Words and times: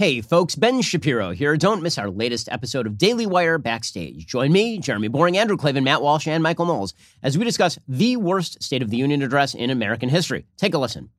Hey, 0.00 0.22
folks, 0.22 0.54
Ben 0.54 0.80
Shapiro 0.80 1.32
here. 1.32 1.58
Don't 1.58 1.82
miss 1.82 1.98
our 1.98 2.08
latest 2.08 2.48
episode 2.50 2.86
of 2.86 2.96
Daily 2.96 3.26
Wire 3.26 3.58
Backstage. 3.58 4.26
Join 4.26 4.50
me, 4.50 4.78
Jeremy 4.78 5.10
Boreing, 5.10 5.36
Andrew 5.36 5.58
Klavan, 5.58 5.84
Matt 5.84 6.00
Walsh, 6.00 6.26
and 6.26 6.42
Michael 6.42 6.64
Knowles 6.64 6.94
as 7.22 7.36
we 7.36 7.44
discuss 7.44 7.78
the 7.86 8.16
worst 8.16 8.62
State 8.62 8.80
of 8.80 8.88
the 8.88 8.96
Union 8.96 9.20
address 9.20 9.54
in 9.54 9.68
American 9.68 10.08
history. 10.08 10.46
Take 10.56 10.72
a 10.72 10.78
listen. 10.78 11.10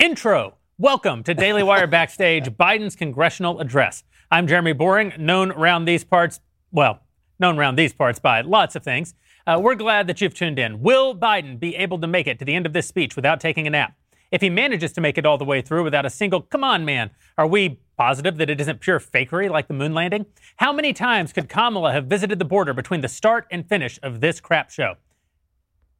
Intro. 0.00 0.56
Welcome 0.78 1.22
to 1.22 1.32
Daily 1.32 1.62
Wire 1.62 1.86
Backstage, 1.86 2.50
Biden's 2.58 2.96
congressional 2.96 3.60
address. 3.60 4.02
I'm 4.32 4.48
Jeremy 4.48 4.74
Boreing, 4.74 5.16
known 5.16 5.52
around 5.52 5.84
these 5.84 6.02
parts, 6.02 6.40
well, 6.72 7.02
known 7.38 7.56
around 7.56 7.76
these 7.76 7.92
parts 7.92 8.18
by 8.18 8.40
lots 8.40 8.74
of 8.74 8.82
things. 8.82 9.14
Uh, 9.46 9.60
we're 9.62 9.76
glad 9.76 10.08
that 10.08 10.20
you've 10.20 10.34
tuned 10.34 10.58
in. 10.58 10.80
Will 10.80 11.16
Biden 11.16 11.60
be 11.60 11.76
able 11.76 12.00
to 12.00 12.08
make 12.08 12.26
it 12.26 12.40
to 12.40 12.44
the 12.44 12.56
end 12.56 12.66
of 12.66 12.72
this 12.72 12.88
speech 12.88 13.14
without 13.14 13.38
taking 13.38 13.68
a 13.68 13.70
nap? 13.70 13.94
If 14.32 14.40
he 14.40 14.50
manages 14.50 14.92
to 14.94 15.00
make 15.00 15.18
it 15.18 15.24
all 15.24 15.38
the 15.38 15.44
way 15.44 15.62
through 15.62 15.84
without 15.84 16.04
a 16.04 16.10
single, 16.10 16.40
come 16.40 16.64
on, 16.64 16.84
man, 16.84 17.12
are 17.38 17.46
we 17.46 17.78
positive 17.96 18.36
that 18.36 18.50
it 18.50 18.60
isn't 18.60 18.80
pure 18.80 19.00
fakery 19.00 19.50
like 19.50 19.68
the 19.68 19.74
moon 19.74 19.94
landing? 19.94 20.26
How 20.56 20.72
many 20.72 20.92
times 20.92 21.32
could 21.32 21.48
Kamala 21.48 21.92
have 21.92 22.06
visited 22.06 22.38
the 22.38 22.44
border 22.44 22.74
between 22.74 23.00
the 23.00 23.08
start 23.08 23.46
and 23.50 23.68
finish 23.68 23.98
of 24.02 24.20
this 24.20 24.40
crap 24.40 24.70
show? 24.70 24.94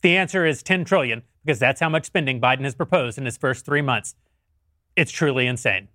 The 0.02 0.16
answer 0.16 0.44
is 0.44 0.62
10 0.62 0.84
trillion, 0.84 1.22
because 1.44 1.58
that's 1.58 1.80
how 1.80 1.88
much 1.88 2.05
spending 2.05 2.41
Biden 2.41 2.64
has 2.64 2.74
proposed 2.74 3.18
in 3.18 3.24
his 3.24 3.36
first 3.36 3.64
three 3.64 3.83
months. 3.83 4.14
It's 4.96 5.12
truly 5.12 5.46
insane. 5.46 5.88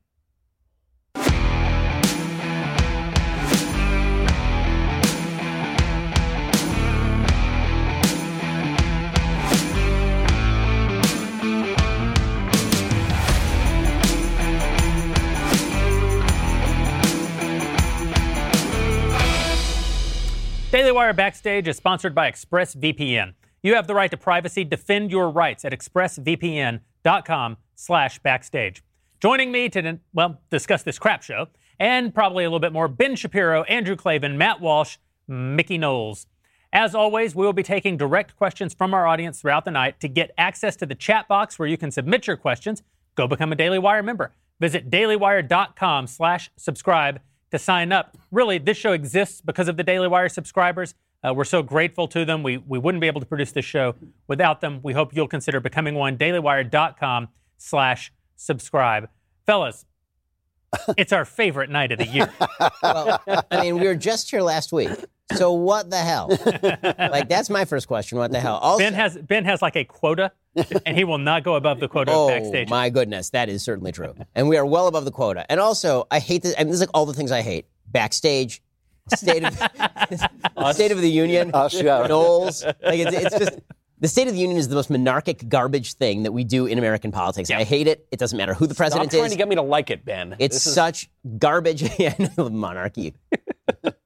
Daily 20.71 20.91
Wire 20.91 21.13
Backstage 21.13 21.67
is 21.67 21.77
sponsored 21.77 22.13
by 22.13 22.31
ExpressVPN. 22.31 23.33
You 23.63 23.73
have 23.73 23.87
the 23.87 23.95
right 23.95 24.11
to 24.11 24.17
privacy. 24.17 24.63
Defend 24.63 25.09
your 25.09 25.31
rights 25.31 25.65
at 25.65 25.71
expressvpn.com 25.71 27.57
slash 27.73 28.19
backstage. 28.19 28.83
Joining 29.19 29.51
me 29.51 29.69
to, 29.69 29.99
well, 30.13 30.39
discuss 30.51 30.83
this 30.83 30.99
crap 30.99 31.23
show 31.23 31.47
and 31.79 32.13
probably 32.13 32.43
a 32.43 32.47
little 32.47 32.59
bit 32.59 32.71
more, 32.71 32.87
Ben 32.87 33.15
Shapiro, 33.15 33.63
Andrew 33.63 33.95
Klavan, 33.95 34.37
Matt 34.37 34.61
Walsh, 34.61 34.97
Mickey 35.27 35.79
Knowles. 35.79 36.27
As 36.71 36.93
always, 36.93 37.33
we 37.33 37.47
will 37.47 37.53
be 37.53 37.63
taking 37.63 37.97
direct 37.97 38.35
questions 38.35 38.75
from 38.75 38.93
our 38.93 39.07
audience 39.07 39.41
throughout 39.41 39.65
the 39.65 39.71
night. 39.71 39.99
To 40.01 40.07
get 40.07 40.29
access 40.37 40.75
to 40.75 40.85
the 40.85 40.93
chat 40.93 41.27
box 41.27 41.57
where 41.57 41.67
you 41.67 41.77
can 41.77 41.89
submit 41.89 42.27
your 42.27 42.37
questions, 42.37 42.83
go 43.15 43.27
become 43.27 43.51
a 43.51 43.55
Daily 43.55 43.79
Wire 43.79 44.03
member. 44.03 44.33
Visit 44.59 44.91
dailywire.com 44.91 46.05
slash 46.05 46.51
subscribe 46.57 47.21
to 47.51 47.59
sign 47.59 47.91
up. 47.91 48.17
Really, 48.31 48.57
this 48.57 48.77
show 48.77 48.93
exists 48.93 49.41
because 49.41 49.67
of 49.67 49.77
the 49.77 49.83
Daily 49.83 50.07
Wire 50.07 50.29
subscribers. 50.29 50.93
Uh, 51.23 51.33
we're 51.33 51.43
so 51.43 51.61
grateful 51.61 52.07
to 52.07 52.23
them. 52.23 52.43
We, 52.43 52.57
we 52.57 52.79
wouldn't 52.79 53.01
be 53.01 53.07
able 53.07 53.19
to 53.19 53.27
produce 53.27 53.51
this 53.51 53.65
show 53.65 53.95
without 54.27 54.61
them. 54.61 54.79
We 54.83 54.93
hope 54.93 55.13
you'll 55.13 55.27
consider 55.27 55.59
becoming 55.59 55.95
one. 55.95 56.17
dailywire.com 56.17 57.27
slash 57.57 58.13
subscribe. 58.35 59.09
Fellas, 59.45 59.85
it's 60.97 61.11
our 61.11 61.25
favorite 61.25 61.69
night 61.69 61.91
of 61.91 61.99
the 61.99 62.07
year. 62.07 62.31
Well, 62.81 63.21
I 63.51 63.61
mean, 63.61 63.79
we 63.79 63.87
were 63.87 63.95
just 63.95 64.29
here 64.31 64.41
last 64.41 64.71
week. 64.71 64.91
So 65.35 65.53
what 65.53 65.89
the 65.89 65.97
hell? 65.97 66.27
like, 67.11 67.29
that's 67.29 67.49
my 67.49 67.65
first 67.65 67.87
question. 67.87 68.17
What 68.17 68.31
the 68.31 68.39
hell? 68.39 68.57
Also, 68.57 68.83
Ben 68.83 68.93
has 68.93 69.15
Ben 69.17 69.45
has 69.45 69.61
like 69.61 69.75
a 69.75 69.85
quota, 69.85 70.31
and 70.85 70.97
he 70.97 71.03
will 71.03 71.17
not 71.19 71.43
go 71.43 71.55
above 71.55 71.79
the 71.79 71.87
quota 71.87 72.11
Oh 72.13 72.27
backstage. 72.29 72.69
my 72.69 72.89
goodness, 72.89 73.29
that 73.31 73.47
is 73.49 73.63
certainly 73.63 73.91
true, 73.91 74.15
and 74.35 74.49
we 74.49 74.57
are 74.57 74.65
well 74.65 74.87
above 74.87 75.05
the 75.05 75.11
quota. 75.11 75.45
And 75.49 75.59
also, 75.59 76.07
I 76.09 76.19
hate 76.19 76.41
this. 76.43 76.55
I 76.57 76.61
mean, 76.63 76.67
this 76.67 76.75
is 76.75 76.81
like 76.81 76.89
all 76.93 77.05
the 77.05 77.13
things 77.13 77.31
I 77.31 77.41
hate: 77.41 77.67
backstage, 77.87 78.61
state 79.15 79.43
of 79.43 79.53
state 80.73 80.91
of 80.91 80.99
the 81.01 81.09
union, 81.09 81.51
Us, 81.53 81.73
yeah. 81.79 82.07
Knowles. 82.07 82.63
Like 82.63 82.77
it's, 82.99 83.15
it's 83.15 83.37
just 83.37 83.59
the 84.01 84.07
State 84.07 84.27
of 84.29 84.33
the 84.33 84.39
Union 84.39 84.57
is 84.57 84.69
the 84.69 84.75
most 84.75 84.89
monarchic 84.89 85.47
garbage 85.49 85.93
thing 85.95 86.23
that 86.23 86.31
we 86.31 86.43
do 86.45 86.65
in 86.65 86.77
American 86.77 87.11
politics. 87.11 87.51
I 87.51 87.65
hate 87.65 87.85
it. 87.85 88.07
It 88.11 88.17
doesn't 88.17 88.37
matter 88.37 88.53
who 88.53 88.65
the 88.65 88.73
Stop 88.73 88.77
president 88.85 89.11
trying 89.11 89.25
is. 89.25 89.31
to 89.33 89.37
get 89.37 89.49
me 89.49 89.55
to 89.55 89.61
like 89.61 89.89
it, 89.89 90.05
Ben. 90.05 90.37
It's 90.39 90.55
This 90.55 90.67
is- 90.67 90.73
such 90.73 91.09
garbage. 91.37 91.83
yeah, 91.99 92.13
monarchy, 92.37 93.13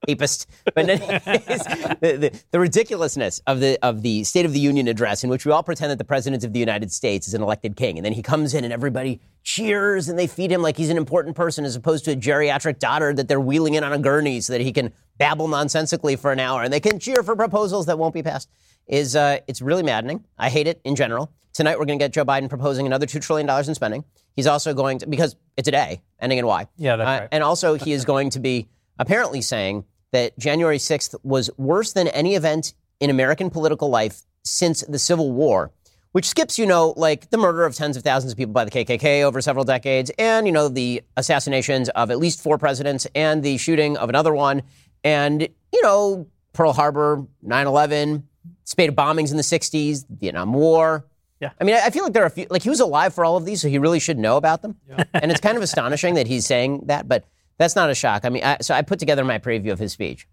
apist. 0.08 0.46
But 0.74 0.86
the, 0.86 1.96
the, 2.00 2.42
the 2.50 2.60
ridiculousness 2.60 3.40
of 3.46 3.60
the 3.60 3.78
of 3.82 4.02
the 4.02 4.24
State 4.24 4.44
of 4.46 4.52
the 4.52 4.60
Union 4.60 4.88
address, 4.88 5.24
in 5.24 5.30
which 5.30 5.44
we 5.46 5.52
all 5.52 5.62
pretend 5.62 5.90
that 5.90 5.98
the 5.98 6.04
president 6.04 6.44
of 6.44 6.52
the 6.52 6.58
United 6.60 6.92
States 6.92 7.28
is 7.28 7.34
an 7.34 7.42
elected 7.42 7.76
king, 7.76 7.98
and 7.98 8.04
then 8.04 8.12
he 8.12 8.22
comes 8.22 8.54
in 8.54 8.64
and 8.64 8.72
everybody 8.72 9.20
cheers 9.42 10.08
and 10.08 10.18
they 10.18 10.26
feed 10.26 10.50
him 10.50 10.62
like 10.62 10.76
he's 10.76 10.90
an 10.90 10.96
important 10.96 11.36
person, 11.36 11.64
as 11.64 11.76
opposed 11.76 12.04
to 12.06 12.12
a 12.12 12.16
geriatric 12.16 12.78
daughter 12.78 13.12
that 13.12 13.28
they're 13.28 13.40
wheeling 13.40 13.74
in 13.74 13.84
on 13.84 13.92
a 13.92 13.98
gurney 13.98 14.40
so 14.40 14.52
that 14.52 14.60
he 14.62 14.72
can 14.72 14.92
babble 15.18 15.48
nonsensically 15.48 16.16
for 16.16 16.32
an 16.32 16.40
hour, 16.40 16.62
and 16.62 16.72
they 16.72 16.80
can 16.80 16.98
cheer 16.98 17.22
for 17.22 17.36
proposals 17.36 17.86
that 17.86 17.98
won't 17.98 18.14
be 18.14 18.22
passed. 18.22 18.48
Is 18.86 19.16
uh, 19.16 19.38
it's 19.46 19.62
really 19.62 19.82
maddening. 19.82 20.24
I 20.38 20.50
hate 20.50 20.66
it 20.66 20.80
in 20.84 20.94
general. 20.94 21.32
Tonight 21.54 21.78
we're 21.78 21.86
going 21.86 21.98
to 21.98 22.02
get 22.04 22.12
Joe 22.12 22.24
Biden 22.24 22.48
proposing 22.50 22.84
another 22.84 23.06
two 23.06 23.20
trillion 23.20 23.46
dollars 23.46 23.68
in 23.68 23.74
spending. 23.74 24.04
He's 24.34 24.46
also 24.48 24.74
going 24.74 24.98
to 24.98 25.06
because 25.06 25.36
it's 25.56 25.68
a 25.68 25.70
day 25.70 26.02
ending 26.20 26.38
in 26.38 26.46
Y. 26.46 26.66
Yeah, 26.76 26.96
that's 26.96 27.08
Uh, 27.08 27.20
right. 27.22 27.28
And 27.32 27.44
also, 27.44 27.74
he 27.74 27.92
is 27.92 28.04
going 28.04 28.30
to 28.30 28.40
be 28.40 28.66
apparently 28.98 29.40
saying 29.40 29.84
that 30.14 30.38
January 30.38 30.78
6th 30.78 31.16
was 31.24 31.50
worse 31.58 31.92
than 31.92 32.06
any 32.08 32.36
event 32.36 32.72
in 33.00 33.10
American 33.10 33.50
political 33.50 33.90
life 33.90 34.22
since 34.44 34.82
the 34.82 34.98
Civil 34.98 35.32
War, 35.32 35.72
which 36.12 36.28
skips, 36.28 36.56
you 36.56 36.66
know, 36.66 36.94
like 36.96 37.30
the 37.30 37.36
murder 37.36 37.64
of 37.64 37.74
tens 37.74 37.96
of 37.96 38.04
thousands 38.04 38.32
of 38.32 38.38
people 38.38 38.52
by 38.52 38.64
the 38.64 38.70
KKK 38.70 39.22
over 39.22 39.40
several 39.40 39.64
decades, 39.64 40.12
and, 40.16 40.46
you 40.46 40.52
know, 40.52 40.68
the 40.68 41.02
assassinations 41.16 41.88
of 41.90 42.12
at 42.12 42.18
least 42.18 42.40
four 42.40 42.58
presidents, 42.58 43.08
and 43.16 43.42
the 43.42 43.58
shooting 43.58 43.96
of 43.96 44.08
another 44.08 44.32
one, 44.32 44.62
and, 45.02 45.42
you 45.72 45.82
know, 45.82 46.28
Pearl 46.52 46.72
Harbor, 46.72 47.26
9 47.42 47.66
11, 47.66 48.22
spate 48.62 48.90
of 48.90 48.94
bombings 48.94 49.32
in 49.32 49.36
the 49.36 49.42
60s, 49.42 50.06
Vietnam 50.08 50.52
War. 50.52 51.04
Yeah. 51.40 51.50
I 51.60 51.64
mean, 51.64 51.74
I 51.74 51.90
feel 51.90 52.04
like 52.04 52.12
there 52.12 52.22
are 52.22 52.26
a 52.26 52.30
few, 52.30 52.46
like 52.50 52.62
he 52.62 52.70
was 52.70 52.78
alive 52.78 53.12
for 53.12 53.24
all 53.24 53.36
of 53.36 53.44
these, 53.44 53.60
so 53.60 53.68
he 53.68 53.78
really 53.78 53.98
should 53.98 54.18
know 54.18 54.36
about 54.36 54.62
them. 54.62 54.76
Yeah. 54.88 55.02
and 55.12 55.32
it's 55.32 55.40
kind 55.40 55.56
of 55.56 55.64
astonishing 55.64 56.14
that 56.14 56.28
he's 56.28 56.46
saying 56.46 56.84
that, 56.86 57.08
but 57.08 57.24
that's 57.58 57.76
not 57.76 57.90
a 57.90 57.94
shock. 57.94 58.24
I 58.24 58.28
mean, 58.28 58.44
I, 58.44 58.58
so 58.60 58.74
I 58.74 58.82
put 58.82 58.98
together 58.98 59.24
my 59.24 59.38
preview 59.38 59.72
of 59.72 59.78
his 59.78 59.92
speech. 59.92 60.26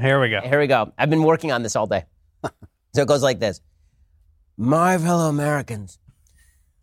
Here 0.00 0.20
we 0.20 0.30
go. 0.30 0.40
Here 0.40 0.60
we 0.60 0.66
go. 0.66 0.92
I've 0.96 1.10
been 1.10 1.24
working 1.24 1.50
on 1.52 1.62
this 1.62 1.74
all 1.74 1.86
day. 1.86 2.04
so 2.94 3.02
it 3.02 3.08
goes 3.08 3.22
like 3.22 3.40
this 3.40 3.60
My 4.56 4.96
fellow 4.98 5.28
Americans, 5.28 5.98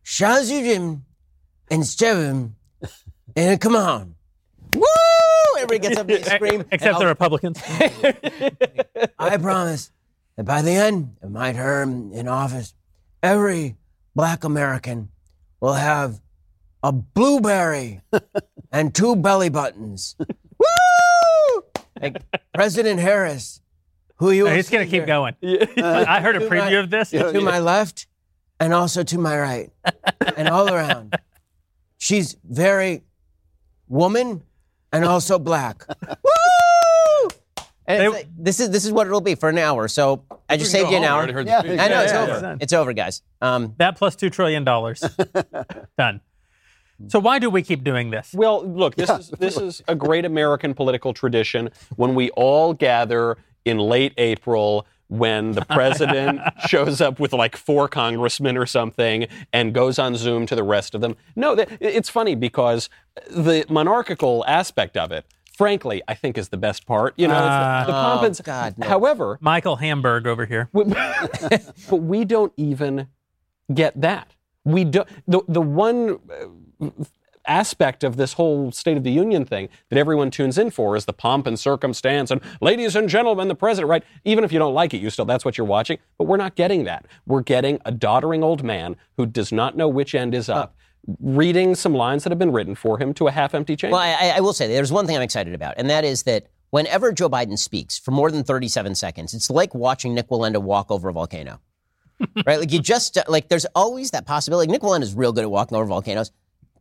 Shazujim 0.03 1.01
and 1.71 1.83
Stevim, 1.83 2.51
eh, 2.83 2.87
and 3.35 3.61
come 3.61 3.75
on. 3.75 4.15
Woo! 4.73 4.83
Everybody 5.57 5.79
gets 5.79 5.97
up 5.97 6.09
and 6.09 6.25
scream. 6.25 6.65
Except 6.71 6.99
the 6.99 7.07
Republicans. 7.07 7.61
I 9.17 9.37
promise 9.37 9.91
that 10.35 10.45
by 10.45 10.61
the 10.61 10.71
end 10.71 11.15
of 11.21 11.31
my 11.31 11.53
term 11.53 12.11
in 12.11 12.27
office, 12.27 12.73
every 13.23 13.77
black 14.13 14.43
American 14.43 15.09
will 15.61 15.73
have 15.73 16.19
a 16.85 16.91
blueberry 16.91 18.01
and 18.71 18.93
two 18.93 19.15
belly 19.15 19.49
buttons. 19.49 20.15
Woo! 20.59 21.63
Like 21.99 22.21
President 22.53 22.99
Harris, 22.99 23.59
who 24.17 24.29
you 24.31 24.43
will 24.43 24.51
He's 24.51 24.69
going 24.69 24.85
to 24.85 24.91
keep 24.91 24.99
here, 25.01 25.07
going. 25.07 25.35
I 25.77 26.21
heard 26.21 26.35
a 26.35 26.39
To 26.39 26.49
my- 26.49 26.55
preview 26.55 26.79
of 26.83 26.91
this. 26.91 27.09
to 27.09 27.41
my 27.41 27.57
left 27.59 28.05
and 28.59 28.71
also 28.71 29.01
to 29.03 29.17
my 29.17 29.37
right 29.39 29.71
and 30.37 30.47
all 30.47 30.71
around. 30.71 31.15
She's 31.97 32.37
very 32.47 33.03
woman 33.87 34.43
and 34.93 35.05
also 35.05 35.39
black. 35.39 35.85
Woo! 35.89 37.29
And 37.87 38.01
They- 38.01 38.07
like, 38.09 38.27
this 38.37 38.59
is 38.59 38.69
this 38.69 38.85
is 38.85 38.91
what 38.91 39.07
it'll 39.07 39.21
be 39.21 39.33
for 39.35 39.49
an 39.49 39.57
hour. 39.57 39.87
So 39.87 40.23
I 40.47 40.57
just 40.57 40.71
saved 40.71 40.91
you 40.91 40.97
an 40.97 41.03
hour. 41.03 41.23
I 41.23 41.31
know 41.31 41.39
it's 41.39 42.11
Yeah, 42.13 42.21
over. 42.21 42.39
yeah. 42.41 42.55
It's 42.61 42.73
over, 42.73 42.93
guys. 42.93 43.23
Um, 43.41 43.73
That 43.77 43.97
plus 43.97 44.15
$2 44.15 44.31
trillion. 44.31 44.63
Done. 44.63 46.21
So 47.07 47.19
why 47.19 47.39
do 47.39 47.49
we 47.49 47.61
keep 47.61 47.83
doing 47.83 48.09
this? 48.11 48.31
Well, 48.33 48.65
look, 48.65 48.95
this 48.95 49.09
is 49.09 49.29
this 49.31 49.57
is 49.57 49.81
a 49.87 49.95
great 49.95 50.25
American 50.25 50.73
political 50.73 51.13
tradition 51.13 51.69
when 51.95 52.15
we 52.15 52.29
all 52.31 52.73
gather 52.73 53.37
in 53.65 53.77
late 53.79 54.13
April 54.17 54.85
when 55.07 55.51
the 55.51 55.63
president 55.65 56.39
shows 56.67 57.01
up 57.01 57.19
with 57.19 57.31
like 57.33 57.55
four 57.55 57.87
congressmen 57.87 58.57
or 58.57 58.65
something 58.65 59.27
and 59.53 59.73
goes 59.73 59.99
on 59.99 60.15
Zoom 60.15 60.45
to 60.47 60.55
the 60.55 60.63
rest 60.63 60.95
of 60.95 61.01
them. 61.01 61.15
No, 61.35 61.55
th- 61.55 61.69
it's 61.79 62.09
funny 62.09 62.33
because 62.33 62.89
the 63.29 63.65
monarchical 63.69 64.43
aspect 64.47 64.97
of 64.97 65.11
it, 65.11 65.25
frankly, 65.55 66.01
I 66.07 66.15
think 66.15 66.37
is 66.39 66.49
the 66.49 66.57
best 66.57 66.87
part. 66.87 67.13
You 67.17 67.27
know, 67.27 67.35
it's 67.35 67.87
the, 67.87 67.91
the 67.91 67.91
pomp 67.93 68.23
and- 68.23 68.39
Oh, 68.39 68.43
God, 68.43 68.77
no. 68.79 68.87
However, 68.87 69.37
Michael 69.41 69.75
Hamburg 69.75 70.25
over 70.25 70.45
here. 70.45 70.69
but 70.73 71.97
we 71.97 72.25
don't 72.25 72.53
even 72.57 73.07
get 73.73 73.99
that. 74.01 74.31
We 74.63 74.83
do 74.85 75.03
the 75.27 75.41
the 75.47 75.61
one 75.61 76.19
uh, 76.31 76.45
aspect 77.47 78.03
of 78.03 78.17
this 78.17 78.33
whole 78.33 78.71
State 78.71 78.97
of 78.97 79.03
the 79.03 79.11
Union 79.11 79.45
thing 79.45 79.69
that 79.89 79.99
everyone 79.99 80.31
tunes 80.31 80.57
in 80.57 80.69
for 80.69 80.95
is 80.95 81.05
the 81.05 81.13
pomp 81.13 81.47
and 81.47 81.59
circumstance 81.59 82.31
and 82.31 82.41
ladies 82.61 82.95
and 82.95 83.09
gentlemen, 83.09 83.47
the 83.47 83.55
president. 83.55 83.89
Right? 83.89 84.03
Even 84.23 84.43
if 84.43 84.51
you 84.51 84.59
don't 84.59 84.73
like 84.73 84.93
it, 84.93 84.97
you 84.97 85.09
still 85.09 85.25
that's 85.25 85.45
what 85.45 85.57
you're 85.57 85.67
watching. 85.67 85.97
But 86.17 86.25
we're 86.25 86.37
not 86.37 86.55
getting 86.55 86.85
that. 86.85 87.05
We're 87.25 87.41
getting 87.41 87.79
a 87.85 87.91
doddering 87.91 88.43
old 88.43 88.63
man 88.63 88.95
who 89.17 89.25
does 89.25 89.51
not 89.51 89.77
know 89.77 89.87
which 89.87 90.15
end 90.15 90.33
is 90.33 90.49
up. 90.49 90.75
Reading 91.19 91.75
some 91.75 91.93
lines 91.93 92.23
that 92.23 92.31
have 92.31 92.39
been 92.39 92.51
written 92.51 92.73
for 92.73 92.97
him 92.97 93.13
to 93.13 93.27
a 93.27 93.31
half-empty 93.31 93.75
chamber. 93.75 93.95
Well, 93.95 94.01
I, 94.01 94.37
I 94.37 94.39
will 94.39 94.53
say 94.53 94.67
there's 94.67 94.91
one 94.91 95.05
thing 95.05 95.15
I'm 95.15 95.21
excited 95.21 95.53
about, 95.53 95.75
and 95.77 95.87
that 95.91 96.03
is 96.03 96.23
that 96.23 96.47
whenever 96.71 97.11
Joe 97.11 97.29
Biden 97.29 97.59
speaks 97.59 97.99
for 97.99 98.09
more 98.09 98.31
than 98.31 98.43
37 98.43 98.95
seconds, 98.95 99.35
it's 99.35 99.51
like 99.51 99.75
watching 99.75 100.15
Nik 100.15 100.29
Wallenda 100.29 100.59
walk 100.59 100.89
over 100.89 101.09
a 101.09 101.13
volcano. 101.13 101.61
right? 102.47 102.59
Like 102.59 102.71
you 102.71 102.79
just 102.79 103.19
like 103.27 103.49
there's 103.49 103.65
always 103.75 104.11
that 104.11 104.25
possibility. 104.25 104.71
Nik 104.71 104.81
Wallenda 104.81 105.03
is 105.03 105.13
real 105.13 105.31
good 105.31 105.43
at 105.43 105.51
walking 105.51 105.77
over 105.77 105.85
volcanoes. 105.85 106.31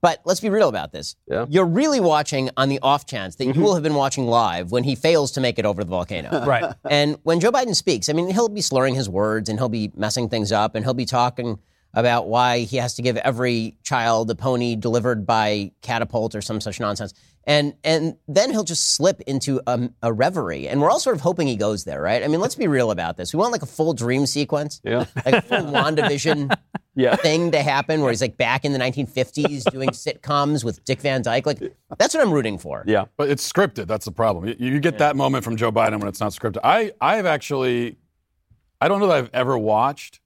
But 0.05 0.21
let's 0.27 0.41
be 0.41 0.51
real 0.51 0.69
about 0.69 0.93
this. 0.93 1.17
Yeah. 1.27 1.47
You're 1.49 1.65
really 1.65 1.99
watching 1.99 2.51
on 2.59 2.69
the 2.69 2.79
off 2.83 3.06
chance 3.06 3.37
that 3.37 3.47
you 3.47 3.55
mm-hmm. 3.55 3.62
will 3.62 3.73
have 3.73 3.83
been 3.83 3.95
watching 3.95 4.27
live 4.27 4.71
when 4.71 4.85
he 4.85 4.97
fails 4.97 5.33
to 5.33 5.41
make 5.41 5.59
it 5.59 5.65
over 5.65 5.83
the 5.83 5.89
volcano. 5.89 6.45
Right. 6.45 6.75
And 6.85 7.17
when 7.23 7.41
Joe 7.41 7.51
Biden 7.51 7.75
speaks, 7.75 8.11
I 8.11 8.12
mean, 8.12 8.29
he'll 8.29 8.51
be 8.51 8.61
slurring 8.61 8.95
his 8.95 9.09
words 9.09 9.49
and 9.49 9.59
he'll 9.59 9.71
be 9.71 9.91
messing 9.97 10.29
things 10.29 10.53
up 10.53 10.75
and 10.75 10.85
he'll 10.85 10.93
be 10.93 11.06
talking 11.06 11.59
about 11.95 12.29
why 12.29 12.59
he 12.59 12.77
has 12.77 12.97
to 12.97 13.03
give 13.03 13.17
every 13.17 13.79
child 13.83 14.31
a 14.31 14.35
pony 14.35 14.77
delivered 14.77 15.25
by 15.25 15.73
catapult 15.81 16.35
or 16.35 16.43
some 16.43 16.61
such 16.61 16.81
nonsense. 16.81 17.15
And 17.45 17.73
and 17.83 18.17
then 18.29 18.51
he'll 18.51 18.65
just 18.65 18.95
slip 18.95 19.23
into 19.23 19.62
a, 19.67 19.89
a 20.03 20.12
reverie. 20.12 20.69
And 20.69 20.83
we're 20.83 20.91
all 20.91 21.01
sort 21.01 21.17
of 21.17 21.23
hoping 21.23 21.47
he 21.47 21.56
goes 21.56 21.85
there, 21.85 22.03
right? 22.03 22.23
I 22.23 22.29
mean, 22.29 22.41
let's 22.41 22.56
be 22.56 22.69
real 22.69 22.91
about 22.91 23.17
this. 23.17 23.33
We 23.33 23.39
want 23.39 23.53
like 23.53 23.62
a 23.62 23.67
full 23.67 23.95
dream 23.95 24.27
sequence, 24.27 24.83
Yeah. 24.85 25.06
like 25.25 25.37
a 25.37 25.43
full 25.43 25.59
WandaVision 25.73 26.55
Yeah. 26.96 27.17
thing 27.17 27.50
to 27.52 27.62
happen 27.62 28.00
where 28.02 28.11
he's 28.11 28.20
like 28.20 28.37
back 28.37 28.64
in 28.64 28.73
the 28.73 28.79
1950s 28.79 29.64
doing 29.73 29.91
sitcoms 29.91 30.64
with 30.64 30.85
Dick 30.85 31.00
Van 31.00 31.23
Dyke. 31.23 31.46
Like, 31.46 31.61
that's 31.99 32.14
what 32.14 32.23
I'm 32.23 32.32
rooting 32.32 32.58
for. 32.58 32.85
Yeah. 32.87 33.06
But 33.17 33.31
it's 33.31 33.50
scripted. 33.50 33.87
That's 33.87 34.05
the 34.05 34.12
problem. 34.12 34.46
You, 34.46 34.55
you 34.58 34.81
get 34.81 34.99
that 34.99 35.17
moment 35.17 35.44
from 35.44 35.56
Joe 35.56 35.73
Biden 35.73 35.99
when 35.99 36.08
it's 36.08 36.20
not 36.20 36.32
scripted. 36.32 36.58
I, 36.62 36.93
I've 37.00 37.26
actually, 37.26 37.96
I 38.81 38.88
don't 38.88 39.00
know 39.00 39.08
that 39.08 39.17
I've 39.17 39.31
ever 39.32 39.58
watched 39.58 40.20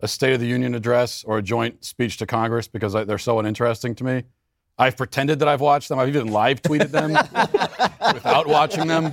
a 0.00 0.08
State 0.08 0.32
of 0.32 0.40
the 0.40 0.46
Union 0.46 0.74
address 0.74 1.24
or 1.24 1.38
a 1.38 1.42
joint 1.42 1.84
speech 1.84 2.16
to 2.18 2.26
Congress 2.26 2.68
because 2.68 2.94
I, 2.94 3.04
they're 3.04 3.18
so 3.18 3.38
uninteresting 3.38 3.94
to 3.96 4.04
me. 4.04 4.24
I've 4.78 4.96
pretended 4.96 5.40
that 5.40 5.48
I've 5.48 5.60
watched 5.60 5.88
them. 5.88 5.98
I've 5.98 6.08
even 6.08 6.28
live 6.28 6.62
tweeted 6.62 6.90
them 6.90 7.12
without 8.14 8.46
watching 8.46 8.86
them. 8.86 9.10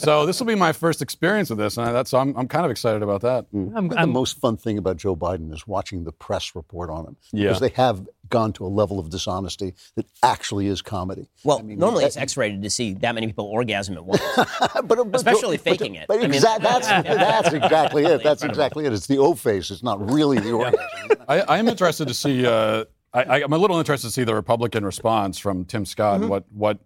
So 0.00 0.26
this 0.26 0.38
will 0.40 0.46
be 0.46 0.54
my 0.54 0.72
first 0.72 1.02
experience 1.02 1.50
with 1.50 1.58
this, 1.58 1.76
and 1.76 1.86
that's 1.94 2.10
so 2.10 2.18
I'm, 2.18 2.36
I'm 2.36 2.48
kind 2.48 2.64
of 2.64 2.70
excited 2.70 3.02
about 3.02 3.20
that. 3.22 3.46
I'm, 3.52 3.88
the 3.88 3.98
I'm- 3.98 4.10
most 4.12 4.38
fun 4.40 4.56
thing 4.56 4.78
about 4.78 4.96
Joe 4.96 5.14
Biden 5.16 5.52
is 5.52 5.66
watching 5.66 6.04
the 6.04 6.12
press 6.12 6.54
report 6.54 6.90
on 6.90 7.06
him. 7.06 7.16
Yeah. 7.32 7.48
Because 7.48 7.60
they 7.60 7.68
have 7.70 8.06
gone 8.30 8.52
to 8.52 8.66
a 8.66 8.68
level 8.68 8.98
of 8.98 9.08
dishonesty 9.08 9.74
that 9.96 10.04
actually 10.22 10.66
is 10.66 10.82
comedy. 10.82 11.28
Well, 11.44 11.62
normally 11.62 12.04
it's 12.04 12.16
X-rated 12.16 12.62
to 12.62 12.68
see 12.70 12.92
that 12.94 13.14
many 13.14 13.26
people 13.26 13.46
orgasm 13.46 13.96
at 13.96 14.04
once. 14.04 14.20
but, 14.36 14.86
but- 14.88 15.14
Especially 15.14 15.56
but- 15.56 15.64
faking 15.64 15.94
it. 15.94 16.06
But 16.08 16.22
I 16.22 16.26
mean- 16.26 16.40
that's, 16.42 16.86
that's 16.88 17.52
exactly 17.54 18.04
it. 18.04 18.22
That's 18.22 18.42
exactly 18.44 18.84
it. 18.86 18.92
It's 18.92 19.06
the 19.06 19.18
O 19.18 19.34
face. 19.34 19.70
It's 19.70 19.82
not 19.82 20.10
really 20.10 20.38
the 20.38 20.52
orgasm. 20.52 20.80
I, 21.28 21.40
I 21.40 21.58
am 21.58 21.68
interested 21.68 22.08
to 22.08 22.14
see. 22.14 22.46
Uh, 22.46 22.84
I, 23.14 23.42
I'm 23.42 23.52
a 23.52 23.58
little 23.58 23.78
interested 23.78 24.08
to 24.08 24.12
see 24.12 24.24
the 24.24 24.34
Republican 24.34 24.84
response 24.84 25.38
from 25.38 25.64
Tim 25.64 25.84
Scott. 25.86 26.20
Mm-hmm. 26.20 26.28
What 26.28 26.44
what 26.52 26.78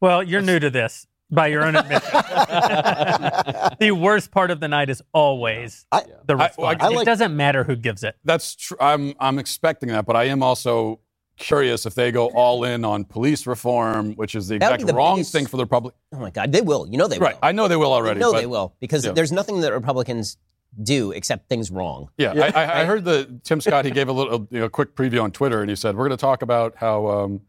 well, 0.00 0.22
you're 0.22 0.42
new 0.42 0.58
to 0.60 0.70
this 0.70 1.06
by 1.30 1.48
your 1.48 1.64
own 1.64 1.74
admission. 1.76 2.10
the 3.80 3.90
worst 3.92 4.30
part 4.30 4.50
of 4.50 4.60
the 4.60 4.68
night 4.68 4.90
is 4.90 5.02
always 5.12 5.86
I- 5.92 6.04
the 6.26 6.36
I- 6.36 6.46
response. 6.46 6.78
I 6.80 6.88
it 6.88 6.94
like- 6.94 7.06
doesn't 7.06 7.36
matter 7.36 7.64
who 7.64 7.76
gives 7.76 8.02
it. 8.04 8.16
that's 8.24 8.54
true. 8.54 8.76
I'm 8.80 9.14
I'm 9.20 9.38
expecting 9.38 9.88
that, 9.90 10.06
but 10.06 10.16
I 10.16 10.24
am 10.24 10.42
also 10.42 11.00
curious 11.36 11.86
if 11.86 11.94
they 11.94 12.10
go 12.10 12.26
all 12.30 12.64
in 12.64 12.84
on 12.84 13.04
police 13.04 13.46
reform, 13.46 14.14
which 14.16 14.34
is 14.34 14.48
the 14.48 14.56
exact 14.56 14.86
the 14.86 14.92
wrong 14.92 15.16
biggest- 15.16 15.32
thing 15.32 15.46
for 15.46 15.56
the 15.56 15.62
Republic. 15.64 15.94
oh 16.12 16.18
my 16.18 16.30
God, 16.30 16.52
they 16.52 16.60
will. 16.60 16.86
You 16.88 16.98
know 16.98 17.06
they 17.08 17.18
Right. 17.18 17.34
will. 17.34 17.40
Right, 17.40 17.48
I 17.48 17.52
know 17.52 17.68
they 17.68 17.76
will 17.76 17.92
already. 17.92 18.20
know 18.20 18.32
but, 18.32 18.40
they 18.40 18.46
will 18.46 18.74
because 18.80 19.04
yeah. 19.04 19.12
there's 19.12 19.32
nothing 19.32 19.60
that 19.62 19.72
Republicans 19.72 20.36
do 20.82 21.12
except 21.12 21.48
things 21.48 21.70
wrong. 21.70 22.10
Yeah, 22.18 22.32
I, 22.32 22.64
I, 22.64 22.80
I 22.80 22.84
heard 22.84 23.04
the 23.04 23.40
Tim 23.44 23.60
Scott. 23.60 23.84
He 23.84 23.90
gave 23.90 24.08
a 24.08 24.12
little, 24.12 24.46
you 24.50 24.60
know, 24.60 24.68
quick 24.68 24.94
preview 24.94 25.22
on 25.22 25.32
Twitter, 25.32 25.60
and 25.60 25.70
he 25.70 25.76
said, 25.76 25.96
"We're 25.96 26.06
going 26.06 26.16
to 26.16 26.20
talk 26.20 26.42
about 26.42 26.76
how, 26.76 27.06
um, 27.08 27.40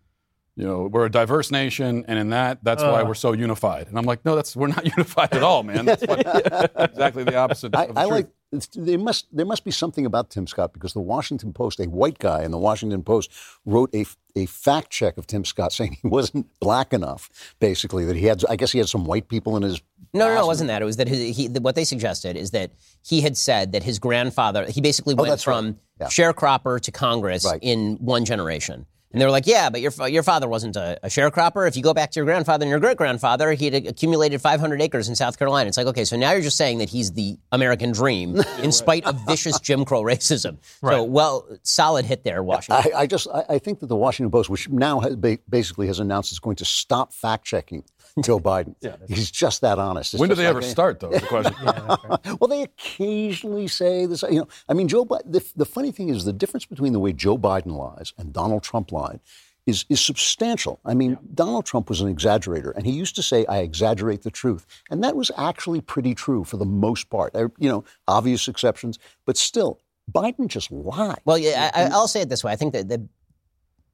you 0.56 0.66
know, 0.66 0.90
we're 0.92 1.06
a 1.06 1.12
diverse 1.12 1.52
nation, 1.52 2.06
and 2.08 2.20
in 2.20 2.30
that, 2.30 2.64
that's 2.64 2.84
why 2.84 3.04
we're 3.04 3.14
so 3.14 3.34
unified." 3.34 3.88
And 3.88 3.98
I'm 3.98 4.06
like, 4.06 4.26
"No, 4.26 4.36
that's 4.36 4.56
we're 4.56 4.68
not 4.68 4.86
unified 4.98 5.34
at 5.34 5.44
all, 5.44 5.64
man. 5.64 5.86
That's 5.86 6.06
what, 6.06 6.20
exactly 6.76 7.24
the 7.24 7.36
opposite." 7.36 7.76
I, 7.76 7.86
of 7.86 7.96
the 7.96 8.02
I 8.02 8.04
truth. 8.04 8.12
like. 8.12 8.28
There 8.74 8.98
must 8.98 9.28
there 9.32 9.46
must 9.46 9.64
be 9.64 9.70
something 9.70 10.08
about 10.08 10.32
Tim 10.32 10.48
Scott 10.48 10.74
because 10.74 10.94
the 10.94 11.02
Washington 11.02 11.54
Post, 11.54 11.80
a 11.80 11.88
white 11.88 12.18
guy 12.18 12.44
in 12.44 12.50
the 12.50 12.58
Washington 12.58 13.04
Post, 13.04 13.32
wrote 13.64 13.94
a 13.94 14.06
a 14.36 14.46
fact 14.46 14.90
check 14.90 15.18
of 15.18 15.28
Tim 15.28 15.44
Scott 15.46 15.74
saying 15.74 15.98
he 16.02 16.08
wasn't 16.08 16.48
black 16.60 16.94
enough. 16.94 17.30
Basically, 17.60 18.06
that 18.06 18.16
he 18.16 18.26
had. 18.26 18.44
I 18.50 18.56
guess 18.56 18.72
he 18.72 18.80
had 18.80 18.90
some 18.90 19.06
white 19.06 19.28
people 19.28 19.58
in 19.58 19.64
his. 19.64 19.82
No, 20.14 20.28
no, 20.28 20.36
no, 20.36 20.44
it 20.44 20.48
wasn't 20.48 20.70
that. 20.70 20.82
It 20.82 20.86
was 20.86 20.98
that 20.98 21.08
his, 21.08 21.38
he, 21.38 21.48
what 21.50 21.76
they 21.76 21.84
suggested 21.84 22.36
is 22.36 22.52
that 22.52 22.72
he 23.06 23.22
had 23.22 23.38
said 23.38 23.74
that 23.74 23.84
his 23.84 24.00
grandfather, 24.00 24.66
he 24.66 24.82
basically 24.82 25.14
oh, 25.18 25.22
went 25.22 25.30
Oh, 25.30 25.34
right. 25.34 25.42
from 25.42 25.80
Yeah. 26.00 26.08
sharecropper 26.08 26.80
to 26.82 26.92
Congress 26.92 27.46
Right. 27.46 27.60
in 27.62 27.98
one 27.98 28.26
generation. 28.26 28.86
And 29.12 29.20
they 29.20 29.26
were 29.26 29.32
like, 29.32 29.48
yeah, 29.48 29.72
but 29.72 29.82
your, 29.82 29.92
your 30.08 30.22
father 30.22 30.48
wasn't 30.48 30.76
a, 30.76 31.00
a 31.02 31.08
sharecropper. 31.08 31.68
If 31.68 31.76
you 31.76 31.82
go 31.82 31.96
back 31.96 32.12
to 32.12 32.20
your 32.20 32.26
grandfather 32.26 32.64
and 32.64 32.70
your 32.70 32.80
great 32.80 32.96
grandfather, 32.98 33.54
he 33.54 33.66
had 33.66 33.88
accumulated 33.88 34.40
500 34.40 34.80
acres 34.84 35.10
in 35.10 35.16
South 35.16 35.40
Carolina. 35.40 35.68
It's 35.68 35.78
like, 35.78 35.88
okay, 35.88 36.06
so 36.06 36.16
now 36.16 36.32
you're 36.34 36.42
just 36.42 36.58
saying 36.58 36.78
that 36.78 36.90
he's 36.90 37.12
the 37.14 37.36
American 37.52 37.92
dream 37.92 38.40
in 38.62 38.72
spite 38.72 39.06
of 39.06 39.20
vicious 39.26 39.60
Jim 39.60 39.84
Crow 39.86 40.04
racism. 40.04 40.58
So, 40.90 41.04
well, 41.04 41.48
solid 41.62 42.06
hit 42.06 42.24
there, 42.24 42.42
Washington. 42.42 42.92
I, 42.96 43.02
I 43.02 43.08
just 43.08 43.28
I, 43.32 43.44
I 43.50 43.60
think 43.60 43.80
that 43.82 43.88
the 43.88 43.96
Washington 43.96 44.32
Post, 44.32 44.50
which 44.50 44.68
now 44.70 45.00
has 45.02 45.16
ba- 45.16 45.38
basically 45.48 45.86
has 45.88 46.00
announced 46.00 46.32
it's 46.32 46.40
going 46.40 46.56
to 46.56 46.66
stop 46.66 47.14
fact 47.14 47.46
checking 47.46 47.84
Joe 48.24 48.40
Biden. 48.40 48.76
Yeah. 48.82 48.96
He's 49.08 49.30
just 49.32 49.62
that 49.62 49.80
honest. 49.80 50.14
It's 50.14 50.20
when 50.20 50.30
do 50.30 50.36
they 50.36 50.44
like 50.44 50.50
ever 50.50 50.60
a- 50.60 50.64
start, 50.64 51.00
though? 51.00 51.12
Is 51.12 51.22
the 51.22 51.28
question. 51.28 51.56
Well, 52.40 52.48
they 52.48 52.64
occasionally 52.64 53.68
say 53.68 54.06
this. 54.06 54.24
You 54.24 54.40
know, 54.40 54.48
I 54.68 54.74
mean, 54.74 54.88
Joe. 54.88 55.06
Bi- 55.06 55.22
The, 55.26 55.44
the 55.56 55.66
funny 55.66 55.92
thing 55.92 56.10
is, 56.10 56.26
the 56.26 56.34
difference 56.34 56.66
between 56.66 56.94
the 56.94 57.00
way 57.00 57.14
Joe 57.14 57.38
Biden 57.38 57.76
lies 57.78 58.14
and 58.18 58.34
Donald 58.34 58.64
Trump 58.64 58.92
lied 58.92 59.20
is 59.66 59.86
is 59.90 60.00
substantial. 60.02 60.80
I 60.86 60.94
mean, 60.94 61.18
Donald 61.34 61.66
Trump 61.66 61.90
was 61.90 62.02
an 62.02 62.14
exaggerator, 62.14 62.74
and 62.76 62.86
he 62.86 62.92
used 62.92 63.16
to 63.16 63.24
say, 63.24 63.46
"I 63.48 63.60
exaggerate 63.60 64.24
the 64.24 64.32
truth," 64.32 64.66
and 64.90 65.04
that 65.04 65.16
was 65.16 65.32
actually 65.38 65.82
pretty 65.82 66.16
true 66.16 66.44
for 66.44 66.58
the 66.58 66.66
most 66.66 67.10
part. 67.10 67.34
There, 67.34 67.52
you 67.60 67.70
know, 67.70 67.84
obvious 68.08 68.48
exceptions, 68.48 68.98
but 69.26 69.38
still, 69.38 69.80
Biden 70.12 70.48
just 70.48 70.72
lied. 70.72 71.20
Well, 71.26 71.38
yeah, 71.38 71.72
I, 71.74 71.84
I'll 71.86 72.08
say 72.08 72.22
it 72.22 72.30
this 72.30 72.44
way. 72.44 72.52
I 72.52 72.56
think 72.56 72.74
that 72.74 72.88
the, 72.90 73.08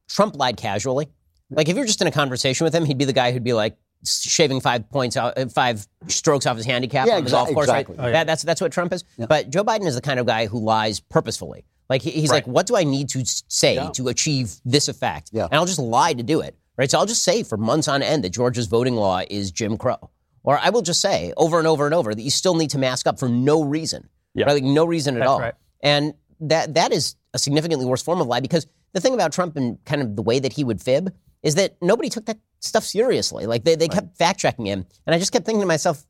Trump 0.08 0.36
lied 0.36 0.56
casually. 0.56 1.08
Like 1.50 1.68
if 1.68 1.76
you're 1.76 1.84
just 1.86 2.00
in 2.00 2.06
a 2.06 2.12
conversation 2.12 2.64
with 2.64 2.74
him, 2.74 2.84
he'd 2.84 2.98
be 2.98 3.04
the 3.04 3.12
guy 3.12 3.32
who'd 3.32 3.44
be 3.44 3.52
like 3.52 3.76
shaving 4.04 4.60
five 4.60 4.88
points, 4.90 5.16
out, 5.16 5.36
uh, 5.36 5.46
five 5.48 5.86
strokes 6.08 6.46
off 6.46 6.56
his 6.56 6.66
handicap 6.66 7.06
Yeah, 7.06 7.16
on 7.16 7.24
the 7.24 7.28
exa- 7.28 7.32
golf 7.32 7.48
course. 7.50 7.64
exactly. 7.66 7.96
Right? 7.96 8.12
That, 8.12 8.26
that's 8.26 8.42
that's 8.42 8.60
what 8.60 8.72
Trump 8.72 8.92
is. 8.92 9.04
But 9.18 9.50
Joe 9.50 9.64
Biden 9.64 9.86
is 9.86 9.94
the 9.94 10.00
kind 10.00 10.20
of 10.20 10.26
guy 10.26 10.46
who 10.46 10.58
lies 10.60 11.00
purposefully. 11.00 11.64
Like 11.88 12.02
he, 12.02 12.10
he's 12.10 12.30
like, 12.30 12.46
what 12.46 12.66
do 12.66 12.76
I 12.76 12.84
need 12.84 13.08
to 13.10 13.20
s- 13.20 13.44
say 13.48 13.88
to 13.94 14.08
achieve 14.08 14.54
this 14.64 14.88
effect? 14.88 15.30
Yeah. 15.32 15.44
And 15.44 15.54
I'll 15.54 15.66
just 15.66 15.78
lie 15.78 16.12
to 16.12 16.22
do 16.22 16.40
it. 16.40 16.56
Right. 16.76 16.90
So 16.90 16.98
I'll 16.98 17.06
just 17.06 17.22
say 17.24 17.42
for 17.42 17.56
months 17.56 17.88
on 17.88 18.02
end 18.02 18.24
that 18.24 18.30
Georgia's 18.30 18.66
voting 18.66 18.96
law 18.96 19.22
is 19.30 19.50
Jim 19.50 19.78
Crow. 19.78 20.10
Or 20.42 20.58
I 20.58 20.70
will 20.70 20.82
just 20.82 21.00
say 21.00 21.32
over 21.36 21.58
and 21.58 21.66
over 21.66 21.86
and 21.86 21.94
over 21.94 22.14
that 22.14 22.22
you 22.22 22.30
still 22.30 22.54
need 22.54 22.70
to 22.70 22.78
mask 22.78 23.06
up 23.06 23.18
for 23.18 23.28
no 23.28 23.62
reason. 23.64 24.08
Yeah. 24.34 24.46
Right? 24.46 24.52
Like 24.54 24.64
no 24.64 24.84
reason 24.84 25.16
at 25.16 25.20
That's 25.20 25.28
all. 25.30 25.40
right. 25.40 25.54
And 25.80 26.14
that 26.40 26.74
that 26.74 26.92
is 26.92 27.16
a 27.34 27.38
significantly 27.38 27.86
worse 27.86 28.02
form 28.02 28.20
of 28.20 28.26
lie 28.26 28.40
because 28.40 28.66
the 28.92 29.00
thing 29.00 29.14
about 29.14 29.32
Trump 29.32 29.56
and 29.56 29.82
kind 29.84 30.02
of 30.02 30.16
the 30.16 30.22
way 30.22 30.38
that 30.38 30.52
he 30.52 30.64
would 30.64 30.80
fib 30.82 31.14
is 31.42 31.54
that 31.54 31.76
nobody 31.80 32.08
took 32.08 32.26
that 32.26 32.38
stuff 32.60 32.84
seriously. 32.84 33.46
Like 33.46 33.64
they, 33.64 33.74
they 33.74 33.88
kept 33.88 34.16
fact 34.16 34.40
checking 34.40 34.66
him. 34.66 34.86
And 35.06 35.14
I 35.14 35.18
just 35.18 35.32
kept 35.32 35.46
thinking 35.46 35.60
to 35.60 35.66
myself, 35.66 36.04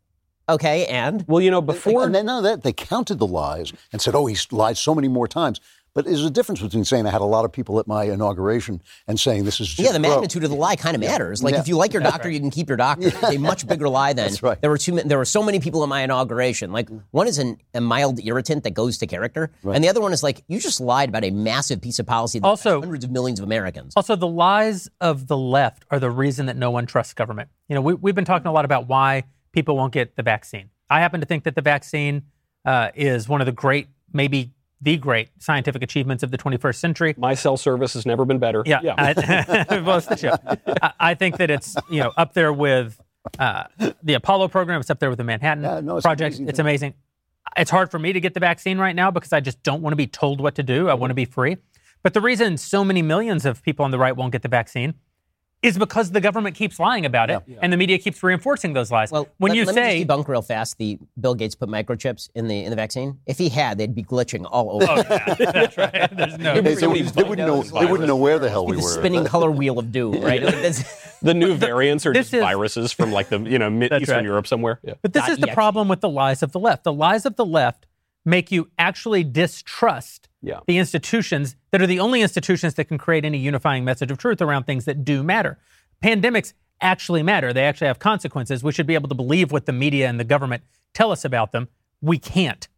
okay, 0.49 0.87
and 0.87 1.25
Well, 1.27 1.41
you 1.41 1.51
know, 1.51 1.63
before 1.63 2.05
and 2.05 2.15
then 2.15 2.29
of 2.29 2.45
that, 2.45 2.63
they 2.63 2.73
counted 2.73 3.19
the 3.19 3.27
lies 3.27 3.73
and 3.93 4.01
said, 4.01 4.15
"Oh, 4.15 4.27
he's 4.27 4.51
lied 4.53 4.77
so 4.77 4.95
many 4.95 5.09
more 5.09 5.29
times." 5.29 5.61
But 5.97 6.05
there's 6.05 6.25
a 6.25 6.31
difference 6.31 6.61
between 6.61 6.85
saying 6.85 7.07
I 7.07 7.11
had 7.11 7.23
a 7.23 7.25
lot 7.25 7.45
of 7.47 7.51
people 7.53 7.81
at 7.81 7.87
my 7.89 8.05
inauguration 8.05 8.83
and 9.09 9.19
saying 9.19 9.45
this 9.45 9.61
is 9.61 9.79
yeah, 9.79 9.87
the 9.89 9.93
Jim 9.95 10.03
Crow. 10.03 10.11
magnitude 10.13 10.45
of 10.45 10.51
the 10.51 10.57
lie 10.57 10.77
kind 10.77 10.95
of 10.95 11.01
matters. 11.01 11.43
Like 11.43 11.55
Yeah. 11.55 11.61
if 11.61 11.69
you 11.69 11.77
like 11.79 11.93
your 11.95 12.03
doctor, 12.03 12.29
you 12.31 12.39
can 12.39 12.51
keep 12.51 12.69
your 12.69 12.77
doctor. 12.77 13.09
It's 13.09 13.23
a 13.23 13.39
much 13.39 13.67
bigger 13.67 13.89
lie 13.89 14.13
than 14.13 14.27
That's 14.29 14.43
right. 14.43 14.61
there 14.61 14.69
were 14.71 14.77
too 14.79 14.93
ma- 14.93 15.03
there 15.05 15.17
were 15.17 15.25
so 15.25 15.43
many 15.43 15.59
people 15.59 15.83
at 15.83 15.89
my 15.89 16.03
inauguration. 16.03 16.71
Like 16.71 16.91
one 17.13 17.27
is 17.27 17.39
an, 17.39 17.57
a 17.75 17.81
mild 17.81 18.21
irritant 18.23 18.63
that 18.65 18.75
goes 18.75 18.99
to 18.99 19.07
character, 19.07 19.51
and 19.65 19.83
the 19.83 19.89
other 19.89 20.03
one 20.03 20.13
is 20.13 20.23
like 20.23 20.45
you 20.49 20.61
just 20.61 20.81
lied 20.81 21.09
about 21.09 21.25
a 21.25 21.31
massive 21.31 21.81
piece 21.81 21.99
of 21.99 22.07
policy 22.07 22.41
that 22.41 22.47
Also- 22.47 22.81
hundreds 22.81 23.05
of 23.05 23.11
millions 23.11 23.41
of 23.41 23.45
Americans. 23.45 23.95
Also, 23.97 24.17
the 24.17 24.27
lies 24.29 24.91
of 25.01 25.27
the 25.29 25.37
left 25.39 25.87
are 25.91 25.99
the 25.99 26.11
reason 26.11 26.45
that 26.45 26.59
no 26.59 26.71
one 26.71 26.85
trusts 26.85 27.15
government. 27.15 27.49
You 27.69 27.75
know, 27.75 27.81
we, 27.81 27.95
we've 27.95 28.15
been 28.15 28.27
talking 28.27 28.49
a 28.49 28.53
lot 28.53 28.67
about 28.67 28.87
why 28.87 29.25
people 29.53 29.77
won't 29.77 29.95
get 29.95 30.15
the 30.17 30.23
vaccine. 30.23 30.69
I 30.91 31.01
happen 31.01 31.21
to 31.21 31.27
think 31.27 31.45
that 31.45 31.55
the 31.55 31.63
vaccine 31.63 32.25
uh, 32.67 32.91
is 32.95 33.29
one 33.29 33.41
of 33.41 33.47
the 33.47 33.53
great, 33.53 33.89
maybe 34.13 34.53
the 34.81 34.97
great 34.99 35.31
scientific 35.39 35.83
achievements 35.83 36.23
of 36.23 36.31
the 36.31 36.39
21st 36.39 36.75
century. 36.77 37.15
My 37.17 37.35
cell 37.35 37.57
service 37.57 37.95
has 37.95 38.05
never 38.05 38.25
been 38.25 38.39
better. 38.39 38.63
Yeah, 38.67 38.81
I, 38.99 39.65
well, 39.81 39.99
it's 39.99 40.07
the 40.07 40.17
show. 40.17 40.37
I, 40.83 40.93
I 41.01 41.15
think 41.15 41.39
that 41.39 41.51
it's 41.51 41.77
you 41.91 42.03
know 42.03 42.13
up 42.17 42.35
there 42.35 42.53
with 42.53 43.01
uh, 43.39 43.65
the 44.03 44.15
Apollo 44.15 44.49
program. 44.49 44.81
It's 44.81 44.91
up 44.91 44.99
there 45.01 45.09
with 45.11 45.19
the 45.19 45.25
Manhattan 45.25 45.65
Yeah, 45.65 45.81
no, 45.81 45.97
it's 45.97 46.05
project. 46.05 46.35
amazing 46.37 46.49
It's 46.49 46.57
thing. 46.59 46.65
amazing. 46.67 46.95
It's 47.57 47.71
hard 47.71 47.91
for 47.91 47.99
me 47.99 48.13
to 48.13 48.21
get 48.21 48.35
the 48.35 48.41
vaccine 48.41 48.77
right 48.79 48.95
now 48.95 49.11
because 49.11 49.33
I 49.33 49.41
just 49.41 49.63
don't 49.63 49.81
want 49.81 49.93
to 49.93 49.97
be 49.97 50.07
told 50.07 50.41
what 50.41 50.55
to 50.57 50.63
do. 50.63 50.89
I 50.89 50.95
want 50.95 51.11
to 51.11 51.15
be 51.15 51.25
free. 51.25 51.57
But 52.03 52.13
the 52.13 52.21
reason 52.21 52.57
so 52.59 52.85
many 52.85 53.03
millions 53.03 53.47
of 53.47 53.63
people 53.63 53.85
on 53.85 53.91
the 53.93 53.99
right 53.99 54.15
won't 54.17 54.33
get 54.33 54.43
the 54.43 54.49
vaccine 54.49 54.95
is 55.63 55.79
because 55.79 56.11
the 56.13 56.21
government 56.21 56.55
keeps 56.55 56.79
lying 56.79 57.07
about 57.07 57.31
it 57.31 57.43
and 57.63 57.73
the 57.73 57.77
media 57.77 57.99
keeps 57.99 58.23
reinforcing 58.23 58.73
those 58.75 58.91
lies. 58.91 59.11
Well, 59.11 59.27
when 59.39 59.51
let, 59.51 59.57
you 59.59 59.65
let 59.65 59.75
me 59.75 60.05
just 60.05 60.09
debunk 60.09 60.29
real 60.29 60.43
fast 60.43 60.79
the 60.79 60.99
Bill 61.19 61.35
Gates 61.35 61.55
put 61.55 61.69
microchips 61.69 62.29
in 62.35 62.47
the 62.47 62.63
in 62.65 62.71
the 62.71 62.77
vaccine. 62.77 63.19
If 63.27 63.39
he 63.39 63.49
had, 63.49 63.79
they'd 63.79 63.95
be 63.95 64.05
glitching 64.05 64.47
all 64.49 64.71
over. 64.83 64.87
Oh, 64.89 64.97
yeah, 64.97 65.35
that's 65.53 65.77
right. 65.79 66.09
There's 66.17 66.39
no. 66.39 66.61
They, 66.61 66.75
they, 66.75 66.87
would- 66.87 67.07
they 67.09 67.23
wouldn't 67.23 67.49
know. 67.49 67.63
They 67.63 67.87
wouldn't 67.87 68.07
know 68.07 68.17
where 68.17 68.39
the 68.39 68.51
hell 68.51 68.67
we 68.67 68.77
the 68.77 68.83
were. 68.83 68.89
spinning 68.89 69.25
color 69.35 69.51
wheel 69.51 69.79
of 69.79 69.91
doom, 69.91 70.21
right? 70.21 70.43
Like, 70.43 70.55
that's- 70.55 71.03
The 71.23 71.33
new 71.33 71.55
variants 71.55 72.05
are 72.05 72.13
this 72.13 72.27
just 72.27 72.35
is- 72.35 72.41
viruses 72.43 72.93
from 72.93 73.11
like 73.11 73.31
the 73.31 73.41
you 73.41 73.59
know 73.59 73.71
mid 73.71 73.91
Eastern 73.93 74.17
right. 74.17 74.25
Europe 74.25 74.47
somewhere. 74.47 74.79
Yeah. 74.85 74.95
But 75.01 75.15
this 75.15 75.23
Not 75.23 75.31
is 75.31 75.39
the 75.39 75.47
yet. 75.47 75.55
problem 75.55 75.89
with 75.89 76.01
the 76.03 76.11
lies 76.11 76.43
of 76.43 76.53
the 76.53 76.61
left. 76.61 76.85
The 76.85 76.93
lies 76.93 77.25
of 77.25 77.37
the 77.37 77.47
left 77.47 77.87
make 78.27 78.53
you 78.53 78.69
actually 78.79 79.25
distrust 79.25 80.26
Yeah. 80.43 80.61
the 80.67 80.79
institutions 80.79 81.57
that 81.71 81.83
are 81.83 81.87
the 81.87 81.99
only 81.99 82.23
institutions 82.23 82.75
that 82.75 82.85
can 82.85 82.99
create 82.99 83.25
any 83.25 83.39
unifying 83.39 83.85
message 83.85 84.11
of 84.11 84.19
truth 84.19 84.41
around 84.41 84.65
things 84.65 84.85
that 84.85 85.05
do 85.05 85.23
matter. 85.23 85.59
Pandemics 86.03 86.53
actually 86.81 87.23
matter. 87.23 87.53
They 87.53 87.65
actually 87.65 87.89
have 87.89 87.99
consequences. 87.99 88.63
We 88.63 88.73
should 88.73 88.87
be 88.87 88.95
able 88.95 89.09
to 89.09 89.15
believe 89.15 89.51
what 89.51 89.67
the 89.67 89.73
media 89.73 90.09
and 90.09 90.21
the 90.21 90.25
government 90.25 90.63
tell 90.95 91.11
us 91.11 91.25
about 91.25 91.53
them. 91.53 91.69
We 92.01 92.19
can't. 92.19 92.69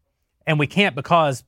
And 0.47 0.59
we 0.59 0.67
can't 0.67 0.95
because 0.95 1.45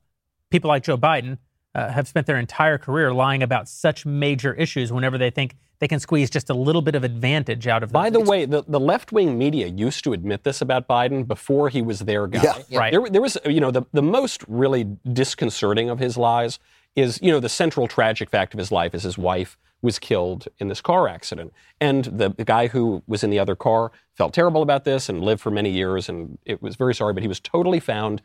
people 0.51 0.69
like 0.69 0.83
Joe 0.83 0.99
Biden 0.99 1.39
uh, 1.75 1.91
have 1.91 2.09
spent 2.09 2.27
their 2.27 2.39
entire 2.39 2.79
career 2.79 3.13
lying 3.15 3.43
about 3.43 3.69
such 3.69 4.05
major 4.05 4.53
issues 4.55 4.93
whenever 4.93 5.17
they 5.17 5.31
think 5.31 5.57
they 5.81 5.89
can 5.89 5.99
squeeze 5.99 6.31
just 6.31 6.51
a 6.51 6.55
little 6.55 6.83
bit 6.83 6.95
of 6.95 7.05
advantage 7.05 7.67
out 7.67 7.83
of 7.83 7.91
them. 7.91 8.01
By 8.01 8.11
the 8.11 8.21
way, 8.21 8.45
the, 8.45 8.63
the 8.69 8.79
left 8.79 9.13
wing 9.13 9.37
media 9.37 9.67
used 9.67 10.05
to 10.05 10.13
admit 10.13 10.45
this 10.45 10.61
about 10.61 10.87
Biden 10.87 11.27
before 11.27 11.71
he 11.71 11.83
was 11.83 12.01
their 12.01 12.27
guy. 12.27 12.65
Yeah. 12.69 12.79
Right. 12.79 12.93
There, 12.93 13.09
there 13.09 13.23
was, 13.23 13.39
you 13.47 13.61
know, 13.61 13.71
the, 13.71 13.83
the 13.93 14.03
most 14.03 14.45
really 14.47 14.85
disconcerting 15.11 15.89
of 15.89 15.99
his 15.99 16.17
lies 16.17 16.59
is, 16.95 17.19
you 17.23 17.33
know, 17.33 17.41
the 17.41 17.49
central 17.49 17.89
tragic 17.89 18.29
fact 18.29 18.53
of 18.53 18.59
his 18.59 18.71
life 18.71 18.95
is 18.95 19.05
his 19.05 19.17
wife 19.17 19.57
was 19.83 19.99
killed 19.99 20.47
in 20.59 20.69
this 20.69 20.83
car 20.83 21.09
accident. 21.09 21.53
And 21.81 22.05
the, 22.05 22.29
the 22.29 22.45
guy 22.45 22.67
who 22.67 23.03
was 23.07 23.25
in 23.25 23.31
the 23.31 23.39
other 23.39 23.57
car 23.57 23.91
felt 24.15 24.35
terrible 24.35 24.61
about 24.61 24.85
this 24.85 25.09
and 25.09 25.23
lived 25.23 25.41
for 25.41 25.51
many 25.51 25.71
years 25.71 26.11
and 26.11 26.37
it 26.45 26.61
was 26.61 26.77
very 26.77 26.95
sorry, 26.95 27.15
but 27.15 27.23
he 27.23 27.29
was 27.29 27.41
totally 27.41 27.81
found 27.81 28.21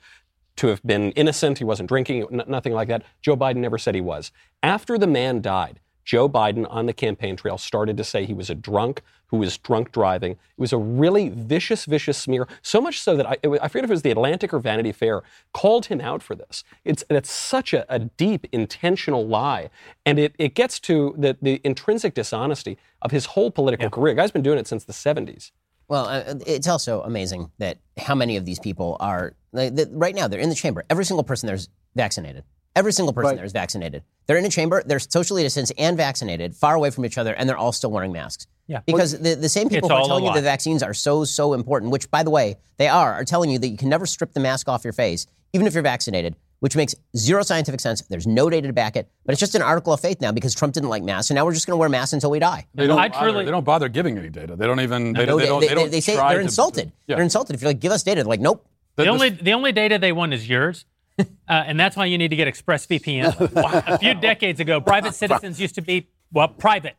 to 0.57 0.67
have 0.67 0.83
been 0.83 1.11
innocent. 1.11 1.57
He 1.57 1.63
wasn't 1.63 1.87
drinking, 1.87 2.27
n- 2.31 2.43
nothing 2.47 2.73
like 2.73 2.89
that. 2.89 3.03
Joe 3.21 3.37
Biden 3.37 3.57
never 3.57 3.77
said 3.77 3.95
he 3.95 4.01
was. 4.01 4.31
After 4.61 4.97
the 4.97 5.07
man 5.07 5.41
died, 5.41 5.79
Joe 6.05 6.29
Biden 6.29 6.65
on 6.69 6.85
the 6.85 6.93
campaign 6.93 7.35
trail 7.35 7.57
started 7.57 7.97
to 7.97 8.03
say 8.03 8.25
he 8.25 8.33
was 8.33 8.49
a 8.49 8.55
drunk 8.55 9.01
who 9.27 9.37
was 9.37 9.57
drunk 9.57 9.91
driving. 9.91 10.33
It 10.33 10.37
was 10.57 10.71
a 10.71 10.77
really 10.77 11.29
vicious, 11.29 11.85
vicious 11.85 12.17
smear. 12.17 12.47
So 12.61 12.79
much 12.79 12.99
so 12.99 13.17
that 13.17 13.25
I, 13.25 13.37
I 13.43 13.67
forget 13.67 13.83
if 13.83 13.89
it 13.89 13.93
was 13.93 14.03
the 14.03 14.11
Atlantic 14.11 14.53
or 14.53 14.59
Vanity 14.59 14.91
Fair 14.91 15.23
called 15.51 15.87
him 15.87 15.99
out 15.99 16.21
for 16.21 16.35
this. 16.35 16.63
It's, 16.83 17.03
it's 17.09 17.31
such 17.31 17.73
a, 17.73 17.91
a 17.93 17.99
deep, 17.99 18.45
intentional 18.51 19.27
lie. 19.27 19.71
And 20.05 20.19
it, 20.19 20.35
it 20.37 20.53
gets 20.53 20.79
to 20.81 21.15
the, 21.17 21.37
the 21.41 21.59
intrinsic 21.63 22.13
dishonesty 22.13 22.77
of 23.01 23.09
his 23.11 23.25
whole 23.25 23.49
political 23.49 23.89
career. 23.89 24.13
The 24.13 24.21
guy's 24.21 24.31
been 24.31 24.43
doing 24.43 24.59
it 24.59 24.67
since 24.67 24.83
the 24.83 24.93
70s. 24.93 25.51
well, 25.87 26.05
uh, 26.05 26.35
it's 26.45 26.67
also 26.67 27.01
amazing 27.01 27.51
that 27.57 27.79
how 27.97 28.13
many 28.13 28.37
of 28.37 28.45
these 28.45 28.59
people 28.59 28.97
are 28.99 29.33
like, 29.55 29.75
that 29.75 29.87
right 29.91 30.13
now. 30.13 30.27
They're 30.27 30.39
in 30.39 30.49
the 30.49 30.55
chamber. 30.55 30.83
Every 30.89 31.05
single 31.05 31.23
person 31.23 31.47
there's 31.47 31.69
vaccinated. 31.95 32.43
Every 32.75 32.91
single 32.91 33.13
person 33.13 33.27
Right. 33.29 33.35
there 33.37 33.45
is 33.45 33.53
vaccinated. 33.53 34.03
They're 34.27 34.37
in 34.37 34.45
a 34.45 34.49
chamber. 34.49 34.83
They're 34.85 34.99
socially 34.99 35.43
distanced 35.43 35.71
and 35.77 35.95
vaccinated, 35.95 36.55
far 36.55 36.75
away 36.75 36.89
from 36.89 37.05
each 37.05 37.17
other, 37.17 37.33
and 37.33 37.47
they're 37.47 37.57
all 37.57 37.71
still 37.71 37.91
wearing 37.91 38.11
masks. 38.11 38.47
Yeah. 38.67 38.81
Because 38.85 39.17
the, 39.19 39.35
the 39.35 39.47
same 39.49 39.69
people 39.69 39.87
who 39.89 39.95
are 39.95 40.05
telling 40.05 40.25
you 40.25 40.33
the 40.33 40.41
vaccines 40.41 40.83
are 40.83 40.93
so, 40.93 41.23
so 41.23 41.53
important, 41.53 41.91
which, 41.91 42.09
by 42.11 42.23
the 42.23 42.31
way, 42.31 42.57
they 42.77 42.87
are, 42.87 43.13
are 43.13 43.23
telling 43.23 43.49
you 43.49 43.59
that 43.59 43.67
you 43.67 43.77
can 43.77 43.89
never 43.89 44.05
strip 44.05 44.33
the 44.33 44.39
mask 44.39 44.67
off 44.67 44.83
your 44.83 44.91
face, 44.93 45.27
even 45.53 45.67
if 45.67 45.73
you're 45.73 45.83
vaccinated, 45.83 46.35
which 46.59 46.75
makes 46.75 46.95
zero 47.15 47.43
scientific 47.43 47.79
sense. 47.79 48.01
There's 48.09 48.25
no 48.27 48.49
data 48.49 48.67
to 48.67 48.73
back 48.73 48.95
it. 48.97 49.07
But 49.23 49.33
it's 49.33 49.39
just 49.39 49.53
an 49.55 49.61
article 49.61 49.93
of 49.93 49.99
faith 50.01 50.19
now 50.19 50.31
because 50.31 50.53
Trump 50.55 50.73
didn't 50.73 50.89
like 50.89 51.03
masks, 51.03 51.29
and 51.29 51.35
now 51.35 51.45
we're 51.45 51.53
just 51.53 51.67
going 51.67 51.75
to 51.75 51.79
wear 51.79 51.89
masks 51.89 52.13
until 52.13 52.31
we 52.31 52.39
die. 52.39 52.65
They 52.73 52.87
don't, 52.87 52.97
I 52.99 53.07
bother, 53.07 53.29
truly- 53.29 53.45
they 53.45 53.51
don't 53.51 53.63
bother 53.63 53.87
giving 53.87 54.17
any 54.17 54.29
data. 54.29 54.55
They 54.55 54.65
don't 54.65 54.79
even. 54.81 55.13
They, 55.13 55.25
No, 55.27 55.37
they, 55.37 55.45
don't. 55.45 55.61
They, 55.61 55.67
don't 55.75 55.91
they 55.91 56.01
say 56.01 56.15
try 56.15 56.29
they're 56.29 56.39
to- 56.39 56.43
insulted. 56.45 56.91
Yeah. 57.07 57.15
They're 57.17 57.23
insulted. 57.23 57.53
If 57.55 57.61
you're 57.61 57.69
like, 57.69 57.79
give 57.79 57.91
us 57.91 58.03
data, 58.03 58.15
they're 58.23 58.25
like, 58.29 58.41
nope. 58.41 58.67
The 58.95 59.03
The- 59.03 59.09
only 59.09 59.29
the 59.29 59.53
only 59.53 59.71
data 59.73 59.99
they 59.99 60.11
want 60.11 60.33
is 60.33 60.49
yours, 60.49 60.85
uh, 61.19 61.25
and 61.47 61.79
that's 61.79 61.95
why 61.95 62.05
you 62.05 62.17
need 62.17 62.29
to 62.29 62.35
get 62.35 62.47
ExpressVPN. 62.47 63.87
a 63.87 63.97
few 63.97 64.13
decades 64.15 64.59
ago, 64.59 64.81
private 64.81 65.15
citizens 65.15 65.59
used 65.59 65.75
to 65.75 65.81
be 65.81 66.09
well 66.31 66.47
private. 66.47 66.95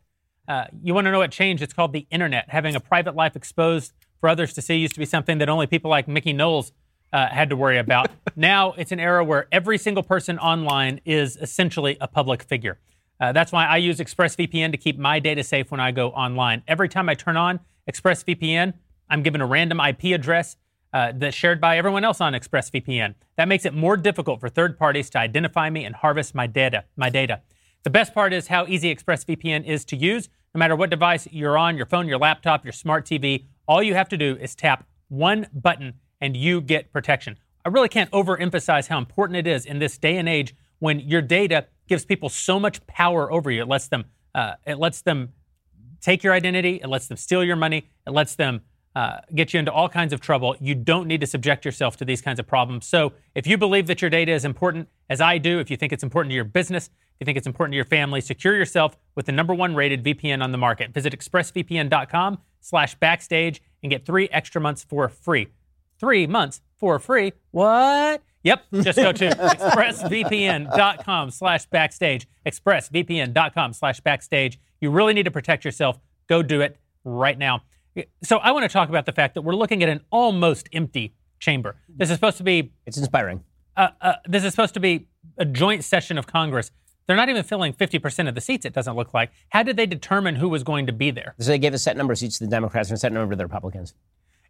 Uh, 0.48 0.64
you 0.82 0.94
want 0.94 1.06
to 1.06 1.10
know 1.10 1.18
what 1.18 1.30
changed? 1.30 1.62
It's 1.62 1.72
called 1.72 1.92
the 1.92 2.06
internet. 2.10 2.48
Having 2.48 2.76
a 2.76 2.80
private 2.80 3.14
life 3.14 3.36
exposed 3.36 3.92
for 4.20 4.28
others 4.28 4.52
to 4.54 4.62
see 4.62 4.76
used 4.76 4.94
to 4.94 5.00
be 5.00 5.06
something 5.06 5.38
that 5.38 5.48
only 5.48 5.66
people 5.66 5.90
like 5.90 6.08
Mickey 6.08 6.32
Knowles 6.32 6.72
uh, 7.12 7.28
had 7.28 7.50
to 7.50 7.56
worry 7.56 7.78
about. 7.78 8.10
now 8.36 8.72
it's 8.72 8.92
an 8.92 9.00
era 9.00 9.24
where 9.24 9.46
every 9.52 9.78
single 9.78 10.02
person 10.02 10.38
online 10.38 11.00
is 11.04 11.36
essentially 11.36 11.96
a 12.00 12.08
public 12.08 12.42
figure. 12.42 12.78
Uh, 13.20 13.32
that's 13.32 13.50
why 13.50 13.66
I 13.66 13.78
use 13.78 13.98
ExpressVPN 13.98 14.72
to 14.72 14.76
keep 14.76 14.98
my 14.98 15.18
data 15.18 15.42
safe 15.42 15.70
when 15.70 15.80
I 15.80 15.90
go 15.90 16.10
online. 16.10 16.62
Every 16.68 16.88
time 16.88 17.08
I 17.08 17.14
turn 17.14 17.36
on 17.36 17.60
ExpressVPN, 17.90 18.74
I'm 19.08 19.22
given 19.22 19.40
a 19.40 19.46
random 19.46 19.80
IP 19.80 20.04
address 20.14 20.56
uh, 20.96 21.12
that's 21.14 21.36
shared 21.36 21.60
by 21.60 21.76
everyone 21.76 22.04
else 22.04 22.22
on 22.22 22.32
ExpressVPN. 22.32 23.14
That 23.36 23.48
makes 23.48 23.66
it 23.66 23.74
more 23.74 23.98
difficult 23.98 24.40
for 24.40 24.48
third 24.48 24.78
parties 24.78 25.10
to 25.10 25.18
identify 25.18 25.68
me 25.68 25.84
and 25.84 25.94
harvest 25.94 26.34
my 26.34 26.46
data. 26.46 26.84
My 26.96 27.10
data. 27.10 27.42
The 27.82 27.90
best 27.90 28.14
part 28.14 28.32
is 28.32 28.46
how 28.46 28.66
easy 28.66 28.94
ExpressVPN 28.94 29.66
is 29.66 29.84
to 29.86 29.96
use. 29.96 30.30
No 30.54 30.58
matter 30.58 30.74
what 30.74 30.88
device 30.88 31.28
you're 31.30 31.58
on, 31.58 31.76
your 31.76 31.84
phone, 31.84 32.08
your 32.08 32.16
laptop, 32.16 32.64
your 32.64 32.72
smart 32.72 33.04
TV, 33.04 33.44
all 33.68 33.82
you 33.82 33.92
have 33.92 34.08
to 34.08 34.16
do 34.16 34.38
is 34.40 34.54
tap 34.54 34.86
one 35.08 35.46
button 35.52 35.92
and 36.22 36.34
you 36.34 36.62
get 36.62 36.90
protection. 36.94 37.36
I 37.66 37.68
really 37.68 37.90
can't 37.90 38.10
overemphasize 38.12 38.88
how 38.88 38.96
important 38.96 39.36
it 39.36 39.46
is 39.46 39.66
in 39.66 39.80
this 39.80 39.98
day 39.98 40.16
and 40.16 40.26
age 40.26 40.56
when 40.78 41.00
your 41.00 41.20
data 41.20 41.66
gives 41.88 42.06
people 42.06 42.30
so 42.30 42.58
much 42.58 42.86
power 42.86 43.30
over 43.30 43.50
you. 43.50 43.60
It 43.60 43.68
lets 43.68 43.88
them, 43.88 44.06
uh, 44.34 44.54
it 44.66 44.78
lets 44.78 45.02
them 45.02 45.34
take 46.00 46.24
your 46.24 46.32
identity, 46.32 46.80
it 46.82 46.88
lets 46.88 47.06
them 47.06 47.18
steal 47.18 47.44
your 47.44 47.56
money, 47.56 47.90
it 48.06 48.12
lets 48.12 48.34
them 48.34 48.62
uh, 48.96 49.20
get 49.34 49.52
you 49.52 49.60
into 49.60 49.70
all 49.70 49.90
kinds 49.90 50.14
of 50.14 50.22
trouble. 50.22 50.56
You 50.58 50.74
don't 50.74 51.06
need 51.06 51.20
to 51.20 51.26
subject 51.26 51.66
yourself 51.66 51.98
to 51.98 52.04
these 52.06 52.22
kinds 52.22 52.40
of 52.40 52.46
problems. 52.46 52.86
So, 52.86 53.12
if 53.34 53.46
you 53.46 53.58
believe 53.58 53.88
that 53.88 54.00
your 54.00 54.08
data 54.08 54.32
is 54.32 54.46
important, 54.46 54.88
as 55.10 55.20
I 55.20 55.36
do, 55.36 55.58
if 55.58 55.70
you 55.70 55.76
think 55.76 55.92
it's 55.92 56.02
important 56.02 56.30
to 56.30 56.34
your 56.34 56.44
business, 56.44 56.86
if 56.86 56.92
you 57.20 57.26
think 57.26 57.36
it's 57.36 57.46
important 57.46 57.74
to 57.74 57.76
your 57.76 57.84
family, 57.84 58.22
secure 58.22 58.56
yourself 58.56 58.96
with 59.14 59.26
the 59.26 59.32
number 59.32 59.52
one 59.52 59.74
rated 59.74 60.02
VPN 60.02 60.42
on 60.42 60.50
the 60.50 60.56
market. 60.56 60.94
Visit 60.94 61.12
expressvpn.com 61.12 62.38
slash 62.60 62.94
backstage 62.94 63.60
and 63.82 63.90
get 63.90 64.06
three 64.06 64.30
extra 64.32 64.62
months 64.62 64.82
for 64.82 65.10
free. 65.10 65.48
Three 66.00 66.26
months 66.26 66.62
for 66.78 66.98
free. 66.98 67.34
What? 67.50 68.22
Yep. 68.44 68.64
Just 68.80 68.96
go 68.96 69.12
to 69.12 69.28
expressvpn.com 69.28 71.30
slash 71.30 71.66
backstage. 71.66 72.26
Expressvpn.com 72.46 73.74
slash 73.74 74.00
backstage. 74.00 74.58
You 74.80 74.90
really 74.90 75.12
need 75.12 75.24
to 75.24 75.30
protect 75.30 75.66
yourself. 75.66 75.98
Go 76.28 76.42
do 76.42 76.62
it 76.62 76.78
right 77.04 77.36
now. 77.36 77.60
So 78.22 78.38
I 78.38 78.52
want 78.52 78.64
to 78.64 78.68
talk 78.68 78.88
about 78.88 79.06
the 79.06 79.12
fact 79.12 79.34
that 79.34 79.42
we're 79.42 79.54
looking 79.54 79.82
at 79.82 79.88
an 79.88 80.00
almost 80.10 80.68
empty 80.72 81.14
chamber. 81.38 81.76
This 81.88 82.10
is 82.10 82.16
supposed 82.16 82.36
to 82.38 82.42
be 82.42 82.72
It's 82.86 82.96
inspiring. 82.98 83.42
uh, 83.76 83.88
uh, 84.00 84.14
this 84.26 84.44
is 84.44 84.52
supposed 84.52 84.74
to 84.74 84.80
be 84.80 85.08
a 85.38 85.44
joint 85.44 85.84
session 85.84 86.18
of 86.18 86.26
Congress. 86.26 86.70
They're 87.06 87.16
not 87.16 87.28
even 87.28 87.44
filling 87.44 87.72
50% 87.72 88.28
of 88.28 88.34
the 88.34 88.40
seats, 88.40 88.64
it 88.64 88.72
doesn't 88.72 88.96
look 88.96 89.14
like. 89.14 89.30
How 89.50 89.62
did 89.62 89.76
they 89.76 89.86
determine 89.86 90.36
who 90.36 90.48
was 90.48 90.64
going 90.64 90.86
to 90.86 90.92
be 90.92 91.10
there? 91.10 91.34
So 91.38 91.50
they 91.50 91.58
gave 91.58 91.72
a 91.72 91.78
set 91.78 91.96
number 91.96 92.12
of 92.12 92.18
seats 92.18 92.38
to 92.38 92.44
the 92.44 92.50
Democrats 92.50 92.88
and 92.88 92.96
a 92.96 92.98
set 92.98 93.12
number 93.12 93.32
to 93.32 93.36
the 93.36 93.44
Republicans. 93.44 93.94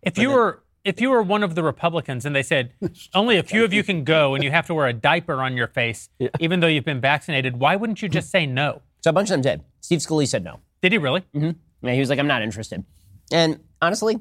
If 0.02 0.16
you 0.16 0.30
were 0.30 0.62
if 0.84 1.00
you 1.00 1.10
were 1.10 1.20
one 1.22 1.42
of 1.42 1.56
the 1.56 1.64
Republicans 1.64 2.24
and 2.24 2.34
they 2.34 2.44
said 2.44 2.72
only 3.14 3.36
a 3.38 3.42
few 3.42 3.64
of 3.64 3.72
you 3.72 3.82
can 3.82 4.04
go 4.04 4.34
and 4.36 4.44
you 4.44 4.52
have 4.52 4.66
to 4.68 4.74
wear 4.74 4.86
a 4.86 4.92
diaper 4.92 5.42
on 5.42 5.56
your 5.56 5.66
face 5.66 6.08
even 6.40 6.60
though 6.60 6.68
you've 6.68 6.84
been 6.84 7.00
vaccinated, 7.00 7.58
why 7.58 7.74
wouldn't 7.76 8.00
you 8.02 8.08
just 8.08 8.30
say 8.30 8.46
no? 8.46 8.82
So 9.02 9.10
a 9.10 9.12
bunch 9.12 9.28
of 9.30 9.34
them 9.34 9.40
did. 9.42 9.64
Steve 9.80 9.98
Scalise 9.98 10.28
said 10.28 10.44
no. 10.44 10.60
Did 10.82 10.92
he 10.92 10.98
really? 10.98 11.24
Yeah, 11.32 11.92
he 11.92 12.00
was 12.00 12.08
like, 12.08 12.18
I'm 12.18 12.26
not 12.26 12.42
interested. 12.42 12.84
And 13.32 13.60
honestly, 13.82 14.18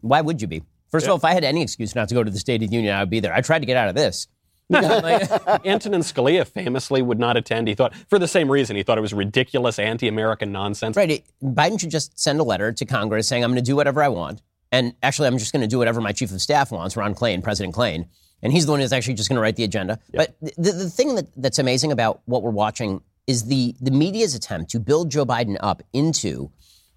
why 0.00 0.20
would 0.20 0.42
you 0.42 0.48
be? 0.48 0.62
First 0.90 1.06
of 1.06 1.10
all, 1.10 1.16
if 1.16 1.24
I 1.24 1.32
had 1.32 1.44
any 1.44 1.62
excuse 1.62 1.94
not 1.94 2.08
to 2.10 2.14
go 2.14 2.22
to 2.22 2.30
the 2.30 2.38
State 2.38 2.62
of 2.62 2.68
the 2.68 2.76
Union, 2.76 2.94
I 2.94 3.00
would 3.00 3.10
be 3.10 3.20
there. 3.20 3.32
I 3.32 3.40
tried 3.40 3.60
to 3.60 3.66
get 3.66 3.76
out 3.76 3.88
of 3.88 3.94
this. 3.94 4.28
Antonin 4.72 6.00
Scalia 6.00 6.46
famously 6.46 7.02
would 7.02 7.18
not 7.18 7.36
attend. 7.36 7.68
He 7.68 7.74
thought, 7.74 7.94
for 8.08 8.18
the 8.18 8.28
same 8.28 8.50
reason, 8.50 8.76
he 8.76 8.82
thought 8.82 8.98
it 8.98 9.02
was 9.02 9.12
ridiculous, 9.12 9.78
anti-American 9.78 10.52
nonsense. 10.52 10.96
right. 10.96 11.10
It, 11.10 11.24
Biden 11.42 11.80
should 11.80 11.90
just 11.90 12.18
send 12.18 12.40
a 12.40 12.42
letter 12.42 12.72
to 12.72 12.84
Congress 12.84 13.28
saying, 13.28 13.44
I'm 13.44 13.50
going 13.50 13.62
to 13.62 13.70
do 13.70 13.76
whatever 13.76 14.02
I 14.02 14.08
want. 14.08 14.42
And 14.70 14.94
actually, 15.02 15.28
I'm 15.28 15.38
just 15.38 15.52
going 15.52 15.60
to 15.60 15.68
do 15.68 15.78
whatever 15.78 16.00
my 16.00 16.12
chief 16.12 16.30
of 16.32 16.40
staff 16.40 16.72
wants, 16.72 16.96
Ron 16.96 17.14
Klain, 17.14 17.42
President 17.42 17.74
Klain. 17.74 18.06
And 18.42 18.52
he's 18.52 18.66
the 18.66 18.72
one 18.72 18.80
who's 18.80 18.92
actually 18.92 19.14
just 19.14 19.28
going 19.28 19.36
to 19.36 19.42
write 19.42 19.56
the 19.56 19.64
agenda. 19.64 19.98
But 20.12 20.34
the, 20.40 20.72
the 20.72 20.90
thing 20.90 21.14
that, 21.16 21.26
that's 21.36 21.58
amazing 21.58 21.92
about 21.92 22.22
what 22.24 22.42
we're 22.42 22.50
watching 22.50 23.02
is 23.26 23.44
the, 23.44 23.74
the 23.80 23.90
media's 23.90 24.34
attempt 24.34 24.70
to 24.72 24.80
build 24.80 25.10
Joe 25.10 25.24
Biden 25.24 25.56
up 25.60 25.82
into 25.92 26.50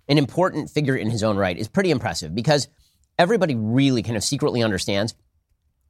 an 0.07 0.17
important 0.17 0.69
figure 0.69 0.95
in 0.95 1.09
his 1.09 1.23
own 1.23 1.37
right 1.37 1.57
is 1.57 1.67
pretty 1.67 1.91
impressive 1.91 2.35
because 2.35 2.67
everybody 3.17 3.55
really 3.55 4.03
kind 4.03 4.17
of 4.17 4.23
secretly 4.23 4.61
understands 4.63 5.15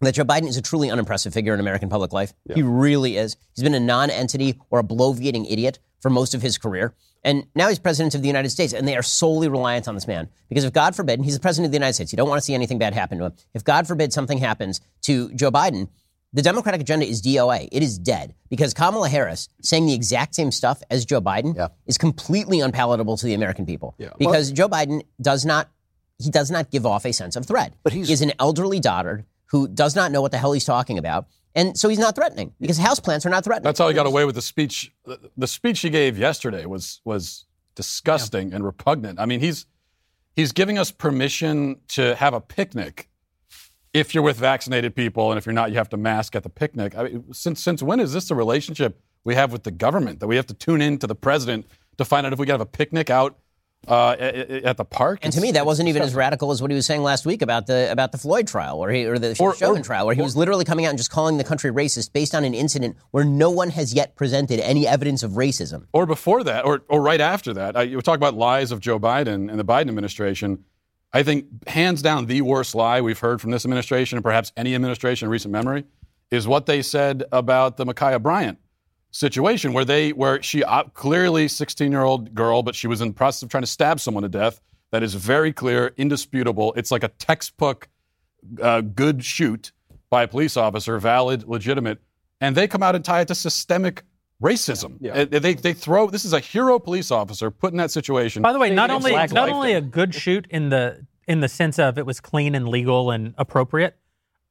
that 0.02 0.14
Joe 0.14 0.26
Biden 0.26 0.48
is 0.48 0.58
a 0.58 0.62
truly 0.62 0.90
unimpressive 0.90 1.34
figure 1.34 1.54
in 1.54 1.60
American 1.60 1.90
public 1.90 2.12
life. 2.14 2.34
He 2.54 2.62
really 2.62 3.18
is. 3.18 3.38
He's 3.56 3.64
been 3.64 3.74
a 3.74 3.80
non-entity 3.80 4.60
or 4.70 4.80
a 4.80 4.84
bloviating 4.84 5.46
idiot 5.50 5.80
for 6.02 6.10
most 6.10 6.34
of 6.34 6.42
his 6.42 6.58
career. 6.58 6.94
And 7.24 7.48
now 7.56 7.70
he's 7.70 7.80
president 7.80 8.14
of 8.14 8.22
the 8.22 8.28
United 8.28 8.50
States, 8.50 8.74
and 8.74 8.88
they 8.88 8.96
are 8.96 9.02
solely 9.02 9.48
reliant 9.48 9.88
on 9.88 9.96
this 9.96 10.08
man. 10.08 10.30
Because 10.48 10.64
if 10.64 10.74
God 10.74 10.96
forbid, 10.96 11.22
he's 11.24 11.34
the 11.34 11.40
president 11.40 11.66
of 11.66 11.72
the 11.72 11.78
United 11.78 11.94
States, 11.94 12.14
you 12.14 12.18
don't 12.18 12.30
want 12.30 12.38
to 12.38 12.46
see 12.46 12.54
anything 12.54 12.78
bad 12.78 12.94
happen 12.94 13.18
to 13.18 13.26
him. 13.26 13.34
If 13.56 13.64
God 13.64 13.88
forbid 13.88 14.14
something 14.14 14.38
happens 14.38 14.82
to 15.04 15.34
Joe 15.34 15.50
Biden, 15.50 15.88
the 16.36 16.42
Democratic 16.44 16.82
agenda 16.82 17.06
is 17.08 17.22
DOA. 17.22 17.68
It 17.72 17.82
is 17.82 17.98
dead 17.98 18.36
because 18.50 18.74
Kamala 18.74 19.10
Harris 19.10 19.50
saying 19.64 19.88
the 19.88 19.94
exact 19.94 20.36
same 20.36 20.52
stuff 20.52 20.84
as 20.92 21.06
Joe 21.06 21.22
Biden 21.22 21.56
Yeah. 21.56 21.70
is 21.88 21.98
completely 21.98 22.60
unpalatable 22.60 23.18
to 23.18 23.26
the 23.26 23.34
American 23.34 23.66
people. 23.66 23.96
Because 24.20 24.52
Joe 24.52 24.70
Biden 24.70 25.02
does 25.20 25.46
not 25.46 25.70
he 26.20 26.30
does 26.30 26.50
not 26.50 26.72
give 26.72 26.86
off 26.86 27.06
a 27.06 27.12
sense 27.12 27.36
of 27.36 27.46
threat. 27.46 27.74
But 27.84 27.92
he's- 27.92 28.08
he 28.08 28.14
is 28.14 28.22
an 28.22 28.32
elderly 28.40 28.80
dotard 28.80 29.26
who 29.48 29.68
does 29.68 29.96
not 29.98 30.12
know 30.14 30.22
what 30.22 30.32
the 30.32 30.38
hell 30.38 30.54
he's 30.54 30.64
talking 30.64 30.98
about. 30.98 31.28
And 31.56 31.78
so 31.78 31.90
he's 31.90 32.00
not 32.00 32.16
threatening 32.16 32.54
because 32.62 32.80
houseplants 32.80 33.26
are 33.26 33.30
not 33.30 33.44
threatening. 33.44 33.64
That's 33.66 33.80
how 33.80 33.88
he 33.90 33.94
got 33.94 34.06
away 34.06 34.24
with 34.26 34.36
the 34.36 34.42
speech. 34.42 34.94
The- 35.06 35.20
The 35.38 35.48
speech 35.48 35.80
he 35.82 35.90
gave 35.90 36.18
yesterday 36.18 36.66
was 36.66 37.02
was 37.06 37.46
disgusting 37.76 38.54
and 38.54 38.64
repugnant. 38.64 39.20
I 39.20 39.26
mean, 39.26 39.40
he's 39.42 39.66
he's 40.36 40.52
giving 40.52 40.78
us 40.78 40.92
permission 40.92 41.78
to 41.90 42.16
have 42.16 42.34
a 42.34 42.42
picnic 42.42 43.10
if 43.96 44.14
you're 44.14 44.24
with 44.24 44.38
vaccinated 44.38 44.94
people, 44.96 45.32
and 45.32 45.38
if 45.38 45.46
you're 45.46 45.54
not, 45.54 45.72
you 45.72 45.78
have 45.78 45.90
to 45.90 45.98
mask 45.98 46.36
at 46.36 46.44
the 46.44 46.50
picnic. 46.50 46.96
I 46.98 47.04
mean, 47.04 47.34
since 47.34 47.62
since 47.64 47.82
when 47.82 48.00
is 48.00 48.12
this 48.14 48.28
the 48.28 48.36
relationship 48.36 49.00
we 49.24 49.36
have 49.36 49.52
with 49.52 49.64
the 49.64 49.72
government 49.72 50.20
that 50.20 50.28
we 50.28 50.36
have 50.36 50.48
to 50.48 50.54
tune 50.54 50.82
in 50.82 50.98
to 51.00 51.08
the 51.08 51.16
president 51.16 51.66
to 51.98 52.06
find 52.06 52.28
out 52.28 52.34
if 52.34 52.40
we 52.40 52.46
can 52.46 52.54
have 52.54 52.62
a 52.62 52.66
picnic 52.66 53.10
out 53.10 53.38
uh, 53.88 54.16
at, 54.20 54.78
the 54.78 54.84
park? 54.86 55.20
And 55.24 55.32
to 55.34 55.40
me, 55.40 55.52
that 55.54 55.66
wasn't 55.66 55.88
even 55.90 56.02
as 56.02 56.14
radical 56.14 56.52
as 56.52 56.62
what 56.62 56.72
he 56.72 56.76
was 56.76 56.86
saying 56.86 57.04
last 57.04 57.26
week 57.26 57.42
about 57.42 57.68
the 57.68 57.90
about 57.92 58.12
the 58.12 58.18
Floyd 58.18 58.48
trial, 58.48 58.84
or 58.84 58.90
he, 58.90 59.06
or 59.06 59.18
the 59.18 59.36
Or- 59.40 59.56
Chauvin 59.56 59.82
or- 59.82 59.84
trial, 59.86 60.06
where 60.06 60.16
he 60.16 60.22
was 60.22 60.36
literally 60.36 60.66
coming 60.66 60.86
out 60.86 60.90
and 60.90 60.98
just 60.98 61.12
calling 61.12 61.38
the 61.38 61.44
country 61.44 61.72
racist 61.72 62.12
based 62.12 62.36
on 62.36 62.44
an 62.44 62.54
incident 62.54 62.98
where 63.12 63.24
no 63.24 63.50
one 63.50 63.70
has 63.70 63.94
yet 63.94 64.16
presented 64.16 64.60
any 64.60 64.86
evidence 64.88 65.24
of 65.24 65.32
racism. 65.32 65.86
or 65.94 66.06
before 66.06 66.44
that, 66.44 66.66
or, 66.66 66.82
or 66.90 67.02
right 67.02 67.22
after 67.22 67.54
that. 67.54 67.78
I, 67.78 67.84
you 67.84 68.02
talk 68.02 68.18
about 68.18 68.34
lies 68.34 68.72
of 68.72 68.80
Joe 68.82 69.00
Biden 69.00 69.50
and 69.50 69.58
the 69.60 69.66
Biden 69.66 69.88
administration. 69.88 70.66
I 71.14 71.24
think 71.24 71.68
hands 71.68 72.02
down 72.02 72.26
the 72.26 72.42
worst 72.42 72.76
lie 72.76 73.02
we've 73.02 73.20
heard 73.20 73.40
from 73.40 73.52
this 73.52 73.66
administration 73.66 74.18
and 74.18 74.24
perhaps 74.24 74.52
any 74.58 74.76
administration 74.76 75.28
in 75.28 75.32
recent 75.32 75.52
memory 75.52 75.86
is 76.32 76.48
what 76.48 76.66
they 76.66 76.82
said 76.82 77.24
about 77.32 77.78
the 77.78 77.86
Ma'Khia 77.86 78.22
Bryant 78.22 78.58
situation, 79.12 79.72
where 79.72 79.86
they 79.86 80.12
where 80.12 80.42
she 80.44 80.64
uh, 80.64 80.84
clearly 80.94 81.48
16 81.48 81.92
year 81.92 82.04
old 82.04 82.34
girl, 82.36 82.64
but 82.64 82.76
she 82.76 82.88
was 82.88 83.02
in 83.02 83.10
the 83.10 83.14
process 83.14 83.44
of 83.44 83.50
trying 83.50 83.64
to 83.64 83.68
stab 83.68 84.00
someone 84.00 84.24
to 84.24 84.30
death. 84.30 84.60
That 84.92 85.04
is 85.04 85.14
very 85.14 85.52
clear, 85.54 85.94
indisputable. 85.98 86.74
It's 86.76 86.92
like 86.92 87.04
a 87.04 87.08
textbook 87.08 87.88
uh, 88.62 88.82
good 88.82 89.24
shoot 89.24 89.72
by 90.10 90.24
a 90.24 90.28
police 90.28 90.58
officer, 90.58 90.98
valid, 91.00 91.48
legitimate, 91.48 92.00
and 92.42 92.56
they 92.56 92.68
come 92.68 92.84
out 92.84 92.96
and 92.96 93.04
tie 93.04 93.22
it 93.22 93.28
to 93.30 93.36
systemic 93.36 94.04
racism. 94.42 94.98
Uh, 95.06 95.26
They, 95.40 95.54
they 95.54 95.74
throw 95.74 96.10
this 96.10 96.26
is 96.26 96.34
a 96.34 96.40
hero 96.40 96.80
police 96.80 97.12
officer 97.12 97.52
put 97.52 97.72
in 97.72 97.78
that 97.78 97.92
situation. 97.92 98.42
By 98.42 98.54
the 98.54 98.60
way, 98.60 98.70
not 98.70 98.90
only 98.90 99.12
not 99.12 99.32
life 99.34 99.52
only 99.52 99.74
a 99.74 99.82
good 99.82 100.14
shoot 100.16 100.48
in 100.50 100.70
the 100.70 101.06
in 101.28 101.40
the 101.42 101.48
sense 101.48 101.80
of 101.80 101.98
it 101.98 102.06
was 102.06 102.20
clean 102.20 102.54
and 102.56 102.68
legal 102.70 103.12
and 103.12 103.34
appropriate, 103.38 103.98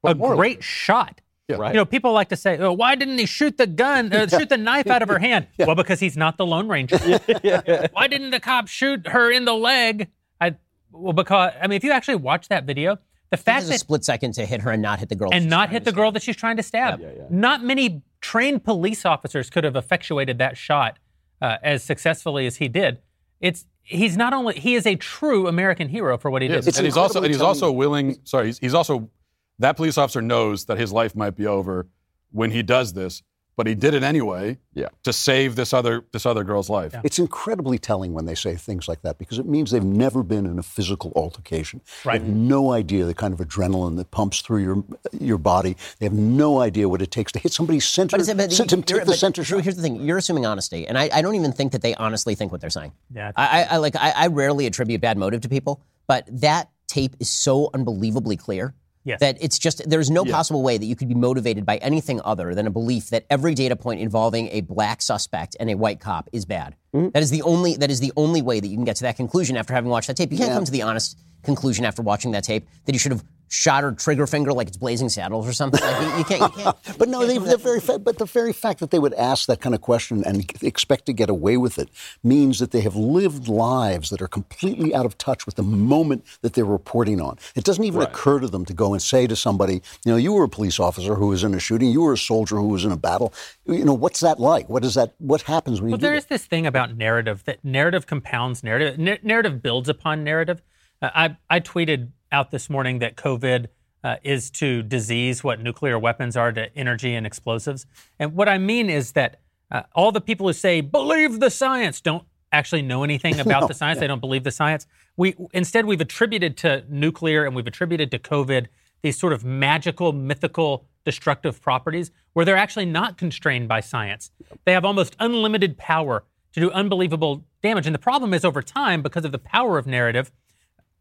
a 0.03 0.13
morally. 0.15 0.37
great 0.37 0.63
shot. 0.63 1.21
Right. 1.47 1.73
You 1.73 1.77
know, 1.77 1.85
people 1.85 2.11
like 2.11 2.29
to 2.29 2.35
say, 2.35 2.57
oh, 2.57 2.73
"Why 2.73 2.95
didn't 2.95 3.19
he 3.19 3.27
shoot 3.27 3.57
the 3.57 3.67
gun, 3.67 4.11
uh, 4.11 4.25
shoot 4.35 4.49
the 4.49 4.57
knife 4.57 4.87
out 4.87 5.03
of 5.03 5.09
her 5.09 5.19
hand?" 5.29 5.45
Well, 5.59 5.75
because 5.75 5.99
he's 5.99 6.17
not 6.17 6.37
the 6.37 6.45
Lone 6.45 6.67
Ranger. 6.67 6.97
Why 7.93 8.07
didn't 8.07 8.31
the 8.31 8.39
cop 8.41 8.67
shoot 8.67 9.07
her 9.07 9.31
in 9.31 9.45
the 9.45 9.53
leg? 9.53 10.07
I 10.41 10.55
well, 10.91 11.13
because 11.13 11.53
I 11.61 11.67
mean, 11.67 11.77
if 11.77 11.83
you 11.83 11.91
actually 11.91 12.15
watch 12.15 12.47
that 12.47 12.63
video, 12.65 12.95
the 13.29 13.37
He 13.37 13.43
fact 13.43 13.59
has 13.61 13.69
a 13.69 13.71
that 13.73 13.79
split 13.79 14.03
second 14.03 14.33
to 14.33 14.45
hit 14.45 14.61
her 14.61 14.71
and 14.71 14.81
not 14.81 14.97
hit 14.97 15.09
the 15.09 15.15
girl. 15.15 15.29
and 15.31 15.47
not 15.47 15.69
hit 15.69 15.83
the 15.83 15.91
stab. 15.91 15.95
girl 15.95 16.11
that 16.13 16.23
she's 16.23 16.35
trying 16.35 16.57
to 16.57 16.63
stab. 16.63 16.99
Not 17.29 17.63
many 17.63 18.01
trained 18.25 18.63
police 18.63 19.05
officers 19.05 19.51
could 19.51 19.63
have 19.63 19.75
effectuated 19.75 20.39
that 20.39 20.57
shot 20.57 20.97
uh, 21.41 21.57
as 21.61 21.83
successfully 21.83 22.47
as 22.47 22.55
he 22.55 22.67
did. 22.67 22.97
It's 23.39 23.65
he's 23.83 24.17
not 24.17 24.33
only 24.33 24.55
he 24.55 24.73
is 24.73 24.87
a 24.87 24.95
true 24.95 25.47
American 25.47 25.89
hero 25.89 26.17
for 26.17 26.31
what 26.31 26.41
he 26.41 26.47
Yes, 26.47 26.65
did. 26.65 26.75
and 26.77 26.85
he's 26.85 26.97
also 26.97 27.19
and 27.21 27.27
he's 27.31 27.41
also 27.41 27.71
willing. 27.71 28.17
Sorry, 28.23 28.47
he's, 28.47 28.57
he's 28.57 28.73
also 28.73 29.11
that 29.59 29.77
police 29.77 29.97
officer 29.99 30.23
knows 30.23 30.65
that 30.65 30.79
his 30.79 30.91
life 30.91 31.15
might 31.15 31.35
be 31.35 31.45
over 31.45 31.87
when 32.31 32.49
he 32.49 32.63
does 32.63 32.93
this, 32.93 33.21
but 33.57 33.67
he 33.67 33.75
did 33.75 33.93
it 33.93 34.03
anyway. 34.03 34.57
Yeah. 34.73 34.89
To 35.03 35.13
save 35.13 35.55
this 35.55 35.73
other 35.73 36.05
this 36.11 36.25
other 36.25 36.43
girl's 36.43 36.69
life. 36.69 36.93
It's 37.03 37.19
incredibly 37.19 37.77
telling 37.77 38.13
when 38.13 38.25
they 38.25 38.35
say 38.35 38.55
things 38.55 38.87
like 38.87 39.01
that 39.03 39.17
because 39.17 39.39
it 39.39 39.45
means 39.45 39.71
they've 39.71 39.83
never 39.83 40.23
been 40.23 40.45
in 40.45 40.59
a 40.59 40.63
physical 40.63 41.13
altercation. 41.15 41.81
Right. 42.03 42.19
They 42.21 42.27
have 42.27 42.35
no 42.35 42.71
idea 42.73 43.05
the 43.05 43.13
kind 43.13 43.33
of 43.33 43.39
adrenaline 43.39 43.95
that 43.97 44.11
pumps 44.11 44.41
through 44.41 44.63
your 44.63 44.83
your 45.19 45.37
body. 45.37 45.77
They 45.99 46.05
have 46.05 46.13
no 46.13 46.59
idea 46.59 46.89
what 46.89 47.01
it 47.01 47.11
takes 47.11 47.31
to 47.33 47.39
hit 47.39 47.53
somebody's 47.53 47.85
center, 47.85 48.17
But, 48.17 48.37
but, 48.37 48.51
center- 48.51 48.75
you're- 48.87 49.05
the 49.05 49.13
center 49.13 49.43
Drew, 49.43 49.59
shot. 49.59 49.63
here's 49.63 49.75
the 49.75 49.81
thing: 49.81 50.01
you're 50.05 50.17
assuming 50.17 50.45
honesty, 50.45 50.85
and 50.87 50.97
I, 50.97 51.09
I 51.13 51.21
don't 51.21 51.35
even 51.35 51.51
think 51.53 51.71
that 51.71 51.81
they 51.81 51.95
honestly 51.95 52.35
think 52.35 52.51
what 52.51 52.61
they're 52.61 52.69
saying. 52.69 52.91
Yeah. 53.13 53.31
I, 53.35 53.47
I, 53.47 53.63
I 53.75 53.77
like 53.77 53.95
I, 53.95 54.11
I 54.15 54.27
rarely 54.27 54.65
attribute 54.65 55.01
bad 55.01 55.17
motive 55.17 55.41
to 55.41 55.49
people, 55.49 55.81
but 56.07 56.27
that 56.41 56.69
tape 56.87 57.15
is 57.19 57.29
so 57.29 57.69
unbelievably 57.73 58.37
clear 58.37 58.73
Yes. 59.05 59.19
that 59.19 59.37
it's 59.39 59.59
just 59.59 59.87
there's 59.87 60.09
no 60.09 60.25
possible 60.25 60.63
way 60.63 60.79
that 60.79 60.85
you 60.85 60.95
could 60.95 61.07
be 61.07 61.13
motivated 61.13 61.63
by 61.63 61.77
anything 61.77 62.19
other 62.25 62.55
than 62.55 62.65
a 62.65 62.71
belief 62.71 63.11
that 63.11 63.25
every 63.29 63.53
data 63.53 63.75
point 63.75 63.99
involving 63.99 64.49
a 64.49 64.61
black 64.61 65.01
suspect 65.03 65.55
and 65.59 65.69
a 65.69 65.75
white 65.75 65.99
cop 65.99 66.27
is 66.33 66.43
bad. 66.45 66.75
Mm-hmm. 66.93 67.09
That 67.09 67.21
is 67.21 67.29
the 67.29 67.43
only 67.43 67.75
that 67.77 67.91
is 67.91 67.99
the 67.99 68.11
only 68.17 68.41
way 68.41 68.59
that 68.59 68.67
you 68.67 68.75
can 68.75 68.83
get 68.83 68.95
to 68.97 69.03
that 69.03 69.15
conclusion 69.15 69.57
after 69.57 69.73
having 69.73 69.91
watched 69.91 70.07
that 70.07 70.17
tape. 70.17 70.31
You 70.31 70.39
can't 70.39 70.51
come 70.51 70.65
to 70.65 70.71
the 70.71 70.81
honest 70.81 71.19
conclusion 71.43 71.85
after 71.85 72.01
watching 72.01 72.31
that 72.31 72.43
tape 72.43 72.67
that 72.85 72.93
you 72.93 72.99
should 72.99 73.11
have 73.11 73.23
shot 73.47 73.83
her 73.83 73.91
trigger 73.91 74.25
finger 74.27 74.51
like 74.53 74.67
it's 74.67 74.77
Blazing 74.77 75.09
Saddles 75.09 75.47
or 75.47 75.53
something. 75.53 75.79
Like, 75.81 76.01
you, 76.01 76.17
you 76.17 76.23
can't. 76.25 76.57
You 76.57 76.63
can't. 76.63 76.77
But 76.97 77.09
no, 77.09 77.25
they, 77.25 77.37
the 77.37 77.57
very 77.57 77.79
fa- 77.81 77.99
but 77.99 78.17
the 78.17 78.25
very 78.25 78.53
fact 78.53 78.79
that 78.79 78.91
they 78.91 78.99
would 78.99 79.13
ask 79.15 79.47
that 79.47 79.59
kind 79.61 79.75
of 79.75 79.81
question 79.81 80.23
and 80.25 80.49
expect 80.63 81.05
to 81.07 81.13
get 81.13 81.29
away 81.29 81.57
with 81.57 81.77
it 81.77 81.89
means 82.23 82.59
that 82.59 82.71
they 82.71 82.81
have 82.81 82.95
lived 82.95 83.47
lives 83.47 84.09
that 84.09 84.21
are 84.21 84.27
completely 84.27 84.95
out 84.95 85.05
of 85.05 85.17
touch 85.17 85.45
with 85.45 85.55
the 85.55 85.63
moment 85.63 86.25
that 86.41 86.53
they're 86.53 86.65
reporting 86.65 87.19
on. 87.21 87.37
It 87.55 87.63
doesn't 87.63 87.83
even 87.83 88.01
occur 88.01 88.39
to 88.39 88.47
them 88.47 88.65
to 88.65 88.73
go 88.73 88.93
and 88.93 89.01
say 89.01 89.27
to 89.27 89.35
somebody, 89.35 89.81
you 90.05 90.11
know, 90.11 90.15
you 90.15 90.33
were 90.33 90.43
a 90.43 90.49
police 90.49 90.79
officer 90.79 91.15
who 91.15 91.27
was 91.27 91.43
in 91.43 91.53
a 91.53 91.59
shooting, 91.59 91.89
you 91.91 92.01
were 92.01 92.13
a 92.13 92.17
soldier 92.17 92.55
who 92.57 92.67
was 92.69 92.85
in 92.85 92.91
a 92.91 92.97
battle. 92.97 93.33
You 93.65 93.83
know, 93.85 93.93
what's 93.93 94.21
that 94.21 94.39
like? 94.39 94.69
What 94.69 94.83
is 94.85 94.95
that? 94.95 95.13
What 95.17 95.41
happens 95.43 95.81
when 95.81 95.89
you 95.89 95.93
Well, 95.93 95.97
do 95.97 96.03
there 96.07 96.11
that? 96.11 96.17
is 96.17 96.25
this 96.25 96.45
thing 96.45 96.65
about 96.65 96.95
narrative 96.95 97.43
that 97.45 97.63
narrative 97.63 98.07
compounds 98.07 98.63
narrative. 98.63 98.99
N- 98.99 99.19
narrative 99.23 99.61
builds 99.61 99.89
upon 99.89 100.23
narrative. 100.23 100.61
Uh, 101.01 101.09
I 101.13 101.37
I 101.49 101.59
tweeted 101.59 102.09
out 102.35 102.51
this 102.51 102.69
morning 102.69 102.99
that 102.99 103.15
COVID 103.15 103.67
uh, 104.03 104.17
is 104.21 104.51
to 104.51 104.83
disease 104.83 105.41
what 105.41 105.61
nuclear 105.61 105.97
weapons 105.97 106.35
are 106.35 106.51
to 106.51 106.75
energy 106.75 107.15
and 107.15 107.25
explosives. 107.25 107.85
And 108.19 108.35
what 108.35 108.49
I 108.49 108.57
mean 108.57 108.89
is 108.89 109.13
that 109.13 109.39
uh, 109.71 109.83
all 109.95 110.11
the 110.11 110.19
people 110.19 110.45
who 110.45 110.53
say 110.53 110.81
believe 110.81 111.39
the 111.39 111.49
science 111.49 112.01
don't 112.01 112.25
actually 112.51 112.81
know 112.81 113.05
anything 113.05 113.39
about 113.39 113.67
the 113.69 113.73
science. 113.73 114.01
They 114.01 114.07
don't 114.07 114.19
believe 114.19 114.43
the 114.43 114.51
science. 114.51 114.85
We 115.15 115.35
instead 115.53 115.85
we've 115.85 116.01
attributed 116.01 116.57
to 116.57 116.83
nuclear 116.89 117.45
and 117.45 117.55
we've 117.55 117.67
attributed 117.67 118.11
to 118.11 118.19
COVID 118.19 118.67
these 119.01 119.17
sort 119.17 119.31
of 119.31 119.45
magical, 119.45 120.11
mythical, 120.11 120.85
destructive 121.05 121.61
properties 121.61 122.11
where 122.33 122.43
they're 122.43 122.57
actually 122.57 122.85
not 122.85 123.17
constrained 123.17 123.69
by 123.69 123.79
science. 123.79 124.31
They 124.65 124.73
have 124.73 124.83
almost 124.83 125.15
unlimited 125.19 125.77
power 125.77 126.25
to 126.51 126.59
do 126.59 126.69
unbelievable 126.71 127.45
damage. 127.63 127.85
And 127.85 127.95
the 127.95 127.99
problem 127.99 128.33
is 128.33 128.43
over 128.43 128.61
time, 128.61 129.01
because 129.01 129.23
of 129.23 129.31
the 129.31 129.39
power 129.39 129.77
of 129.77 129.87
narrative, 129.87 130.31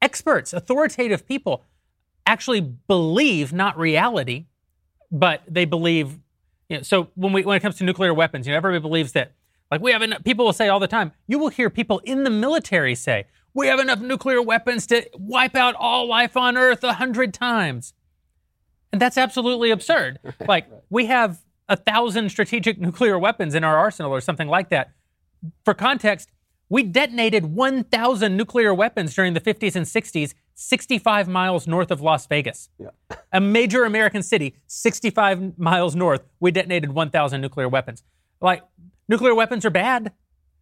experts, 0.05 0.53
authoritative 0.53 1.27
people 1.27 1.65
actually 2.27 2.61
believe 2.61 3.53
not 3.53 3.77
reality, 3.79 4.47
but 5.11 5.43
they 5.49 5.65
believe. 5.65 6.21
You 6.69 6.79
know, 6.79 6.83
so 6.83 7.09
when 7.15 7.33
we 7.33 7.43
when 7.43 7.57
it 7.57 7.61
comes 7.61 7.77
to 7.77 7.85
nuclear 7.85 8.15
weapons, 8.15 8.47
you 8.47 8.53
know, 8.53 8.57
everybody 8.59 8.81
believes 8.81 9.13
that. 9.13 9.33
Like 9.71 9.81
we 9.81 9.93
have 9.93 10.03
enough. 10.03 10.23
People 10.25 10.45
will 10.45 10.53
say 10.53 10.69
all 10.69 10.79
the 10.79 10.87
time. 10.87 11.13
You 11.27 11.39
will 11.39 11.49
hear 11.49 11.71
people 11.71 12.01
in 12.05 12.25
the 12.25 12.31
military 12.31 12.95
say, 12.95 13.25
"We 13.55 13.67
have 13.67 13.81
enough 13.81 14.01
nuclear 14.01 14.41
weapons 14.43 14.87
to 14.89 15.09
wipe 15.15 15.57
out 15.57 15.75
all 15.79 16.07
life 16.07 16.37
on 16.37 16.57
Earth 16.57 16.85
a 16.85 16.95
hundred 16.95 17.35
times," 17.35 17.95
and 18.93 19.01
that's 19.01 19.19
absolutely 19.19 19.71
absurd. 19.71 20.19
Like 20.47 20.67
we 20.91 21.07
have 21.07 21.43
a 21.69 21.77
thousand 21.77 22.29
strategic 22.29 22.79
nuclear 22.79 23.19
weapons 23.19 23.55
in 23.55 23.65
our 23.65 23.77
arsenal, 23.77 24.13
or 24.13 24.21
something 24.21 24.49
like 24.49 24.69
that. 24.69 24.93
For 25.65 25.75
context, 25.75 26.31
we 26.69 26.83
detonated 26.83 27.47
1,000 27.47 28.37
nuclear 28.37 28.75
weapons 28.75 29.15
during 29.15 29.35
the 29.35 29.41
50s 29.41 29.77
and 29.77 29.87
60s, 29.87 30.35
65 30.55 31.29
miles 31.29 31.67
north 31.67 31.91
of 31.91 32.01
Las 32.01 32.27
Vegas. 32.27 32.69
A 33.33 33.41
major 33.41 33.85
American 33.85 34.23
city, 34.23 34.57
65 34.67 35.59
miles 35.59 35.95
north, 35.95 36.23
we 36.41 36.51
detonated 36.51 36.93
1,000 36.93 37.41
nuclear 37.41 37.69
weapons. 37.69 38.03
Like, 38.41 38.63
nuclear 39.09 39.35
weapons 39.35 39.65
are 39.65 39.71
bad. 39.71 40.13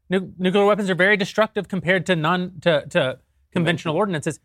Nu- 0.09 0.33
nuclear 0.39 0.67
weapons 0.67 0.91
are 0.91 0.95
very 0.95 1.17
destructive 1.17 1.69
compared 1.69 2.05
to 2.07 2.17
non 2.17 2.61
to, 2.61 2.87
to 2.89 3.19
conventional 3.53 3.97
ordinances. 3.97 4.41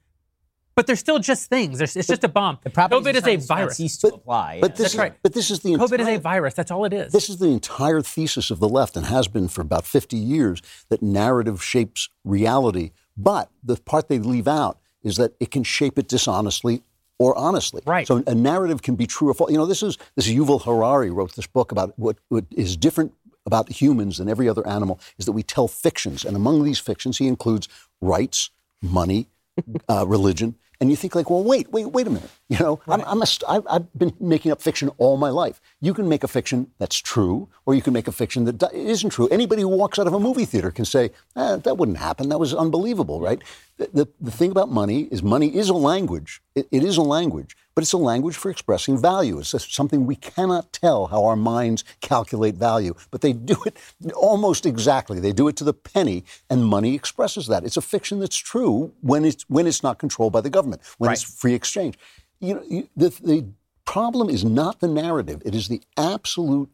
But 0.77 0.85
they're 0.85 0.95
still 0.95 1.17
just 1.17 1.49
things. 1.49 1.79
There's- 1.79 1.95
It's 1.95 2.07
just 2.07 2.23
a 2.23 2.27
bomb. 2.29 2.59
The 2.63 2.69
COVID 2.69 3.15
is 3.15 3.17
a 3.17 3.21
science 3.21 3.47
do 3.47 3.53
not 3.53 3.57
virus. 3.57 3.77
Cease 3.77 3.97
to 3.97 4.07
apply. 4.13 4.59
But 4.61 4.75
this 4.75 4.83
That's 4.83 4.93
is 4.93 4.99
right. 4.99 5.13
but 5.23 5.33
this 5.33 5.49
is 5.51 5.59
the 5.61 5.73
COVID 5.73 5.83
is 5.85 5.91
a 5.91 5.95
entire- 6.11 6.19
virus. 6.19 6.53
That's 6.53 6.69
all 6.69 6.85
it 6.85 6.93
is. 6.93 7.11
This 7.11 7.29
is 7.29 7.37
the 7.37 7.47
entire 7.47 8.01
thesis 8.03 8.51
of 8.51 8.59
the 8.59 8.69
left 8.69 8.95
and 8.95 9.07
has 9.07 9.27
been 9.27 9.47
for 9.47 9.61
about 9.61 9.85
50 9.87 10.15
years 10.15 10.61
that 10.89 11.01
narrative 11.01 11.63
shapes 11.63 12.09
reality. 12.23 12.91
But 13.17 13.49
the 13.63 13.75
part 13.77 14.07
they 14.07 14.19
leave 14.19 14.47
out 14.47 14.77
is 15.01 15.17
that 15.17 15.33
it 15.39 15.49
can 15.49 15.63
shape 15.63 15.97
it 15.97 16.07
dishonestly 16.07 16.83
or 17.17 17.35
honestly. 17.35 17.81
Right. 17.87 18.05
So 18.05 18.23
a 18.27 18.35
narrative 18.35 18.83
can 18.83 18.95
be 18.95 19.07
true 19.07 19.29
or 19.29 19.33
false. 19.33 19.49
You 19.51 19.57
know, 19.57 19.65
this 19.65 19.81
is 19.81 19.97
this 20.15 20.27
is 20.27 20.35
Yuval 20.35 20.63
Harari 20.63 21.09
wrote 21.09 21.33
this 21.35 21.47
book 21.47 21.71
about 21.71 21.97
what, 21.97 22.17
what 22.29 22.45
is 22.51 22.77
different 22.77 23.13
about 23.47 23.69
humans 23.81 24.17
than 24.19 24.29
every 24.29 24.47
other 24.47 24.67
animal 24.67 24.99
is 25.17 25.25
that 25.25 25.31
we 25.31 25.41
tell 25.41 25.67
fictions, 25.67 26.23
and 26.23 26.35
among 26.35 26.63
these 26.63 26.77
fictions, 26.77 27.17
he 27.17 27.27
includes 27.27 27.67
rights, 28.01 28.51
money, 28.83 29.27
uh, 29.89 30.05
religion. 30.05 30.53
And 30.79 30.89
you 30.91 30.95
think 30.95 31.15
like, 31.15 31.29
well, 31.29 31.43
wait, 31.43 31.71
wait, 31.71 31.85
wait 31.87 32.07
a 32.07 32.09
minute. 32.09 32.29
You 32.49 32.59
know, 32.59 32.79
I'm, 32.87 33.01
I'm 33.01 33.21
a, 33.21 33.25
st- 33.25 33.43
I've, 33.49 33.67
I've 33.69 33.93
been 33.93 34.13
making 34.21 34.53
up 34.53 34.61
fiction 34.61 34.89
all 34.99 35.17
my 35.17 35.29
life. 35.29 35.59
You 35.81 35.93
can 35.93 36.07
make 36.07 36.23
a 36.23 36.29
fiction 36.29 36.71
that's 36.77 36.95
true, 36.95 37.49
or 37.65 37.75
you 37.75 37.81
can 37.81 37.91
make 37.91 38.07
a 38.07 38.13
fiction 38.13 38.45
that 38.45 38.57
do- 38.57 38.69
isn't 38.71 39.09
true. 39.09 39.27
Anybody 39.27 39.63
who 39.63 39.67
walks 39.67 39.99
out 39.99 40.07
of 40.07 40.13
a 40.13 40.19
movie 40.19 40.45
theater 40.45 40.71
can 40.71 40.85
say, 40.85 41.11
eh, 41.35 41.57
that 41.57 41.77
wouldn't 41.77 41.97
happen. 41.97 42.29
That 42.29 42.39
was 42.39 42.53
unbelievable, 42.53 43.19
right? 43.19 43.41
The, 43.75 43.89
the, 43.93 44.07
the 44.21 44.31
thing 44.31 44.51
about 44.51 44.69
money 44.71 45.09
is 45.11 45.21
money 45.21 45.53
is 45.53 45.67
a 45.67 45.73
language. 45.73 46.41
It, 46.55 46.69
it 46.71 46.83
is 46.85 46.95
a 46.95 47.01
language, 47.01 47.57
but 47.75 47.83
it's 47.83 47.93
a 47.93 47.97
language 47.97 48.37
for 48.37 48.49
expressing 48.49 48.97
value. 48.97 49.39
It's 49.39 49.53
something 49.75 50.05
we 50.05 50.15
cannot 50.15 50.71
tell 50.71 51.07
how 51.07 51.25
our 51.25 51.35
minds 51.35 51.83
calculate 51.99 52.55
value, 52.55 52.95
but 53.11 53.19
they 53.19 53.33
do 53.33 53.57
it 53.65 53.77
almost 54.15 54.65
exactly. 54.65 55.19
They 55.19 55.33
do 55.33 55.49
it 55.49 55.57
to 55.57 55.63
the 55.65 55.73
penny, 55.73 56.23
and 56.49 56.65
money 56.65 56.95
expresses 56.95 57.47
that. 57.47 57.65
It's 57.65 57.77
a 57.77 57.81
fiction 57.81 58.19
that's 58.19 58.37
true 58.37 58.93
when 59.01 59.25
it's 59.25 59.43
when 59.49 59.67
it's 59.67 59.83
not 59.83 59.99
controlled 59.99 60.31
by 60.33 60.41
the 60.41 60.49
government, 60.49 60.66
when 60.97 61.11
it's 61.11 61.23
free 61.23 61.53
exchange. 61.53 61.97
You 62.39 62.55
know, 62.55 62.63
you, 62.67 62.89
the, 62.95 63.09
the 63.09 63.47
problem 63.85 64.29
is 64.29 64.45
not 64.45 64.79
the 64.79 64.87
narrative; 64.87 65.41
it 65.45 65.55
is 65.55 65.67
the 65.67 65.81
absolute 65.97 66.69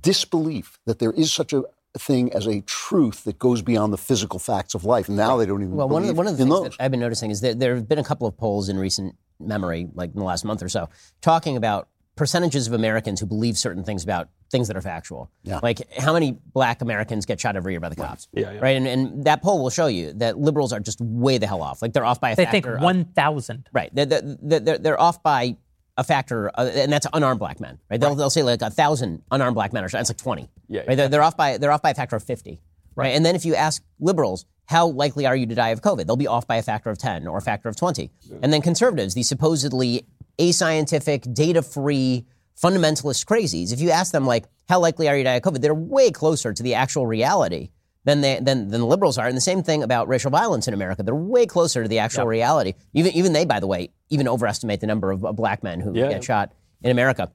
disbelief 0.00 0.78
that 0.86 0.98
there 0.98 1.12
is 1.12 1.32
such 1.32 1.52
a 1.52 1.64
thing 1.96 2.32
as 2.32 2.46
a 2.46 2.60
truth 2.62 3.24
that 3.24 3.38
goes 3.38 3.62
beyond 3.62 3.92
the 3.92 3.98
physical 3.98 4.38
facts 4.38 4.74
of 4.74 4.84
life. 4.84 5.08
And 5.08 5.16
now 5.16 5.36
they 5.36 5.46
don't 5.46 5.62
even 5.62 5.76
Well, 5.76 5.88
one 5.88 6.02
of 6.02 6.08
the, 6.08 6.14
one 6.14 6.26
of 6.26 6.32
the 6.32 6.38
things 6.38 6.50
those. 6.50 6.70
that 6.70 6.76
I've 6.80 6.90
been 6.90 7.00
noticing 7.00 7.30
is 7.30 7.40
that 7.42 7.60
there 7.60 7.76
have 7.76 7.88
been 7.88 7.98
a 7.98 8.04
couple 8.04 8.26
of 8.26 8.36
polls 8.36 8.68
in 8.68 8.78
recent 8.78 9.16
memory, 9.38 9.88
like 9.94 10.12
in 10.12 10.18
the 10.18 10.24
last 10.24 10.44
month 10.44 10.62
or 10.62 10.68
so, 10.68 10.88
talking 11.20 11.56
about 11.56 11.88
percentages 12.16 12.66
of 12.66 12.72
Americans 12.72 13.18
who 13.20 13.26
believe 13.26 13.56
certain 13.58 13.82
things 13.84 14.04
about 14.04 14.28
things 14.50 14.68
that 14.68 14.76
are 14.76 14.80
factual. 14.80 15.30
Yeah. 15.42 15.58
Like 15.62 15.80
how 15.98 16.12
many 16.12 16.32
black 16.52 16.80
Americans 16.80 17.26
get 17.26 17.40
shot 17.40 17.56
every 17.56 17.72
year 17.72 17.80
by 17.80 17.88
the 17.88 17.96
cops. 17.96 18.28
Yeah, 18.32 18.52
yeah. 18.52 18.60
Right. 18.60 18.76
And, 18.76 18.86
and 18.86 19.24
that 19.24 19.42
poll 19.42 19.60
will 19.62 19.70
show 19.70 19.86
you 19.86 20.12
that 20.14 20.38
liberals 20.38 20.72
are 20.72 20.78
just 20.80 21.00
way 21.00 21.38
the 21.38 21.46
hell 21.46 21.62
off. 21.62 21.82
Like 21.82 21.92
they're 21.92 22.04
off 22.04 22.20
by 22.20 22.30
a 22.30 22.36
They 22.36 22.44
think 22.46 22.64
factor. 22.66 22.76
of- 22.76 22.82
1,000. 22.82 23.68
Right. 23.72 23.90
They're, 23.92 24.06
they're, 24.06 24.60
they're, 24.60 24.78
they're 24.78 25.00
off 25.00 25.22
by 25.22 25.56
a 25.96 26.04
factor, 26.04 26.50
uh, 26.58 26.70
and 26.74 26.92
that's 26.92 27.06
unarmed 27.12 27.38
black 27.40 27.60
men. 27.60 27.78
Right. 27.90 28.00
They'll, 28.00 28.14
they'll 28.14 28.30
say 28.30 28.42
like 28.42 28.62
a 28.62 28.70
thousand 28.70 29.22
unarmed 29.30 29.54
black 29.54 29.72
men 29.72 29.84
are 29.84 29.88
shot. 29.88 30.00
It's 30.00 30.10
like 30.10 30.16
twenty. 30.18 30.48
Yeah, 30.68 30.82
Right. 30.88 30.96
They're, 30.96 31.08
they're 31.08 31.22
off 31.22 31.36
by 31.36 31.56
they're 31.58 31.70
off 31.72 31.82
by 31.82 31.90
a 31.90 31.94
factor 31.94 32.16
of 32.16 32.22
fifty. 32.24 32.60
Right. 32.96 33.14
And 33.14 33.24
then 33.26 33.34
if 33.36 33.44
you 33.44 33.54
ask 33.54 33.82
liberals, 34.00 34.44
how 34.66 34.86
likely 34.88 35.26
are 35.26 35.36
you 35.36 35.46
to 35.46 35.54
die 35.54 35.68
of 35.70 35.82
COVID? 35.82 36.06
They'll 36.06 36.16
be 36.16 36.26
off 36.26 36.46
by 36.48 36.56
a 36.56 36.62
factor 36.62 36.90
of 36.90 36.98
ten 36.98 37.26
or 37.28 37.38
a 37.38 37.40
factor 37.40 37.68
of 37.68 37.76
twenty. 37.76 38.10
And 38.42 38.52
then 38.52 38.60
conservatives, 38.62 39.14
these 39.14 39.28
supposedly 39.28 40.04
ascientific, 40.38 41.32
data-free, 41.34 42.26
fundamentalist 42.60 43.24
crazies, 43.26 43.72
if 43.72 43.80
you 43.80 43.90
ask 43.90 44.12
them 44.12 44.26
like, 44.26 44.44
how 44.68 44.80
likely 44.80 45.08
are 45.08 45.16
you 45.16 45.22
to 45.24 45.30
die 45.30 45.34
of 45.34 45.42
COVID? 45.42 45.60
They're 45.60 45.74
way 45.74 46.10
closer 46.10 46.52
to 46.52 46.62
the 46.62 46.74
actual 46.74 47.06
reality 47.06 47.70
than 48.04 48.20
they, 48.20 48.36
than, 48.40 48.68
than 48.68 48.80
the 48.80 48.86
liberals 48.86 49.18
are. 49.18 49.26
And 49.26 49.36
the 49.36 49.40
same 49.40 49.62
thing 49.62 49.82
about 49.82 50.08
racial 50.08 50.30
violence 50.30 50.68
in 50.68 50.74
America. 50.74 51.02
They're 51.02 51.14
way 51.14 51.46
closer 51.46 51.82
to 51.82 51.88
the 51.88 51.98
actual 51.98 52.26
reality. 52.26 52.74
Even 52.92 53.12
even 53.12 53.32
they, 53.32 53.44
by 53.44 53.60
the 53.60 53.66
way, 53.66 53.90
even 54.10 54.28
overestimate 54.28 54.80
the 54.80 54.86
number 54.86 55.10
of 55.10 55.20
black 55.36 55.62
men 55.62 55.80
who 55.80 55.92
Yeah. 55.94 56.08
get 56.10 56.24
shot 56.24 56.52
in 56.82 56.90
America. 56.90 57.32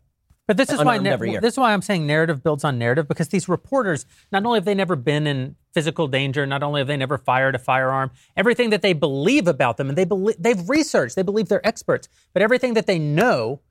But 0.48 0.58
this 0.58 0.70
is 0.72 0.78
why 0.78 0.96
Unarmed 0.96 1.08
every 1.08 1.32
year. 1.32 1.42
this 1.42 1.54
is 1.54 1.58
why 1.60 1.74
I'm 1.74 1.84
saying 1.84 2.08
narrative 2.08 2.42
builds 2.42 2.64
on 2.64 2.80
narrative 2.80 3.08
because 3.08 3.28
these 3.28 3.48
reporters 3.48 4.06
not 4.32 4.44
only 4.46 4.58
have 4.58 4.66
they 4.66 4.74
never 4.74 4.96
been 4.96 5.28
in 5.28 5.56
physical 5.74 6.08
danger, 6.08 6.46
not 6.46 6.64
only 6.64 6.82
have 6.82 6.88
they 6.88 6.98
never 6.98 7.18
fired 7.18 7.56
a 7.56 7.60
firearm, 7.60 8.12
everything 8.36 8.70
that 8.72 8.82
they 8.82 8.94
believe 8.94 9.48
about 9.48 9.78
them 9.78 9.90
and 9.90 9.98
they 9.98 10.06
believe 10.06 10.36
they've 10.40 10.68
researched, 10.70 11.16
they 11.16 11.22
believe 11.24 11.48
they're 11.48 11.66
experts, 11.66 12.08
but 12.34 12.42
everything 12.42 12.74
that 12.74 12.88
they 12.88 13.00
know 13.00 13.62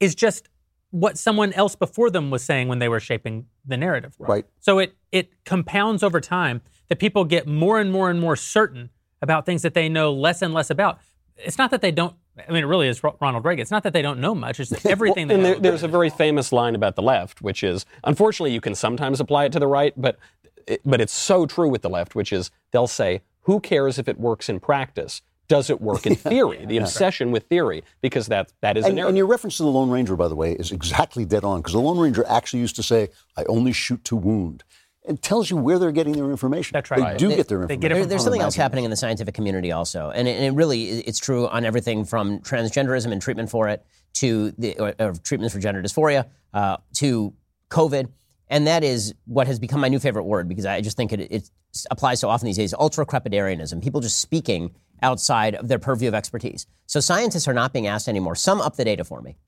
is 0.00 0.14
just 0.14 0.48
what 0.90 1.16
someone 1.16 1.52
else 1.54 1.74
before 1.74 2.10
them 2.10 2.30
was 2.30 2.42
saying 2.44 2.68
when 2.68 2.78
they 2.78 2.88
were 2.88 3.00
shaping 3.00 3.46
the 3.64 3.76
narrative. 3.76 4.14
Right. 4.18 4.44
So 4.60 4.78
it 4.78 4.94
it 5.10 5.44
compounds 5.44 6.02
over 6.02 6.20
time 6.20 6.60
that 6.88 6.98
people 6.98 7.24
get 7.24 7.46
more 7.46 7.80
and 7.80 7.90
more 7.90 8.10
and 8.10 8.20
more 8.20 8.36
certain 8.36 8.90
about 9.22 9.46
things 9.46 9.62
that 9.62 9.74
they 9.74 9.88
know 9.88 10.12
less 10.12 10.42
and 10.42 10.52
less 10.52 10.68
about. 10.68 10.98
It's 11.36 11.58
not 11.58 11.70
that 11.70 11.80
they 11.80 11.90
don't. 11.90 12.14
I 12.36 12.50
mean, 12.50 12.62
it 12.62 12.66
really 12.66 12.88
is 12.88 13.02
Ronald 13.02 13.44
Reagan. 13.44 13.62
It's 13.62 13.70
not 13.70 13.82
that 13.82 13.92
they 13.92 14.02
don't 14.02 14.20
know 14.20 14.34
much. 14.34 14.60
It's 14.60 14.70
that 14.70 14.86
everything 14.90 15.30
and 15.30 15.40
they 15.40 15.42
there, 15.42 15.54
know. 15.54 15.60
there's 15.60 15.82
a 15.82 15.88
very 15.88 16.10
famous 16.10 16.52
line 16.52 16.74
about 16.74 16.96
the 16.96 17.02
left, 17.02 17.40
which 17.40 17.62
is 17.62 17.86
unfortunately 18.04 18.52
you 18.52 18.60
can 18.60 18.74
sometimes 18.74 19.20
apply 19.20 19.46
it 19.46 19.52
to 19.52 19.58
the 19.58 19.66
right, 19.66 19.94
but 19.96 20.18
it, 20.66 20.80
but 20.84 21.00
it's 21.00 21.12
so 21.12 21.46
true 21.46 21.68
with 21.68 21.82
the 21.82 21.90
left, 21.90 22.14
which 22.14 22.32
is 22.32 22.50
they'll 22.70 22.86
say, 22.86 23.22
"Who 23.42 23.60
cares 23.60 23.98
if 23.98 24.08
it 24.08 24.18
works 24.18 24.48
in 24.48 24.60
practice? 24.60 25.22
Does 25.48 25.68
it 25.70 25.80
work 25.80 26.06
in 26.06 26.14
theory?" 26.30 26.64
The 26.64 26.78
obsession 26.78 27.30
with 27.32 27.44
theory, 27.44 27.84
because 28.00 28.26
that 28.28 28.52
that 28.60 28.76
is 28.76 28.84
a 28.84 28.88
And, 28.88 28.96
narrative. 28.96 29.08
and 29.10 29.16
your 29.18 29.26
reference 29.26 29.56
to 29.58 29.62
the 29.64 29.68
Lone 29.70 29.90
Ranger, 29.90 30.16
by 30.16 30.28
the 30.28 30.36
way, 30.36 30.52
is 30.52 30.72
exactly 30.72 31.24
dead 31.24 31.44
on 31.44 31.60
because 31.60 31.72
the 31.74 31.80
Lone 31.80 31.98
Ranger 31.98 32.24
actually 32.28 32.60
used 32.60 32.76
to 32.76 32.82
say, 32.82 33.08
"I 33.36 33.44
only 33.44 33.72
shoot 33.72 34.04
to 34.06 34.16
wound." 34.16 34.64
It 35.04 35.20
tells 35.20 35.50
you 35.50 35.56
where 35.56 35.80
they're 35.80 35.90
getting 35.90 36.12
their 36.12 36.30
information. 36.30 36.74
That's 36.74 36.88
right. 36.88 36.98
They 36.98 37.02
Right. 37.02 37.18
do 37.18 37.28
They- 37.28 37.34
get 37.36 37.48
their 37.48 37.62
information. 37.62 37.80
get 37.80 37.88
There- 37.92 38.06
there's 38.06 38.22
something 38.22 38.40
else 38.40 38.54
happening 38.54 38.84
in 38.84 38.90
the 38.92 38.96
scientific 38.96 39.34
community 39.34 39.72
also, 39.72 40.10
and 40.10 40.28
it, 40.28 40.36
and 40.36 40.44
it 40.44 40.52
really 40.56 41.00
it's 41.00 41.18
true 41.18 41.48
on 41.48 41.64
everything 41.64 42.04
from 42.04 42.38
transgenderism 42.38 43.10
and 43.10 43.20
treatment 43.20 43.50
for 43.50 43.68
it 43.68 43.84
to 44.14 44.52
the 44.58 44.78
or, 44.78 44.94
or 45.00 45.12
treatments 45.14 45.54
for 45.54 45.60
gender 45.60 45.82
dysphoria 45.82 46.26
uh, 46.54 46.76
to 46.94 47.32
COVID, 47.68 48.08
and 48.52 48.66
that 48.66 48.84
is 48.84 49.14
what 49.24 49.46
has 49.46 49.58
become 49.58 49.80
my 49.80 49.88
new 49.88 49.98
favorite 49.98 50.24
word 50.24 50.46
because 50.46 50.66
I 50.66 50.82
just 50.82 50.96
think 50.96 51.10
it, 51.12 51.20
it 51.32 51.50
applies 51.90 52.20
so 52.20 52.28
often 52.28 52.46
these 52.46 52.58
days. 52.58 52.74
Ultra 52.74 53.06
crepidarianism, 53.06 53.82
people 53.82 54.02
just 54.02 54.20
speaking 54.20 54.74
outside 55.02 55.54
of 55.54 55.68
their 55.68 55.78
purview 55.78 56.06
of 56.06 56.14
expertise. 56.14 56.66
So 56.86 57.00
scientists 57.00 57.48
are 57.48 57.54
not 57.54 57.72
being 57.72 57.86
asked 57.86 58.08
anymore. 58.08 58.34
Sum 58.34 58.60
up 58.60 58.76
the 58.76 58.84
data 58.84 59.04
for 59.04 59.22
me. 59.22 59.38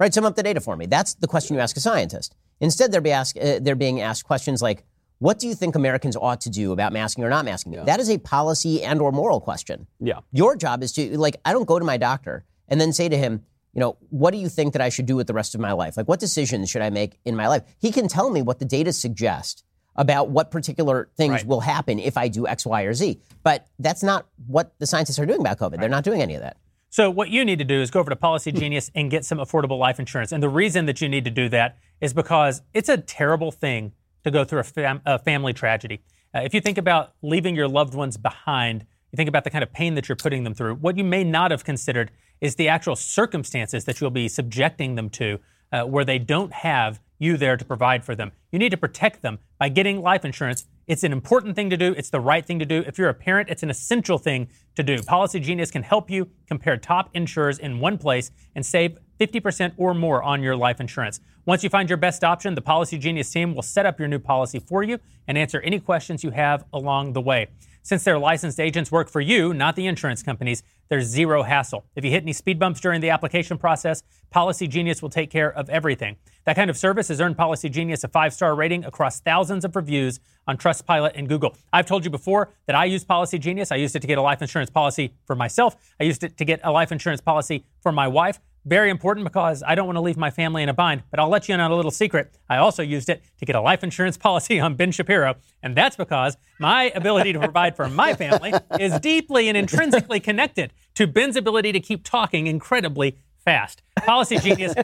Right, 0.00 0.12
sum 0.12 0.24
up 0.26 0.34
the 0.34 0.42
data 0.42 0.60
for 0.60 0.76
me. 0.76 0.86
That's 0.86 1.14
the 1.14 1.28
question 1.28 1.54
you 1.54 1.62
ask 1.62 1.76
a 1.76 1.80
scientist. 1.80 2.34
Instead, 2.60 2.90
they're, 2.90 3.00
be 3.00 3.12
ask, 3.12 3.36
uh, 3.36 3.60
they're 3.60 3.76
being 3.76 4.00
asked 4.00 4.24
questions 4.24 4.60
like, 4.60 4.84
"What 5.18 5.38
do 5.38 5.46
you 5.46 5.54
think 5.54 5.76
Americans 5.76 6.16
ought 6.16 6.40
to 6.42 6.50
do 6.50 6.72
about 6.72 6.92
masking 6.92 7.22
or 7.24 7.30
not 7.30 7.44
masking?" 7.44 7.72
That 7.84 8.00
is 8.00 8.10
a 8.10 8.18
policy 8.18 8.82
and 8.82 9.00
or 9.00 9.12
moral 9.12 9.40
question. 9.40 9.86
yeah. 10.00 10.20
Your 10.32 10.56
job 10.56 10.82
is 10.82 10.92
to 10.94 11.16
like, 11.16 11.36
I 11.44 11.52
don't 11.52 11.66
go 11.66 11.78
to 11.78 11.84
my 11.84 11.96
doctor 11.96 12.44
and 12.66 12.80
then 12.80 12.92
say 12.92 13.08
to 13.08 13.16
him, 13.16 13.44
you 13.78 13.84
know, 13.84 13.96
what 14.10 14.32
do 14.32 14.38
you 14.38 14.48
think 14.48 14.72
that 14.72 14.82
I 14.82 14.88
should 14.88 15.06
do 15.06 15.14
with 15.14 15.28
the 15.28 15.32
rest 15.32 15.54
of 15.54 15.60
my 15.60 15.70
life? 15.70 15.96
Like, 15.96 16.08
what 16.08 16.18
decisions 16.18 16.68
should 16.68 16.82
I 16.82 16.90
make 16.90 17.20
in 17.24 17.36
my 17.36 17.46
life? 17.46 17.62
He 17.78 17.92
can 17.92 18.08
tell 18.08 18.28
me 18.28 18.42
what 18.42 18.58
the 18.58 18.64
data 18.64 18.92
suggest 18.92 19.62
about 19.94 20.30
what 20.30 20.50
particular 20.50 21.10
things 21.16 21.30
Right. 21.34 21.46
will 21.46 21.60
happen 21.60 22.00
if 22.00 22.16
I 22.16 22.26
do 22.26 22.48
X, 22.48 22.66
Y, 22.66 22.82
or 22.82 22.92
Z. 22.92 23.20
But 23.44 23.68
that's 23.78 24.02
not 24.02 24.26
what 24.48 24.74
the 24.80 24.86
scientists 24.88 25.20
are 25.20 25.26
doing 25.26 25.38
about 25.38 25.58
COVID. 25.60 25.78
They're 25.78 25.88
not 25.88 26.02
doing 26.02 26.20
any 26.20 26.34
of 26.34 26.40
that. 26.40 26.56
So 26.90 27.08
what 27.08 27.28
you 27.28 27.44
need 27.44 27.60
to 27.60 27.64
do 27.64 27.80
is 27.80 27.88
go 27.92 28.00
over 28.00 28.10
to 28.10 28.16
Policy 28.16 28.50
Genius 28.50 28.90
and 28.96 29.12
get 29.12 29.24
some 29.24 29.38
affordable 29.38 29.78
life 29.78 30.00
insurance. 30.00 30.32
And 30.32 30.42
the 30.42 30.48
reason 30.48 30.86
that 30.86 31.00
you 31.00 31.08
need 31.08 31.24
to 31.26 31.30
do 31.30 31.48
that 31.50 31.78
is 32.00 32.12
because 32.12 32.62
it's 32.74 32.88
a 32.88 32.96
terrible 32.96 33.52
thing 33.52 33.92
to 34.24 34.32
go 34.32 34.42
through 34.42 34.58
a, 34.58 34.64
fam- 34.64 35.02
a 35.06 35.20
family 35.20 35.52
tragedy. 35.52 36.00
Uh, 36.34 36.40
if 36.40 36.52
you 36.52 36.60
think 36.60 36.78
about 36.78 37.12
leaving 37.22 37.54
your 37.54 37.68
loved 37.68 37.94
ones 37.94 38.16
behind, 38.16 38.84
you 39.12 39.16
think 39.16 39.28
about 39.28 39.44
the 39.44 39.50
kind 39.50 39.62
of 39.62 39.72
pain 39.72 39.94
that 39.94 40.08
you're 40.08 40.16
putting 40.16 40.42
them 40.42 40.52
through. 40.54 40.74
What 40.74 40.96
you 40.98 41.04
may 41.04 41.22
not 41.22 41.52
have 41.52 41.62
considered 41.64 42.10
is 42.40 42.54
the 42.54 42.68
actual 42.68 42.96
circumstances 42.96 43.84
that 43.84 44.00
you'll 44.00 44.10
be 44.10 44.28
subjecting 44.28 44.94
them 44.94 45.10
to, 45.10 45.38
uh, 45.72 45.84
where 45.84 46.04
they 46.04 46.18
don't 46.18 46.52
have 46.52 47.00
you 47.18 47.36
there 47.36 47.56
to 47.56 47.64
provide 47.64 48.04
for 48.04 48.14
them. 48.14 48.32
You 48.52 48.58
need 48.58 48.70
to 48.70 48.76
protect 48.76 49.22
them 49.22 49.38
by 49.58 49.68
getting 49.68 50.00
life 50.00 50.24
insurance. 50.24 50.66
It's 50.86 51.04
an 51.04 51.12
important 51.12 51.56
thing 51.56 51.68
to 51.70 51.76
do. 51.76 51.92
It's 51.96 52.10
the 52.10 52.20
right 52.20 52.46
thing 52.46 52.58
to 52.60 52.64
do. 52.64 52.82
If 52.86 52.96
you're 52.96 53.08
a 53.08 53.14
parent, 53.14 53.50
it's 53.50 53.62
an 53.62 53.70
essential 53.70 54.18
thing 54.18 54.48
to 54.76 54.82
do. 54.82 55.02
Policy 55.02 55.40
Genius 55.40 55.70
can 55.70 55.82
help 55.82 56.10
you 56.10 56.30
compare 56.46 56.76
top 56.76 57.10
insurers 57.12 57.58
in 57.58 57.80
one 57.80 57.98
place 57.98 58.30
and 58.54 58.64
save 58.64 58.98
50% 59.20 59.72
or 59.76 59.92
more 59.92 60.22
on 60.22 60.42
your 60.42 60.56
life 60.56 60.80
insurance. 60.80 61.20
Once 61.44 61.64
you 61.64 61.68
find 61.68 61.90
your 61.90 61.98
best 61.98 62.22
option, 62.24 62.54
the 62.54 62.62
Policy 62.62 62.98
Genius 62.98 63.30
team 63.30 63.54
will 63.54 63.62
set 63.62 63.84
up 63.84 63.98
your 63.98 64.08
new 64.08 64.18
policy 64.18 64.60
for 64.60 64.82
you 64.82 64.98
and 65.26 65.36
answer 65.36 65.60
any 65.60 65.80
questions 65.80 66.22
you 66.22 66.30
have 66.30 66.64
along 66.72 67.12
the 67.12 67.20
way. 67.20 67.48
Since 67.88 68.04
their 68.04 68.18
licensed 68.18 68.60
agents 68.60 68.92
work 68.92 69.08
for 69.08 69.22
you, 69.22 69.54
not 69.54 69.74
the 69.74 69.86
insurance 69.86 70.22
companies, 70.22 70.62
there's 70.90 71.06
zero 71.06 71.42
hassle. 71.42 71.86
If 71.96 72.04
you 72.04 72.10
hit 72.10 72.22
any 72.22 72.34
speed 72.34 72.58
bumps 72.58 72.80
during 72.80 73.00
the 73.00 73.08
application 73.08 73.56
process, 73.56 74.02
Policy 74.28 74.68
Genius 74.68 75.00
will 75.00 75.08
take 75.08 75.30
care 75.30 75.50
of 75.50 75.70
everything. 75.70 76.16
That 76.44 76.54
kind 76.54 76.68
of 76.68 76.76
service 76.76 77.08
has 77.08 77.18
earned 77.18 77.38
Policy 77.38 77.70
Genius 77.70 78.04
a 78.04 78.08
five 78.08 78.34
star 78.34 78.54
rating 78.54 78.84
across 78.84 79.20
thousands 79.20 79.64
of 79.64 79.74
reviews 79.74 80.20
on 80.46 80.58
Trustpilot 80.58 81.12
and 81.14 81.30
Google. 81.30 81.56
I've 81.72 81.86
told 81.86 82.04
you 82.04 82.10
before 82.10 82.50
that 82.66 82.76
I 82.76 82.84
use 82.84 83.04
Policy 83.04 83.38
Genius. 83.38 83.72
I 83.72 83.76
used 83.76 83.96
it 83.96 84.00
to 84.00 84.06
get 84.06 84.18
a 84.18 84.22
life 84.22 84.42
insurance 84.42 84.68
policy 84.68 85.14
for 85.24 85.34
myself, 85.34 85.74
I 85.98 86.04
used 86.04 86.22
it 86.22 86.36
to 86.36 86.44
get 86.44 86.60
a 86.64 86.70
life 86.70 86.92
insurance 86.92 87.22
policy 87.22 87.64
for 87.80 87.90
my 87.90 88.06
wife. 88.06 88.38
Very 88.68 88.90
important 88.90 89.24
because 89.24 89.62
I 89.66 89.74
don't 89.74 89.86
want 89.86 89.96
to 89.96 90.02
leave 90.02 90.18
my 90.18 90.30
family 90.30 90.62
in 90.62 90.68
a 90.68 90.74
bind. 90.74 91.02
But 91.10 91.20
I'll 91.20 91.30
let 91.30 91.48
you 91.48 91.54
in 91.54 91.60
on 91.60 91.70
a 91.70 91.76
little 91.76 91.90
secret. 91.90 92.36
I 92.50 92.58
also 92.58 92.82
used 92.82 93.08
it 93.08 93.22
to 93.38 93.46
get 93.46 93.56
a 93.56 93.62
life 93.62 93.82
insurance 93.82 94.16
policy 94.28 94.60
on 94.60 94.74
Ben 94.74 94.92
Shapiro. 94.92 95.36
And 95.62 95.74
that's 95.74 95.96
because 95.96 96.36
my 96.58 96.92
ability 96.94 97.32
to 97.32 97.38
provide 97.38 97.76
for 97.76 97.88
my 97.88 98.12
family 98.12 98.52
is 98.78 98.98
deeply 99.00 99.48
and 99.48 99.56
intrinsically 99.56 100.20
connected 100.20 100.74
to 100.96 101.06
Ben's 101.06 101.36
ability 101.36 101.72
to 101.72 101.80
keep 101.80 102.04
talking 102.04 102.46
incredibly 102.46 103.16
fast. 103.42 103.82
Policy 104.04 104.36
Genius 104.36 104.74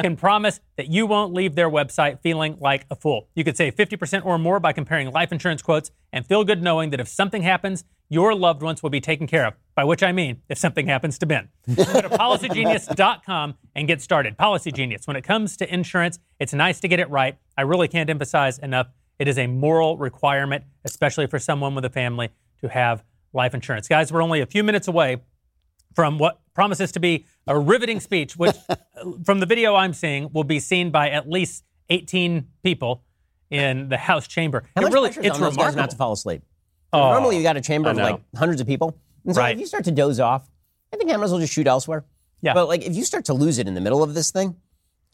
can 0.00 0.14
promise 0.14 0.60
that 0.76 0.88
you 0.88 1.06
won't 1.06 1.34
leave 1.34 1.56
their 1.56 1.68
website 1.68 2.20
feeling 2.22 2.56
like 2.60 2.86
a 2.90 2.94
fool. 2.94 3.28
You 3.34 3.42
could 3.42 3.56
save 3.56 3.74
50% 3.74 4.24
or 4.24 4.38
more 4.38 4.60
by 4.60 4.72
comparing 4.72 5.10
life 5.10 5.32
insurance 5.32 5.62
quotes 5.62 5.90
and 6.12 6.24
feel 6.24 6.44
good 6.44 6.62
knowing 6.62 6.90
that 6.90 7.00
if 7.00 7.08
something 7.08 7.42
happens, 7.42 7.82
your 8.12 8.34
loved 8.34 8.62
ones 8.62 8.82
will 8.82 8.90
be 8.90 9.00
taken 9.00 9.26
care 9.26 9.46
of. 9.46 9.54
by 9.74 9.84
which 9.84 10.02
I 10.02 10.12
mean 10.12 10.42
if 10.50 10.58
something 10.58 10.86
happens 10.86 11.18
to 11.18 11.24
Ben. 11.24 11.48
Go 11.74 11.82
to 12.02 12.10
policygenius.com 12.10 13.54
and 13.74 13.88
get 13.88 14.02
started. 14.02 14.36
Policy 14.36 14.70
Genius. 14.70 15.06
When 15.06 15.16
it 15.16 15.22
comes 15.22 15.56
to 15.56 15.72
insurance, 15.72 16.18
it's 16.38 16.52
nice 16.52 16.78
to 16.80 16.88
get 16.88 17.00
it 17.00 17.08
right. 17.08 17.38
I 17.56 17.62
really 17.62 17.88
can't 17.88 18.10
emphasize 18.10 18.58
enough. 18.58 18.88
It 19.18 19.28
is 19.28 19.38
a 19.38 19.46
moral 19.46 19.96
requirement, 19.96 20.64
especially 20.84 21.26
for 21.26 21.38
someone 21.38 21.74
with 21.74 21.86
a 21.86 21.90
family, 21.90 22.28
to 22.60 22.68
have 22.68 23.02
life 23.32 23.54
insurance. 23.54 23.88
Guys, 23.88 24.12
we're 24.12 24.22
only 24.22 24.42
a 24.42 24.46
few 24.46 24.62
minutes 24.62 24.88
away 24.88 25.22
from 25.94 26.18
what 26.18 26.40
promises 26.52 26.92
to 26.92 27.00
be 27.00 27.24
a 27.46 27.58
riveting 27.58 27.98
speech, 27.98 28.36
which, 28.36 28.56
from 29.24 29.40
the 29.40 29.46
video 29.46 29.74
I'm 29.74 29.94
seeing, 29.94 30.28
will 30.34 30.44
be 30.44 30.60
seen 30.60 30.90
by 30.90 31.08
at 31.08 31.30
least 31.30 31.64
18 31.88 32.46
people 32.62 33.04
in 33.50 33.88
the 33.88 33.96
House 33.96 34.28
chamber. 34.28 34.64
How 34.76 34.82
it 34.82 34.84
much 34.84 34.92
really, 34.92 35.08
it's 35.08 35.38
on 35.38 35.50
remarkable. 35.50 35.80
not 35.80 35.90
to 35.90 35.96
fall 35.96 36.12
asleep? 36.12 36.42
Oh, 36.92 37.10
Normally, 37.12 37.36
you 37.38 37.42
got 37.42 37.56
a 37.56 37.60
chamber 37.60 37.90
of 37.90 37.96
like 37.96 38.20
hundreds 38.36 38.60
of 38.60 38.66
people. 38.66 38.96
And 39.24 39.34
so 39.34 39.40
Right. 39.40 39.54
if 39.54 39.60
you 39.60 39.66
start 39.66 39.84
to 39.84 39.90
doze 39.92 40.20
off, 40.20 40.48
I 40.92 40.96
think 40.96 41.08
cameras 41.08 41.32
will 41.32 41.38
just 41.38 41.52
shoot 41.52 41.66
elsewhere. 41.66 42.04
Yeah. 42.42 42.54
But 42.54 42.68
like 42.68 42.82
if 42.82 42.94
you 42.94 43.04
start 43.04 43.24
to 43.26 43.34
lose 43.34 43.58
it 43.58 43.66
in 43.68 43.74
the 43.74 43.80
middle 43.80 44.02
of 44.02 44.14
this 44.14 44.30
thing, 44.30 44.56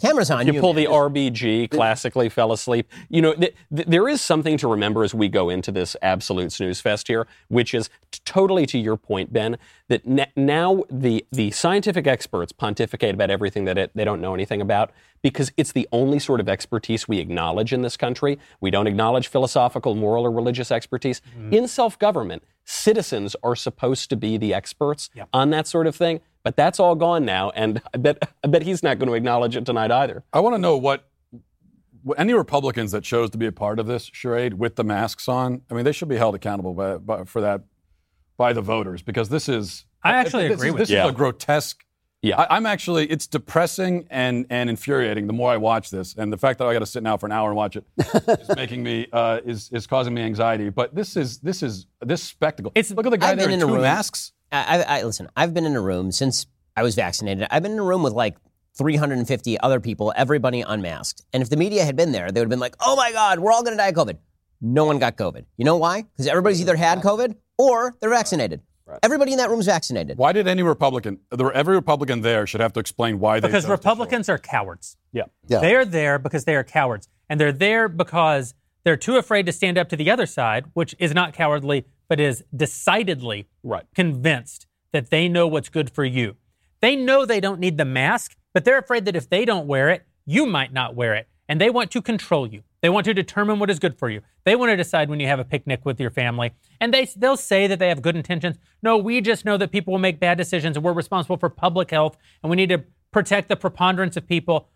cameras 0.01 0.31
on 0.31 0.47
You 0.47 0.55
you. 0.55 0.61
pull 0.61 0.73
the. 0.75 0.87
RBG, 0.87 1.71
classically 1.71 2.29
fell 2.29 2.53
asleep. 2.53 2.91
You 3.09 3.23
know, 3.23 3.35
th- 3.35 3.55
th- 3.75 3.89
there 3.89 4.09
is 4.09 4.21
something 4.21 4.57
to 4.59 4.69
remember 4.69 5.05
as 5.05 5.15
we 5.15 5.29
go 5.29 5.49
into 5.49 5.71
this 5.71 5.97
absolute 6.03 6.53
snooze 6.53 6.81
fest 6.81 7.09
here, 7.09 7.27
which 7.49 7.75
is 7.75 7.89
t- 8.11 8.21
totally 8.25 8.67
to 8.67 8.79
your 8.79 8.97
point, 8.97 9.33
Ben, 9.33 9.59
that 9.89 10.03
n- 10.07 10.27
now 10.37 10.83
the, 10.91 11.25
the 11.33 11.51
scientific 11.51 12.07
experts 12.07 12.53
pontificate 12.53 13.15
about 13.15 13.31
everything 13.31 13.65
that 13.67 13.79
it, 13.79 13.91
they 13.95 14.05
don't 14.05 14.21
know 14.21 14.35
anything 14.35 14.61
about 14.61 14.91
because 15.23 15.53
it's 15.57 15.73
the 15.73 15.89
only 15.93 16.19
sort 16.19 16.41
of 16.41 16.49
expertise 16.49 17.09
we 17.09 17.19
acknowledge 17.19 17.73
in 17.73 17.83
this 17.83 17.97
country. 17.97 18.39
We 18.61 18.71
don't 18.71 18.87
acknowledge 18.87 19.29
philosophical, 19.29 19.95
moral, 19.95 20.25
or 20.25 20.31
religious 20.31 20.71
expertise. 20.71 21.21
Mm-hmm. 21.37 21.55
In 21.55 21.69
self 21.69 21.99
government, 21.99 22.43
citizens 22.69 23.35
are 23.43 23.57
supposed 23.57 24.11
to 24.11 24.17
be 24.17 24.37
the 24.37 24.53
experts 24.53 25.09
on 25.33 25.51
that 25.51 25.67
sort 25.67 25.87
of 25.87 25.97
thing. 25.97 26.21
But 26.45 26.57
that's 26.57 26.79
all 26.79 26.95
gone 26.95 27.25
now, 27.25 27.51
and 27.51 27.81
I 27.95 27.99
bet, 27.99 28.23
I 28.45 28.49
bet 28.49 28.63
he's 28.63 28.83
not 28.83 28.99
going 28.99 29.09
to 29.09 29.15
acknowledge 29.15 29.57
it 29.57 29.67
tonight 29.67 29.91
either. 29.91 30.23
I 30.33 30.41
want 30.41 30.55
to 30.55 30.59
know 30.59 30.77
what, 30.77 31.09
what 32.03 32.19
any 32.19 32.33
Republicans 32.33 32.93
that 32.93 33.03
chose 33.03 33.31
to 33.31 33.39
be 33.39 33.47
a 33.47 33.53
part 33.53 33.79
of 33.79 33.87
this 33.87 34.09
charade 34.13 34.55
with 34.55 34.77
the 34.77 34.85
masks 34.85 35.29
on. 35.29 35.63
I 35.71 35.75
mean, 35.75 35.85
they 35.85 35.93
should 35.93 36.09
be 36.09 36.17
held 36.17 36.35
accountable 36.35 36.75
by, 36.75 36.97
by, 36.99 37.25
for 37.25 37.41
that 37.41 37.63
by 38.37 38.53
the 38.53 38.63
voters 38.63 39.03
because 39.03 39.29
this 39.29 39.49
is. 39.49 39.85
I 40.05 40.13
actually 40.13 40.49
this 40.49 40.59
agree 40.59 40.69
is, 40.69 40.73
with 40.75 40.81
this 40.81 40.91
you. 40.91 40.97
is 40.99 41.05
Yeah. 41.05 41.09
a 41.09 41.13
grotesque. 41.13 41.85
Yeah. 42.23 42.41
I, 42.41 42.57
I'm 42.57 42.67
actually. 42.67 43.07
It's 43.11 43.27
depressing 43.27 44.07
and 44.11 44.47
and 44.51 44.69
infuriating. 44.69 45.27
The 45.27 45.33
more 45.33 45.51
I 45.53 45.57
watch 45.57 45.91
this, 45.91 46.15
and 46.17 46.33
the 46.33 46.37
fact 46.37 46.59
that 46.59 46.67
I 46.67 46.73
got 46.73 46.81
to 46.81 46.87
sit 46.87 47.03
now 47.03 47.17
for 47.17 47.27
an 47.27 47.33
hour 47.33 47.49
and 47.49 47.57
watch 47.57 47.77
it 47.77 47.85
is 48.41 48.57
making 48.57 48.83
me 48.83 49.07
uh, 49.13 49.41
is 49.45 49.71
is 49.73 49.87
causing 49.87 50.15
me 50.15 50.23
anxiety. 50.23 50.69
But 50.71 50.95
this 50.95 51.17
is 51.17 51.39
this 51.39 51.63
is 51.63 51.87
this 52.01 52.23
spectacle. 52.23 52.73
It's- 52.75 52.91
look 52.93 53.07
at 53.07 53.11
the 53.11 53.19
guy 53.19 53.31
I've 53.31 53.39
there 53.39 53.47
been 53.47 53.55
in 53.55 53.61
in 53.61 53.65
a 53.65 53.67
two 53.69 53.75
room- 53.75 53.83
masks. 53.83 54.33
I, 54.51 54.83
I, 54.83 54.99
I 54.99 55.03
listen. 55.03 55.29
I've 55.37 55.53
been 55.55 55.67
in 55.67 55.77
a 55.77 55.81
room 55.81 56.11
since 56.11 56.47
I 56.77 56.83
was 56.83 56.95
vaccinated. 56.95 57.47
I've 57.51 57.63
been 57.63 57.73
in 57.73 57.79
a 57.79 57.85
room 57.85 58.03
with 58.03 58.15
like 58.15 58.37
350 58.79 59.61
other 59.61 59.79
people, 59.81 60.13
everybody 60.17 60.63
unmasked. 60.63 61.23
And 61.33 61.43
if 61.43 61.51
the 61.51 61.57
media 61.57 61.85
had 61.85 61.97
been 61.97 62.13
there, 62.13 62.33
they 62.33 62.41
would 62.41 62.47
have 62.47 62.51
been 62.51 62.59
like, 62.61 62.75
"Oh 62.81 62.97
my 62.97 63.13
God, 63.13 63.39
we're 63.41 63.53
all 63.53 63.63
going 63.63 63.75
to 63.77 63.79
die 63.79 63.89
of 63.89 63.95
COVID." 63.95 64.19
No 64.61 64.85
one 64.87 64.99
got 64.99 65.17
COVID. 65.17 65.45
You 65.57 65.65
know 65.65 65.77
why? 65.77 66.03
Because 66.03 66.27
everybody's 66.27 66.61
either 66.61 66.75
had 66.77 66.99
COVID 67.01 67.37
or 67.59 67.97
they're 68.01 68.11
vaccinated. 68.11 68.61
Everybody 69.03 69.33
in 69.33 69.39
that 69.39 69.51
room's 69.51 69.67
vaccinated. 69.67 70.19
Why 70.19 70.33
did 70.33 70.47
any 70.49 70.63
Republican, 70.63 71.21
every 71.55 71.75
Republican 71.75 72.23
there 72.23 72.47
should 72.47 72.61
have 72.61 72.73
to 72.75 72.81
explain 72.81 73.19
why 73.21 73.41
they 73.41 73.49
because 73.49 73.65
chose 73.65 73.65
to 73.65 73.69
show 73.69 73.75
up? 73.75 73.81
Republicans 73.81 74.29
are 74.29 74.39
cowards. 74.39 74.97
Yeah. 75.13 75.25
Yeah. 75.47 75.61
They 75.61 75.75
are 75.75 75.85
there 75.85 76.19
because 76.19 76.45
they 76.45 76.55
are 76.57 76.65
cowards. 76.65 77.09
And 77.29 77.39
they're 77.41 77.53
there 77.53 77.89
because 77.89 78.55
they're 78.85 78.97
too 78.97 79.17
afraid 79.17 79.47
to 79.47 79.53
stand 79.53 79.77
up 79.77 79.89
to 79.91 79.97
the 79.97 80.11
other 80.11 80.27
side, 80.27 80.67
which 80.75 80.95
is 80.99 81.13
not 81.15 81.35
cowardly, 81.35 81.85
but 82.09 82.19
is 82.21 82.43
decidedly 82.57 83.47
Right. 83.63 83.85
convinced 83.95 84.67
that 84.93 85.11
they 85.11 85.29
know 85.29 85.47
what's 85.47 85.69
good 85.69 85.91
for 85.91 86.05
you. 86.05 86.37
They 86.81 86.97
know 86.97 87.27
they 87.27 87.41
don't 87.41 87.61
need 87.61 87.77
the 87.77 87.85
mask, 87.85 88.37
but 88.55 88.65
they're 88.65 88.79
afraid 88.79 89.05
that 89.05 89.17
if 89.17 89.29
they 89.29 89.45
don't 89.45 89.67
wear 89.67 89.91
it, 89.91 90.07
you 90.25 90.47
might 90.47 90.73
not 90.73 90.95
wear 90.95 91.15
it. 91.15 91.29
And 91.49 91.61
they 91.61 91.71
want 91.71 91.91
to 91.91 92.01
control 92.03 92.47
you. 92.47 92.63
They 92.81 92.89
want 92.89 93.07
to 93.07 93.15
determine 93.15 93.59
what 93.59 93.71
is 93.71 93.79
good 93.79 93.99
for 93.99 94.09
you. 94.09 94.21
They 94.45 94.55
want 94.55 94.71
to 94.71 94.77
decide 94.77 95.11
when 95.11 95.19
you 95.19 95.27
have 95.27 95.41
a 95.41 95.45
picnic 95.45 95.85
with 95.85 96.01
your 96.01 96.11
family. 96.11 96.53
And 96.81 96.95
they, 96.95 97.09
they'll 97.17 97.37
say 97.37 97.67
that 97.67 97.79
they 97.79 97.89
have 97.89 98.03
good 98.03 98.17
intentions. 98.17 98.57
No, 98.83 98.97
we 98.97 99.21
just 99.21 99.45
know 99.45 99.57
that 99.57 99.73
people 99.73 99.93
will 99.93 99.99
make 99.99 100.21
bad 100.21 100.39
decisions 100.39 100.77
and 100.77 100.85
we're 100.85 100.93
responsible 100.93 101.37
for 101.37 101.49
public 101.49 101.91
health 101.91 102.17
and 102.43 102.51
we 102.51 102.57
need 102.57 102.69
to 102.69 102.85
protect 103.11 103.49
the 103.49 103.57
preponderance 103.57 104.17
of 104.17 104.29
people. 104.29 104.69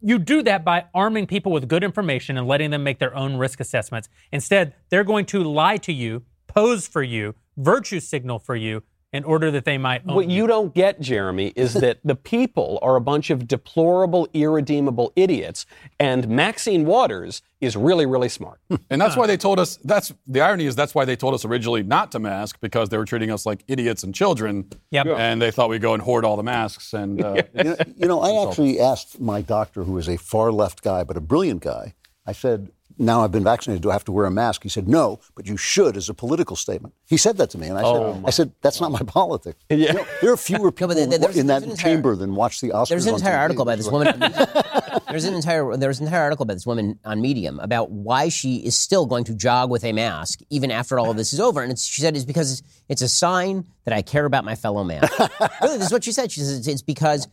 You 0.00 0.20
do 0.20 0.42
that 0.44 0.64
by 0.64 0.84
arming 0.94 1.26
people 1.26 1.50
with 1.50 1.68
good 1.68 1.82
information 1.82 2.38
and 2.38 2.46
letting 2.46 2.70
them 2.70 2.84
make 2.84 3.00
their 3.00 3.16
own 3.16 3.36
risk 3.36 3.58
assessments. 3.58 4.08
Instead, 4.30 4.74
they're 4.90 5.02
going 5.02 5.26
to 5.26 5.42
lie 5.42 5.76
to 5.78 5.92
you, 5.92 6.22
pose 6.46 6.86
for 6.86 7.02
you, 7.02 7.34
virtue 7.56 7.98
signal 7.98 8.38
for 8.38 8.54
you 8.54 8.84
in 9.18 9.24
order 9.24 9.50
that 9.50 9.64
they 9.64 9.76
might 9.76 10.02
own 10.08 10.14
What 10.14 10.30
you 10.30 10.46
don't 10.46 10.72
get, 10.72 11.00
Jeremy, 11.00 11.52
is 11.56 11.74
that 11.74 11.98
the 12.04 12.14
people 12.14 12.78
are 12.80 12.96
a 12.96 13.00
bunch 13.00 13.30
of 13.30 13.48
deplorable, 13.48 14.28
irredeemable 14.32 15.12
idiots, 15.16 15.66
and 15.98 16.28
Maxine 16.28 16.86
Waters 16.86 17.42
is 17.60 17.76
really, 17.76 18.06
really 18.06 18.28
smart. 18.28 18.60
And 18.88 19.00
that's 19.00 19.16
why 19.16 19.26
they 19.26 19.36
told 19.36 19.58
us. 19.58 19.76
That's 19.82 20.14
the 20.26 20.40
irony 20.40 20.66
is 20.66 20.76
that's 20.76 20.94
why 20.94 21.04
they 21.04 21.16
told 21.16 21.34
us 21.34 21.44
originally 21.44 21.82
not 21.82 22.12
to 22.12 22.20
mask 22.20 22.58
because 22.60 22.88
they 22.88 22.96
were 22.96 23.04
treating 23.04 23.32
us 23.32 23.44
like 23.44 23.64
idiots 23.66 24.04
and 24.04 24.14
children. 24.14 24.70
Yep. 24.92 25.06
And 25.08 25.42
they 25.42 25.50
thought 25.50 25.68
we'd 25.68 25.82
go 25.82 25.94
and 25.94 26.02
hoard 26.02 26.24
all 26.24 26.36
the 26.36 26.44
masks. 26.44 26.92
And 26.92 27.22
uh, 27.22 27.42
You 27.54 27.64
know, 27.64 27.76
you 27.96 28.06
know, 28.06 28.20
I 28.20 28.48
actually 28.48 28.78
asked 28.78 29.20
my 29.20 29.42
doctor, 29.42 29.82
who 29.82 29.98
is 29.98 30.08
a 30.08 30.16
far 30.16 30.52
left 30.52 30.82
guy 30.82 31.02
but 31.02 31.16
a 31.16 31.20
brilliant 31.20 31.62
guy. 31.62 31.94
I 32.24 32.32
said, 32.32 32.70
"Now 32.98 33.22
I've 33.22 33.32
been 33.32 33.44
vaccinated. 33.44 33.82
Do 33.82 33.90
I 33.90 33.92
have 33.94 34.04
to 34.04 34.12
wear 34.12 34.26
a 34.26 34.30
mask?" 34.30 34.62
He 34.62 34.68
said, 34.68 34.88
"No, 34.88 35.20
but 35.34 35.46
you 35.46 35.56
should 35.56 35.96
as 35.96 36.08
a 36.08 36.14
political 36.14 36.56
statement." 36.56 36.94
He 37.06 37.16
said 37.16 37.36
that 37.38 37.50
to 37.50 37.58
me, 37.58 37.68
and 37.68 37.78
I 37.78 37.82
said, 37.82 37.86
oh 37.96 38.22
"I 38.26 38.30
said 38.30 38.52
that's 38.62 38.80
not 38.80 38.92
my 38.92 39.00
politics." 39.00 39.58
You 39.70 39.92
know, 39.92 40.06
there 40.20 40.32
are 40.32 40.36
fewer 40.36 40.70
people 40.72 40.88
but 40.88 40.96
there- 40.96 41.06
there's- 41.18 41.36
in 41.36 41.46
that 41.46 41.60
there's 41.60 41.64
an 41.64 41.70
entire- 41.72 41.94
chamber 41.94 42.16
than 42.16 42.34
watch 42.34 42.60
the 42.60 42.68
Oscars. 42.70 42.88
There's 42.88 43.06
an 43.06 43.14
entire 43.14 43.36
article 43.38 43.64
by 43.64 43.76
this 43.76 43.90
woman. 43.90 44.18
there's 45.08 45.24
an 45.24 45.34
entire 45.34 45.76
there's 45.76 46.00
an 46.00 46.06
entire 46.06 46.22
article 46.22 46.44
by 46.44 46.54
this 46.54 46.66
woman 46.66 46.98
on 47.04 47.20
Medium 47.20 47.60
about 47.60 47.90
why 47.90 48.28
she 48.28 48.56
is 48.56 48.76
still 48.76 49.06
going 49.06 49.24
to 49.24 49.34
jog 49.34 49.70
with 49.70 49.84
a 49.84 49.92
mask 49.92 50.40
even 50.50 50.70
after 50.70 50.98
all 50.98 51.10
of 51.10 51.16
this 51.16 51.32
is 51.32 51.40
over. 51.40 51.62
And 51.62 51.72
it's, 51.72 51.84
she 51.84 52.02
said 52.02 52.16
it's 52.16 52.24
because 52.24 52.62
it's 52.88 53.02
a 53.02 53.08
sign 53.08 53.64
that 53.84 53.94
I 53.94 54.02
care 54.02 54.24
about 54.24 54.44
my 54.44 54.54
fellow 54.54 54.84
man. 54.84 55.02
really, 55.62 55.78
this 55.78 55.86
is 55.86 55.92
what 55.92 56.04
she 56.04 56.12
said. 56.12 56.30
She 56.32 56.40
says 56.40 56.58
it's, 56.58 56.66
it's 56.68 56.82
because 56.82 57.28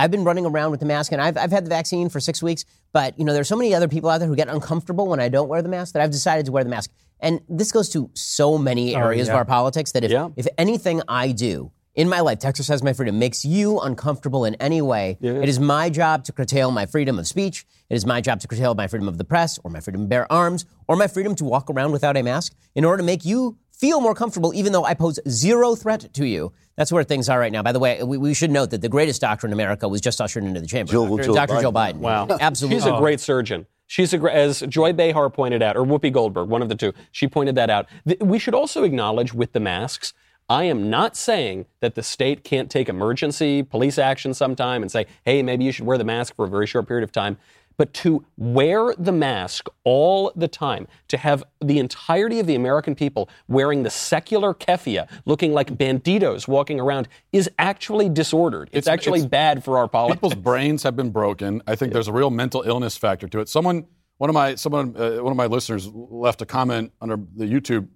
I've 0.00 0.10
been 0.10 0.24
running 0.24 0.46
around 0.46 0.70
with 0.70 0.80
the 0.80 0.86
mask 0.86 1.12
and 1.12 1.20
I've, 1.20 1.36
I've 1.36 1.50
had 1.50 1.66
the 1.66 1.68
vaccine 1.68 2.08
for 2.08 2.20
six 2.20 2.42
weeks, 2.42 2.64
but 2.92 3.18
you 3.18 3.24
know 3.24 3.34
there's 3.34 3.48
so 3.48 3.56
many 3.56 3.74
other 3.74 3.86
people 3.86 4.08
out 4.08 4.18
there 4.18 4.28
who 4.28 4.34
get 4.34 4.48
uncomfortable 4.48 5.06
when 5.06 5.20
I 5.20 5.28
don't 5.28 5.48
wear 5.48 5.60
the 5.60 5.68
mask 5.68 5.92
that 5.92 6.00
I've 6.02 6.10
decided 6.10 6.46
to 6.46 6.52
wear 6.52 6.64
the 6.64 6.70
mask. 6.70 6.90
And 7.20 7.42
this 7.50 7.70
goes 7.70 7.90
to 7.90 8.10
so 8.14 8.56
many 8.56 8.96
oh, 8.96 9.00
areas 9.00 9.28
of 9.28 9.34
yeah. 9.34 9.38
our 9.38 9.44
politics 9.44 9.92
that 9.92 10.02
if 10.02 10.10
Yeah. 10.10 10.30
if 10.36 10.46
anything 10.56 11.02
I 11.06 11.32
do 11.32 11.70
in 11.94 12.08
my 12.08 12.20
life 12.20 12.38
to 12.38 12.46
exercise 12.46 12.82
my 12.82 12.94
freedom 12.94 13.18
makes 13.18 13.44
you 13.44 13.78
uncomfortable 13.80 14.46
in 14.46 14.54
any 14.54 14.80
way, 14.80 15.18
it 15.42 15.48
is 15.48 15.60
my 15.60 15.90
job 15.90 16.24
to 16.24 16.32
curtail 16.32 16.70
my 16.70 16.86
freedom 16.86 17.18
of 17.18 17.26
speech. 17.26 17.66
It 17.90 17.96
is 17.96 18.06
my 18.06 18.22
job 18.22 18.40
to 18.40 18.48
curtail 18.48 18.74
my 18.74 18.86
freedom 18.86 19.08
of 19.08 19.18
the 19.18 19.24
press 19.24 19.58
or 19.64 19.70
my 19.70 19.80
freedom 19.80 20.02
to 20.02 20.08
bear 20.08 20.32
arms 20.32 20.64
or 20.88 20.96
my 20.96 21.08
freedom 21.08 21.34
to 21.34 21.44
walk 21.44 21.68
around 21.68 21.92
without 21.92 22.16
a 22.16 22.22
mask 22.22 22.54
in 22.74 22.86
order 22.86 22.98
to 23.02 23.06
make 23.12 23.26
you 23.26 23.58
feel 23.80 24.00
more 24.00 24.14
comfortable, 24.14 24.52
even 24.54 24.72
though 24.72 24.84
I 24.84 24.94
pose 24.94 25.18
zero 25.28 25.74
threat 25.74 26.12
to 26.14 26.26
you. 26.26 26.52
That's 26.76 26.92
where 26.92 27.02
things 27.02 27.28
are 27.28 27.38
right 27.38 27.52
now. 27.52 27.62
By 27.62 27.72
the 27.72 27.78
way, 27.78 28.02
we, 28.02 28.18
we 28.18 28.34
should 28.34 28.50
note 28.50 28.70
that 28.70 28.82
the 28.82 28.88
greatest 28.88 29.20
doctor 29.20 29.46
in 29.46 29.52
America 29.52 29.88
was 29.88 30.00
just 30.00 30.20
ushered 30.20 30.44
into 30.44 30.60
the 30.60 30.66
chamber. 30.66 30.90
Jill- 30.90 31.06
Dr. 31.06 31.22
Jill 31.24 31.34
Dr. 31.34 31.60
Joe 31.62 31.72
Biden. 31.72 31.94
Biden. 31.94 32.00
Wow. 32.00 32.26
Absolutely. 32.40 32.78
She's 32.78 32.86
a 32.86 32.98
great 32.98 33.20
surgeon. 33.20 33.66
She's 33.86 34.14
a 34.14 34.18
as 34.32 34.60
Joy 34.60 34.92
Behar 34.92 35.30
pointed 35.30 35.62
out, 35.62 35.76
or 35.76 35.84
Whoopi 35.84 36.12
Goldberg, 36.12 36.48
one 36.48 36.62
of 36.62 36.68
the 36.68 36.76
two. 36.76 36.92
She 37.10 37.26
pointed 37.26 37.56
that 37.56 37.70
out. 37.70 37.86
We 38.20 38.38
should 38.38 38.54
also 38.54 38.84
acknowledge 38.84 39.34
with 39.34 39.52
the 39.52 39.58
masks. 39.58 40.12
I 40.48 40.64
am 40.64 40.90
not 40.90 41.16
saying 41.16 41.66
that 41.80 41.94
the 41.94 42.02
state 42.02 42.44
can't 42.44 42.70
take 42.70 42.88
emergency 42.88 43.62
police 43.62 43.98
action 43.98 44.34
sometime 44.34 44.82
and 44.82 44.90
say, 44.90 45.06
hey, 45.24 45.42
maybe 45.42 45.64
you 45.64 45.72
should 45.72 45.86
wear 45.86 45.98
the 45.98 46.04
mask 46.04 46.34
for 46.36 46.44
a 46.44 46.48
very 46.48 46.66
short 46.66 46.86
period 46.86 47.04
of 47.04 47.12
time. 47.12 47.36
But 47.80 47.94
to 47.94 48.26
wear 48.36 48.92
the 48.98 49.10
mask 49.10 49.68
all 49.84 50.32
the 50.36 50.48
time, 50.48 50.86
to 51.08 51.16
have 51.16 51.42
the 51.64 51.78
entirety 51.78 52.38
of 52.38 52.46
the 52.46 52.54
American 52.54 52.94
people 52.94 53.30
wearing 53.48 53.84
the 53.84 53.88
secular 53.88 54.52
keffia, 54.52 55.08
looking 55.24 55.54
like 55.54 55.72
banditos 55.78 56.46
walking 56.46 56.78
around, 56.78 57.08
is 57.32 57.48
actually 57.58 58.10
disordered. 58.10 58.68
It's, 58.72 58.86
It's- 58.86 58.92
actually 58.92 59.20
it's- 59.20 59.30
bad 59.30 59.64
for 59.64 59.78
our 59.78 59.88
politics. 59.88 60.16
people's 60.18 60.34
brains 60.34 60.82
have 60.82 60.94
been 60.94 61.08
broken. 61.08 61.62
I 61.66 61.74
think 61.74 61.94
there's 61.94 62.06
a 62.08 62.12
real 62.12 62.28
mental 62.28 62.60
illness 62.66 62.98
factor 62.98 63.26
to 63.28 63.40
it. 63.40 63.48
Someone, 63.48 63.86
one 64.18 64.28
of 64.28 64.34
my, 64.34 64.56
someone, 64.56 64.94
uh, 64.94 65.12
one 65.22 65.30
of 65.30 65.38
my 65.38 65.46
listeners 65.46 65.88
left 65.88 66.42
a 66.42 66.46
comment 66.46 66.92
under 67.00 67.16
the 67.34 67.46
YouTube 67.46 67.88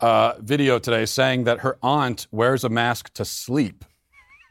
uh, 0.00 0.32
video 0.40 0.80
today 0.80 1.06
saying 1.06 1.44
that 1.44 1.60
her 1.60 1.78
aunt 1.84 2.26
wears 2.32 2.64
a 2.64 2.68
mask 2.68 3.12
to 3.14 3.24
sleep, 3.24 3.84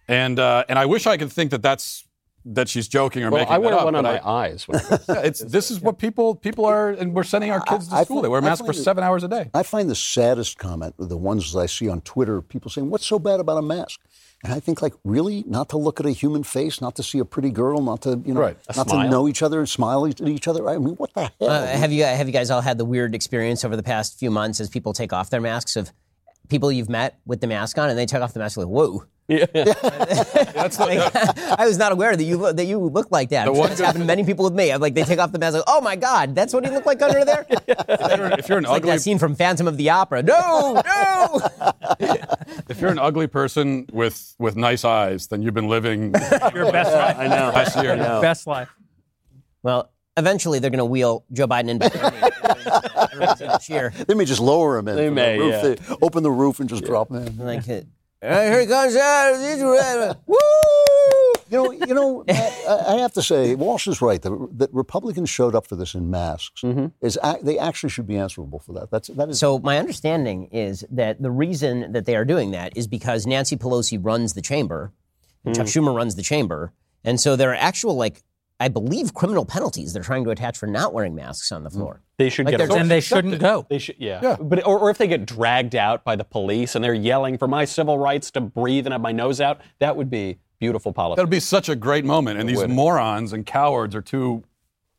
and 0.07 0.39
uh, 0.39 0.63
and 0.69 0.79
I 0.79 0.85
wish 0.85 1.05
I 1.05 1.17
could 1.17 1.33
think 1.33 1.51
that 1.51 1.61
that's 1.61 2.05
that 2.45 2.69
she's 2.69 2.87
joking 2.87 3.23
or 3.23 3.29
well, 3.31 3.41
making 3.41 3.53
I 3.53 3.57
wear 3.57 3.71
that 3.71 3.79
up, 3.79 3.85
one 3.85 3.95
on 3.95 4.03
but 4.03 4.23
my 4.23 4.29
I- 4.29 4.45
eyes. 4.47 4.67
When 4.67 4.79
Yeah, 5.09 5.19
it's 5.21 5.39
this 5.39 5.69
is 5.71 5.79
what 5.81 5.97
people 5.97 6.35
people 6.35 6.65
are, 6.65 6.89
and 6.89 7.13
we're 7.13 7.23
sending 7.23 7.51
our 7.51 7.61
kids 7.61 7.87
to 7.89 7.95
I- 7.95 7.99
I 7.99 8.03
school. 8.03 8.21
They 8.21 8.29
wear 8.29 8.41
masks 8.41 8.65
for 8.65 8.73
seven 8.73 9.03
hours 9.03 9.23
a 9.23 9.27
day. 9.27 9.49
I 9.53 9.63
find 9.63 9.89
the 9.89 9.95
saddest 9.95 10.57
comment, 10.57 10.95
the 10.97 11.17
ones 11.17 11.53
that 11.53 11.59
I 11.59 11.65
see 11.65 11.89
on 11.89 12.01
Twitter, 12.01 12.41
people 12.41 12.71
saying, 12.71 12.89
What's 12.89 13.05
so 13.05 13.19
bad 13.19 13.39
about 13.39 13.57
a 13.57 13.61
mask? 13.61 13.99
And 14.41 14.53
I 14.53 14.61
think, 14.61 14.81
like, 14.81 14.93
really? 15.03 15.43
Not 15.47 15.67
to 15.69 15.77
look 15.77 15.99
at 15.99 16.05
a 16.05 16.11
human 16.11 16.43
face, 16.43 16.79
not 16.79 16.95
to 16.95 17.03
see 17.03 17.19
a 17.19 17.25
pretty 17.25 17.49
girl, 17.49 17.81
not 17.81 18.03
to, 18.03 18.21
you 18.25 18.33
know, 18.33 18.39
Right. 18.39 18.57
Not 18.73 18.87
smile. 18.89 19.03
to 19.03 19.09
know 19.09 19.27
each 19.27 19.41
other 19.43 19.59
and 19.59 19.67
smile 19.67 20.05
at 20.05 20.21
each 20.21 20.47
other. 20.47 20.69
I 20.69 20.77
mean, 20.77 20.95
what 20.95 21.13
the 21.13 21.23
hell? 21.41 21.49
Uh, 21.49 21.65
have 21.67 21.91
you 21.91 22.05
have 22.05 22.25
you 22.25 22.31
guys 22.31 22.49
all 22.49 22.61
had 22.61 22.77
the 22.77 22.85
weird 22.85 23.13
experience 23.15 23.65
over 23.65 23.75
the 23.75 23.83
past 23.83 24.17
few 24.17 24.31
months 24.31 24.61
as 24.61 24.69
people 24.69 24.93
take 24.93 25.11
off 25.11 25.29
their 25.29 25.41
masks 25.41 25.75
of 25.75 25.91
people 26.49 26.71
you've 26.71 26.89
met 26.89 27.19
with 27.25 27.41
the 27.41 27.47
mask 27.47 27.77
on, 27.77 27.89
and 27.89 27.97
they 27.97 28.05
take 28.05 28.21
off 28.21 28.33
the 28.33 28.39
mask 28.39 28.57
like, 28.57 28.67
whoa. 28.67 29.05
That's 29.29 30.77
the, 30.77 31.11
yeah. 31.13 31.55
I 31.59 31.67
was 31.67 31.77
not 31.77 31.91
aware 31.91 32.15
that 32.17 32.23
you 32.23 32.37
look, 32.37 32.57
that 32.57 32.65
you 32.65 32.79
look 32.79 33.11
like 33.11 33.29
that. 33.29 33.45
The 33.45 33.51
I'm 33.51 33.55
sure 33.55 33.67
it's 33.67 33.79
happened 33.79 34.01
to 34.01 34.07
many 34.07 34.23
people 34.23 34.43
with 34.43 34.55
me. 34.55 34.71
I'm 34.71 34.81
like, 34.81 34.95
they 34.95 35.03
take 35.03 35.19
off 35.19 35.31
the 35.31 35.37
mask, 35.37 35.53
like, 35.53 35.63
oh 35.67 35.81
my 35.81 35.95
god, 35.95 36.33
that's 36.33 36.51
what 36.51 36.65
he 36.65 36.71
looked 36.71 36.87
like 36.87 36.99
under 37.03 37.23
there. 37.23 37.45
It's 37.47 37.63
if 37.67 38.17
you're, 38.17 38.31
if 38.39 38.49
you're 38.49 38.57
an 38.57 38.63
like 38.63 38.77
ugly 38.77 38.91
that 38.91 39.01
scene 39.01 39.19
from 39.19 39.35
Phantom 39.35 39.67
of 39.67 39.77
the 39.77 39.91
Opera. 39.91 40.23
No, 40.23 40.81
no. 40.83 41.41
if 42.69 42.81
you're 42.81 42.89
an 42.89 42.97
ugly 42.97 43.27
person 43.27 43.85
with 43.93 44.35
with 44.39 44.55
nice 44.55 44.83
eyes, 44.83 45.27
then 45.27 45.43
you've 45.43 45.53
been 45.53 45.69
living 45.69 46.13
Your 46.55 46.71
best 46.71 46.91
life. 46.91 47.17
I 47.19 47.27
know. 47.27 47.51
last 47.53 47.75
year. 47.83 47.95
Best 47.97 48.47
life. 48.47 48.69
well, 49.61 49.91
eventually 50.17 50.57
they're 50.57 50.71
going 50.71 50.79
to 50.79 50.85
wheel 50.85 51.23
Joe 51.31 51.47
Biden 51.47 51.69
in 51.69 51.79
behind 52.69 52.83
me. 52.93 53.07
Everybody's 53.13 53.39
going 53.39 53.51
to 53.59 53.65
cheer. 53.65 53.93
They 54.07 54.13
may 54.13 54.25
just 54.25 54.41
lower 54.41 54.77
him 54.77 54.87
in. 54.87 54.95
They 54.95 55.09
may, 55.09 55.37
the 55.37 55.43
roof. 55.43 55.53
yeah. 55.53 55.61
They 55.61 55.95
open 56.01 56.23
the 56.23 56.31
roof 56.31 56.59
and 56.59 56.69
just 56.69 56.83
drop 56.83 57.09
him 57.11 57.17
in. 57.17 57.37
Like, 57.37 57.67
uh, 57.69 57.81
here 58.21 58.59
he 58.61 58.65
comes 58.67 58.95
out. 58.95 60.17
Woo! 60.27 60.35
You 61.51 61.57
know, 61.57 61.71
you 61.71 61.93
know. 61.95 62.23
Matt, 62.27 62.53
I 62.67 62.93
I 62.95 62.97
have 62.99 63.13
to 63.13 63.21
say, 63.23 63.55
Walsh 63.55 63.87
is 63.87 64.01
right. 64.01 64.21
The, 64.21 64.47
that 64.53 64.71
Republicans 64.73 65.29
showed 65.29 65.55
up 65.55 65.65
for 65.65 65.75
this 65.75 65.95
in 65.95 66.09
masks. 66.11 66.63
Is 67.01 67.17
they 67.41 67.57
actually 67.57 67.89
should 67.89 68.05
be 68.07 68.17
answerable 68.17 68.59
for 68.59 68.73
that? 68.73 68.91
That's 68.91 69.07
that 69.09 69.29
is. 69.29 69.39
So 69.39 69.57
my 69.59 69.77
understanding 69.79 70.45
is 70.51 70.85
that 70.91 71.21
the 71.21 71.31
reason 71.31 71.91
that 71.93 72.05
they 72.05 72.15
are 72.15 72.25
doing 72.25 72.51
that 72.51 72.77
is 72.77 72.87
because 72.87 73.25
Nancy 73.25 73.57
Pelosi 73.57 73.97
runs 73.99 74.33
the 74.33 74.41
chamber, 74.43 74.91
and 75.43 75.55
Chuck 75.55 75.65
Schumer 75.67 75.95
runs 75.95 76.15
the 76.15 76.21
chamber, 76.23 76.71
and 77.03 77.19
so 77.19 77.35
there 77.35 77.51
are 77.51 77.55
actual 77.55 77.95
like 77.95 78.21
I 78.59 78.67
believe 78.67 79.13
criminal 79.15 79.45
penalties 79.45 79.93
they're 79.93 80.03
trying 80.03 80.25
to 80.25 80.29
attach 80.31 80.57
for 80.57 80.67
not 80.67 80.93
wearing 80.93 81.15
masks 81.15 81.51
on 81.51 81.63
the 81.63 81.69
floor. 81.71 82.01
They 82.19 82.29
should 82.29 82.47
Like 82.47 82.57
get 82.57 82.67
they're- 82.67 82.77
And 82.77 82.91
they 82.91 82.99
shouldn't 82.99 83.39
go. 83.39 83.65
They 83.69 83.79
should, 83.79 83.95
yeah. 83.97 84.19
Yeah. 84.21 84.35
But 84.39 84.67
or, 84.67 84.77
or 84.77 84.89
if 84.89 84.97
they 84.97 85.07
get 85.07 85.25
dragged 85.25 85.73
out 85.73 86.03
by 86.03 86.17
the 86.17 86.25
police 86.25 86.75
and 86.75 86.83
they're 86.83 86.93
yelling 86.93 87.37
for 87.37 87.47
my 87.47 87.63
civil 87.63 87.97
rights 87.97 88.29
to 88.31 88.41
breathe 88.41 88.85
and 88.85 88.91
have 88.91 88.99
my 88.99 89.13
nose 89.13 89.39
out, 89.39 89.61
that 89.79 89.95
would 89.95 90.09
be 90.09 90.37
beautiful 90.59 90.91
politics. 90.91 91.15
That'd 91.15 91.29
be 91.29 91.39
such 91.39 91.69
a 91.69 91.77
great 91.77 92.03
moment, 92.03 92.37
and 92.37 92.49
these 92.49 92.57
would. 92.57 92.69
morons 92.69 93.31
and 93.31 93.45
cowards 93.45 93.95
are 93.95 94.01
too 94.01 94.43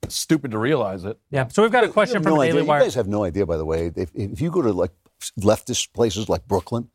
stupid 0.08 0.50
to 0.52 0.58
realize 0.58 1.04
it. 1.04 1.18
Yeah. 1.30 1.46
So 1.48 1.60
we've 1.62 1.70
got 1.70 1.84
a 1.84 1.88
question 1.90 2.22
from 2.22 2.32
no 2.32 2.42
Daily 2.42 2.60
idea. 2.60 2.64
Wire. 2.64 2.78
You 2.80 2.84
guys 2.86 2.94
have 2.94 3.06
no 3.06 3.22
idea, 3.22 3.44
by 3.44 3.58
the 3.58 3.66
way. 3.66 3.92
If, 3.94 4.10
if 4.14 4.40
you 4.40 4.50
go 4.50 4.62
to 4.62 4.72
like 4.72 4.92
leftist 5.38 5.92
places 5.92 6.30
like 6.30 6.48
Brooklyn, 6.48 6.88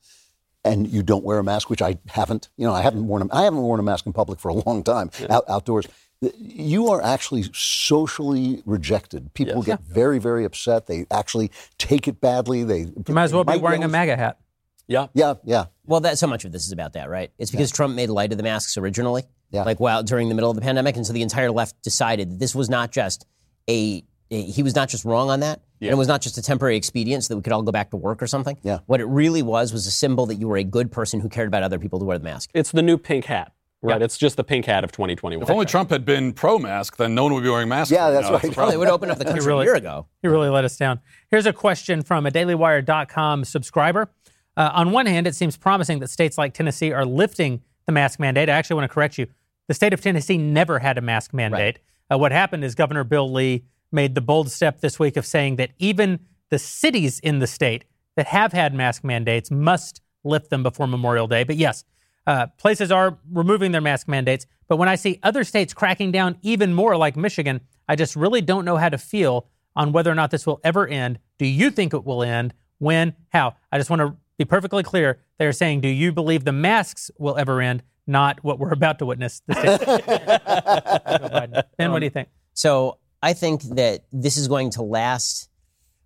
and 0.64 0.88
you 0.88 1.04
don't 1.04 1.24
wear 1.24 1.38
a 1.38 1.44
mask, 1.44 1.70
which 1.70 1.84
I 1.84 2.00
haven't, 2.08 2.50
you 2.58 2.66
know, 2.66 2.74
I 2.74 2.82
haven't 2.82 3.06
worn 3.06 3.22
a, 3.22 3.28
I 3.32 3.44
haven't 3.44 3.60
worn 3.62 3.80
a 3.80 3.84
mask 3.84 4.08
in 4.08 4.14
public 4.14 4.40
for 4.40 4.50
a 4.50 4.56
long 4.56 4.82
time 4.84 5.12
out, 5.30 5.44
outdoors. 5.48 5.86
You 6.22 6.88
are 6.90 7.02
actually 7.02 7.44
socially 7.54 8.62
rejected. 8.66 9.34
People 9.34 9.62
get 9.62 9.82
very, 9.82 10.18
very 10.20 10.46
upset. 10.46 10.88
They 10.88 11.06
actually 11.12 11.52
take 11.78 12.08
it 12.08 12.22
badly. 12.22 12.64
They 12.64 12.80
You 13.08 13.14
might 13.14 13.24
as 13.26 13.34
well 13.34 13.44
be 13.44 13.58
wearing 13.58 13.84
a 13.84 13.88
MAGA 13.88 14.16
hat. 14.16 14.40
yeah. 14.88 15.08
Yeah, 15.14 15.36
yeah. 15.44 15.66
Well, 15.86 16.00
that 16.02 16.18
so 16.18 16.28
much 16.28 16.46
of 16.46 16.52
this 16.52 16.66
is 16.66 16.72
about 16.72 16.94
that, 16.94 17.10
right? 17.10 17.32
It's 17.38 17.52
because 17.52 17.72
Trump 17.72 17.96
made 17.96 18.10
light 18.10 18.32
of 18.32 18.38
the 18.38 18.44
masks 18.44 18.78
originally, 18.78 19.24
Yeah. 19.52 19.64
like 19.64 19.80
while 19.80 20.04
during 20.04 20.30
the 20.30 20.36
middle 20.36 20.50
of 20.50 20.56
the 20.56 20.62
pandemic, 20.62 20.96
and 20.96 21.06
so 21.06 21.14
the 21.14 21.22
entire 21.22 21.52
left 21.52 21.82
decided 21.84 22.32
that 22.32 22.40
this 22.40 22.56
was 22.56 22.70
not 22.70 22.92
just 22.92 23.26
a, 23.70 24.04
a- 24.32 24.42
he 24.44 24.64
was 24.64 24.74
not 24.76 24.90
just 24.90 25.06
wrong 25.06 25.30
on 25.30 25.42
that, 25.42 25.62
and 25.82 25.92
it 25.92 25.96
was 25.98 26.08
not 26.08 26.22
just 26.22 26.38
a 26.38 26.42
temporary 26.42 26.76
expedient 26.78 27.24
so 27.24 27.34
that 27.34 27.38
we 27.38 27.44
could 27.44 27.54
all 27.54 27.62
go 27.62 27.72
back 27.72 27.92
to 27.92 27.98
work 27.98 28.24
or 28.24 28.28
something. 28.28 28.58
Yeah. 28.64 28.80
What 28.88 29.00
it 29.02 29.06
really 29.06 29.44
was 29.44 29.72
was 29.74 29.86
a 29.86 29.92
symbol 29.92 30.26
that 30.28 30.36
you 30.36 30.48
were 30.48 30.58
a 30.58 30.64
good 30.64 30.92
person 30.92 31.20
who 31.20 31.30
cared 31.30 31.48
about 31.48 31.62
other 31.62 31.78
people 31.78 32.00
to 32.00 32.06
wear 32.06 32.18
the 32.18 32.24
mask. 32.24 32.50
It's 32.56 32.72
the 32.72 32.82
new 32.82 32.98
pink 32.98 33.26
hat, 33.26 33.52
right? 33.94 34.02
It's 34.02 34.18
just 34.18 34.38
the 34.38 34.44
pink 34.44 34.66
hat 34.66 34.84
of 34.84 34.92
2021. 34.92 35.44
If 35.44 35.50
only 35.50 35.66
Trump 35.66 35.90
had 35.90 36.06
been 36.06 36.34
pro-mask, 36.34 36.98
then 36.98 37.16
no 37.16 37.24
one 37.24 37.34
would 37.34 37.44
be 37.44 37.50
wearing 37.50 37.70
masks. 37.70 37.92
Yeah, 37.92 38.10
that's 38.12 38.28
now. 38.28 38.34
right. 38.34 38.42
the 38.42 38.48
Well, 38.50 38.54
problem. 38.54 38.72
they 38.74 38.78
would 38.78 38.88
open 38.90 39.12
up 39.12 39.18
the 39.18 39.26
country 39.26 39.46
really- 39.46 39.64
a 39.64 39.66
year 39.66 39.76
ago. 39.76 40.08
He 40.22 40.28
really 40.28 40.50
let 40.50 40.66
us 40.66 40.78
down. 40.78 41.00
Here's 41.32 41.46
a 41.46 41.54
question 41.54 42.02
from 42.02 42.26
a 42.26 42.32
DailyWire.com 42.32 43.46
subscriber. 43.46 44.10
Uh, 44.58 44.72
on 44.74 44.92
one 44.92 45.06
hand, 45.06 45.28
it 45.28 45.36
seems 45.36 45.58
promising 45.58 46.00
that 46.00 46.10
states 46.10 46.38
like 46.38 46.54
Tennessee 46.54 46.92
are 46.92 47.06
lifting 47.06 47.62
the 47.86 47.92
mask 47.92 48.20
mandate. 48.20 48.50
I 48.50 48.54
actually 48.54 48.76
want 48.78 48.90
to 48.90 48.94
correct 48.94 49.18
you. 49.18 49.28
The 49.68 49.74
state 49.74 49.94
of 49.94 50.02
Tennessee 50.02 50.38
never 50.38 50.80
had 50.80 50.98
a 50.98 51.02
mask 51.02 51.34
mandate. 51.34 51.80
Uh, 52.12 52.18
what 52.18 52.32
happened 52.32 52.64
is 52.64 52.76
Governor 52.76 53.04
Bill 53.04 53.32
Lee 53.32 53.66
made 53.92 54.16
the 54.16 54.22
bold 54.22 54.52
step 54.52 54.80
this 54.82 55.00
week 55.00 55.18
of 55.18 55.26
saying 55.26 55.58
that 55.58 55.72
even 55.80 56.20
the 56.50 56.60
cities 56.60 57.20
in 57.20 57.40
the 57.40 57.48
state 57.48 57.84
that 58.16 58.28
have 58.28 58.54
had 58.54 58.74
mask 58.74 59.04
mandates 59.04 59.50
must 59.52 60.02
lift 60.24 60.50
them 60.50 60.64
before 60.64 60.88
Memorial 60.88 61.28
Day. 61.28 61.44
But 61.44 61.58
yes, 61.58 61.84
uh, 62.28 62.48
places 62.58 62.92
are 62.92 63.18
removing 63.32 63.72
their 63.72 63.82
mask 63.82 64.08
mandates. 64.08 64.46
But 64.68 64.78
when 64.78 64.90
I 64.90 64.96
see 64.96 65.20
other 65.22 65.44
states 65.44 65.74
cracking 65.74 66.12
down 66.12 66.38
even 66.42 66.74
more, 66.74 66.98
like 66.98 67.16
Michigan, 67.16 67.62
I 67.88 67.96
just 67.96 68.16
really 68.16 68.42
don't 68.42 68.66
know 68.66 68.78
how 68.78 68.90
to 68.90 68.98
feel 68.98 69.48
on 69.76 69.92
whether 69.92 70.12
or 70.12 70.16
not 70.16 70.32
this 70.32 70.48
will 70.48 70.60
ever 70.64 70.88
end. 70.88 71.20
Do 71.38 71.46
you 71.46 71.70
think 71.70 71.94
it 71.94 72.04
will 72.04 72.24
end? 72.24 72.54
When? 72.80 73.14
How? 73.30 73.56
I 73.72 73.78
just 73.78 73.90
want 73.90 74.02
to 74.02 74.16
be 74.38 74.46
perfectly 74.46 74.84
clear. 74.84 75.20
They're 75.38 75.54
saying, 75.54 75.82
do 75.82 75.88
you 75.88 76.12
believe 76.12 76.46
the 76.46 76.52
masks 76.52 77.12
will 77.18 77.38
ever 77.38 77.62
end? 77.62 77.84
Not 78.08 78.44
what 78.44 78.60
we're 78.60 78.72
about 78.74 79.00
to 79.00 79.06
witness. 79.06 79.42
Joe 79.54 79.60
Biden. 79.78 81.64
Ben, 81.78 81.92
what 81.92 82.00
do 82.00 82.06
you 82.06 82.12
think? 82.12 82.30
So 82.54 83.00
I 83.22 83.34
think 83.34 83.62
that 83.76 84.06
this 84.12 84.38
is 84.38 84.48
going 84.48 84.72
to 84.72 84.82
last 84.82 85.50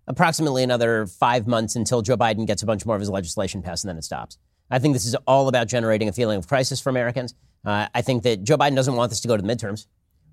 approximately 0.06 0.62
another 0.62 1.06
five 1.06 1.46
months 1.46 1.76
until 1.76 2.02
Joe 2.02 2.16
Biden 2.16 2.46
gets 2.46 2.62
a 2.62 2.66
bunch 2.66 2.84
more 2.84 2.96
of 2.96 3.00
his 3.00 3.10
legislation 3.10 3.62
passed, 3.62 3.84
and 3.84 3.88
then 3.88 3.96
it 3.96 4.04
stops. 4.04 4.38
I 4.70 4.78
think 4.78 4.94
this 4.94 5.06
is 5.06 5.14
all 5.26 5.48
about 5.48 5.68
generating 5.68 6.08
a 6.08 6.12
feeling 6.12 6.38
of 6.38 6.46
crisis 6.46 6.80
for 6.80 6.90
Americans. 6.90 7.34
Uh, 7.64 7.88
I 7.94 8.02
think 8.02 8.22
that 8.22 8.44
Joe 8.44 8.56
Biden 8.56 8.76
doesn't 8.76 8.94
want 8.94 9.10
this 9.10 9.20
to 9.20 9.28
go 9.28 9.36
to 9.36 9.42
the 9.42 9.48
midterms, 9.48 9.86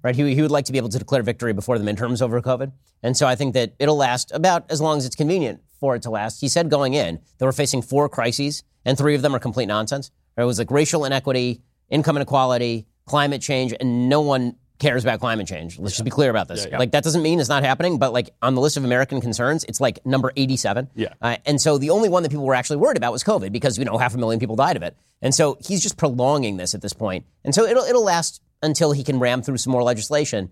right? 0.03 0.15
He, 0.15 0.35
he 0.35 0.41
would 0.41 0.51
like 0.51 0.65
to 0.65 0.71
be 0.71 0.77
able 0.77 0.89
to 0.89 0.99
declare 0.99 1.23
victory 1.23 1.53
before 1.53 1.77
the 1.77 1.89
midterms 1.89 2.21
over 2.21 2.41
COVID. 2.41 2.71
And 3.03 3.17
so 3.17 3.27
I 3.27 3.35
think 3.35 3.53
that 3.53 3.73
it'll 3.79 3.97
last 3.97 4.31
about 4.31 4.69
as 4.71 4.79
long 4.79 4.97
as 4.97 5.05
it's 5.05 5.15
convenient 5.15 5.61
for 5.79 5.95
it 5.95 6.01
to 6.03 6.09
last. 6.09 6.41
He 6.41 6.47
said 6.47 6.69
going 6.69 6.93
in 6.93 7.19
that 7.37 7.45
we're 7.45 7.51
facing 7.51 7.81
four 7.81 8.09
crises, 8.09 8.63
and 8.85 8.97
three 8.97 9.15
of 9.15 9.21
them 9.21 9.35
are 9.35 9.39
complete 9.39 9.67
nonsense. 9.67 10.11
It 10.37 10.43
was 10.43 10.59
like 10.59 10.71
racial 10.71 11.03
inequity, 11.03 11.61
income 11.89 12.15
inequality, 12.15 12.87
climate 13.05 13.41
change, 13.41 13.73
and 13.79 14.07
no 14.07 14.21
one 14.21 14.55
cares 14.79 15.03
about 15.03 15.19
climate 15.19 15.47
change. 15.47 15.79
Let's 15.79 15.93
just 15.93 16.03
be 16.03 16.11
clear 16.11 16.29
about 16.29 16.47
this. 16.47 16.67
Like 16.71 16.91
that 16.91 17.03
doesn't 17.03 17.21
mean 17.21 17.39
it's 17.39 17.49
not 17.49 17.63
happening, 17.63 17.97
but 17.97 18.13
like 18.13 18.29
on 18.41 18.55
the 18.55 18.61
list 18.61 18.77
of 18.77 18.83
American 18.83 19.21
concerns, 19.21 19.63
it's 19.63 19.81
like 19.81 20.05
number 20.05 20.31
87. 20.35 20.89
Yeah. 20.95 21.13
Uh, 21.21 21.37
and 21.45 21.59
so 21.59 21.77
the 21.77 21.89
only 21.89 22.09
one 22.09 22.23
that 22.23 22.29
people 22.29 22.45
were 22.45 22.55
actually 22.55 22.77
worried 22.77 22.97
about 22.97 23.11
was 23.11 23.23
COVID 23.23 23.51
because 23.51 23.77
you 23.77 23.85
know 23.85 23.97
half 23.97 24.13
a 24.13 24.17
million 24.17 24.39
people 24.39 24.55
died 24.55 24.75
of 24.75 24.83
it. 24.83 24.95
And 25.21 25.33
so 25.33 25.57
he's 25.59 25.81
just 25.81 25.97
prolonging 25.97 26.57
this 26.57 26.75
at 26.75 26.81
this 26.81 26.93
point. 26.93 27.25
And 27.43 27.55
so 27.55 27.65
it'll 27.65 27.83
it'll 27.83 28.03
last 28.03 28.41
until 28.61 28.91
he 28.91 29.03
can 29.03 29.19
ram 29.19 29.41
through 29.41 29.57
some 29.57 29.71
more 29.71 29.83
legislation 29.83 30.51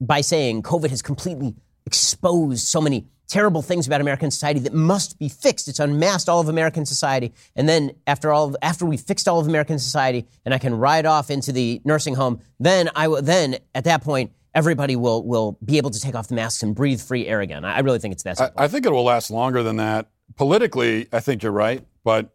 by 0.00 0.20
saying 0.20 0.62
COVID 0.62 0.90
has 0.90 1.02
completely 1.02 1.56
exposed 1.86 2.66
so 2.66 2.80
many 2.80 3.06
terrible 3.28 3.60
things 3.62 3.86
about 3.86 4.00
American 4.00 4.30
society 4.30 4.58
that 4.60 4.72
must 4.72 5.18
be 5.18 5.28
fixed. 5.28 5.68
It's 5.68 5.78
unmasked 5.78 6.28
all 6.28 6.40
of 6.40 6.48
American 6.48 6.86
society. 6.86 7.32
And 7.54 7.68
then 7.68 7.92
after 8.06 8.32
all, 8.32 8.46
of, 8.48 8.56
after 8.62 8.86
we 8.86 8.96
fixed 8.96 9.28
all 9.28 9.38
of 9.38 9.46
American 9.46 9.78
society, 9.78 10.26
and 10.44 10.54
I 10.54 10.58
can 10.58 10.74
ride 10.74 11.06
off 11.06 11.30
into 11.30 11.52
the 11.52 11.80
nursing 11.84 12.14
home, 12.14 12.40
then 12.58 12.88
I 12.96 13.08
will. 13.08 13.22
Then 13.22 13.58
at 13.74 13.84
that 13.84 14.02
point, 14.02 14.32
everybody 14.54 14.96
will 14.96 15.22
will 15.22 15.58
be 15.64 15.76
able 15.76 15.90
to 15.90 16.00
take 16.00 16.14
off 16.14 16.28
the 16.28 16.34
masks 16.34 16.62
and 16.62 16.74
breathe 16.74 17.00
free 17.00 17.26
air 17.26 17.40
again. 17.40 17.64
I, 17.64 17.76
I 17.76 17.78
really 17.80 17.98
think 17.98 18.12
it's 18.12 18.22
that 18.24 18.40
I, 18.40 18.44
simple. 18.46 18.62
I 18.62 18.68
think 18.68 18.86
it 18.86 18.90
will 18.92 19.04
last 19.04 19.30
longer 19.30 19.62
than 19.62 19.76
that. 19.76 20.08
Politically, 20.36 21.06
I 21.12 21.20
think 21.20 21.42
you're 21.42 21.52
right, 21.52 21.84
but 22.04 22.34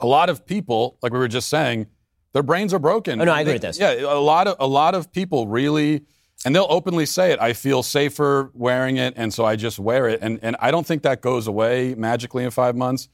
a 0.00 0.06
lot 0.06 0.28
of 0.28 0.44
people, 0.44 0.98
like 1.02 1.12
we 1.12 1.18
were 1.18 1.28
just 1.28 1.48
saying, 1.48 1.86
their 2.32 2.42
brains 2.42 2.74
are 2.74 2.78
broken. 2.80 3.20
Oh, 3.20 3.24
no, 3.24 3.32
I 3.32 3.40
agree 3.42 3.52
They- 3.52 3.54
with 3.54 3.62
this. 3.62 3.78
Yeah, 3.78 3.92
a 4.12 4.18
lot 4.18 4.48
of 4.48 4.56
a 4.58 4.66
lot 4.66 4.94
of 4.96 5.12
people 5.12 5.46
really, 5.46 6.02
and 6.44 6.54
they'll 6.54 6.66
openly 6.68 7.06
say 7.06 7.32
it. 7.32 7.40
I 7.40 7.52
feel 7.52 7.82
safer 7.82 8.50
wearing 8.54 8.96
it, 8.96 9.14
and 9.16 9.32
so 9.32 9.44
I 9.44 9.56
just 9.56 9.78
wear 9.78 10.08
it. 10.08 10.20
And 10.22 10.38
and 10.42 10.56
I 10.60 10.70
don't 10.70 10.86
think 10.86 11.02
that 11.02 11.20
goes 11.20 11.46
away 11.46 11.94
magically 11.96 12.44
in 12.44 12.50
five 12.50 12.76
months. 12.76 13.08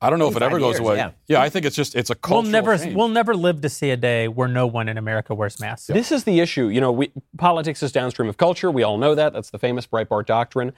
I 0.00 0.10
don't 0.10 0.18
know 0.18 0.28
if 0.28 0.36
it 0.36 0.40
five 0.40 0.50
ever 0.50 0.58
goes 0.58 0.78
away. 0.78 0.96
yeah. 0.96 1.12
yeah. 1.28 1.40
I 1.40 1.48
think 1.48 1.64
it's 1.64 1.76
just 1.76 1.94
it's 1.94 2.10
a 2.10 2.14
culture. 2.14 2.42
We'll 2.42 2.50
never, 2.50 2.76
change. 2.76 2.94
we'll 2.94 3.08
never 3.08 3.34
live 3.34 3.62
to 3.62 3.70
see 3.70 3.90
a 3.90 3.96
day 3.96 4.28
where 4.28 4.48
no 4.48 4.66
one 4.66 4.88
in 4.88 4.98
America 4.98 5.34
wears 5.34 5.58
masks. 5.60 5.86
This 5.86 6.12
is 6.12 6.24
the 6.24 6.40
issue. 6.40 6.66
You 6.66 6.80
know, 6.80 6.92
we, 6.92 7.10
politics 7.38 7.82
is 7.82 7.90
downstream 7.90 8.28
of 8.28 8.36
culture. 8.36 8.70
We 8.70 8.82
all 8.82 8.98
know 8.98 9.14
that. 9.14 9.32
That's 9.32 9.48
the 9.50 9.58
famous 9.58 9.86
Breitbart 9.86 10.26
doctrine. 10.26 10.72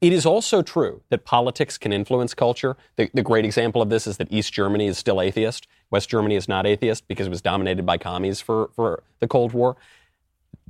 It 0.00 0.12
is 0.12 0.26
also 0.26 0.62
true 0.62 1.02
that 1.10 1.24
politics 1.24 1.78
can 1.78 1.92
influence 1.92 2.34
culture. 2.34 2.76
The, 2.96 3.08
the 3.14 3.22
great 3.22 3.44
example 3.44 3.80
of 3.80 3.88
this 3.88 4.06
is 4.06 4.16
that 4.16 4.28
East 4.32 4.52
Germany 4.52 4.88
is 4.88 4.98
still 4.98 5.22
atheist. 5.22 5.68
West 5.90 6.08
Germany 6.10 6.34
is 6.34 6.48
not 6.48 6.66
atheist 6.66 7.06
because 7.08 7.28
it 7.28 7.30
was 7.30 7.40
dominated 7.40 7.86
by 7.86 7.98
commies 7.98 8.40
for, 8.40 8.70
for 8.74 9.04
the 9.20 9.28
Cold 9.28 9.52
War. 9.52 9.76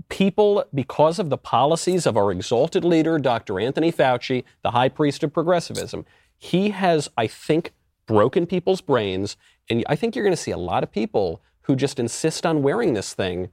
People, 0.09 0.65
because 0.75 1.19
of 1.19 1.31
the 1.31 1.39
policies 1.39 2.07
of 2.07 2.17
our 2.17 2.31
exalted 2.31 2.85
leader, 2.85 3.19
Dr. 3.19 3.61
Anthony 3.61 3.93
Fauci, 3.93 4.45
the 4.63 4.71
high 4.71 4.89
priest 4.89 5.23
of 5.23 5.33
progressivism, 5.33 6.05
he 6.37 6.71
has, 6.71 7.09
I 7.17 7.27
think, 7.27 7.73
broken 8.07 8.47
people's 8.47 8.81
brains. 8.81 9.37
And 9.69 9.85
I 9.89 9.97
think 9.97 10.15
you're 10.15 10.25
going 10.25 10.37
to 10.37 10.43
see 10.43 10.51
a 10.51 10.59
lot 10.59 10.83
of 10.83 10.91
people 10.91 11.43
who 11.63 11.77
just 11.77 11.99
insist 11.99 12.47
on 12.47 12.63
wearing 12.63 12.95
this 12.95 13.13
thing 13.13 13.51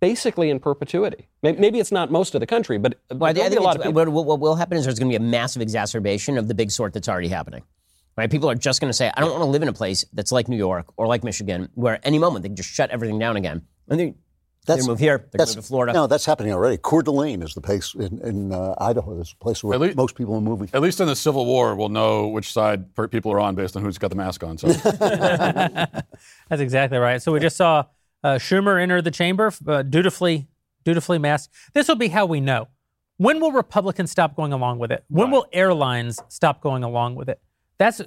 basically 0.00 0.50
in 0.50 0.60
perpetuity. 0.60 1.28
Maybe 1.42 1.78
it's 1.78 1.92
not 1.92 2.10
most 2.10 2.34
of 2.34 2.40
the 2.40 2.46
country, 2.46 2.76
but, 2.76 3.00
but 3.08 3.18
Well, 3.18 3.30
I, 3.30 3.48
be 3.48 3.56
a 3.56 3.60
lot 3.60 3.76
of 3.76 3.82
people. 3.82 4.12
what, 4.12 4.26
what 4.26 4.40
will 4.40 4.56
happen 4.56 4.76
is 4.76 4.84
there's 4.84 4.98
going 4.98 5.10
to 5.10 5.18
be 5.18 5.24
a 5.24 5.26
massive 5.26 5.62
exacerbation 5.62 6.36
of 6.36 6.46
the 6.46 6.54
big 6.54 6.70
sort 6.70 6.92
that's 6.92 7.08
already 7.08 7.28
happening. 7.28 7.62
Right? 8.16 8.30
People 8.30 8.50
are 8.50 8.54
just 8.54 8.80
going 8.80 8.90
to 8.90 8.94
say, 8.94 9.10
I 9.16 9.20
don't 9.20 9.30
want 9.30 9.42
to 9.42 9.48
live 9.48 9.62
in 9.62 9.68
a 9.68 9.72
place 9.72 10.04
that's 10.12 10.30
like 10.30 10.46
New 10.46 10.56
York 10.56 10.86
or 10.96 11.06
like 11.06 11.24
Michigan, 11.24 11.70
where 11.74 11.94
at 11.94 12.00
any 12.04 12.18
moment 12.18 12.42
they 12.42 12.48
can 12.48 12.56
just 12.56 12.68
shut 12.68 12.90
everything 12.90 13.18
down 13.18 13.36
again. 13.36 13.62
And 13.88 13.98
they, 13.98 14.14
They're 14.66 14.82
move 14.84 14.98
here. 14.98 15.18
They're 15.18 15.26
gonna 15.26 15.38
that's 15.38 15.56
move 15.56 15.64
to 15.64 15.68
Florida. 15.68 15.92
No, 15.92 16.06
that's 16.06 16.24
happening 16.24 16.52
already. 16.52 16.78
Coeur 16.78 17.02
d'Alene 17.02 17.42
is 17.42 17.54
the 17.54 17.60
place 17.60 17.94
in, 17.94 18.20
in 18.20 18.52
uh, 18.52 18.74
Idaho. 18.78 19.14
There's 19.14 19.32
a 19.32 19.42
place 19.42 19.62
where 19.62 19.78
least- 19.78 19.96
most 19.96 20.14
people 20.14 20.34
are 20.34 20.40
moving. 20.40 20.70
At 20.72 20.80
least 20.80 21.00
in 21.00 21.06
the 21.06 21.16
Civil 21.16 21.44
War, 21.44 21.74
we'll 21.74 21.90
know 21.90 22.28
which 22.28 22.52
side 22.52 22.86
people 23.10 23.32
are 23.32 23.40
on 23.40 23.54
based 23.54 23.76
on 23.76 23.82
who's 23.82 23.98
got 23.98 24.08
the 24.08 24.16
mask 24.16 24.42
on. 24.42 24.56
So 24.56 24.68
That's 26.48 26.62
exactly 26.62 26.98
right. 26.98 27.20
So 27.20 27.32
we 27.32 27.40
just 27.40 27.56
saw 27.56 27.84
uh, 28.22 28.34
Schumer 28.36 28.80
enter 28.80 29.02
the 29.02 29.10
chamber, 29.10 29.52
uh, 29.66 29.82
dutifully, 29.82 30.48
dutifully 30.84 31.18
masked. 31.18 31.54
This 31.74 31.88
will 31.88 31.96
be 31.96 32.08
how 32.08 32.26
we 32.26 32.40
know. 32.40 32.68
When 33.16 33.40
will 33.40 33.52
Republicans 33.52 34.10
stop 34.10 34.34
going 34.34 34.52
along 34.52 34.78
with 34.78 34.90
it? 34.90 35.04
When 35.08 35.30
will 35.30 35.46
airlines 35.52 36.20
stop 36.28 36.60
going 36.60 36.82
along 36.82 37.14
with 37.14 37.28
it? 37.28 37.40
That's 37.78 38.00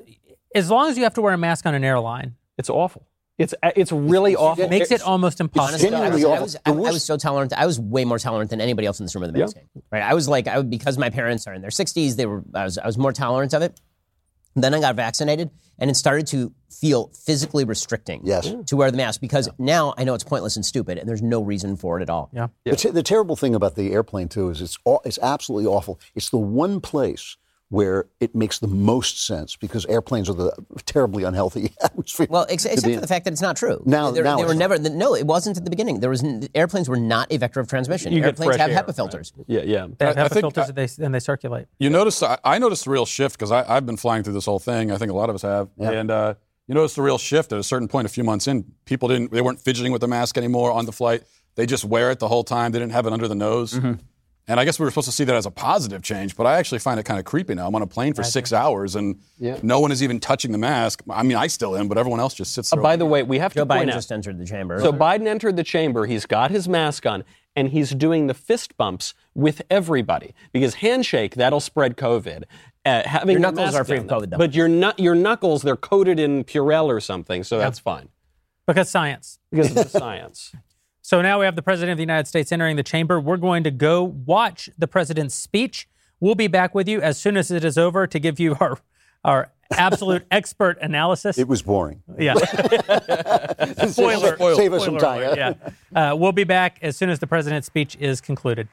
as 0.54 0.70
long 0.70 0.90
as 0.90 0.98
you 0.98 1.04
have 1.04 1.14
to 1.14 1.22
wear 1.22 1.34
a 1.34 1.38
mask 1.38 1.66
on 1.66 1.76
an 1.76 1.84
airline, 1.84 2.36
It's 2.58 2.70
awful. 2.70 3.08
Uh, 3.40 3.44
it's 3.44 3.54
it's 3.76 3.92
really 3.92 4.36
awful. 4.36 4.64
it 4.64 4.70
makes 4.70 4.92
it 4.92 5.02
almost 5.02 5.40
impossible. 5.40 5.76
I 5.76 5.90
genuinely 5.90 6.26
was, 6.26 6.26
I 6.26 6.40
was, 6.42 6.56
I, 6.66 6.90
I 6.90 6.92
was 6.94 7.04
so 7.06 7.18
tolerant. 7.18 7.54
I 7.54 7.66
was 7.66 7.80
way 7.80 8.04
more 8.06 8.18
tolerant 8.20 8.50
than 8.50 8.62
anybody 8.62 8.88
else 8.88 9.00
in 9.00 9.06
this 9.06 9.14
room 9.16 9.24
of 9.24 9.32
the 9.34 9.40
Yeah. 9.40 9.46
masking. 9.46 9.70
Right? 9.92 10.02
I 10.04 10.14
was 10.14 10.28
like, 10.28 10.48
I 10.48 10.58
would, 10.58 10.70
because 10.70 10.98
my 10.98 11.10
parents 11.10 11.46
are 11.48 11.54
in 11.54 11.62
their 11.62 11.70
60s. 11.70 12.16
They 12.16 12.26
were. 12.26 12.44
I 12.54 12.64
was. 12.64 12.78
I 12.78 12.86
was 12.86 12.98
more 12.98 13.14
tolerant 13.14 13.54
of 13.54 13.62
it. 13.62 13.80
Then 14.56 14.74
I 14.74 14.80
got 14.80 14.96
vaccinated, 14.96 15.52
and 15.78 15.92
it 15.92 15.96
started 15.96 16.26
to 16.28 16.52
feel 16.72 17.12
physically 17.14 17.64
restricting. 17.64 18.22
Yes. 18.24 18.52
To 18.66 18.76
wear 18.76 18.90
the 18.90 18.98
mask 18.98 19.22
because 19.22 19.48
now 19.60 19.94
I 20.00 20.04
know 20.04 20.16
it's 20.16 20.24
pointless 20.24 20.56
and 20.56 20.66
stupid, 20.66 20.98
and 20.98 21.08
there's 21.08 21.22
no 21.22 21.44
reason 21.44 21.76
for 21.78 22.00
it 22.00 22.02
at 22.02 22.10
all. 22.10 22.32
Yeah. 22.34 22.48
The, 22.66 22.76
t- 22.76 22.90
the 22.90 23.04
terrible 23.04 23.36
thing 23.36 23.54
about 23.54 23.76
the 23.76 23.92
airplane 23.94 24.30
too 24.30 24.50
is 24.50 24.60
it's 24.64 24.80
all, 24.84 25.02
it's 25.06 25.20
absolutely 25.22 25.68
awful. 25.68 26.00
It's 26.16 26.32
the 26.32 26.40
one 26.40 26.82
place 26.82 27.38
where 27.70 28.08
it 28.22 28.34
makes 28.34 28.60
the 28.60 28.68
most 28.68 29.26
sense 29.26 29.58
because 29.58 29.86
airplanes 29.88 30.30
are 30.30 30.34
the 30.34 30.54
terribly 30.86 31.24
unhealthy 31.24 31.74
atmosphere. 31.84 32.28
Well, 32.30 32.46
ex- 32.50 32.64
except 32.64 32.94
for 32.94 33.02
the 33.02 33.08
fact 33.08 33.26
that 33.26 33.34
it's 33.34 33.42
not 33.42 33.58
true. 33.58 33.84
Now- 33.86 34.12
There- 34.12 34.24
now 34.24 34.38
they 34.38 34.44
were 34.46 34.52
it's 34.52 34.60
never. 34.60 34.78
No, 34.80 35.16
it 35.16 35.26
wasn't 35.26 35.58
at 35.58 35.64
the 35.66 35.70
beginning. 35.70 36.00
There 36.00 36.10
was 36.10 36.24
airplanes 36.56 36.88
were 36.88 36.96
not 36.98 37.28
a 37.32 37.38
vector 37.38 37.60
of 37.60 37.68
transmission. 37.68 38.14
You 38.14 38.24
airplanes 38.24 38.56
have 38.56 38.70
air, 38.72 38.84
HEPA 38.84 38.96
filters. 38.96 39.34
Yeah, 39.48 39.62
yeah. 39.64 39.88
They 39.98 40.06
have 40.06 40.18
I- 40.18 40.22
I 40.22 40.24
HEPA 40.26 40.30
think 40.32 40.42
filters 40.44 40.64
I- 40.64 40.68
and, 40.68 40.76
they, 40.78 41.06
and 41.06 41.16
they 41.16 41.20
circulate. 41.20 41.68
you 41.80 41.90
notice, 41.90 42.24
I, 42.24 42.38
I 42.44 42.58
noticed 42.58 42.88
a 42.88 42.90
real 42.90 43.06
shift 43.06 43.38
because 43.38 43.52
I've 43.52 43.86
been 43.86 43.98
flying 43.98 44.24
through 44.24 44.34
this 44.34 44.46
whole 44.46 44.60
thing. 44.60 44.92
I 44.92 44.98
think 44.98 45.12
a 45.12 45.16
lot 45.16 45.30
of 45.30 45.36
us 45.36 45.42
have, 45.42 45.68
and 45.78 46.10
uh, 46.10 46.36
you 46.68 46.76
noticed 46.76 46.98
a 46.98 47.02
real 47.02 47.18
shift 47.18 47.52
at 47.52 47.60
a 47.60 47.64
certain 47.64 47.88
point, 47.90 48.06
a 48.06 48.10
few 48.10 48.24
months 48.24 48.48
in. 48.48 48.64
People 48.86 49.10
didn't, 49.10 49.32
they 49.32 49.42
weren't 49.42 49.60
fidgeting 49.60 49.92
with 49.92 50.02
the 50.02 50.08
mask 50.08 50.38
anymore 50.38 50.72
on 50.72 50.86
the 50.86 50.92
flight. 50.94 51.24
They 51.56 51.66
just 51.66 51.84
wear 51.84 52.12
it 52.12 52.20
the 52.20 52.28
whole 52.30 52.44
time. 52.44 52.72
They 52.72 52.80
didn't 52.80 52.92
have 52.94 53.08
it 53.08 53.14
under 53.14 53.28
the 53.28 53.36
nose. 53.36 53.74
Mm-hmm. 53.74 53.94
And 54.50 54.60
I 54.62 54.66
guess 54.66 54.80
we 54.80 54.86
were 54.86 54.92
supposed 54.92 55.08
to 55.08 55.12
see 55.12 55.26
that 55.26 55.36
as 55.36 55.46
a 55.46 55.52
positive 55.52 56.02
change, 56.02 56.38
but 56.38 56.46
I 56.48 56.58
actually 56.58 56.80
find 56.80 57.00
it 57.00 57.04
kind 57.04 57.20
of 57.20 57.26
creepy 57.26 57.54
now. 57.54 57.68
I'm 57.68 57.76
on 57.76 57.82
a 57.82 57.88
plane 57.88 58.14
for 58.14 58.24
six 58.24 58.54
hours 58.54 58.96
and 58.96 59.20
no 59.40 59.80
one 59.82 59.92
is 59.92 60.02
even 60.02 60.20
touching 60.22 60.54
the 60.54 60.58
mask. 60.58 61.04
I 61.10 61.24
mean, 61.24 61.36
I 61.36 61.48
still 61.48 61.76
am, 61.76 61.90
but 61.90 61.98
everyone 61.98 62.22
else 62.22 62.34
just 62.34 62.54
sits 62.54 62.72
Uh, 62.72 62.78
there. 62.78 62.84
by 62.84 62.96
the 62.96 63.06
way, 63.06 63.24
we 63.24 63.40
have 63.40 63.54
Joe 63.54 63.62
to 63.62 63.66
point 63.66 63.88
Biden 63.88 63.92
out. 63.92 63.96
just 63.96 64.12
entered 64.12 64.38
the 64.40 64.46
chamber. 64.46 64.80
So 64.80 64.94
Biden 64.94 65.28
entered 65.28 65.58
the 65.58 65.64
chamber. 65.66 66.06
He's 66.06 66.26
got 66.26 66.50
his 66.50 66.70
mask 66.70 67.06
on, 67.06 67.26
and 67.58 67.70
he's 67.70 67.90
doing 67.92 68.28
the 68.28 68.34
fist 68.34 68.78
bumps 68.78 69.14
with 69.36 69.62
everybody 69.70 70.34
because 70.54 70.76
handshake 70.76 71.36
that'll 71.36 71.60
spread 71.60 71.98
COVID. 71.98 72.44
Uh, 72.86 73.02
having 73.06 73.34
Your 73.34 73.42
knuckles 73.42 73.76
are 73.76 73.84
free 73.84 73.98
on, 73.98 74.06
of 74.06 74.10
COVID, 74.12 74.30
though. 74.30 74.38
But 74.38 74.54
your 74.56 74.70
nu- 74.70 74.94
your 74.98 75.14
knuckles 75.16 75.62
they're 75.62 75.76
coated 75.76 76.20
in 76.20 76.46
Purell 76.46 76.86
or 76.86 77.02
something, 77.02 77.44
so 77.44 77.58
that's 77.58 77.80
fine 77.80 78.08
Because 78.66 78.90
science. 78.90 79.40
because 79.52 79.72
of 79.72 79.76
the 79.76 79.90
science. 80.00 80.54
So 81.08 81.22
now 81.22 81.40
we 81.40 81.46
have 81.46 81.56
the 81.56 81.62
President 81.62 81.94
of 81.94 81.98
the 81.98 82.04
United 82.04 82.28
States 82.28 82.52
entering 82.52 82.76
the 82.76 82.84
chamber. 82.84 83.18
We're 83.18 83.38
going 83.38 83.64
to 83.64 83.72
go 83.72 84.04
watch 84.04 84.70
the 84.78 84.90
President's 84.90 85.36
speech. 85.36 85.88
We'll 86.20 86.36
be 86.36 86.48
back 86.48 86.76
with 86.76 86.90
you 86.90 87.02
as 87.02 87.18
soon 87.18 87.38
as 87.38 87.50
it 87.50 87.64
is 87.64 87.78
over 87.78 88.08
to 88.08 88.20
give 88.20 88.42
you 88.42 88.58
our, 88.60 88.78
our 89.24 89.50
absolute 89.72 90.26
expert 90.32 90.78
analysis. 90.82 91.38
it 91.38 91.48
was 91.48 91.62
boring. 91.62 92.04
yeah. 92.20 92.34
Spoiler. 93.88 94.36
Save 94.56 94.74
us 94.74 94.84
some 94.84 94.98
time. 94.98 95.24
alert, 95.24 95.38
yeah. 95.38 95.54
Uh, 95.96 96.14
we'll 96.14 96.34
be 96.34 96.44
back 96.44 96.78
as 96.82 96.98
soon 96.98 97.10
as 97.10 97.20
the 97.20 97.28
President's 97.28 97.68
speech 97.68 97.96
is 98.02 98.20
concluded. 98.20 98.68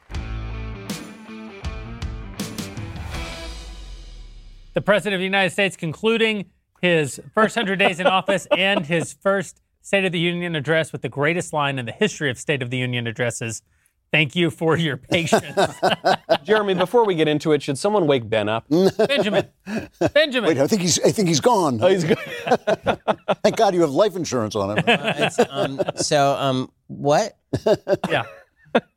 The 4.72 4.80
President 4.80 5.14
of 5.14 5.20
the 5.20 5.24
United 5.24 5.51
States 5.51 5.76
concluding 5.76 6.47
his 6.82 7.20
first 7.32 7.55
100 7.55 7.76
days 7.76 8.01
in 8.01 8.09
office 8.09 8.49
and 8.51 8.87
his 8.87 9.12
first 9.12 9.61
State 9.85 10.07
of 10.07 10.12
the 10.12 10.18
Union 10.18 10.57
address 10.57 10.93
with 10.93 11.03
the 11.03 11.11
greatest 11.11 11.53
line 11.53 11.78
in 11.78 11.85
the 11.85 11.93
history 11.93 12.30
of 12.30 12.39
State 12.39 12.62
of 12.62 12.70
the 12.70 12.78
Union 12.78 13.07
addresses. 13.07 13.61
Thank 14.11 14.35
you 14.35 14.49
for 14.49 14.78
your 14.78 14.97
patience. 14.97 15.45
Jeremy, 16.45 16.72
before 16.72 17.05
we 17.05 17.14
get 17.14 17.28
into 17.28 17.53
it, 17.53 17.61
should 17.62 17.76
someone 17.76 18.07
wake 18.07 18.26
Ben 18.30 18.49
up? 18.49 18.64
Benjamin. 18.97 19.49
Benjamin. 20.14 20.49
Wait, 20.49 20.59
I 20.59 20.66
think 20.68 20.80
he's 20.82 20.99
I 21.01 21.11
think 21.11 21.28
he's 21.28 21.41
gone. 21.41 21.80
Oh, 21.82 21.89
he's 21.89 22.05
good. 22.05 22.16
Thank 23.43 23.57
God 23.57 23.74
you 23.74 23.82
have 23.82 23.91
life 23.91 24.16
insurance 24.16 24.55
on 24.57 24.78
him. 24.78 24.85
It's, 24.87 25.39
um, 25.51 25.80
so, 25.97 26.32
um, 26.35 26.70
what? 26.87 27.37
yeah. 28.09 28.22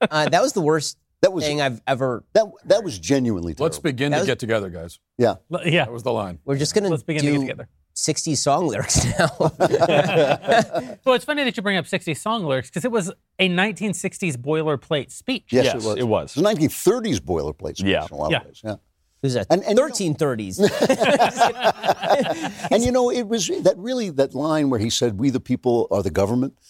Uh, 0.09 0.29
that 0.29 0.41
was 0.41 0.53
the 0.53 0.61
worst 0.61 0.97
That 1.21 1.33
was 1.33 1.43
thing 1.43 1.61
I've 1.61 1.81
ever. 1.85 2.23
that 2.33 2.45
that 2.65 2.83
was 2.83 2.97
genuinely 2.97 3.53
terrible. 3.53 3.65
Let's 3.65 3.79
begin 3.79 4.11
That 4.11 4.17
to 4.19 4.21
was- 4.21 4.27
get 4.27 4.39
together, 4.39 4.69
guys. 4.69 4.99
Yeah. 5.17 5.35
L- 5.51 5.67
Yeah. 5.67 5.83
That 5.85 5.91
was 5.93 6.03
the 6.03 6.13
line. 6.13 6.39
We're 6.45 6.57
just 6.57 6.73
gonna 6.75 6.89
Let's 6.89 7.03
begin 7.03 7.25
to 7.25 7.31
get 7.31 7.39
together. 7.41 7.67
60 7.99 8.35
song 8.35 8.67
lyrics 8.67 9.03
now. 9.17 9.27
Well, 11.05 11.15
it's 11.15 11.25
funny 11.25 11.43
that 11.45 11.55
you 11.57 11.63
bring 11.63 11.77
up 11.77 11.85
60s 11.85 12.17
song 12.17 12.43
lyrics 12.45 12.69
because 12.69 12.85
it 12.85 12.91
was 12.91 13.11
a 13.39 13.49
1960s 13.49 14.35
boilerplate 14.37 15.09
speech. 15.11 15.45
Yes, 15.49 15.65
Yes, 15.65 15.75
it 15.75 15.83
was. 15.87 15.95
it 15.97 16.07
was. 16.07 16.37
It's 16.37 16.37
a 16.37 16.41
1930s 16.43 17.19
boilerplate 17.19 17.77
speech 17.77 17.89
Yeah. 17.89 18.03
in 18.05 18.09
a 18.11 18.15
lot 18.15 18.29
Yeah. 18.31 18.37
of 18.41 18.45
ways. 18.45 18.61
Yeah. 18.63 18.73
It 18.73 18.79
was 19.23 19.35
a 19.35 19.39
And- 19.49 19.63
and 19.63 19.69
you 19.69 19.75
know- 19.75 19.87
1330s. 19.87 20.59
And 22.71 22.83
you 22.83 22.91
know, 22.91 23.09
it 23.09 23.27
was 23.27 23.47
that 23.47 23.75
really 23.77 24.09
that 24.11 24.33
line 24.35 24.69
where 24.69 24.79
he 24.79 24.89
said, 24.89 25.19
"We 25.19 25.29
the 25.29 25.39
people 25.39 25.87
are 25.91 26.03
the 26.03 26.09
government," 26.11 26.53
b- 26.55 26.61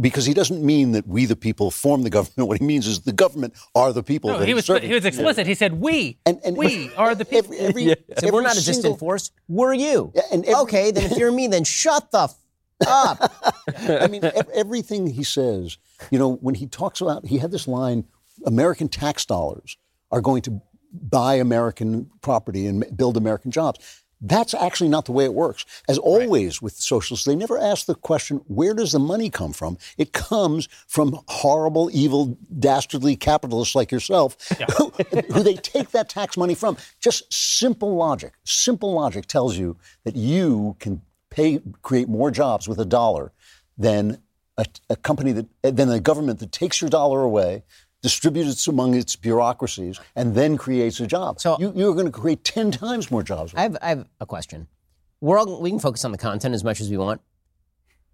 because 0.00 0.24
he 0.26 0.34
doesn't 0.34 0.62
mean 0.64 0.92
that 0.92 1.06
we 1.06 1.24
the 1.26 1.36
people 1.36 1.70
form 1.70 2.02
the 2.02 2.10
government. 2.10 2.48
What 2.48 2.58
he 2.60 2.64
means 2.66 2.86
is 2.86 3.00
the 3.00 3.12
government 3.12 3.54
are 3.74 3.92
the 3.92 4.02
people. 4.02 4.30
No, 4.30 4.38
that 4.38 4.48
he 4.48 4.54
was 4.54 4.64
serving. 4.66 4.88
he 4.88 4.94
was 4.94 5.04
explicit. 5.04 5.46
He 5.46 5.54
said, 5.54 5.80
"We, 5.80 6.18
And- 6.26 6.40
and- 6.44 6.56
we 6.56 6.90
are 6.96 7.14
the 7.14 7.24
people." 7.24 7.54
Every, 7.58 7.90
every, 7.92 8.04
So 8.18 8.26
we're 8.26 8.28
every 8.28 8.42
not 8.44 8.56
a 8.56 8.60
single- 8.60 8.74
distant 8.82 8.98
force. 8.98 9.30
We're 9.48 9.74
you. 9.74 10.12
Yeah, 10.14 10.22
and 10.32 10.44
every- 10.44 10.54
okay, 10.62 10.90
then 10.90 11.10
if 11.10 11.16
you're 11.18 11.32
me, 11.32 11.46
then 11.48 11.64
shut 11.64 12.10
the 12.10 12.24
f- 12.24 12.36
up. 12.86 13.32
I 13.88 14.06
mean, 14.06 14.22
everything 14.54 15.06
he 15.08 15.22
says, 15.24 15.78
you 16.10 16.18
know, 16.18 16.34
when 16.36 16.54
he 16.54 16.66
talks 16.66 17.00
about, 17.00 17.26
he 17.26 17.38
had 17.38 17.50
this 17.50 17.66
line 17.66 18.04
American 18.44 18.88
tax 18.88 19.24
dollars 19.24 19.78
are 20.10 20.20
going 20.20 20.42
to 20.42 20.60
buy 20.92 21.34
American 21.36 22.10
property 22.20 22.66
and 22.66 22.84
build 22.96 23.16
American 23.16 23.50
jobs. 23.50 23.78
That's 24.20 24.54
actually 24.54 24.88
not 24.88 25.04
the 25.04 25.12
way 25.12 25.24
it 25.24 25.34
works. 25.34 25.66
As 25.88 25.98
always 25.98 26.62
with 26.62 26.74
socialists, 26.74 27.26
they 27.26 27.36
never 27.36 27.58
ask 27.58 27.86
the 27.86 27.94
question, 27.94 28.40
where 28.46 28.72
does 28.72 28.92
the 28.92 28.98
money 28.98 29.28
come 29.28 29.52
from? 29.52 29.76
It 29.98 30.12
comes 30.12 30.68
from 30.86 31.20
horrible, 31.28 31.90
evil, 31.92 32.38
dastardly 32.58 33.16
capitalists 33.16 33.74
like 33.74 33.92
yourself 33.92 34.36
who, 34.78 34.88
who 35.32 35.42
they 35.42 35.54
take 35.54 35.90
that 35.90 36.08
tax 36.08 36.36
money 36.36 36.54
from. 36.54 36.78
Just 36.98 37.30
simple 37.32 37.94
logic. 37.94 38.32
Simple 38.44 38.94
logic 38.94 39.26
tells 39.26 39.58
you 39.58 39.76
that 40.04 40.16
you 40.16 40.76
can 40.78 41.02
pay, 41.28 41.60
create 41.82 42.08
more 42.08 42.30
jobs 42.30 42.66
with 42.66 42.78
a 42.78 42.86
dollar 42.86 43.32
than 43.76 44.22
a, 44.56 44.64
a 44.88 44.96
company 44.96 45.32
that, 45.32 45.46
than 45.62 45.90
a 45.90 46.00
government 46.00 46.38
that 46.40 46.52
takes 46.52 46.80
your 46.80 46.88
dollar 46.88 47.22
away, 47.22 47.64
distributes 48.06 48.68
among 48.68 48.94
its 48.94 49.16
bureaucracies, 49.16 49.98
and 50.14 50.32
then 50.36 50.56
creates 50.56 51.00
a 51.00 51.08
job. 51.08 51.40
So- 51.40 51.56
you, 51.58 51.72
you're 51.74 51.92
going 51.94 52.06
to 52.06 52.12
create 52.12 52.44
10 52.44 52.70
times 52.70 53.10
more 53.10 53.24
jobs. 53.24 53.52
I 53.56 53.62
have, 53.62 53.76
I 53.82 53.88
have 53.88 54.06
a 54.20 54.26
question. 54.26 54.68
We're 55.20 55.38
all, 55.38 55.60
we 55.60 55.70
can 55.70 55.80
focus 55.80 56.04
on 56.04 56.12
the 56.12 56.18
content 56.18 56.54
as 56.54 56.62
much 56.62 56.80
as 56.80 56.88
we 56.88 56.96
want. 56.96 57.20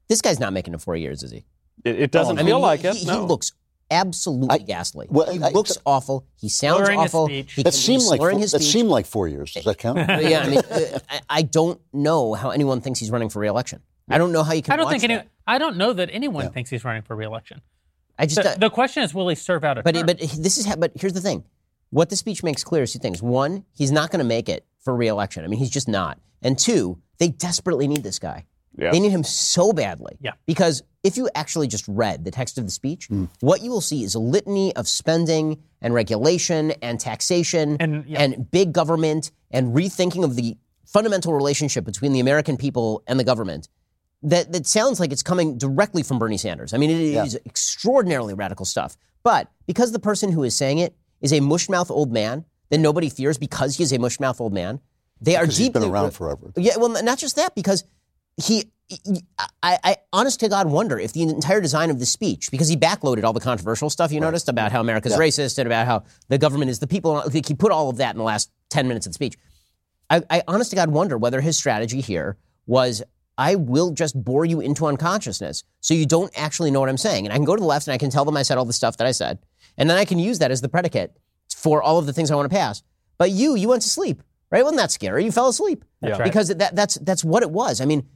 This 0.08 0.22
guy's 0.22 0.40
not 0.40 0.54
making 0.54 0.72
it 0.72 0.80
four 0.80 0.96
years, 0.96 1.22
is 1.22 1.30
he? 1.30 1.44
It, 1.84 2.00
it 2.00 2.10
doesn't 2.10 2.38
I 2.38 2.42
feel 2.42 2.56
mean, 2.56 2.62
like 2.62 2.80
he, 2.80 2.88
it. 2.88 2.96
He, 2.96 3.06
no. 3.06 3.20
he 3.20 3.26
looks 3.26 3.52
absolutely 3.90 4.48
I- 4.60 4.64
ghastly. 4.64 5.08
well, 5.10 5.30
he 5.30 5.42
I- 5.42 5.50
looks 5.50 5.76
awful. 5.84 6.26
He 6.36 6.48
sounds 6.48 6.88
awful. 6.88 7.26
speech. 7.26 7.52
He 7.52 7.62
that 7.64 7.74
seemed 7.74 8.04
like 8.04 8.18
four, 8.18 8.30
his 8.30 8.52
that 8.52 8.62
seemed 8.62 8.88
like 8.88 9.04
four 9.04 9.28
years. 9.28 9.52
Does 9.52 9.64
that 9.64 9.76
count? 9.76 9.98
yeah, 10.22 10.40
I 10.40 10.48
mean, 10.48 10.58
uh, 10.58 10.98
I, 11.10 11.20
I 11.28 11.42
don't 11.42 11.78
know 11.92 12.32
how 12.32 12.48
anyone 12.48 12.80
thinks 12.80 12.98
he's 12.98 13.10
running 13.10 13.28
for 13.28 13.40
reelection. 13.40 13.82
I 14.08 14.16
don't 14.16 14.32
know 14.32 14.42
how 14.42 14.54
you 14.54 14.62
can. 14.62 14.72
I 14.72 14.76
don't 14.76 14.86
watch 14.86 14.92
think 14.92 15.04
any. 15.04 15.14
that. 15.16 15.28
I 15.46 15.58
don't 15.58 15.76
know 15.76 15.92
that 15.92 16.08
anyone 16.12 16.50
thinks 16.50 16.70
he's 16.70 16.84
running 16.84 17.02
for 17.02 17.14
reelection. 17.14 17.60
I 18.22 18.26
just. 18.26 18.42
The, 18.42 18.50
uh, 18.50 18.56
the 18.56 18.70
question 18.70 19.02
is, 19.02 19.12
will 19.12 19.28
he 19.28 19.34
serve 19.34 19.64
out 19.64 19.78
a 19.78 19.82
But 19.82 19.94
term? 19.94 20.06
but 20.06 20.18
this 20.18 20.56
is 20.58 20.74
but 20.76 20.92
here's 20.94 21.12
the 21.12 21.20
thing. 21.20 21.44
What 21.90 22.08
the 22.08 22.16
speech 22.16 22.42
makes 22.42 22.64
clear 22.64 22.84
is 22.84 22.92
two 22.92 22.98
things. 22.98 23.22
One, 23.22 23.64
he's 23.74 23.92
not 23.92 24.10
going 24.10 24.20
to 24.20 24.24
make 24.24 24.48
it 24.48 24.64
for 24.80 24.94
reelection. 24.96 25.44
I 25.44 25.48
mean, 25.48 25.58
he's 25.58 25.70
just 25.70 25.88
not. 25.88 26.18
And 26.40 26.58
two, 26.58 26.98
they 27.18 27.28
desperately 27.28 27.86
need 27.86 28.02
this 28.02 28.18
guy. 28.18 28.46
Yeah. 28.76 28.90
They 28.90 29.00
need 29.00 29.10
him 29.10 29.24
so 29.24 29.72
badly. 29.74 30.16
Yeah. 30.20 30.32
Because 30.46 30.82
if 31.04 31.18
you 31.18 31.28
actually 31.34 31.68
just 31.68 31.86
read 31.86 32.24
the 32.24 32.30
text 32.30 32.56
of 32.56 32.64
the 32.64 32.70
speech, 32.70 33.08
what 33.40 33.60
you 33.60 33.70
will 33.70 33.82
see 33.82 34.02
is 34.04 34.14
a 34.14 34.18
litany 34.18 34.74
of 34.74 34.88
spending 34.88 35.62
and 35.82 35.92
regulation 35.92 36.70
and 36.80 36.98
taxation 36.98 37.76
And, 37.80 38.06
yeah. 38.06 38.34
big 38.50 38.72
government 38.72 39.30
and 39.50 39.74
rethinking 39.74 40.24
of 40.24 40.36
the 40.36 40.56
fundamental 40.86 41.34
relationship 41.34 41.84
between 41.84 42.12
the 42.12 42.20
American 42.20 42.56
people 42.56 43.02
and 43.06 43.20
the 43.20 43.24
government 43.24 43.68
that, 44.22 44.52
that 44.52 44.66
sounds 44.66 45.00
like 45.00 45.12
it's 45.12 45.22
coming 45.22 45.58
directly 45.58 46.02
from 46.02 46.18
Bernie 46.18 46.36
Sanders. 46.36 46.72
I 46.74 46.78
mean, 46.78 46.90
it 46.90 47.00
is 47.00 47.38
extraordinarily 47.46 48.34
radical 48.34 48.64
stuff. 48.64 48.96
But 49.22 49.48
because 49.66 49.92
the 49.92 49.98
person 49.98 50.32
who 50.32 50.42
is 50.42 50.56
saying 50.56 50.78
it 50.78 50.96
is 51.20 51.32
a 51.32 51.40
mushmouth 51.40 51.90
old 51.90 52.12
man 52.12 52.44
that 52.70 52.78
nobody 52.78 53.08
fears 53.08 53.38
because 53.38 53.76
he 53.76 53.82
is 53.82 53.92
a 53.92 53.98
mushmouth 53.98 54.40
old 54.40 54.52
man, 54.52 54.80
they 55.20 55.36
are 55.36 55.42
Because 55.42 55.58
he's 55.58 55.66
deeply 55.68 55.82
been 55.82 55.90
around 55.90 56.10
forever. 56.12 56.52
Yeah, 56.56 56.76
well, 56.76 57.02
not 57.02 57.18
just 57.18 57.36
that, 57.36 57.54
because 57.54 57.84
he 58.36 58.64
I, 59.62 59.78
I, 59.84 59.96
honest 60.12 60.40
to 60.40 60.48
God, 60.48 60.66
wonder 60.66 60.98
if 60.98 61.12
the 61.12 61.22
entire 61.22 61.60
design 61.60 61.90
of 61.90 61.98
the 61.98 62.06
speech, 62.06 62.50
because 62.50 62.68
he 62.68 62.76
backloaded 62.76 63.24
all 63.24 63.32
the 63.32 63.40
controversial 63.40 63.88
stuff 63.88 64.12
you 64.12 64.20
noticed 64.20 64.48
about 64.48 64.72
how 64.72 64.80
America's 64.80 65.14
racist 65.14 65.58
and 65.58 65.66
about 65.66 65.86
how 65.86 66.02
the 66.28 66.38
government 66.38 66.70
is 66.70 66.78
the 66.78 66.86
people. 66.86 67.14
Like 67.14 67.46
he 67.46 67.54
put 67.54 67.72
all 67.72 67.88
of 67.88 67.98
that 67.98 68.14
in 68.14 68.18
the 68.18 68.24
last 68.24 68.50
ten 68.68 68.88
minutes 68.88 69.06
of 69.06 69.12
the 69.12 69.14
speech. 69.14 69.36
I, 70.10 70.22
I 70.28 70.42
honest 70.46 70.70
to 70.70 70.76
God 70.76 70.90
wonder 70.90 71.16
whether 71.16 71.40
his 71.40 71.56
strategy 71.56 72.00
here 72.00 72.36
was 72.66 73.02
I 73.42 73.56
will 73.56 73.90
just 73.90 74.14
bore 74.14 74.44
you 74.44 74.60
into 74.60 74.86
unconsciousness 74.86 75.64
so 75.80 75.94
you 75.94 76.06
don't 76.06 76.32
actually 76.38 76.70
know 76.70 76.78
what 76.78 76.88
I'm 76.88 76.96
saying. 76.96 77.26
And 77.26 77.32
I 77.32 77.36
can 77.36 77.44
go 77.44 77.56
to 77.56 77.60
the 77.60 77.66
left 77.66 77.88
and 77.88 77.94
I 77.94 77.98
can 77.98 78.08
tell 78.08 78.24
them 78.24 78.36
I 78.36 78.44
said 78.44 78.56
all 78.56 78.64
the 78.64 78.72
stuff 78.72 78.98
that 78.98 79.06
I 79.08 79.10
said. 79.10 79.40
And 79.76 79.90
then 79.90 79.98
I 79.98 80.04
can 80.04 80.20
use 80.20 80.38
that 80.38 80.52
as 80.52 80.60
the 80.60 80.68
predicate 80.68 81.16
for 81.56 81.82
all 81.82 81.98
of 81.98 82.06
the 82.06 82.12
things 82.12 82.30
I 82.30 82.36
want 82.36 82.48
to 82.48 82.56
pass. 82.56 82.84
But 83.18 83.32
you, 83.32 83.56
you 83.56 83.68
went 83.68 83.82
to 83.82 83.88
sleep, 83.88 84.22
right? 84.52 84.62
Wasn't 84.62 84.78
that 84.78 84.92
scary? 84.92 85.24
You 85.24 85.32
fell 85.32 85.48
asleep. 85.48 85.84
That's 86.00 86.20
right. 86.20 86.24
Because 86.24 86.54
that, 86.54 86.76
that's, 86.76 86.94
that's 86.96 87.24
what 87.24 87.42
it 87.42 87.50
was. 87.50 87.80
I 87.80 87.84
mean, 87.84 88.06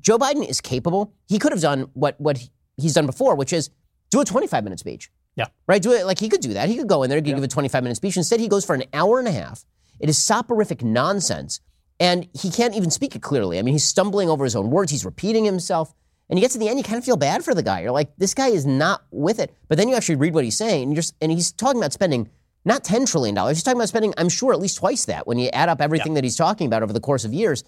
Joe 0.00 0.18
Biden 0.18 0.44
is 0.44 0.60
capable. 0.60 1.14
He 1.28 1.38
could 1.38 1.52
have 1.52 1.60
done 1.60 1.82
what, 1.92 2.20
what 2.20 2.42
he's 2.76 2.94
done 2.94 3.06
before, 3.06 3.36
which 3.36 3.52
is 3.52 3.70
do 4.10 4.20
a 4.20 4.24
25 4.24 4.64
minute 4.64 4.80
speech. 4.80 5.08
Yeah. 5.36 5.46
Right? 5.68 5.80
Do 5.80 5.92
it 5.92 6.04
like 6.04 6.18
he 6.18 6.28
could 6.28 6.40
do 6.40 6.54
that. 6.54 6.68
He 6.68 6.76
could 6.76 6.88
go 6.88 7.04
in 7.04 7.10
there, 7.10 7.20
give 7.20 7.40
a 7.40 7.46
25 7.46 7.84
minute 7.84 7.94
speech. 7.94 8.16
Instead, 8.16 8.40
he 8.40 8.48
goes 8.48 8.64
for 8.64 8.74
an 8.74 8.82
hour 8.92 9.20
and 9.20 9.28
a 9.28 9.32
half. 9.32 9.64
It 10.00 10.08
is 10.08 10.18
soporific 10.18 10.82
nonsense. 10.82 11.60
And 12.00 12.28
he 12.32 12.50
can't 12.50 12.74
even 12.74 12.90
speak 12.90 13.16
it 13.16 13.22
clearly. 13.22 13.58
I 13.58 13.62
mean, 13.62 13.74
he's 13.74 13.84
stumbling 13.84 14.28
over 14.28 14.44
his 14.44 14.54
own 14.54 14.70
words. 14.70 14.92
He's 14.92 15.04
repeating 15.04 15.44
himself. 15.44 15.92
And 16.30 16.38
you 16.38 16.42
get 16.42 16.52
to 16.52 16.58
the 16.58 16.68
end, 16.68 16.78
you 16.78 16.84
kind 16.84 16.98
of 16.98 17.04
feel 17.04 17.16
bad 17.16 17.44
for 17.44 17.54
the 17.54 17.62
guy. 17.62 17.80
You're 17.80 17.90
like, 17.90 18.14
this 18.18 18.34
guy 18.34 18.48
is 18.48 18.66
not 18.66 19.02
with 19.10 19.40
it. 19.40 19.54
But 19.68 19.78
then 19.78 19.88
you 19.88 19.94
actually 19.94 20.16
read 20.16 20.34
what 20.34 20.44
he's 20.44 20.58
saying, 20.58 20.82
and, 20.84 20.94
you're, 20.94 21.04
and 21.20 21.32
he's 21.32 21.52
talking 21.52 21.80
about 21.80 21.92
spending 21.92 22.28
not 22.64 22.84
$10 22.84 23.10
trillion. 23.10 23.34
He's 23.48 23.62
talking 23.62 23.78
about 23.78 23.88
spending, 23.88 24.12
I'm 24.18 24.28
sure, 24.28 24.52
at 24.52 24.60
least 24.60 24.78
twice 24.78 25.06
that 25.06 25.26
when 25.26 25.38
you 25.38 25.48
add 25.48 25.70
up 25.70 25.80
everything 25.80 26.14
that 26.14 26.24
he's 26.24 26.36
talking 26.36 26.66
about 26.66 26.82
over 26.82 26.92
the 26.92 27.00
course 27.00 27.24
of 27.24 27.32
years. 27.32 27.64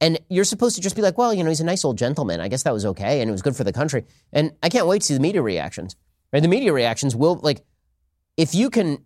And 0.00 0.18
you're 0.28 0.44
supposed 0.44 0.76
to 0.76 0.82
just 0.82 0.94
be 0.94 1.00
like, 1.00 1.16
well, 1.16 1.32
you 1.32 1.42
know, 1.42 1.48
he's 1.48 1.60
a 1.60 1.64
nice 1.64 1.84
old 1.84 1.96
gentleman. 1.96 2.40
I 2.40 2.48
guess 2.48 2.64
that 2.64 2.72
was 2.72 2.84
okay, 2.84 3.20
and 3.20 3.28
it 3.28 3.32
was 3.32 3.40
good 3.40 3.56
for 3.56 3.64
the 3.64 3.72
country. 3.72 4.04
And 4.32 4.52
I 4.62 4.68
can't 4.68 4.86
wait 4.86 5.00
to 5.00 5.06
see 5.06 5.14
the 5.14 5.20
media 5.20 5.40
reactions. 5.40 5.96
Right? 6.32 6.40
The 6.40 6.48
media 6.48 6.72
reactions 6.72 7.16
will, 7.16 7.40
like, 7.42 7.64
if 8.36 8.54
you 8.54 8.68
can 8.68 9.04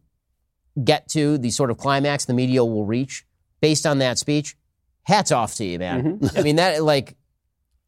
get 0.82 1.08
to 1.10 1.38
the 1.38 1.50
sort 1.50 1.70
of 1.70 1.78
climax 1.78 2.24
the 2.24 2.34
media 2.34 2.64
will 2.64 2.84
reach 2.84 3.24
based 3.60 3.86
on 3.86 3.98
that 3.98 4.18
speech, 4.18 4.56
hats 5.06 5.32
off 5.32 5.54
to 5.56 5.64
you, 5.64 5.78
man. 5.78 6.20
I 6.36 6.42
mean, 6.42 6.56
that, 6.56 6.82
like, 6.82 7.16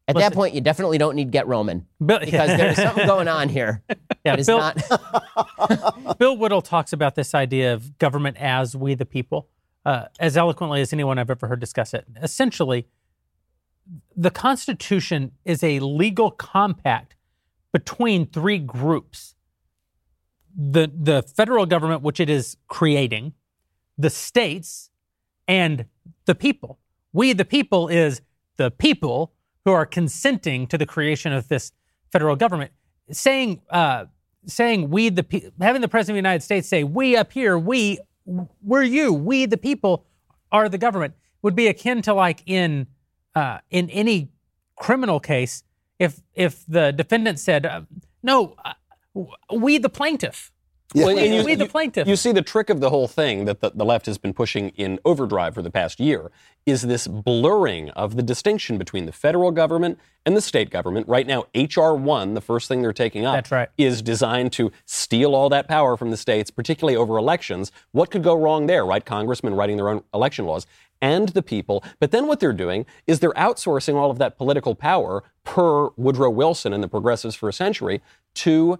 at 0.07 0.15
that 0.15 0.33
point, 0.33 0.55
you 0.55 0.61
definitely 0.61 0.97
don't 0.97 1.15
need 1.15 1.29
Get 1.31 1.47
Roman 1.47 1.85
Bill, 2.03 2.19
because 2.19 2.57
there's 2.57 2.77
something 2.77 3.05
going 3.07 3.27
on 3.27 3.49
here. 3.49 3.83
Yeah, 3.89 3.95
that 4.25 4.39
is 4.39 4.47
Bill- 4.47 4.57
not. 4.57 6.17
Bill 6.17 6.35
Whittle 6.35 6.61
talks 6.61 6.93
about 6.93 7.15
this 7.15 7.35
idea 7.35 7.73
of 7.73 7.97
government 7.99 8.37
as 8.37 8.75
we 8.75 8.95
the 8.95 9.05
people 9.05 9.49
uh, 9.85 10.05
as 10.19 10.35
eloquently 10.35 10.81
as 10.81 10.93
anyone 10.93 11.19
I've 11.19 11.29
ever 11.29 11.47
heard 11.47 11.59
discuss 11.59 11.93
it. 11.93 12.05
Essentially, 12.21 12.87
the 14.15 14.31
Constitution 14.31 15.31
is 15.45 15.63
a 15.63 15.79
legal 15.79 16.31
compact 16.31 17.15
between 17.71 18.25
three 18.25 18.57
groups 18.57 19.35
the, 20.55 20.91
the 20.93 21.21
federal 21.21 21.65
government, 21.65 22.01
which 22.01 22.19
it 22.19 22.29
is 22.29 22.57
creating, 22.67 23.33
the 23.97 24.09
states, 24.09 24.89
and 25.47 25.85
the 26.25 26.35
people. 26.35 26.79
We, 27.13 27.33
the 27.33 27.45
people, 27.45 27.87
is 27.87 28.21
the 28.57 28.71
people 28.71 29.33
who 29.65 29.71
are 29.71 29.85
consenting 29.85 30.67
to 30.67 30.77
the 30.77 30.85
creation 30.85 31.31
of 31.33 31.47
this 31.47 31.71
federal 32.11 32.35
government. 32.35 32.71
Saying, 33.11 33.61
uh, 33.69 34.05
saying 34.45 34.89
we, 34.89 35.09
the 35.09 35.23
pe- 35.23 35.49
having 35.59 35.81
the 35.81 35.87
president 35.87 36.13
of 36.13 36.23
the 36.23 36.29
United 36.29 36.43
States 36.43 36.67
say, 36.67 36.83
"We 36.83 37.15
up 37.15 37.31
here, 37.31 37.57
we, 37.57 37.99
we're 38.25 38.83
you, 38.83 39.13
we, 39.13 39.45
the 39.45 39.57
people, 39.57 40.05
are 40.51 40.69
the 40.69 40.77
government," 40.77 41.15
would 41.41 41.55
be 41.55 41.67
akin 41.67 42.01
to 42.03 42.13
like 42.13 42.43
in 42.45 42.87
uh, 43.35 43.59
in 43.69 43.89
any 43.89 44.29
criminal 44.75 45.19
case, 45.19 45.63
if 45.97 46.21
if 46.35 46.65
the 46.67 46.91
defendant 46.91 47.39
said, 47.39 47.65
uh, 47.65 47.81
"No, 48.21 48.55
uh, 48.63 48.73
we, 49.53 49.77
the 49.77 49.89
plaintiff." 49.89 50.51
Well, 50.95 51.07
We- 51.15 51.25
and 51.25 51.35
you- 51.35 51.43
we 51.43 51.55
the 51.55 51.65
you- 51.65 52.03
You 52.07 52.15
see, 52.15 52.31
the 52.31 52.41
trick 52.41 52.69
of 52.69 52.79
the 52.79 52.89
whole 52.89 53.07
thing 53.07 53.45
that 53.45 53.59
the, 53.61 53.71
the 53.75 53.85
left 53.85 54.07
has 54.07 54.17
been 54.17 54.33
pushing 54.33 54.69
in 54.69 54.99
overdrive 55.05 55.53
for 55.53 55.61
the 55.61 55.69
past 55.69 55.99
year 55.99 56.31
is 56.65 56.81
this 56.81 57.05
blurring 57.07 57.89
of 57.91 58.15
the 58.15 58.23
distinction 58.23 58.77
between 58.77 59.05
the 59.05 59.11
federal 59.11 59.51
government 59.51 59.99
and 60.25 60.35
the 60.35 60.41
state 60.41 60.69
government. 60.71 61.07
Right 61.07 61.27
now, 61.27 61.45
H.R. 61.53 61.95
1, 61.95 62.33
the 62.33 62.41
first 62.41 62.67
thing 62.67 62.81
they're 62.81 62.91
taking 62.93 63.23
up, 63.25 63.35
That's 63.35 63.51
right. 63.51 63.69
is 63.77 64.01
designed 64.01 64.51
to 64.53 64.71
steal 64.85 65.35
all 65.35 65.49
that 65.49 65.67
power 65.67 65.95
from 65.95 66.09
the 66.11 66.17
states, 66.17 66.49
particularly 66.51 66.95
over 66.97 67.17
elections. 67.17 67.71
What 67.91 68.09
could 68.09 68.23
go 68.23 68.35
wrong 68.35 68.65
there, 68.67 68.85
right? 68.85 69.05
Congressmen 69.05 69.53
writing 69.55 69.77
their 69.77 69.89
own 69.89 70.03
election 70.13 70.45
laws 70.45 70.65
and 71.01 71.29
the 71.29 71.41
people. 71.43 71.83
But 71.99 72.11
then 72.11 72.27
what 72.27 72.39
they're 72.39 72.51
doing 72.51 72.85
is 73.07 73.19
they're 73.19 73.31
outsourcing 73.33 73.95
all 73.95 74.11
of 74.11 74.17
that 74.17 74.37
political 74.37 74.75
power, 74.75 75.23
per 75.43 75.89
Woodrow 75.97 76.29
Wilson 76.29 76.73
and 76.73 76.83
the 76.83 76.87
progressives 76.87 77.35
for 77.35 77.47
a 77.47 77.53
century, 77.53 78.01
to 78.35 78.77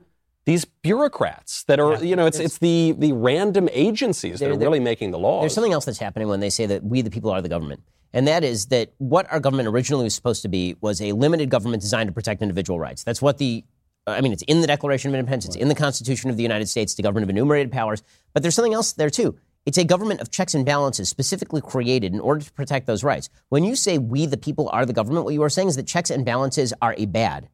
these 0.49 0.65
bureaucrats 0.65 1.63
that 1.65 1.79
are, 1.79 2.03
you 2.03 2.15
know, 2.15 2.25
it's 2.25 2.39
it's 2.39 2.57
the 2.57 2.95
the 2.97 3.13
random 3.13 3.69
agencies 3.71 4.39
that 4.39 4.49
are 4.49 4.57
really 4.57 4.79
making 4.79 5.11
the 5.11 5.19
laws. 5.19 5.43
There's 5.43 5.53
something 5.53 5.73
else 5.73 5.85
that's 5.85 5.99
happening 5.99 6.27
when 6.27 6.39
they 6.39 6.49
say 6.49 6.65
that 6.65 6.83
we, 6.83 7.01
the 7.01 7.11
people, 7.11 7.29
are 7.29 7.39
the 7.39 7.49
government. 7.49 7.83
And 8.13 8.27
that 8.27 8.43
is 8.43 8.65
that 8.67 8.91
what 8.97 9.31
our 9.31 9.39
government 9.39 9.67
originally 9.67 10.05
was 10.05 10.15
supposed 10.15 10.41
to 10.41 10.47
be 10.47 10.75
was 10.81 11.01
a 11.01 11.11
limited 11.11 11.51
government 11.51 11.81
designed 11.83 12.07
to 12.07 12.13
protect 12.13 12.41
individual 12.41 12.79
rights. 12.79 13.03
That's 13.03 13.21
what 13.21 13.37
the, 13.37 13.63
uh, 14.07 14.11
I 14.11 14.21
mean, 14.21 14.33
it's 14.33 14.41
in 14.43 14.61
the 14.61 14.67
Declaration 14.67 15.11
of 15.11 15.19
Independence, 15.19 15.45
it's 15.45 15.55
in 15.55 15.67
the 15.67 15.75
Constitution 15.75 16.31
of 16.31 16.35
the 16.35 16.41
United 16.41 16.67
States, 16.67 16.95
the 16.95 17.03
government 17.03 17.25
of 17.25 17.29
enumerated 17.29 17.71
powers. 17.71 18.01
But 18.33 18.41
there's 18.41 18.55
something 18.55 18.73
else 18.73 18.93
there 18.93 19.11
too. 19.11 19.37
It's 19.67 19.77
a 19.77 19.83
government 19.83 20.19
of 20.19 20.31
checks 20.31 20.55
and 20.55 20.65
balances 20.65 21.09
specifically 21.09 21.61
created 21.61 22.11
in 22.15 22.19
order 22.19 22.43
to 22.43 22.51
protect 22.53 22.87
those 22.87 23.03
rights. 23.03 23.29
When 23.49 23.63
you 23.63 23.75
say 23.75 23.99
we, 23.99 24.25
the 24.25 24.37
people, 24.37 24.67
are 24.73 24.87
the 24.87 24.93
government, 24.93 25.25
what 25.25 25.35
you 25.35 25.43
are 25.43 25.49
saying 25.49 25.67
is 25.67 25.75
that 25.75 25.85
checks 25.85 26.09
and 26.09 26.25
balances 26.25 26.73
are 26.81 26.95
a 26.97 27.05
bad. 27.05 27.49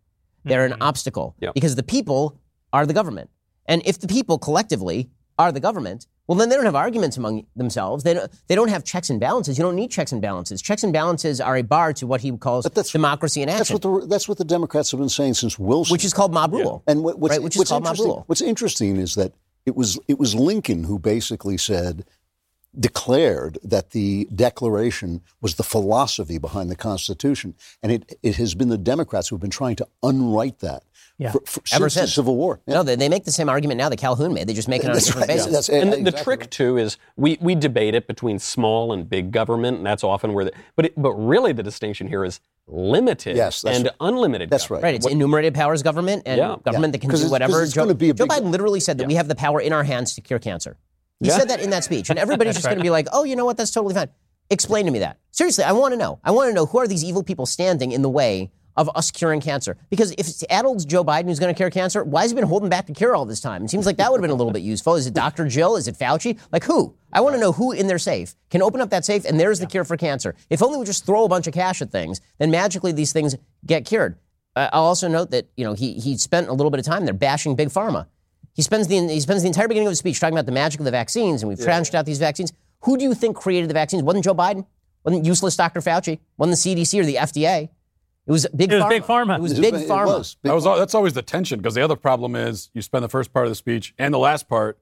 They're 0.45 0.65
an 0.65 0.73
mm-hmm. 0.73 0.83
obstacle 0.83 1.35
Yeah. 1.41 1.51
because 1.53 1.75
the 1.75 1.83
people 1.83 2.39
are 2.75 2.85
the 2.85 2.93
government. 2.99 3.29
And 3.71 3.81
if 3.85 3.95
the 4.03 4.07
people 4.17 4.37
collectively 4.47 4.99
are 5.39 5.51
the 5.57 5.59
government, 5.67 6.07
well, 6.27 6.37
then 6.39 6.49
they 6.49 6.55
don't 6.55 6.65
have 6.71 6.75
arguments 6.87 7.15
among 7.21 7.45
themselves. 7.55 8.03
They 8.03 8.13
don't, 8.17 8.31
they 8.47 8.55
don't 8.59 8.69
have 8.75 8.83
checks 8.83 9.09
and 9.11 9.19
balances. 9.19 9.57
You 9.57 9.63
don't 9.67 9.75
need 9.81 9.91
checks 9.91 10.11
and 10.11 10.21
balances. 10.21 10.61
Checks 10.61 10.83
and 10.83 10.91
balances 11.01 11.39
are 11.39 11.55
a 11.55 11.61
bar 11.75 11.93
to 11.99 12.05
what 12.11 12.21
he 12.21 12.29
calls 12.45 12.63
that's- 12.65 12.91
democracy 12.91 13.41
in 13.43 13.47
That's 13.47 13.61
action, 13.61 13.75
what 13.75 14.01
the 14.01 14.07
that's 14.07 14.27
what 14.29 14.37
the 14.37 14.49
Democrats 14.57 14.91
have 14.91 14.99
been 14.99 15.15
saying 15.19 15.35
since 15.35 15.57
Wilson. 15.59 15.93
which 15.93 16.05
is 16.09 16.13
called 16.13 16.33
mob 16.33 16.51
rule. 16.53 16.83
And 16.87 17.03
what, 17.03 17.19
what's, 17.19 17.33
right, 17.35 17.43
which 17.43 17.55
is 17.57 17.69
called 17.69 17.83
mob 17.83 17.91
interesting, 17.93 18.07
rule. 18.11 18.23
what's 18.27 18.41
interesting 18.41 18.97
is 18.97 19.15
that 19.15 19.31
it 19.65 19.75
was 19.75 19.89
it 20.07 20.17
was 20.23 20.31
Lincoln 20.35 20.83
who 20.89 20.97
basically 20.99 21.57
said, 21.57 22.05
declared 22.77 23.57
that 23.63 23.91
the 23.91 24.27
Declaration 24.33 25.21
was 25.41 25.55
the 25.55 25.63
philosophy 25.63 26.37
behind 26.37 26.69
the 26.69 26.75
Constitution, 26.75 27.55
and 27.81 27.91
it 27.91 28.17
it 28.21 28.35
has 28.35 28.55
been 28.55 28.69
the 28.69 28.77
Democrats 28.77 29.27
who 29.29 29.35
have 29.35 29.41
been 29.41 29.49
trying 29.61 29.75
to 29.77 29.87
unwrite 30.03 30.59
that 30.59 30.83
Yeah. 31.17 31.31
for, 31.31 31.39
for, 31.45 31.61
Ever 31.73 31.89
since 31.89 32.09
the. 32.09 32.15
Civil 32.15 32.35
War. 32.35 32.59
Yeah. 32.67 32.75
No, 32.75 32.83
they, 32.83 32.95
they 32.95 33.07
make 33.07 33.23
the 33.23 33.31
same 33.31 33.47
argument 33.47 33.77
now 33.77 33.87
that 33.89 33.97
Calhoun 33.97 34.33
made. 34.33 34.47
They 34.47 34.53
just 34.53 34.67
make 34.67 34.83
it 34.83 34.89
on 34.89 34.97
a 34.97 34.99
different 34.99 35.27
right. 35.27 35.35
basis. 35.37 35.45
That's- 35.45 35.69
and 35.69 35.93
the, 36.05 36.11
the 36.11 36.23
trick 36.23 36.41
right. 36.41 36.51
too 36.51 36.77
is 36.77 36.97
we, 37.15 37.37
we 37.39 37.55
debate 37.55 37.95
it 37.95 38.05
between 38.07 38.37
small 38.39 38.91
and 38.91 39.09
big 39.09 39.31
government, 39.31 39.77
and 39.77 39.85
that's 39.85 40.03
often 40.03 40.33
where 40.33 40.45
the 40.45 40.51
but 40.75 40.85
it, 40.85 40.93
but 41.01 41.13
really 41.13 41.53
the 41.53 41.63
distinction 41.63 42.07
here 42.07 42.25
is 42.25 42.41
limited 42.67 43.37
Yes, 43.37 43.63
and 43.63 43.85
right. 43.85 43.93
unlimited. 44.01 44.49
That's 44.49 44.63
government. 44.63 44.83
right. 44.83 44.89
Right, 44.89 44.95
it's 44.95 45.07
enumerated 45.07 45.53
powers 45.53 45.83
government 45.83 46.23
and 46.25 46.37
Yeah. 46.37 46.55
government 46.63 46.93
Yeah. 46.93 46.99
that 46.99 47.01
can 47.01 47.09
do 47.11 47.29
whatever. 47.29 47.63
it's 47.63 47.73
Joe, 47.73 47.93
be 47.93 48.09
a 48.09 48.13
Joe 48.13 48.25
big- 48.25 48.37
Biden 48.43 48.51
literally 48.51 48.79
said 48.79 48.97
that 48.97 49.07
we 49.07 49.15
have 49.15 49.27
the 49.27 49.35
power 49.35 49.61
in 49.61 49.71
our 49.71 49.83
hands 49.83 50.15
to 50.15 50.21
cure 50.21 50.39
cancer. 50.39 50.77
He 51.21 51.27
Yeah. 51.27 51.37
said 51.37 51.49
that 51.49 51.61
in 51.61 51.69
that 51.69 51.83
speech, 51.85 52.09
and 52.09 52.19
everybody's 52.19 52.55
just 52.55 52.65
going 52.65 52.77
to 52.77 52.83
be 52.83 52.89
like, 52.89 53.07
"Oh, 53.13 53.23
you 53.23 53.37
know 53.37 53.45
what? 53.45 53.55
That's 53.55 53.71
totally 53.71 53.93
fine." 53.93 54.09
Explain 54.49 54.85
to 54.85 54.91
me 54.91 54.99
that. 54.99 55.17
Seriously, 55.31 55.63
I 55.63 55.71
want 55.71 55.93
to 55.93 55.97
know. 55.97 56.19
I 56.23 56.31
want 56.31 56.49
to 56.49 56.53
know 56.53 56.65
who 56.65 56.77
are 56.79 56.87
these 56.87 57.03
evil 57.03 57.23
people 57.23 57.45
standing 57.45 57.91
in 57.93 58.01
the 58.01 58.09
way 58.09 58.51
of 58.77 58.89
us 58.95 59.11
curing 59.11 59.41
cancer? 59.41 59.77
Because 59.89 60.11
if 60.11 60.27
it's 60.27 60.43
adult 60.49 60.85
Joe 60.87 61.03
Biden 61.03 61.25
who's 61.25 61.39
going 61.39 61.53
to 61.53 61.57
cure 61.57 61.69
cancer, 61.69 62.03
why 62.03 62.21
has 62.21 62.31
he 62.31 62.35
been 62.35 62.45
holding 62.45 62.69
back 62.69 62.87
the 62.87 62.93
cure 62.93 63.15
all 63.15 63.25
this 63.25 63.41
time? 63.41 63.65
It 63.65 63.69
seems 63.69 63.85
like 63.85 63.97
that 63.97 64.11
would 64.11 64.17
have 64.17 64.23
been 64.23 64.31
a 64.31 64.35
little 64.35 64.53
bit 64.53 64.61
useful. 64.61 64.95
Is 64.95 65.07
it 65.07 65.13
Dr. 65.13 65.47
Jill? 65.47 65.75
Is 65.75 65.87
it 65.87 65.97
Fauci? 65.97 66.39
Like 66.51 66.63
who? 66.63 66.95
I 67.13 67.21
want 67.21 67.35
to 67.35 67.39
know 67.41 67.51
who 67.51 67.71
in 67.71 67.87
their 67.87 67.99
safe 67.99 68.35
can 68.49 68.61
open 68.61 68.81
up 68.81 68.89
that 68.89 69.05
safe 69.05 69.25
and 69.25 69.39
there's 69.39 69.59
the 69.59 69.65
cure 69.67 69.83
for 69.83 69.97
cancer. 69.97 70.35
If 70.49 70.61
only 70.61 70.77
we 70.77 70.85
just 70.85 71.05
throw 71.05 71.23
a 71.23 71.29
bunch 71.29 71.47
of 71.47 71.53
cash 71.53 71.81
at 71.81 71.91
things, 71.91 72.21
then 72.39 72.51
magically 72.51 72.91
these 72.91 73.13
things 73.13 73.35
get 73.65 73.85
cured. 73.85 74.17
Uh, 74.55 74.69
I'll 74.71 74.83
also 74.83 75.07
note 75.07 75.31
that 75.31 75.49
you 75.57 75.65
know 75.65 75.73
he 75.73 75.93
he 75.93 76.17
spent 76.17 76.47
a 76.47 76.53
little 76.53 76.69
bit 76.71 76.79
of 76.79 76.85
time 76.85 77.05
there 77.05 77.13
bashing 77.13 77.55
big 77.55 77.69
pharma. 77.69 78.07
He 78.53 78.61
spends 78.61 78.87
the 78.87 78.99
he 79.07 79.19
spends 79.19 79.41
the 79.41 79.47
entire 79.47 79.67
beginning 79.67 79.87
of 79.87 79.91
his 79.91 79.99
speech 79.99 80.19
talking 80.19 80.33
about 80.33 80.45
the 80.45 80.51
magic 80.53 80.79
of 80.79 80.85
the 80.85 80.91
vaccines, 80.91 81.41
and 81.41 81.49
we've 81.49 81.59
tranched 81.59 81.93
out 81.93 82.05
these 82.05 82.19
vaccines. 82.19 82.53
Who 82.83 82.97
do 82.97 83.03
you 83.03 83.13
think 83.13 83.35
created 83.35 83.69
the 83.69 83.73
vaccines? 83.73 84.03
Wasn't 84.03 84.23
Joe 84.23 84.35
Biden? 84.35 84.65
Wasn't 85.03 85.25
useless 85.25 85.55
Dr. 85.55 85.81
Fauci? 85.81 86.19
Wasn't 86.37 86.63
the 86.63 86.75
CDC 86.75 86.99
or 86.99 87.05
the 87.05 87.15
FDA? 87.15 87.69
It 88.27 88.31
was 88.31 88.47
big 88.55 88.71
It 88.71 88.75
was 88.75 88.83
pharma. 88.85 88.89
big 88.89 89.03
pharma. 89.03 89.35
It 89.37 89.41
was 89.41 89.51
It 89.53 89.61
big 89.61 89.73
was- 89.73 89.81
it 89.83 89.89
pharma. 89.89 90.05
was. 90.05 90.35
Big 90.41 90.49
That 90.49 90.55
was 90.55 90.65
al- 90.65 90.77
that's 90.79 90.95
always 90.95 91.13
the 91.13 91.21
tension 91.21 91.59
because 91.59 91.75
the 91.75 91.81
other 91.83 91.95
problem 91.95 92.35
is 92.35 92.69
you 92.73 92.81
spend 92.81 93.03
the 93.03 93.09
first 93.09 93.31
part 93.33 93.45
of 93.45 93.51
the 93.51 93.55
speech 93.55 93.93
and 93.99 94.13
the 94.13 94.17
last 94.19 94.49
part 94.49 94.79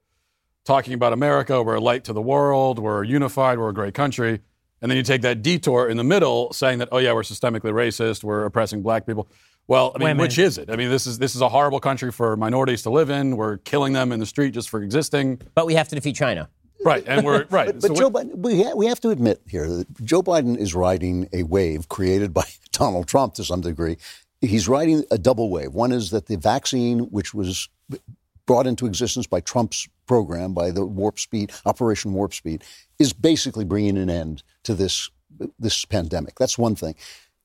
talking 0.65 0.93
about 0.93 1.11
America, 1.13 1.61
we're 1.61 1.75
a 1.75 1.79
light 1.81 2.05
to 2.05 2.13
the 2.13 2.21
world, 2.21 2.79
we're 2.79 3.03
unified, 3.03 3.59
we're 3.59 3.69
a 3.69 3.73
great 3.73 3.93
country, 3.93 4.39
and 4.81 4.89
then 4.89 4.95
you 4.97 5.03
take 5.03 5.21
that 5.23 5.41
detour 5.41 5.89
in 5.89 5.97
the 5.97 6.03
middle 6.05 6.53
saying 6.53 6.79
that 6.79 6.87
oh 6.91 6.99
yeah 6.99 7.11
we're 7.13 7.21
systemically 7.21 7.73
racist, 7.73 8.23
we're 8.23 8.45
oppressing 8.45 8.81
black 8.81 9.05
people. 9.05 9.27
Well, 9.67 9.91
I 9.95 9.97
mean, 9.97 10.07
Women. 10.09 10.21
which 10.23 10.37
is 10.39 10.57
it? 10.57 10.69
I 10.69 10.75
mean, 10.75 10.89
this 10.89 11.07
is 11.07 11.19
this 11.19 11.35
is 11.35 11.41
a 11.41 11.47
horrible 11.49 11.79
country 11.79 12.11
for 12.11 12.35
minorities 12.35 12.81
to 12.83 12.89
live 12.89 13.09
in. 13.09 13.37
We're 13.37 13.57
killing 13.57 13.93
them 13.93 14.11
in 14.11 14.19
the 14.19 14.25
street 14.25 14.53
just 14.53 14.69
for 14.69 14.81
existing. 14.83 15.41
But 15.55 15.65
we 15.67 15.73
have 15.75 15.87
to 15.89 15.95
defeat 15.95 16.15
China. 16.17 16.49
Right, 16.83 17.03
and 17.07 17.25
we're 17.25 17.45
right. 17.49 17.67
But, 17.73 17.81
So 17.81 17.87
but 17.89 17.93
we- 17.93 17.99
Joe 17.99 18.11
Biden, 18.11 18.35
we, 18.37 18.63
ha- 18.63 18.75
we 18.75 18.85
have 18.87 18.99
to 19.01 19.09
admit 19.09 19.41
here 19.47 19.67
that 19.69 20.03
Joe 20.03 20.21
Biden 20.21 20.57
is 20.57 20.73
riding 20.75 21.29
a 21.33 21.43
wave 21.43 21.87
created 21.89 22.33
by 22.33 22.43
Donald 22.71 23.07
Trump 23.07 23.35
to 23.35 23.43
some 23.43 23.61
degree. 23.61 23.97
He's 24.41 24.67
riding 24.67 25.03
a 25.09 25.17
double 25.17 25.49
wave. 25.49 25.73
One 25.73 25.91
is 25.93 26.09
that 26.11 26.25
the 26.25 26.35
vaccine, 26.37 26.99
which 27.11 27.33
was 27.33 27.69
brought 28.45 28.67
into 28.67 28.85
existence 28.85 29.25
by 29.27 29.39
Trump's 29.39 29.87
program, 30.05 30.53
by 30.53 30.71
the 30.71 30.85
Warp 30.85 31.17
Speed, 31.17 31.53
Operation 31.65 32.13
Warp 32.13 32.33
Speed, 32.33 32.63
is 32.99 33.13
basically 33.13 33.63
bringing 33.63 33.97
an 33.97 34.09
end 34.09 34.43
to 34.63 34.73
this, 34.73 35.09
this 35.57 35.85
pandemic. 35.85 36.35
That's 36.37 36.57
one 36.57 36.75
thing. 36.75 36.95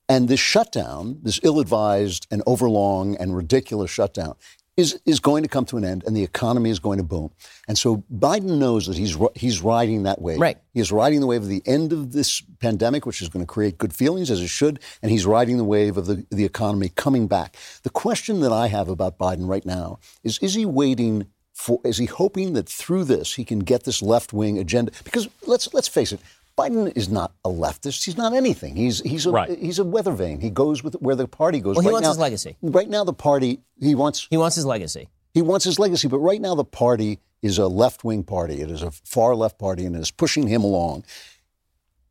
And 0.09 0.27
this 0.27 0.39
shutdown, 0.41 1.19
this 1.23 1.39
ill 1.43 1.59
advised 1.59 2.27
and 2.31 2.41
overlong 2.45 3.15
and 3.15 3.35
ridiculous 3.35 3.91
shutdown, 3.91 4.35
is, 4.79 4.99
is 5.05 5.19
going 5.19 5.43
to 5.43 5.49
come 5.49 5.65
to 5.65 5.77
an 5.77 5.83
end 5.83 6.03
and 6.05 6.15
the 6.15 6.23
economy 6.23 6.69
is 6.69 6.79
going 6.79 6.97
to 6.97 7.03
boom. 7.03 7.31
And 7.67 7.77
so 7.77 8.03
Biden 8.13 8.57
knows 8.57 8.87
that 8.87 8.97
he's, 8.97 9.17
he's 9.35 9.61
riding 9.61 10.03
that 10.03 10.21
wave. 10.21 10.39
Right. 10.39 10.57
He 10.73 10.79
is 10.79 10.91
riding 10.91 11.19
the 11.19 11.27
wave 11.27 11.43
of 11.43 11.49
the 11.49 11.61
end 11.65 11.91
of 11.93 12.13
this 12.13 12.41
pandemic, 12.59 13.05
which 13.05 13.21
is 13.21 13.29
going 13.29 13.45
to 13.45 13.47
create 13.47 13.77
good 13.77 13.93
feelings, 13.93 14.31
as 14.31 14.41
it 14.41 14.47
should, 14.47 14.79
and 15.01 15.11
he's 15.11 15.25
riding 15.25 15.57
the 15.57 15.63
wave 15.63 15.97
of 15.97 16.05
the, 16.05 16.25
the 16.31 16.45
economy 16.45 16.89
coming 16.89 17.27
back. 17.27 17.55
The 17.83 17.89
question 17.89 18.39
that 18.39 18.51
I 18.51 18.67
have 18.67 18.89
about 18.89 19.17
Biden 19.17 19.47
right 19.47 19.65
now 19.65 19.99
is 20.23 20.39
is 20.39 20.53
he 20.53 20.65
waiting 20.65 21.27
for, 21.53 21.81
is 21.83 21.97
he 21.97 22.05
hoping 22.05 22.53
that 22.53 22.69
through 22.69 23.03
this 23.03 23.35
he 23.35 23.43
can 23.43 23.59
get 23.59 23.83
this 23.83 24.01
left 24.01 24.31
wing 24.31 24.57
agenda? 24.57 24.93
Because 25.03 25.27
let's, 25.45 25.73
let's 25.73 25.89
face 25.89 26.13
it, 26.13 26.21
Biden 26.59 26.91
is 26.95 27.09
not 27.09 27.31
a 27.45 27.49
leftist. 27.49 28.03
He's 28.05 28.17
not 28.17 28.33
anything. 28.33 28.75
He's 28.75 28.99
he's 29.01 29.25
a 29.25 29.31
Right. 29.31 29.57
he's 29.57 29.79
a 29.79 29.83
weather 29.83 30.11
vane. 30.11 30.39
He 30.41 30.49
goes 30.49 30.83
with 30.83 30.95
where 30.95 31.15
the 31.15 31.27
party 31.27 31.59
goes. 31.59 31.75
Well, 31.75 31.83
he 31.83 31.87
right 31.87 31.93
wants 31.93 32.05
now, 32.05 32.09
his 32.11 32.17
legacy. 32.19 32.57
Right 32.61 32.89
now, 32.89 33.03
the 33.03 33.13
party 33.13 33.59
he 33.79 33.95
wants 33.95 34.27
He 34.29 34.37
wants 34.37 34.55
his 34.55 34.65
legacy. 34.65 35.09
he 35.33 35.41
wants 35.41 35.63
his 35.65 35.79
legacy, 35.79 36.07
but 36.07 36.19
right 36.19 36.41
now 36.41 36.55
the 36.55 36.65
party 36.65 37.19
is 37.41 37.57
a 37.57 37.67
left 37.67 38.03
wing 38.03 38.23
party. 38.23 38.61
It 38.61 38.69
is 38.69 38.83
a 38.83 38.91
far 38.91 39.35
left 39.35 39.57
party 39.57 39.85
and 39.85 39.95
it 39.95 39.99
is 39.99 40.11
pushing 40.11 40.47
him 40.47 40.63
along. 40.63 41.05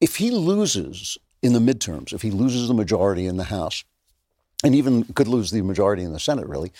If 0.00 0.16
he 0.16 0.30
loses 0.30 1.18
in 1.42 1.52
the 1.52 1.58
midterms, 1.58 2.12
if 2.12 2.22
he 2.22 2.30
loses 2.30 2.68
the 2.68 2.74
majority 2.74 3.26
in 3.26 3.36
the 3.36 3.44
House, 3.44 3.84
and 4.64 4.74
even 4.74 5.04
could 5.04 5.28
lose 5.28 5.50
the 5.50 5.62
majority 5.62 6.02
in 6.02 6.12
the 6.12 6.18
Senate, 6.20 6.46
really, 6.48 6.72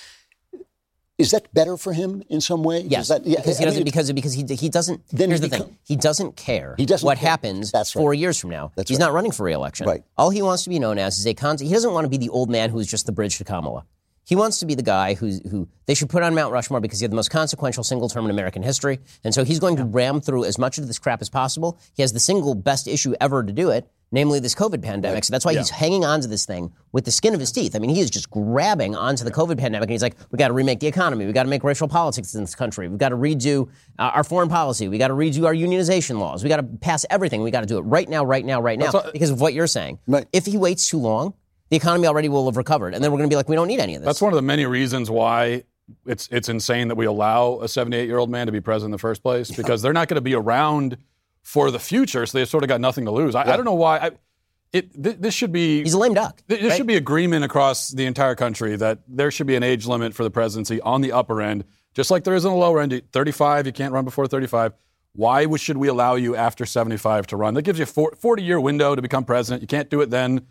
is 1.18 1.32
that 1.32 1.52
better 1.52 1.76
for 1.76 1.92
him 1.92 2.22
in 2.28 2.40
some 2.40 2.62
way? 2.62 2.82
Does 2.82 2.90
Yes, 2.90 3.08
that- 3.08 3.26
yeah, 3.26 3.36
because 3.36 3.58
he 3.58 3.64
I 3.64 3.66
mean, 3.66 3.84
doesn't. 3.84 3.84
Because 3.84 4.12
because 4.12 4.32
he 4.34 4.44
he 4.54 4.68
doesn't. 4.68 5.02
Then 5.10 5.30
here's 5.30 5.40
he 5.42 5.48
the 5.48 5.58
thing: 5.58 5.76
he 5.84 5.96
doesn't 5.96 6.36
care. 6.36 6.74
He 6.78 6.86
doesn't 6.86 7.04
what 7.04 7.18
care. 7.18 7.28
happens 7.30 7.72
That's 7.72 7.94
right. 7.94 8.00
four 8.02 8.14
years 8.14 8.38
from 8.38 8.50
now. 8.50 8.70
That's 8.76 8.88
He's 8.88 8.98
right. 8.98 9.06
not 9.06 9.12
running 9.12 9.32
for 9.32 9.42
reelection. 9.44 9.86
Right. 9.86 10.02
All 10.16 10.30
he 10.30 10.42
wants 10.42 10.62
to 10.64 10.70
be 10.70 10.78
known 10.78 10.98
as 10.98 11.18
is 11.18 11.26
a 11.26 11.34
con. 11.34 11.58
He 11.58 11.70
doesn't 11.72 11.92
want 11.92 12.04
to 12.04 12.08
be 12.08 12.16
the 12.18 12.28
old 12.30 12.48
man 12.50 12.70
who's 12.70 12.86
just 12.86 13.06
the 13.06 13.12
bridge 13.12 13.36
to 13.38 13.44
Kamala. 13.44 13.84
He 14.24 14.36
wants 14.36 14.58
to 14.60 14.66
be 14.66 14.74
the 14.74 14.82
guy 14.82 15.14
who's, 15.14 15.40
who 15.50 15.66
they 15.86 15.94
should 15.94 16.10
put 16.10 16.22
on 16.22 16.34
Mount 16.34 16.52
Rushmore 16.52 16.80
because 16.80 17.00
he 17.00 17.04
had 17.04 17.10
the 17.10 17.16
most 17.16 17.30
consequential 17.30 17.82
single 17.82 18.10
term 18.10 18.26
in 18.26 18.30
American 18.30 18.62
history. 18.62 19.00
And 19.24 19.32
so 19.32 19.42
he's 19.42 19.58
going 19.58 19.76
to 19.76 19.84
ram 19.84 20.20
through 20.20 20.44
as 20.44 20.58
much 20.58 20.76
of 20.76 20.86
this 20.86 20.98
crap 20.98 21.22
as 21.22 21.30
possible. 21.30 21.78
He 21.94 22.02
has 22.02 22.12
the 22.12 22.20
single 22.20 22.54
best 22.54 22.86
issue 22.86 23.14
ever 23.22 23.42
to 23.42 23.52
do 23.54 23.70
it, 23.70 23.88
namely 24.10 24.40
this 24.40 24.54
COVID 24.54 24.82
pandemic. 24.82 25.24
So 25.24 25.32
that's 25.32 25.44
why 25.44 25.52
he's 25.54 25.70
hanging 25.70 26.04
on 26.04 26.20
to 26.22 26.28
this 26.28 26.46
thing 26.46 26.72
with 26.92 27.04
the 27.04 27.10
skin 27.10 27.34
of 27.34 27.40
his 27.40 27.52
teeth. 27.52 27.76
I 27.76 27.78
mean, 27.78 27.90
he 27.90 28.00
is 28.00 28.10
just 28.10 28.30
grabbing 28.30 28.96
onto 28.96 29.24
the 29.24 29.30
COVID 29.30 29.58
pandemic. 29.58 29.88
And 29.88 29.90
he's 29.90 30.02
like, 30.02 30.16
we 30.30 30.38
got 30.38 30.48
to 30.48 30.54
remake 30.54 30.80
the 30.80 30.86
economy. 30.86 31.26
We 31.26 31.32
got 31.32 31.42
to 31.42 31.48
make 31.48 31.62
racial 31.64 31.88
politics 31.88 32.34
in 32.34 32.40
this 32.42 32.54
country. 32.54 32.88
We've 32.88 32.98
got 32.98 33.10
to 33.10 33.16
redo 33.16 33.68
uh, 33.98 34.10
our 34.14 34.24
foreign 34.24 34.48
policy. 34.48 34.88
We 34.88 34.98
got 34.98 35.08
to 35.08 35.14
redo 35.14 35.44
our 35.44 35.54
unionization 35.54 36.18
laws. 36.18 36.42
We 36.42 36.48
got 36.48 36.56
to 36.56 36.62
pass 36.62 37.04
everything. 37.10 37.42
We 37.42 37.50
got 37.50 37.60
to 37.60 37.66
do 37.66 37.78
it 37.78 37.82
right 37.82 38.08
now, 38.08 38.24
right 38.24 38.44
now, 38.44 38.60
right 38.60 38.78
now 38.78 38.90
what- 38.92 39.12
because 39.12 39.30
of 39.30 39.40
what 39.40 39.52
you're 39.54 39.66
saying. 39.66 39.98
Right. 40.06 40.26
If 40.32 40.46
he 40.46 40.56
waits 40.56 40.88
too 40.88 40.98
long, 40.98 41.34
the 41.70 41.76
economy 41.76 42.06
already 42.06 42.30
will 42.30 42.46
have 42.46 42.56
recovered. 42.56 42.94
And 42.94 43.04
then 43.04 43.12
we're 43.12 43.18
going 43.18 43.28
to 43.28 43.32
be 43.32 43.36
like, 43.36 43.48
we 43.48 43.56
don't 43.56 43.68
need 43.68 43.80
any 43.80 43.94
of 43.94 44.00
this. 44.00 44.06
That's 44.06 44.22
one 44.22 44.32
of 44.32 44.36
the 44.36 44.42
many 44.42 44.64
reasons 44.64 45.10
why 45.10 45.64
it's 46.06 46.28
it's 46.30 46.48
insane 46.48 46.88
that 46.88 46.96
we 46.96 47.06
allow 47.06 47.60
a 47.60 47.68
78 47.68 48.06
year 48.06 48.18
old 48.18 48.30
man 48.30 48.46
to 48.46 48.52
be 48.52 48.60
president 48.60 48.88
in 48.88 48.92
the 48.92 48.98
first 48.98 49.22
place 49.22 49.50
because 49.50 49.80
they're 49.82 49.92
not 49.94 50.08
going 50.08 50.16
to 50.16 50.20
be 50.22 50.34
around 50.34 50.96
for 51.42 51.70
the 51.70 51.78
future, 51.78 52.26
so 52.26 52.38
they've 52.38 52.48
sort 52.48 52.64
of 52.64 52.68
got 52.68 52.80
nothing 52.80 53.04
to 53.06 53.10
lose. 53.10 53.34
I, 53.34 53.42
I 53.42 53.56
don't 53.56 53.64
know 53.64 53.74
why. 53.74 53.98
I, 53.98 54.10
it 54.72 55.02
th- 55.02 55.16
this 55.18 55.34
should 55.34 55.52
be 55.52 55.82
He's 55.82 55.94
a 55.94 55.98
lame 55.98 56.14
duck. 56.14 56.42
th- 56.48 56.60
there 56.60 56.68
right? 56.70 56.76
should 56.76 56.86
be 56.86 56.96
agreement 56.96 57.44
across 57.44 57.88
the 57.90 58.04
entire 58.04 58.34
country 58.34 58.76
that 58.76 58.98
there 59.08 59.30
should 59.30 59.46
be 59.46 59.56
an 59.56 59.62
age 59.62 59.86
limit 59.86 60.14
for 60.14 60.24
the 60.24 60.30
presidency 60.30 60.80
on 60.82 61.00
the 61.00 61.12
upper 61.12 61.40
end, 61.40 61.64
just 61.94 62.10
like 62.10 62.24
there 62.24 62.34
is 62.34 62.44
on 62.44 62.52
the 62.52 62.58
lower 62.58 62.80
end. 62.80 63.00
35, 63.12 63.66
you 63.66 63.72
can't 63.72 63.92
run 63.92 64.04
before 64.04 64.26
35. 64.26 64.74
Why 65.14 65.46
should 65.56 65.78
we 65.78 65.88
allow 65.88 66.14
you 66.16 66.36
after 66.36 66.66
75 66.66 67.28
to 67.28 67.36
run? 67.36 67.54
That 67.54 67.62
gives 67.62 67.78
you 67.78 67.84
a 67.84 67.86
40 68.14 68.42
year 68.42 68.60
window 68.60 68.94
to 68.94 69.02
become 69.02 69.24
president. 69.24 69.62
You 69.62 69.68
can't 69.68 69.88
do 69.90 70.00
it 70.00 70.10
then. 70.10 70.46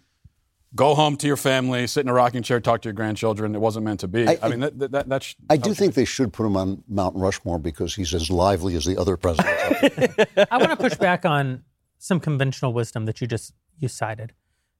Go 0.76 0.95
home 0.95 1.15
to 1.18 1.28
your 1.28 1.38
family, 1.38 1.88
sit 1.88 2.01
in 2.01 2.09
a 2.09 2.13
rocking 2.13 2.43
chair, 2.43 2.59
talk 2.59 2.82
to 2.82 2.89
your 2.89 2.93
grandchildren. 2.93 3.55
It 3.55 3.61
wasn't 3.61 3.86
meant 3.86 4.01
to 4.01 4.07
be. 4.07 4.28
I, 4.28 4.38
I- 4.41 4.49
mean, 4.49 4.59
that, 4.59 4.78
that, 4.80 4.91
that, 4.91 5.09
that's. 5.09 5.36
I 5.49 5.57
do 5.57 5.74
think 5.74 5.93
they 5.93 6.05
should 6.05 6.34
put 6.34 6.45
him 6.45 6.57
on 6.57 6.84
Mount 6.88 7.15
Rushmore 7.15 7.57
because 7.59 7.95
he's 7.95 8.13
as 8.13 8.30
lively 8.30 8.76
as 8.76 8.86
the 8.86 8.97
other 8.97 9.18
presidents. 9.18 10.26
I 10.51 10.57
want 10.57 10.72
to 10.72 10.78
push 10.78 10.95
back 10.95 11.26
on 11.26 11.63
some 11.99 12.20
conventional 12.20 12.74
wisdom 12.74 13.05
that 13.05 13.22
you 13.22 13.28
just 13.28 13.53
you 13.80 13.88
cited. 13.88 14.34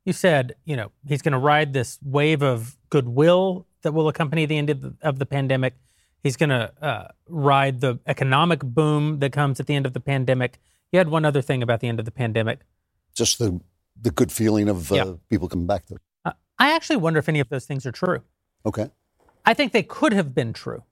You 0.06 0.14
said, 0.14 0.56
you 0.66 0.76
know, 0.76 0.92
he's 1.06 1.22
going 1.22 1.34
to 1.34 1.38
ride 1.38 1.74
this 1.74 2.00
wave 2.02 2.42
of 2.42 2.78
goodwill 2.90 3.68
that 3.82 3.94
will 3.94 4.08
accompany 4.08 4.46
the 4.46 4.58
end 4.58 4.70
of 4.70 4.82
the, 4.82 4.96
of 5.02 5.20
the 5.20 5.26
pandemic. 5.26 5.76
He's 6.24 6.38
going 6.38 6.50
to 6.50 6.72
uh, 6.82 7.08
ride 7.28 7.82
the 7.82 8.00
economic 8.06 8.62
boom 8.62 9.20
that 9.20 9.32
comes 9.32 9.60
at 9.60 9.68
the 9.68 9.76
end 9.76 9.86
of 9.86 9.94
the 9.94 10.00
pandemic. 10.00 10.60
You 10.92 11.00
had 11.00 11.10
one 11.10 11.26
other 11.26 11.42
thing 11.42 11.62
about 11.62 11.80
the 11.82 11.88
end 11.88 12.00
of 12.00 12.06
the 12.06 12.12
pandemic. 12.12 12.60
Just 13.16 13.40
the 13.40 13.60
the 14.02 14.12
good 14.12 14.32
feeling 14.32 14.70
of 14.70 14.92
uh, 14.92 14.96
Yeah. 14.96 15.14
people 15.30 15.48
coming 15.48 15.68
back 15.68 15.86
to 15.88 15.96
it. 15.96 16.02
Uh, 16.26 16.32
I 16.60 16.74
actually 16.74 16.98
wonder 16.98 17.20
if 17.20 17.30
any 17.30 17.40
of 17.40 17.50
those 17.50 17.66
things 17.66 17.86
are 17.86 17.92
true. 17.92 18.22
Okay. 18.66 18.90
I 19.46 19.54
think 19.54 19.72
they 19.72 19.84
could 19.84 20.14
have 20.14 20.34
been 20.36 20.54
true. 20.54 20.84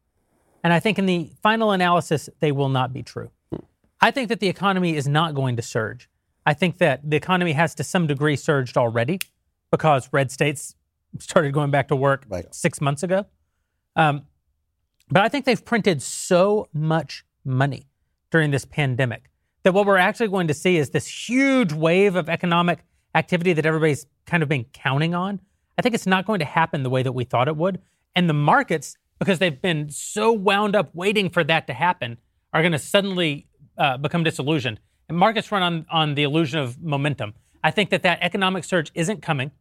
And 0.63 0.73
I 0.73 0.79
think 0.79 0.97
in 0.97 1.05
the 1.05 1.31
final 1.43 1.71
analysis, 1.71 2.29
they 2.39 2.51
will 2.51 2.69
not 2.69 2.91
be 2.93 3.03
true. 3.03 3.29
I 4.01 4.11
think 4.11 4.29
that 4.29 4.39
the 4.39 4.47
economy 4.47 4.95
is 4.95 5.07
not 5.07 5.35
going 5.35 5.55
to 5.55 5.61
surge. 5.61 6.09
I 6.45 6.53
think 6.53 6.77
that 6.79 7.09
the 7.09 7.17
economy 7.17 7.53
has 7.53 7.75
to 7.75 7.83
some 7.83 8.07
degree 8.07 8.35
surged 8.35 8.77
already 8.77 9.19
because 9.71 10.09
red 10.11 10.31
states 10.31 10.75
started 11.19 11.53
going 11.53 11.71
back 11.71 11.87
to 11.89 11.95
work 11.95 12.25
Right. 12.29 12.53
six 12.53 12.81
months 12.81 13.03
ago. 13.03 13.25
Um, 13.95 14.23
but 15.09 15.23
I 15.23 15.29
think 15.29 15.45
they've 15.45 15.63
printed 15.63 16.01
so 16.01 16.67
much 16.73 17.23
money 17.43 17.87
during 18.31 18.51
this 18.51 18.65
pandemic 18.65 19.29
that 19.63 19.73
what 19.73 19.85
we're 19.85 19.97
actually 19.97 20.27
going 20.27 20.47
to 20.47 20.53
see 20.53 20.77
is 20.77 20.89
this 20.91 21.07
huge 21.29 21.71
wave 21.73 22.15
of 22.15 22.27
economic 22.29 22.79
activity 23.15 23.53
that 23.53 23.65
everybody's 23.65 24.05
kind 24.25 24.43
of 24.43 24.49
been 24.49 24.65
counting 24.73 25.15
on. 25.15 25.39
I 25.77 25.81
think 25.81 25.95
it's 25.95 26.05
not 26.05 26.25
going 26.25 26.39
to 26.39 26.45
happen 26.45 26.83
the 26.83 26.89
way 26.89 27.01
that 27.01 27.13
we 27.13 27.23
thought 27.23 27.47
it 27.47 27.55
would. 27.55 27.81
And 28.15 28.29
the 28.29 28.33
markets, 28.33 28.97
because 29.19 29.39
they've 29.39 29.61
been 29.61 29.89
so 29.89 30.31
wound 30.31 30.75
up 30.75 30.93
waiting 30.93 31.29
for 31.29 31.43
that 31.45 31.67
to 31.67 31.73
happen, 31.73 32.17
are 32.53 32.61
going 32.61 32.71
to 32.71 32.79
suddenly 32.79 33.47
uh, 33.77 33.97
become 33.97 34.23
disillusioned. 34.23 34.79
And 35.09 35.17
markets 35.17 35.51
run 35.51 35.63
on, 35.63 35.85
on 35.89 36.15
the 36.15 36.23
illusion 36.23 36.59
of 36.59 36.81
momentum. 36.81 37.33
I 37.63 37.71
think 37.71 37.89
that 37.89 38.03
that 38.03 38.19
economic 38.21 38.63
surge 38.63 38.91
isn't 38.93 39.21
coming. 39.21 39.51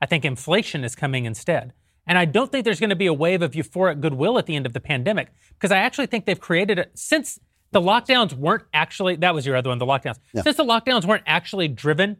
I 0.00 0.06
think 0.06 0.24
inflation 0.24 0.84
is 0.84 0.94
coming 0.94 1.24
instead. 1.24 1.72
And 2.06 2.18
I 2.18 2.26
don't 2.26 2.52
think 2.52 2.64
there's 2.64 2.80
going 2.80 2.90
to 2.90 2.96
be 2.96 3.06
a 3.06 3.14
wave 3.14 3.42
of 3.42 3.52
euphoric 3.52 4.00
goodwill 4.00 4.38
at 4.38 4.46
the 4.46 4.54
end 4.56 4.66
of 4.66 4.74
the 4.74 4.80
pandemic 4.80 5.28
because 5.54 5.72
I 5.72 5.78
actually 5.78 6.06
think 6.06 6.26
they've 6.26 6.40
created 6.40 6.78
a, 6.78 6.86
since 6.94 7.40
the 7.72 7.80
lockdowns 7.80 8.32
weren't 8.34 8.64
actually 8.72 9.16
that 9.16 9.34
was 9.34 9.44
your 9.44 9.56
other 9.56 9.70
one 9.70 9.78
the 9.78 9.86
lockdowns 9.86 10.18
since 10.42 10.56
the 10.56 10.64
lockdowns 10.64 11.04
weren't 11.04 11.24
actually 11.26 11.66
driven 11.66 12.18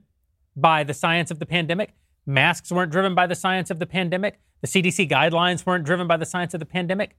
by 0.57 0.85
the 0.85 0.95
science 0.95 1.31
of 1.31 1.39
the 1.39 1.47
pandemic. 1.47 1.95
Masks 2.27 2.71
weren't 2.71 2.91
driven 2.91 3.15
by 3.15 3.27
the 3.27 3.35
science 3.35 3.71
of 3.71 3.79
the 3.79 3.87
pandemic. 3.87 4.41
The 4.63 4.69
CDC 4.69 5.11
guidelines 5.11 5.67
weren't 5.67 5.85
driven 5.85 6.07
by 6.07 6.17
the 6.17 6.25
science 6.27 6.55
of 6.55 6.61
the 6.61 6.67
pandemic. 6.67 7.17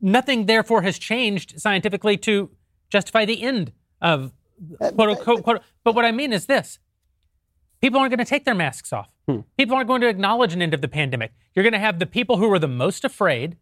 Nothing 0.00 0.46
therefore 0.46 0.82
has 0.82 0.98
changed 0.98 1.60
scientifically 1.60 2.16
to 2.18 2.50
justify 2.90 3.24
the 3.24 3.42
end 3.42 3.72
of 4.00 4.32
uh, 4.80 4.90
quote 4.92 5.10
unquote 5.10 5.42
quote, 5.42 5.62
but 5.82 5.94
what 5.94 6.04
I 6.04 6.12
mean 6.12 6.32
is 6.32 6.46
this. 6.46 6.78
People 7.80 8.00
aren't 8.00 8.10
going 8.10 8.24
to 8.24 8.24
take 8.24 8.44
their 8.44 8.54
masks 8.54 8.92
off. 8.92 9.12
Hmm. 9.28 9.40
People 9.58 9.76
aren't 9.76 9.88
going 9.88 10.00
to 10.00 10.08
acknowledge 10.08 10.54
an 10.54 10.62
end 10.62 10.72
of 10.72 10.80
the 10.80 10.88
pandemic. 10.88 11.32
You're 11.54 11.64
going 11.64 11.74
to 11.74 11.78
have 11.78 11.98
the 11.98 12.06
people 12.06 12.38
who 12.38 12.48
were 12.48 12.58
the 12.58 12.68
most 12.68 13.04
afraid, 13.04 13.56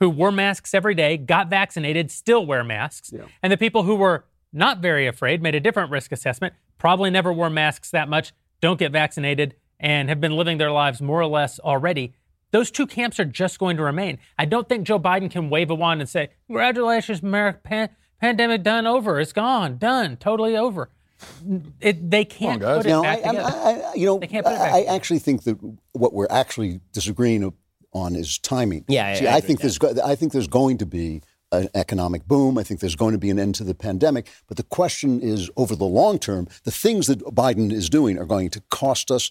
who 0.00 0.10
wore 0.10 0.32
masks 0.32 0.74
every 0.74 0.94
day, 0.94 1.16
got 1.16 1.48
vaccinated, 1.48 2.10
still 2.10 2.46
wear 2.46 2.64
masks, 2.64 3.12
and 3.42 3.52
the 3.52 3.56
people 3.56 3.84
who 3.84 3.94
were 3.94 4.24
not 4.52 4.78
very 4.78 5.06
afraid, 5.06 5.42
made 5.42 5.54
a 5.54 5.60
different 5.60 5.90
risk 5.90 6.10
assessment, 6.12 6.54
probably 6.78 7.10
never 7.10 7.32
wore 7.32 7.50
masks 7.50 7.90
that 7.90 8.08
much, 8.08 8.32
don't 8.60 8.78
get 8.78 8.92
vaccinated, 8.92 9.54
and 9.80 10.08
have 10.08 10.20
been 10.20 10.36
living 10.36 10.58
their 10.58 10.70
lives 10.72 11.00
more 11.00 11.20
or 11.20 11.26
less 11.26 11.58
already. 11.60 12.14
Those 12.50 12.70
two 12.70 12.86
camps 12.86 13.18
are 13.18 13.24
just 13.24 13.58
going 13.58 13.76
to 13.78 13.82
remain. 13.82 14.18
I 14.38 14.44
don't 14.44 14.68
think 14.68 14.86
Joe 14.86 14.98
Biden 15.00 15.30
can 15.30 15.50
wave 15.50 15.70
a 15.70 15.74
wand 15.74 16.00
and 16.00 16.08
say, 16.08 16.28
"Congratulations, 16.46 17.20
America, 17.22 17.58
pan- 17.64 17.90
pandemic 18.20 18.62
done 18.62 18.86
over. 18.86 19.18
It's 19.20 19.32
gone, 19.32 19.76
done, 19.78 20.16
totally 20.16 20.56
over." 20.56 20.90
It, 21.80 22.10
they 22.10 22.24
can't 22.24 22.60
guys. 22.60 22.78
put 22.78 22.86
it 22.86 22.90
Now, 22.90 23.02
back 23.02 23.18
I, 23.24 23.30
together. 23.30 23.42
I, 23.48 23.70
I, 23.90 23.94
you 23.94 24.06
know, 24.06 24.18
They 24.18 24.26
can't 24.26 24.44
put 24.44 24.52
it 24.52 24.58
back 24.58 24.72
I, 24.72 24.76
I 24.76 24.80
together. 24.80 24.96
actually 24.96 25.18
think 25.20 25.42
that 25.44 25.58
what 25.92 26.12
we're 26.12 26.26
actually 26.30 26.80
disagreeing 26.92 27.52
on 27.92 28.14
is 28.16 28.38
timing. 28.38 28.84
Yeah, 28.88 29.06
I- 29.08 29.14
See, 29.14 29.26
I 29.26 29.34
I, 29.34 29.36
agree 29.38 29.46
think 29.48 29.62
with 29.62 29.78
there's, 29.80 30.00
I 30.00 30.14
think 30.16 30.32
there's 30.32 30.48
going 30.48 30.78
to 30.78 30.86
be 30.86 31.22
an 31.62 31.68
economic 31.74 32.26
boom. 32.26 32.58
I 32.58 32.62
think 32.62 32.80
there's 32.80 32.96
going 32.96 33.12
to 33.12 33.18
be 33.18 33.30
an 33.30 33.38
end 33.38 33.54
to 33.56 33.64
the 33.64 33.74
pandemic. 33.74 34.28
But 34.46 34.56
the 34.56 34.62
question 34.62 35.20
is, 35.20 35.50
over 35.56 35.74
the 35.76 35.84
long 35.84 36.18
term, 36.18 36.48
the 36.64 36.70
things 36.70 37.06
that 37.06 37.20
Biden 37.20 37.72
is 37.72 37.88
doing 37.88 38.18
are 38.18 38.24
going 38.24 38.50
to 38.50 38.62
cost 38.70 39.10
us 39.10 39.30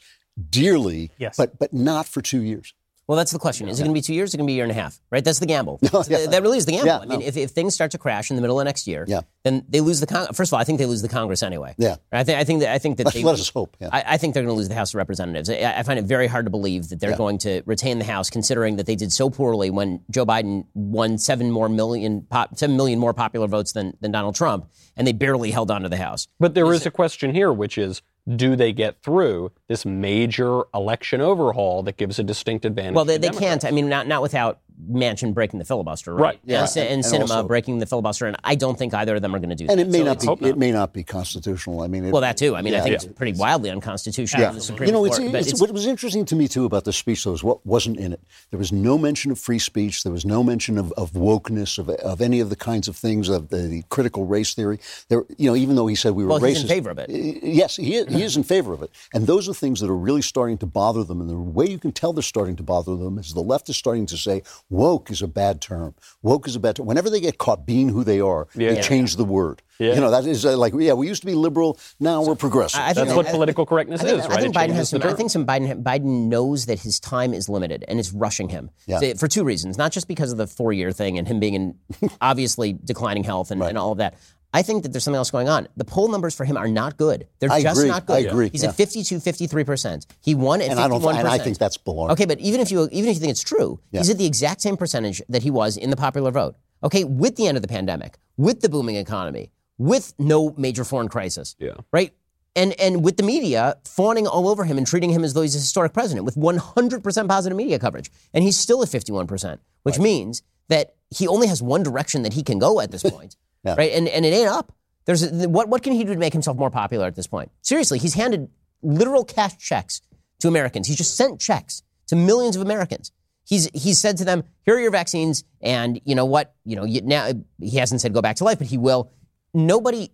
dearly. 0.50 1.12
Yes. 1.18 1.38
But 1.38 1.60
but 1.60 1.74
not 1.74 2.08
for 2.08 2.22
two 2.22 2.42
years. 2.42 2.74
Well, 3.08 3.18
that's 3.18 3.32
the 3.32 3.40
question. 3.40 3.68
Is 3.68 3.80
it 3.80 3.84
going 3.84 3.94
to 3.94 3.98
be 3.98 4.02
two 4.02 4.14
years? 4.14 4.30
Is 4.30 4.36
it 4.36 4.38
going 4.38 4.48
to 4.48 4.50
be 4.50 4.54
a 4.54 4.56
year 4.56 4.64
and 4.64 4.72
a 4.72 4.76
half? 4.76 4.98
Right? 5.12 5.24
That's 5.24 5.40
the 5.40 5.46
gamble. 5.46 5.78
No, 5.92 6.04
yeah. 6.10 6.26
That 6.28 6.42
really 6.42 6.58
is 6.58 6.66
the 6.66 6.72
gamble. 6.72 6.88
Yeah, 6.88 7.00
I 7.00 7.06
mean, 7.06 7.20
no. 7.20 7.26
if, 7.26 7.36
if 7.36 7.52
things 7.52 7.74
start 7.74 7.92
to 7.92 7.98
crash 7.98 8.30
in 8.30 8.38
the 8.38 8.42
middle 8.42 8.58
of 8.60 8.66
next 8.66 8.88
year, 8.88 9.04
Yeah. 9.08 9.22
then 9.44 9.66
they 9.68 9.82
lose 9.82 10.00
the 10.00 10.08
con- 10.08 10.28
first 10.34 10.50
of 10.50 10.54
all. 10.54 10.60
I 10.62 10.64
think 10.64 10.80
they 10.80 10.86
lose 10.86 11.02
the 11.02 11.10
Congress 11.10 11.44
anyway. 11.44 11.76
Yeah. 11.78 11.98
I 12.14 12.24
think 12.24 12.40
I 12.40 12.46
think 12.46 12.62
that 12.62 12.74
I 12.74 12.80
think 12.80 12.98
that 12.98 13.06
Let, 13.08 13.14
they, 13.14 13.24
let 13.24 13.34
us 13.34 13.50
hope. 13.50 13.76
Yeah. 13.82 13.90
I, 13.92 14.04
I 14.14 14.18
think 14.18 14.34
they're 14.34 14.44
going 14.44 14.56
to 14.56 14.58
lose 14.58 14.70
the 14.70 14.76
House 14.76 14.92
of 14.92 14.96
Representatives. 14.96 15.50
I, 15.50 15.74
I 15.80 15.84
find 15.84 16.00
it 16.00 16.06
very 16.06 16.28
hard 16.28 16.46
to 16.46 16.50
believe 16.50 16.88
that 16.90 17.02
they're 17.02 17.10
Yeah. 17.12 17.18
going 17.18 17.40
to 17.40 17.62
retain 17.66 18.00
the 18.00 18.06
House, 18.06 18.30
considering 18.30 18.78
that 18.78 18.86
they 18.86 18.96
did 18.96 19.12
so 19.12 19.30
poorly 19.30 19.70
when 19.70 20.00
Joe 20.10 20.26
Biden 20.26 20.66
won 20.74 21.18
seven 21.18 21.52
more 21.52 21.68
million, 21.68 22.22
pop, 22.22 22.58
seven 22.58 22.78
million 22.78 23.00
more 23.00 23.14
popular 23.14 23.48
votes 23.48 23.74
than, 23.74 23.98
than 24.00 24.12
Donald 24.14 24.36
Trump, 24.36 24.70
and 24.96 25.06
they 25.06 25.12
barely 25.14 25.52
held 25.52 25.72
on 25.72 25.82
to 25.82 25.90
the 25.90 25.98
House. 25.98 26.30
But 26.40 26.54
there 26.54 26.72
is 26.72 26.86
a 26.86 26.92
question 26.92 27.34
here, 27.36 27.52
which 27.52 27.78
is 27.78 28.02
do 28.28 28.56
they 28.56 28.72
get 28.72 29.02
through 29.02 29.52
this 29.68 29.86
major 29.86 30.64
election 30.74 31.20
overhaul 31.20 31.84
that 31.84 31.98
gives 31.98 32.20
a 32.20 32.24
distinct 32.24 32.66
advantage? 32.66 32.96
Well, 32.96 33.06
they, 33.06 33.18
they 33.18 33.30
can't. 33.30 33.64
I 33.66 33.72
mean, 33.72 33.90
not 33.90 34.08
not 34.08 34.22
without 34.22 34.60
Manchin 34.92 35.34
breaking 35.34 35.60
the 35.60 35.66
filibuster, 35.66 36.14
right? 36.14 36.22
Right, 36.22 36.40
And, 36.44 36.52
yeah. 36.52 36.66
Sin- 36.66 36.88
and, 36.88 36.94
And 36.96 37.04
Sinema 37.06 37.22
also- 37.36 37.48
breaking 37.48 37.80
the 37.80 37.86
filibuster, 37.86 38.26
and 38.26 38.36
I 38.44 38.56
don't 38.56 38.78
think 38.78 38.94
either 38.94 39.16
of 39.16 39.22
them 39.22 39.34
are 39.36 39.40
going 39.40 39.50
to 39.50 39.56
do 39.56 39.66
and 39.70 39.80
that. 39.80 39.88
it 39.88 39.90
may 39.90 40.00
So 40.00 40.04
not 40.06 40.20
be. 40.20 40.26
not. 40.28 40.42
It 40.42 40.58
may 40.58 40.72
not 40.72 40.94
be 40.94 41.04
constitutional. 41.04 41.82
I 41.82 41.88
mean, 41.88 42.06
it, 42.06 42.12
Well, 42.12 42.22
that 42.22 42.38
too. 42.38 42.56
I 42.56 42.62
mean, 42.62 42.74
I 42.74 42.80
think 42.82 42.90
Yeah. 42.90 42.96
it's 42.96 43.06
pretty 43.06 43.38
wildly 43.38 43.70
unconstitutional. 43.70 44.48
in 44.50 44.56
the 44.56 44.62
Supreme 44.62 44.88
You 44.88 44.94
know, 44.94 45.06
it's, 45.06 45.18
Court, 45.20 45.32
but 45.32 45.48
it's, 45.48 45.62
what 45.62 45.72
was 45.72 45.86
interesting 45.86 46.26
to 46.26 46.36
me 46.36 46.48
too 46.48 46.66
about 46.66 46.84
the 46.84 46.94
speech, 46.94 47.24
though, 47.24 47.34
is 47.34 47.44
what 47.44 47.66
wasn't 47.66 47.98
in 47.98 48.14
it. 48.14 48.20
There 48.52 48.58
was 48.60 48.72
no 48.72 48.98
mention 48.98 49.32
of 49.32 49.40
free 49.40 49.60
speech. 49.60 50.04
There 50.04 50.12
was 50.12 50.26
no 50.26 50.44
mention 50.44 50.78
of, 50.78 50.92
of 50.94 51.12
wokeness, 51.14 51.78
of, 51.78 51.90
of 51.90 52.22
any 52.22 52.40
of 52.40 52.50
the 52.50 52.56
kinds 52.56 52.88
of 52.88 52.96
things 52.96 53.30
of 53.30 53.50
the, 53.50 53.58
the 53.64 53.84
critical 53.90 54.26
race 54.26 54.54
theory. 54.54 54.80
There, 55.10 55.24
you 55.38 55.50
know, 55.50 55.56
even 55.56 55.76
though 55.76 55.88
he 55.88 55.96
said 55.96 56.14
we 56.14 56.24
were 56.24 56.32
Well, 56.32 56.40
racist, 56.40 56.48
he's 56.50 56.62
in 56.64 56.68
favor 56.68 56.90
of 56.90 56.98
it. 57.00 57.10
Yes, 57.10 57.76
he 57.76 57.96
is, 57.96 58.14
he 58.14 58.24
is 58.24 58.36
in 58.38 58.44
favor 58.44 58.74
of 58.74 58.82
it. 58.82 58.90
And 59.14 59.28
those 59.28 59.48
are 59.48 59.54
things 59.54 59.80
that 59.80 59.90
are 59.90 59.96
really 59.96 60.22
starting 60.22 60.58
to 60.60 60.66
bother 60.66 61.04
them. 61.04 61.22
And 61.22 61.30
the 61.30 61.36
way 61.38 61.68
you 61.70 61.78
can 61.80 61.92
tell 61.92 62.12
they're 62.14 62.22
starting 62.24 62.56
to 62.58 62.64
bother 62.64 62.96
them 62.96 63.18
is 63.18 63.34
the 63.34 63.42
left 63.42 63.70
is 63.70 63.78
starting 63.78 64.06
to 64.08 64.18
say 64.18 64.42
woke 64.74 65.12
is 65.12 65.22
a 65.22 65.28
bad 65.28 65.62
term. 65.62 65.94
Woke 66.22 66.48
is 66.48 66.56
a 66.56 66.60
bad 66.60 66.76
term. 66.76 66.86
Whenever 66.88 67.10
they 67.10 67.22
get 67.22 67.38
caught 67.38 67.66
being 67.66 67.90
who 67.90 68.04
they 68.04 68.20
are, 68.20 68.48
they 68.56 68.76
Yeah. 68.76 68.82
change 68.82 69.16
the 69.16 69.24
word. 69.26 69.62
Yeah. 69.80 69.96
You 69.96 70.02
know, 70.02 70.12
that 70.12 70.26
is 70.26 70.46
uh, 70.46 70.56
like, 70.58 70.74
yeah, 70.78 70.94
we 70.94 71.08
used 71.08 71.22
to 71.22 71.26
be 71.26 71.34
liberal. 71.36 71.78
Now 72.00 72.24
we're 72.24 72.36
progressive. 72.36 72.80
I- 72.80 72.90
I 72.90 72.94
think 72.94 73.08
That's 73.08 73.12
I- 73.12 73.16
what 73.16 73.28
I- 73.28 73.32
political 73.32 73.66
correctness 73.66 74.02
I 74.02 74.06
think, 74.06 74.20
is, 74.20 74.26
I 74.26 74.30
right? 74.30 74.40
think 74.42 74.56
It 74.56 74.60
Biden 74.60 74.74
has 74.74 74.90
some. 74.90 75.04
I 75.04 75.14
think 75.14 75.32
some 75.32 75.46
Biden 75.46 75.84
Biden 75.84 76.28
knows 76.28 76.66
that 76.68 76.80
his 76.80 77.00
time 77.00 77.34
is 77.34 77.50
limited 77.50 77.84
and 77.88 78.00
it's 78.00 78.12
rushing 78.14 78.50
him 78.50 78.70
Yeah. 78.88 79.00
So, 79.00 79.16
for 79.16 79.28
two 79.28 79.44
reasons. 79.44 79.78
Not 79.78 79.92
just 79.92 80.08
because 80.08 80.32
of 80.32 80.38
the 80.38 80.48
four 80.48 80.74
year 80.74 80.92
thing 80.92 81.18
and 81.18 81.28
him 81.28 81.40
being 81.40 81.54
in 81.54 81.76
obviously 82.22 82.74
declining 82.74 83.24
health 83.24 83.52
and, 83.52 83.62
and 83.64 83.78
all 83.78 83.92
of 83.92 83.98
that. 84.00 84.16
I 84.54 84.62
think 84.62 84.84
that 84.84 84.90
there's 84.94 85.04
something 85.04 85.18
else 85.18 85.32
going 85.32 85.50
on. 85.50 85.68
The 85.76 85.84
poll 85.86 86.08
numbers 86.10 86.36
for 86.36 86.46
him 86.46 86.58
are 86.58 86.68
not 86.68 86.96
good. 86.98 87.28
They're 87.40 87.52
I 87.52 87.62
just 87.62 87.80
agree. 87.80 87.90
not 87.90 88.06
good. 88.06 88.14
I 88.26 88.30
agree. 88.30 88.50
He's 88.50 88.64
Yeah. 88.64 88.70
at 88.70 88.76
52, 88.76 89.20
53 89.20 89.64
percent. 89.64 90.06
He 90.22 90.36
won 90.36 90.62
at 90.62 90.70
and 90.70 90.80
I 90.80 90.84
51 90.84 91.02
don't. 91.02 91.20
And 91.20 91.28
I 91.28 91.40
think 91.40 91.58
that's 91.58 91.78
baloney. 91.78 92.12
Okay, 92.12 92.26
but 92.26 92.40
even 92.40 92.62
if 92.62 92.72
you 92.72 92.88
even 92.92 93.10
if 93.10 93.16
you 93.16 93.20
think 93.20 93.32
it's 93.32 93.42
true, 93.44 93.80
he's 93.92 94.10
at 94.10 94.18
the 94.18 94.26
exact 94.26 94.62
same 94.62 94.78
percentage 94.78 95.22
that 95.30 95.44
he 95.44 95.50
was 95.52 95.76
in 95.78 95.90
the 95.90 95.98
popular 95.98 96.32
vote. 96.32 96.56
Okay, 96.84 97.04
with 97.04 97.36
the 97.38 97.48
end 97.48 97.58
of 97.58 97.62
the 97.62 97.68
pandemic, 97.68 98.18
with 98.38 98.62
the 98.62 98.70
booming 98.70 98.96
economy, 98.98 99.52
with 99.78 100.14
no 100.20 100.54
major 100.58 100.84
foreign 100.84 101.08
crisis. 101.10 101.56
Yeah. 101.60 101.76
Right? 101.92 102.14
And 102.56 102.80
and 102.80 103.04
with 103.04 103.18
the 103.18 103.24
media 103.24 103.78
fawning 103.86 104.28
all 104.28 104.48
over 104.48 104.66
him 104.66 104.78
and 104.78 104.86
treating 104.86 105.10
him 105.10 105.24
as 105.24 105.34
though 105.34 105.42
he's 105.42 105.56
a 105.56 105.60
historic 105.60 105.94
president 105.94 106.26
with 106.26 106.36
100% 106.36 107.28
positive 107.28 107.58
media 107.58 107.80
coverage. 107.80 108.12
And 108.34 108.44
he's 108.44 108.58
still 108.58 108.84
at 108.84 108.90
51%, 108.90 109.58
which 109.82 109.98
means 109.98 110.44
that 110.68 110.94
he 111.10 111.28
only 111.28 111.48
has 111.48 111.64
one 111.64 111.82
direction 111.82 112.22
that 112.22 112.34
he 112.34 112.44
can 112.44 112.60
go 112.60 112.80
at 112.80 112.92
this 112.92 113.02
point. 113.16 113.36
Yeah. 113.64 113.76
Right? 113.78 113.92
And 113.94 114.08
and 114.08 114.26
it 114.26 114.34
ain't 114.34 114.50
up. 114.50 114.74
There's 115.06 115.24
a, 115.24 115.50
what 115.50 115.70
what 115.70 115.84
can 115.84 115.94
he 115.94 116.04
do 116.04 116.14
to 116.14 116.20
make 116.20 116.34
himself 116.34 116.58
more 116.58 116.70
popular 116.70 117.06
at 117.06 117.16
this 117.16 117.28
point? 117.28 117.52
Seriously, 117.62 118.00
he's 118.00 118.14
handed 118.14 118.50
literal 118.82 119.24
cash 119.24 119.58
checks 119.58 120.02
to 120.40 120.48
Americans. 120.48 120.88
He's 120.88 120.98
just 120.98 121.16
sent 121.16 121.40
checks 121.40 121.84
to 122.08 122.16
millions 122.16 122.56
of 122.56 122.62
Americans. 122.62 123.12
He's 123.46 123.70
he's 123.74 124.00
said 124.00 124.18
to 124.18 124.26
them, 124.26 124.44
"Here 124.66 124.76
are 124.76 124.80
your 124.80 124.92
vaccines, 124.92 125.44
and 125.62 126.00
you 126.06 126.16
know 126.16 126.26
what? 126.26 126.54
You 126.66 126.76
know 126.76 126.86
you, 126.86 127.02
now 127.02 127.32
he 127.60 127.78
hasn't 127.78 128.02
said 128.02 128.14
go 128.14 128.22
back 128.22 128.38
to 128.38 128.44
life, 128.44 128.58
but 128.58 128.68
he 128.68 128.78
will. 128.78 129.12
Nobody, 129.54 130.10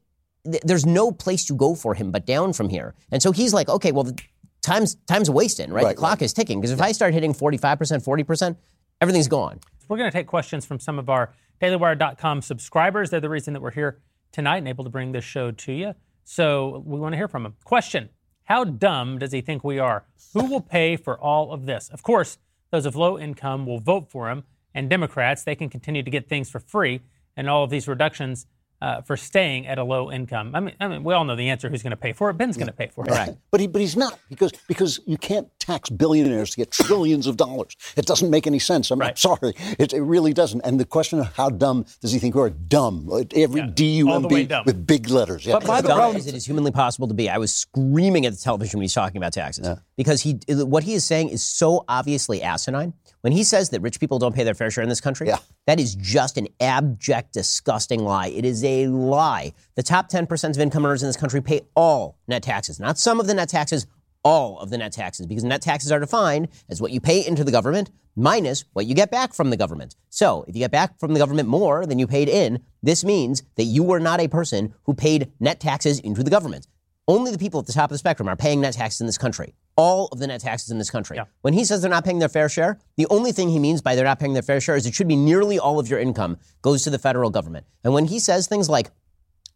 th- 0.46 0.64
there's 0.64 0.86
no 0.86 1.12
place 1.12 1.46
to 1.46 1.54
go 1.54 1.76
for 1.76 1.94
him 1.94 2.12
but 2.12 2.26
down 2.26 2.54
from 2.54 2.70
here. 2.70 2.94
And 3.12 3.22
so 3.22 3.32
he's 3.32 3.54
like, 3.54 3.70
okay, 3.70 3.92
well, 3.92 4.04
the 4.04 4.20
time's 4.62 4.96
time's 5.08 5.30
wasting, 5.30 5.72
right? 5.72 5.84
Right, 5.84 5.96
the 5.96 6.00
clock 6.00 6.22
is 6.22 6.34
ticking 6.34 6.60
because 6.60 6.72
if 6.72 6.82
I 6.82 6.92
start 6.92 7.14
hitting 7.14 7.34
45 7.34 7.78
percent, 7.78 8.04
40 8.04 8.24
percent, 8.24 8.58
everything's 9.00 9.28
gone. 9.28 9.60
We're 9.88 9.98
going 9.98 10.12
to 10.12 10.16
take 10.16 10.28
questions 10.28 10.66
from 10.66 10.80
some 10.80 11.00
of 11.00 11.10
our 11.10 11.34
DailyWire.com 11.62 12.42
subscribers. 12.42 13.10
They're 13.10 13.20
the 13.20 13.30
reason 13.30 13.54
that 13.54 13.62
we're 13.62 13.72
here 13.72 14.02
tonight 14.32 14.58
and 14.58 14.68
able 14.68 14.84
to 14.84 14.90
bring 14.90 15.12
this 15.12 15.24
show 15.24 15.52
to 15.52 15.72
you. 15.74 15.96
So 16.24 16.84
we 16.86 17.00
want 17.00 17.14
to 17.14 17.18
hear 17.18 17.28
from 17.28 17.44
them. 17.44 17.56
Question 17.64 18.10
How 18.46 18.64
dumb 18.64 19.20
does 19.20 19.32
he 19.32 19.42
think 19.42 19.64
we 19.64 19.80
are? 19.80 20.06
Who 20.34 20.46
will 20.46 20.62
pay 20.62 20.96
for 20.96 21.20
all 21.20 21.52
of 21.52 21.66
this? 21.66 21.90
Of 21.90 22.04
course, 22.04 22.38
those 22.72 22.86
of 22.86 22.96
low 22.96 23.18
income 23.18 23.66
will 23.66 23.80
vote 23.80 24.10
for 24.10 24.30
him, 24.30 24.44
and 24.74 24.90
Democrats, 24.90 25.44
they 25.44 25.56
can 25.56 25.70
continue 25.70 26.04
to 26.04 26.12
get 26.12 26.30
things 26.30 26.50
for 26.50 26.60
free, 26.60 27.02
and 27.36 27.50
all 27.50 27.64
of 27.64 27.70
these 27.70 27.88
reductions 27.88 28.46
uh, 28.82 29.02
for 29.02 29.18
staying 29.18 29.68
at 29.68 29.78
a 29.78 29.84
low 29.84 30.12
income. 30.12 30.52
I 30.56 30.60
mean, 30.60 30.76
I 30.80 30.88
mean, 30.88 31.04
we 31.04 31.14
all 31.14 31.26
know 31.26 31.36
the 31.36 31.50
answer 31.50 31.70
who's 31.70 31.84
going 31.84 31.92
to 31.92 31.98
pay 31.98 32.14
for 32.14 32.30
it. 32.30 32.36
Ben's 32.36 32.56
going 32.58 32.68
to 32.68 32.74
pay 32.74 32.88
for 32.88 33.06
it. 33.06 33.12
Right. 33.12 33.36
But 33.52 33.60
he, 33.62 33.68
but 33.68 33.82
he's 33.82 33.98
not 33.98 34.18
because 34.30 34.52
because 34.68 35.00
you 35.06 35.18
can't 35.18 35.48
tax 35.60 35.90
billionaires 35.90 36.52
to 36.52 36.58
get 36.58 36.72
trillions 36.72 37.28
of 37.28 37.38
dollars. 37.38 37.76
It 37.98 38.06
doesn't 38.06 38.30
make 38.30 38.48
any 38.48 38.60
sense. 38.60 38.90
I'm, 38.92 39.02
I'm 39.02 39.08
Right. 39.10 39.18
sorry, 39.18 39.54
it, 39.78 39.94
it 39.94 40.02
really 40.02 40.34
doesn't. 40.34 40.62
And 40.62 40.80
the 40.80 40.86
question 40.86 41.20
of 41.20 41.34
how 41.36 41.50
dumb 41.50 41.86
does 42.02 42.12
he 42.12 42.20
think 42.20 42.36
we 42.36 42.42
are? 42.42 42.50
Dumb. 42.50 43.10
Every 43.36 43.62
Yeah, 43.62 43.68
D 43.74 43.86
U 43.98 44.10
all 44.10 44.16
M 44.18 44.22
the 44.24 44.28
way 44.30 44.42
B 44.44 44.48
dumb. 44.48 44.64
with 44.66 44.86
big 44.88 45.10
letters. 45.10 45.46
Yeah. 45.46 45.54
But 45.60 45.66
by 45.68 45.82
the 45.82 45.88
dumb 45.90 45.98
problem- 45.98 46.18
as 46.18 46.28
it 46.28 46.36
is 46.36 46.46
humanly 46.46 46.72
possible 46.72 47.08
to 47.08 47.14
be. 47.14 47.30
I 47.30 47.38
was 47.38 47.54
screaming 47.54 48.26
at 48.26 48.34
the 48.34 48.40
television 48.40 48.78
when 48.80 48.84
he's 48.84 48.94
talking 48.94 49.18
about 49.18 49.34
taxes 49.34 49.68
because 49.98 50.22
he 50.22 50.40
what 50.48 50.84
he 50.84 50.94
is 50.94 51.04
saying 51.06 51.30
is 51.30 51.44
so 51.44 51.84
obviously 51.88 52.42
asinine. 52.42 52.94
When 53.22 53.34
he 53.34 53.44
says 53.44 53.70
that 53.70 53.82
rich 53.82 54.00
people 54.00 54.18
don't 54.18 54.34
pay 54.34 54.44
their 54.44 54.54
fair 54.54 54.72
share 54.72 54.84
in 54.84 54.90
this 54.90 55.02
country, 55.02 55.28
Yeah. 55.28 55.40
that 55.68 55.80
is 55.80 55.96
just 55.96 56.38
an 56.38 56.48
abject, 56.62 57.34
disgusting 57.34 58.04
lie. 58.04 58.28
It 58.28 58.46
is 58.46 58.64
a 58.64 58.88
lie. 58.88 59.54
The 59.76 59.84
top 59.84 60.10
10% 60.10 60.56
of 60.56 60.62
income 60.62 60.86
earners 60.86 61.04
in 61.04 61.10
this 61.10 61.18
country 61.18 61.42
pay 61.42 61.62
all 61.76 62.18
net 62.28 62.44
taxes, 62.44 62.80
not 62.80 62.98
some 62.98 63.20
of 63.20 63.28
the 63.28 63.34
net 63.34 63.50
taxes, 63.50 63.88
all 64.24 64.60
of 64.60 64.70
the 64.70 64.78
net 64.78 64.92
taxes, 64.94 65.26
because 65.26 65.44
net 65.44 65.62
taxes 65.62 65.92
are 65.92 66.00
defined 66.00 66.48
as 66.70 66.82
what 66.82 66.92
you 66.92 67.02
pay 67.02 67.26
into 67.26 67.44
the 67.44 67.52
government 67.52 67.90
minus 68.16 68.66
what 68.74 68.86
you 68.86 68.94
get 68.94 69.12
back 69.12 69.34
from 69.34 69.50
the 69.50 69.58
government. 69.58 69.96
So 70.10 70.44
if 70.48 70.56
you 70.56 70.60
get 70.60 70.72
back 70.72 71.00
from 71.00 71.14
the 71.14 71.20
government 71.20 71.48
more 71.48 71.86
than 71.86 72.00
you 72.00 72.08
paid 72.08 72.28
in, 72.28 72.60
this 72.84 73.04
means 73.04 73.44
that 73.56 73.64
you 73.64 73.84
were 73.84 74.00
not 74.00 74.20
a 74.20 74.28
person 74.28 74.74
who 74.84 74.94
paid 74.94 75.32
net 75.40 75.60
taxes 75.60 76.00
into 76.00 76.24
the 76.24 76.30
government. 76.30 76.68
Only 77.10 77.32
the 77.32 77.40
people 77.40 77.60
at 77.60 77.66
the 77.66 77.74
top 77.74 77.90
of 77.90 77.96
the 77.96 77.98
spectrum 77.98 78.30
are 78.30 78.36
paying 78.36 78.62
net 78.62 78.76
taxes 78.76 79.02
in 79.02 79.08
this 79.08 79.18
country. 79.18 79.56
All 79.76 80.10
of 80.12 80.20
the 80.20 80.28
net 80.28 80.42
taxes 80.42 80.70
in 80.70 80.78
this 80.78 80.92
country. 80.92 81.18
Yeah. 81.18 81.24
When 81.42 81.56
he 81.56 81.66
says 81.66 81.82
they're 81.82 81.90
not 81.90 82.06
paying 82.06 82.20
their 82.20 82.30
fair 82.30 82.48
share, 82.50 82.78
the 82.98 83.08
only 83.10 83.32
thing 83.32 83.50
he 83.50 83.58
means 83.58 83.82
by 83.82 83.96
they're 83.96 84.06
not 84.06 84.20
paying 84.20 84.34
their 84.34 84.44
fair 84.44 84.62
share 84.62 84.76
is 84.76 84.86
it 84.86 84.94
should 84.94 85.08
be 85.08 85.16
nearly 85.16 85.58
all 85.58 85.80
of 85.80 85.90
your 85.90 86.00
income 86.00 86.38
goes 86.62 86.84
to 86.84 86.92
the 86.92 87.00
federal 87.00 87.32
government. 87.32 87.66
And 87.84 87.96
when 87.96 88.06
he 88.06 88.20
says 88.20 88.46
things 88.46 88.70
like, 88.70 88.92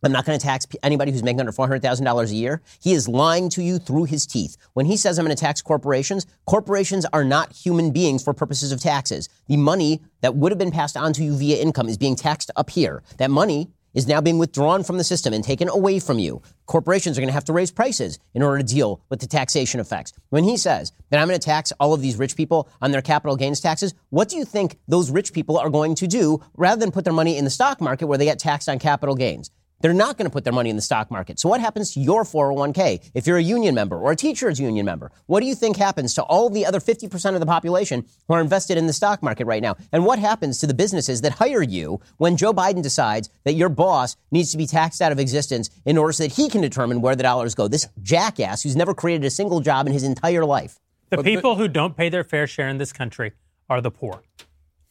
I'm 0.04 0.12
not 0.12 0.26
going 0.26 0.38
to 0.38 0.44
tax 0.44 0.66
anybody 0.82 1.12
who's 1.12 1.22
making 1.22 1.42
under 1.42 1.52
$400,000 1.52 2.32
a 2.32 2.36
year. 2.36 2.62
He 2.82 2.94
is 2.94 3.08
lying 3.08 3.50
to 3.52 3.64
you 3.64 3.78
through 3.78 4.06
his 4.06 4.26
teeth. 4.26 4.58
When 4.74 4.88
he 4.88 4.98
says 4.98 5.20
I'm 5.20 5.26
going 5.26 5.36
to 5.36 5.40
tax 5.40 5.62
corporations, 5.62 6.26
corporations 6.46 7.06
are 7.14 7.24
not 7.24 7.54
human 7.54 7.92
beings 7.92 8.24
for 8.24 8.34
purposes 8.34 8.72
of 8.72 8.82
taxes. 8.82 9.30
The 9.48 9.58
money 9.58 10.02
that 10.22 10.36
would 10.36 10.52
have 10.52 10.60
been 10.60 10.72
passed 10.72 10.98
on 10.98 11.14
to 11.14 11.24
you 11.24 11.38
via 11.38 11.62
income 11.62 11.88
is 11.88 11.98
being 12.00 12.16
taxed 12.16 12.50
up 12.56 12.72
here. 12.72 13.04
That 13.18 13.30
money 13.30 13.70
is 13.94 14.08
now 14.08 14.22
being 14.22 14.38
withdrawn 14.38 14.84
from 14.84 14.98
the 14.98 15.04
system 15.04 15.34
and 15.34 15.44
taken 15.44 15.70
away 15.70 16.00
from 16.00 16.20
you. 16.20 16.42
Corporations 16.66 17.18
are 17.18 17.22
going 17.22 17.30
to 17.30 17.34
have 17.34 17.46
to 17.46 17.54
raise 17.54 17.72
prices 17.72 18.20
in 18.34 18.42
order 18.42 18.58
to 18.58 18.64
deal 18.64 19.02
with 19.10 19.20
the 19.20 19.28
taxation 19.28 19.80
effects. 19.80 20.14
When 20.30 20.44
he 20.44 20.58
says 20.58 20.92
that 21.10 21.20
I'm 21.20 21.28
going 21.28 21.40
to 21.40 21.46
tax 21.46 21.72
all 21.80 21.94
of 21.94 22.02
these 22.02 22.18
rich 22.18 22.36
people 22.36 22.70
on 22.82 22.92
their 22.92 23.02
capital 23.02 23.36
gains 23.36 23.60
taxes, 23.60 23.94
what 24.10 24.30
do 24.30 24.38
you 24.38 24.46
think 24.46 24.78
those 24.88 25.12
rich 25.12 25.34
people 25.34 25.58
are 25.58 25.70
going 25.70 25.96
to 25.96 26.08
do 26.08 26.42
rather 26.56 26.80
than 26.80 26.92
put 26.92 27.04
their 27.04 27.14
money 27.14 27.38
in 27.38 27.44
the 27.44 27.50
stock 27.50 27.82
market 27.82 28.08
where 28.08 28.18
they 28.18 28.26
get 28.26 28.40
taxed 28.40 28.70
on 28.70 28.80
capital 28.80 29.16
gains? 29.16 29.52
They're 29.84 29.94
not 29.94 30.18
going 30.18 30.26
to 30.26 30.32
put 30.32 30.46
their 30.46 30.54
money 30.54 30.70
in 30.70 30.78
the 30.78 30.82
stock 30.82 31.12
market. 31.12 31.42
So 31.42 31.50
what 31.50 31.60
happens 31.60 31.94
to 31.94 32.00
your 32.00 32.24
401k 32.24 33.12
if 33.14 33.28
you're 33.28 33.36
a 33.36 33.44
union 33.44 33.76
member 33.76 33.98
or 33.98 34.14
a 34.14 34.16
teacher's 34.16 34.58
union 34.58 34.86
member? 34.86 35.12
What 35.26 35.42
do 35.42 35.46
you 35.46 35.56
think 35.56 35.76
happens 35.76 36.14
to 36.14 36.24
all 36.24 36.50
the 36.50 36.66
other 36.66 36.80
50% 36.80 37.34
of 37.34 37.42
the 37.42 37.46
population 37.46 38.06
who 38.30 38.34
are 38.34 38.40
invested 38.40 38.78
in 38.78 38.88
the 38.88 38.94
stock 38.94 39.22
market 39.22 39.46
right 39.46 39.62
now? 39.62 39.76
And 39.92 40.06
what 40.06 40.20
happens 40.20 40.58
to 40.60 40.68
the 40.68 40.74
businesses 40.74 41.20
that 41.20 41.34
hire 41.34 41.62
you 41.62 42.00
when 42.16 42.38
Joe 42.38 42.54
Biden 42.54 42.82
decides 42.82 43.30
that 43.44 43.56
your 43.56 43.68
boss 43.68 44.16
needs 44.32 44.54
to 44.54 44.58
be 44.58 44.68
taxed 44.68 45.02
out 45.02 45.12
of 45.12 45.20
existence 45.20 45.70
in 45.86 45.98
order 45.98 46.14
so 46.14 46.24
that 46.24 46.32
he 46.32 46.48
can 46.48 46.62
determine 46.62 47.02
where 47.02 47.18
the 47.18 47.24
dollars 47.24 47.54
go? 47.54 47.68
This 47.68 47.90
jackass 48.02 48.64
who's 48.64 48.78
never 48.78 48.94
created 48.94 49.26
a 49.26 49.30
single 49.30 49.60
job 49.60 49.86
in 49.86 49.92
his 49.92 50.04
entire 50.04 50.46
life. 50.46 50.80
The 51.10 51.22
people 51.22 51.58
who 51.58 51.68
don't 51.68 51.98
pay 51.98 52.08
their 52.08 52.24
fair 52.24 52.48
share 52.48 52.70
in 52.70 52.78
this 52.78 52.94
country 52.94 53.34
are 53.70 53.82
the 53.82 53.92
poor. 53.92 54.24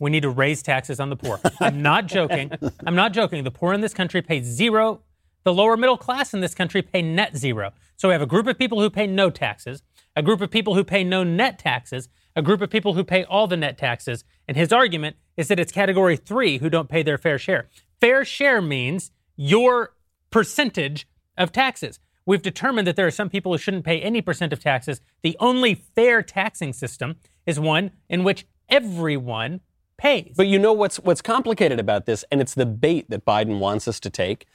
We 0.02 0.10
need 0.10 0.22
to 0.22 0.30
raise 0.30 0.64
taxes 0.64 0.98
on 0.98 1.10
the 1.10 1.16
poor. 1.16 1.38
I'm 1.60 1.80
not 1.80 2.06
joking. 2.06 2.50
I'm 2.84 2.96
not 2.96 3.12
joking. 3.12 3.44
The 3.44 3.52
poor 3.52 3.72
in 3.72 3.82
this 3.82 3.94
country 3.94 4.20
pay 4.20 4.42
zero. 4.42 5.02
The 5.44 5.54
lower 5.54 5.76
middle 5.76 5.96
class 5.96 6.34
in 6.34 6.40
this 6.40 6.56
country 6.56 6.82
pay 6.82 7.02
net 7.02 7.36
zero. 7.36 7.72
So 7.96 8.08
we 8.08 8.12
have 8.12 8.20
a 8.20 8.26
group 8.26 8.48
of 8.48 8.58
people 8.58 8.80
who 8.80 8.90
pay 8.90 9.06
no 9.06 9.30
taxes, 9.30 9.84
a 10.16 10.22
group 10.22 10.40
of 10.40 10.50
people 10.50 10.74
who 10.74 10.82
pay 10.82 11.04
no 11.04 11.22
net 11.22 11.56
taxes, 11.56 12.08
a 12.34 12.42
group 12.42 12.60
of 12.60 12.68
people 12.68 12.94
who 12.94 13.04
pay 13.04 13.22
all 13.22 13.46
the 13.46 13.56
net 13.56 13.78
taxes. 13.78 14.24
And 14.48 14.56
his 14.56 14.72
argument 14.72 15.14
is 15.36 15.46
that 15.46 15.60
it's 15.60 15.70
category 15.70 16.16
three 16.16 16.58
who 16.58 16.68
don't 16.68 16.88
pay 16.88 17.04
their 17.04 17.16
fair 17.16 17.38
share. 17.38 17.68
Fair 18.00 18.24
share 18.24 18.60
means 18.60 19.12
your 19.36 19.94
percentage 20.30 21.06
of 21.38 21.52
taxes. 21.52 22.00
We've 22.26 22.42
determined 22.42 22.88
that 22.88 22.96
there 22.96 23.06
are 23.06 23.12
some 23.12 23.30
people 23.30 23.52
who 23.52 23.58
shouldn't 23.58 23.84
pay 23.84 24.00
any 24.00 24.20
percent 24.20 24.52
of 24.52 24.58
taxes. 24.58 25.00
The 25.22 25.36
only 25.38 25.76
fair 25.76 26.22
taxing 26.22 26.72
system 26.72 27.18
is 27.46 27.60
one 27.60 27.92
in 28.08 28.24
which 28.24 28.46
everyone 28.68 29.60
pays. 30.02 30.34
But 30.36 30.48
you 30.48 30.58
know 30.58 30.72
what's 30.72 30.96
what's 30.96 31.22
complicated 31.22 31.78
about 31.78 32.06
this, 32.06 32.24
and 32.30 32.40
it's 32.40 32.54
the 32.54 32.66
bait 32.66 33.08
that 33.08 33.24
Biden 33.24 33.58
wants 33.58 33.86
us 33.86 34.00
to 34.00 34.10
take, 34.10 34.46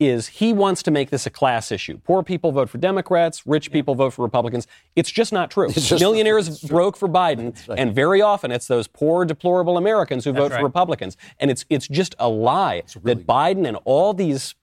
is 0.00 0.28
he 0.28 0.52
wants 0.52 0.82
to 0.82 0.90
make 0.90 1.10
this 1.10 1.26
a 1.26 1.30
class 1.30 1.70
issue. 1.70 1.98
Poor 2.04 2.22
people 2.22 2.50
vote 2.50 2.68
for 2.68 2.78
Democrats, 2.78 3.46
rich 3.46 3.70
people 3.70 3.94
vote 3.94 4.14
for 4.14 4.22
Republicans. 4.22 4.66
It's 4.96 5.10
just 5.10 5.32
not 5.32 5.50
true. 5.50 5.68
just 5.72 5.90
not 5.92 6.00
Millionaires 6.00 6.60
broke 6.60 6.96
for 6.96 7.08
Biden, 7.08 7.54
and 7.76 7.94
very 7.94 8.20
often 8.20 8.50
it's 8.50 8.66
those 8.66 8.88
poor, 8.88 9.24
deplorable 9.24 9.76
Americans 9.76 10.24
who 10.24 10.32
vote 10.32 10.50
right. 10.50 10.58
for 10.58 10.64
Republicans. 10.64 11.16
And 11.38 11.50
it's 11.50 11.64
it's 11.70 11.86
just 11.86 12.16
a 12.18 12.28
lie 12.28 12.82
that 13.04 13.26
Biden 13.26 13.66
and 13.68 13.78
all 13.84 14.12
these 14.12 14.54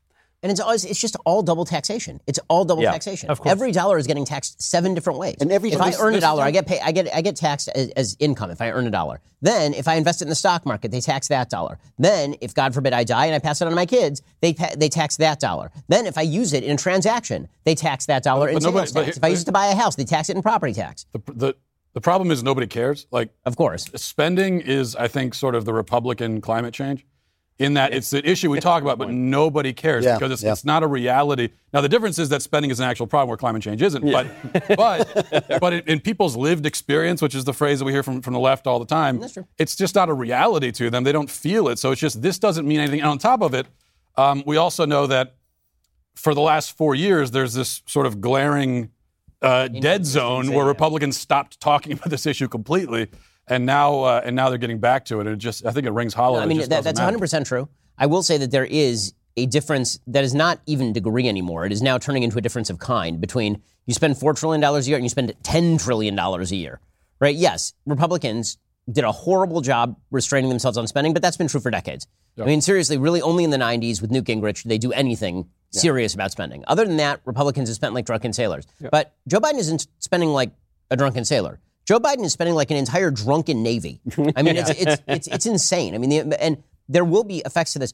And 0.44 0.52
it's 0.52 0.62
always, 0.62 0.86
it's 0.86 1.00
just 1.02 1.16
all 1.26 1.42
double 1.42 1.66
taxation. 1.66 2.22
It's 2.28 2.38
all 2.48 2.64
double 2.64 2.84
Yeah, 2.84 2.92
taxation. 2.92 3.30
of 3.32 3.40
course. 3.42 3.52
Every 3.52 3.72
dollar 3.72 3.98
is 3.98 4.06
getting 4.06 4.24
taxed 4.24 4.62
seven 4.62 4.94
different 4.94 5.18
ways. 5.18 5.38
And 5.42 5.52
every 5.52 5.72
if 5.72 5.82
I 5.82 5.94
earn 6.00 6.14
a 6.14 6.20
dollar, 6.20 6.44
I 6.44 6.52
get 6.52 6.68
pay, 6.68 6.80
I 6.80 6.92
get 6.92 7.14
I 7.14 7.22
get 7.22 7.36
taxed 7.36 7.70
as, 7.70 7.90
as 7.92 8.16
income 8.20 8.52
if 8.52 8.62
I 8.62 8.70
earn 8.70 8.86
a 8.86 8.92
dollar. 8.92 9.20
Then 9.42 9.74
if 9.74 9.88
I 9.88 9.96
invest 9.96 10.22
it 10.22 10.26
in 10.26 10.30
the 10.30 10.36
stock 10.36 10.64
market, 10.64 10.92
they 10.92 11.02
tax 11.02 11.28
that 11.30 11.50
dollar. 11.50 11.80
Then 11.98 12.36
if 12.40 12.54
God 12.54 12.76
forbid 12.76 12.94
I 12.94 13.04
die 13.04 13.26
and 13.26 13.34
I 13.34 13.40
pass 13.40 13.62
it 13.62 13.66
on 13.66 13.72
to 13.72 13.76
my 13.76 13.88
kids, 13.88 14.22
they 14.42 14.54
they 14.78 14.90
tax 14.90 15.18
that 15.18 15.40
dollar. 15.40 15.72
Then 15.88 16.06
if 16.06 16.20
I 16.20 16.22
use 16.22 16.54
it 16.54 16.64
in 16.64 16.76
a 16.76 16.78
transaction, 16.78 17.48
they 17.64 17.74
tax 17.74 18.06
that 18.06 18.22
dollar 18.22 18.48
in 18.48 18.54
But 18.56 18.64
nobody- 18.64 18.86
sales 18.86 18.94
but 18.94 19.00
tax. 19.06 19.16
here- 19.16 19.20
If 19.20 19.24
I 19.24 19.28
use 19.30 19.42
it 19.42 19.46
to 19.46 19.52
buy 19.52 19.68
a 19.68 19.76
house, 19.76 19.96
they 19.96 20.06
tax 20.06 20.30
it 20.30 20.36
in 20.36 20.44
property 20.44 20.74
tax. 20.74 21.08
The, 21.14 21.22
the, 21.34 21.54
the 21.94 22.02
problem 22.02 22.30
is 22.30 22.44
nobody 22.44 22.68
cares. 22.68 23.08
Like, 23.10 23.32
Of 23.44 23.56
course. 23.58 23.86
spending 23.96 24.62
is, 24.62 24.96
I 24.96 25.08
think, 25.08 25.34
sort 25.34 25.56
of 25.56 25.66
the 25.66 25.74
Republican 25.74 26.42
climate 26.42 26.76
change. 26.76 27.06
In 27.60 27.74
that 27.74 27.92
it's 27.92 28.12
the 28.12 28.28
issue 28.30 28.52
we 28.52 28.60
talk 28.60 28.84
about, 28.84 29.00
but 29.00 29.10
nobody 29.10 29.74
cares 29.74 30.06
Yeah, 30.06 30.16
because 30.16 30.32
it's, 30.32 30.44
yeah. 30.44 30.52
it's 30.52 30.64
not 30.64 30.84
a 30.84 30.88
reality. 30.88 31.50
Now 31.74 31.82
the 31.82 31.90
difference 31.90 32.20
is 32.20 32.30
that 32.30 32.44
spending 32.44 32.70
is 32.70 32.80
an 32.80 32.88
actual 32.88 33.08
problem 33.08 33.30
where 33.30 33.38
climate 33.38 33.64
change 33.64 33.82
isn't. 33.82 34.04
But 34.12 34.28
but 34.78 35.60
but 35.60 35.74
in, 35.74 35.80
in 35.88 36.00
people's 36.00 36.36
lived 36.36 36.68
experience, 36.68 37.20
which 37.20 37.34
is 37.34 37.46
the 37.46 37.54
phrase 37.54 37.80
that 37.80 37.86
we 37.86 37.94
hear 37.94 38.04
from, 38.04 38.22
from 38.22 38.34
the 38.34 38.40
left 38.40 38.68
all 38.68 38.78
the 38.78 38.86
time, 38.86 39.20
it's 39.58 39.76
just 39.76 39.96
not 39.96 40.08
a 40.08 40.14
reality 40.14 40.72
to 40.74 40.92
them. 40.92 41.04
They 41.04 41.12
don't 41.12 41.32
feel 41.32 41.68
it. 41.68 41.80
So 41.80 41.92
it's 41.92 42.02
just 42.02 42.22
this 42.22 42.38
doesn't 42.38 42.68
mean 42.68 42.80
anything. 42.80 43.00
And 43.02 43.10
on 43.10 43.18
top 43.18 43.42
of 43.42 43.56
it, 43.56 43.66
um, 44.18 44.44
we 44.46 44.58
also 44.58 44.86
know 44.86 45.08
that 45.08 45.34
for 46.16 46.36
the 46.36 46.42
last 46.42 46.76
four 46.78 46.94
years, 46.94 47.32
there's 47.32 47.54
this 47.56 47.82
sort 47.88 48.06
of 48.06 48.22
glaring 48.22 48.92
uh, 49.42 49.68
dead 49.68 50.06
zone 50.06 50.52
where 50.52 50.66
Republicans 50.66 51.18
stopped 51.18 51.60
talking 51.60 51.94
about 51.94 52.10
this 52.10 52.26
issue 52.26 52.48
completely, 52.48 53.08
and 53.48 53.66
now 53.66 54.02
uh, 54.02 54.22
and 54.24 54.36
now 54.36 54.50
they're 54.50 54.58
getting 54.58 54.80
back 54.80 55.06
to 55.06 55.20
it. 55.22 55.28
It 55.28 55.38
just 55.38 55.66
I 55.66 55.72
think 55.72 55.88
it 55.88 55.92
rings 55.92 56.14
hollow. 56.14 56.40
I 56.40 56.46
mean, 56.46 56.60
that, 56.70 56.84
that's 56.84 57.00
100% 57.00 57.46
true. 57.46 57.70
I 57.98 58.06
will 58.06 58.24
say 58.24 58.38
that 58.38 58.52
there 58.52 58.66
is 58.66 59.14
a 59.38 59.46
difference 59.46 60.00
that 60.08 60.24
is 60.24 60.34
not 60.34 60.60
even 60.66 60.94
degree 60.94 61.28
anymore. 61.28 61.66
It 61.66 61.72
is 61.72 61.82
now 61.82 61.98
turning 61.98 62.24
into 62.24 62.38
a 62.38 62.42
difference 62.42 62.70
of 62.70 62.80
kind 62.80 63.22
between 63.22 63.62
you 63.86 63.94
spend 63.94 64.16
$4 64.16 64.38
trillion 64.38 64.64
a 64.64 64.80
year 64.82 64.98
and 64.98 65.06
you 65.06 65.10
spend 65.10 65.34
$10 65.44 65.84
trillion 65.84 66.18
a 66.18 66.44
year, 66.44 66.80
right? 67.20 67.36
Yes, 67.36 67.74
Republicans 67.86 68.58
did 68.92 69.04
a 69.04 69.12
horrible 69.12 69.62
job 69.62 69.98
restraining 70.12 70.50
themselves 70.50 70.78
on 70.78 70.88
spending, 70.88 71.14
but 71.14 71.22
that's 71.22 71.38
been 71.38 71.48
true 71.48 71.60
for 71.62 71.70
decades. 71.70 72.08
I 72.40 72.46
mean, 72.46 72.62
seriously, 72.62 72.98
really 72.98 73.22
only 73.22 73.44
in 73.44 73.50
the 73.50 73.58
90s 73.58 74.00
with 74.00 74.12
Newt 74.12 74.26
Gingrich 74.26 74.62
did 74.62 74.70
they 74.70 74.78
do 74.78 74.92
anything 74.92 75.50
serious 75.72 76.14
about 76.14 76.32
spending. 76.32 76.64
Other 76.68 76.86
than 76.86 76.98
that, 76.98 77.20
Republicans 77.26 77.68
have 77.70 77.76
spent 77.76 77.94
like 77.96 78.06
drunken 78.06 78.32
sailors. 78.32 78.68
But 78.92 79.16
Joe 79.28 79.40
Biden 79.40 79.58
isn't 79.58 79.88
spending 80.00 80.30
like 80.30 80.52
a 80.92 80.96
drunken 80.96 81.26
sailor. 81.26 81.60
Joe 81.88 82.00
Biden 82.00 82.24
is 82.26 82.34
spending 82.34 82.54
like 82.56 82.70
an 82.70 82.78
entire 82.78 83.12
drunken 83.12 83.64
navy. 83.64 84.02
I 84.36 84.42
mean, 84.44 84.58
it's, 84.58 84.70
it's, 84.78 85.02
it's, 85.08 85.28
it's 85.28 85.46
insane. 85.46 85.96
I 85.96 85.98
mean, 85.98 86.30
the, 86.30 86.44
and 86.44 86.62
there 86.90 87.06
will 87.06 87.24
be 87.24 87.40
effects 87.46 87.74
to 87.74 87.80
this. 87.80 87.94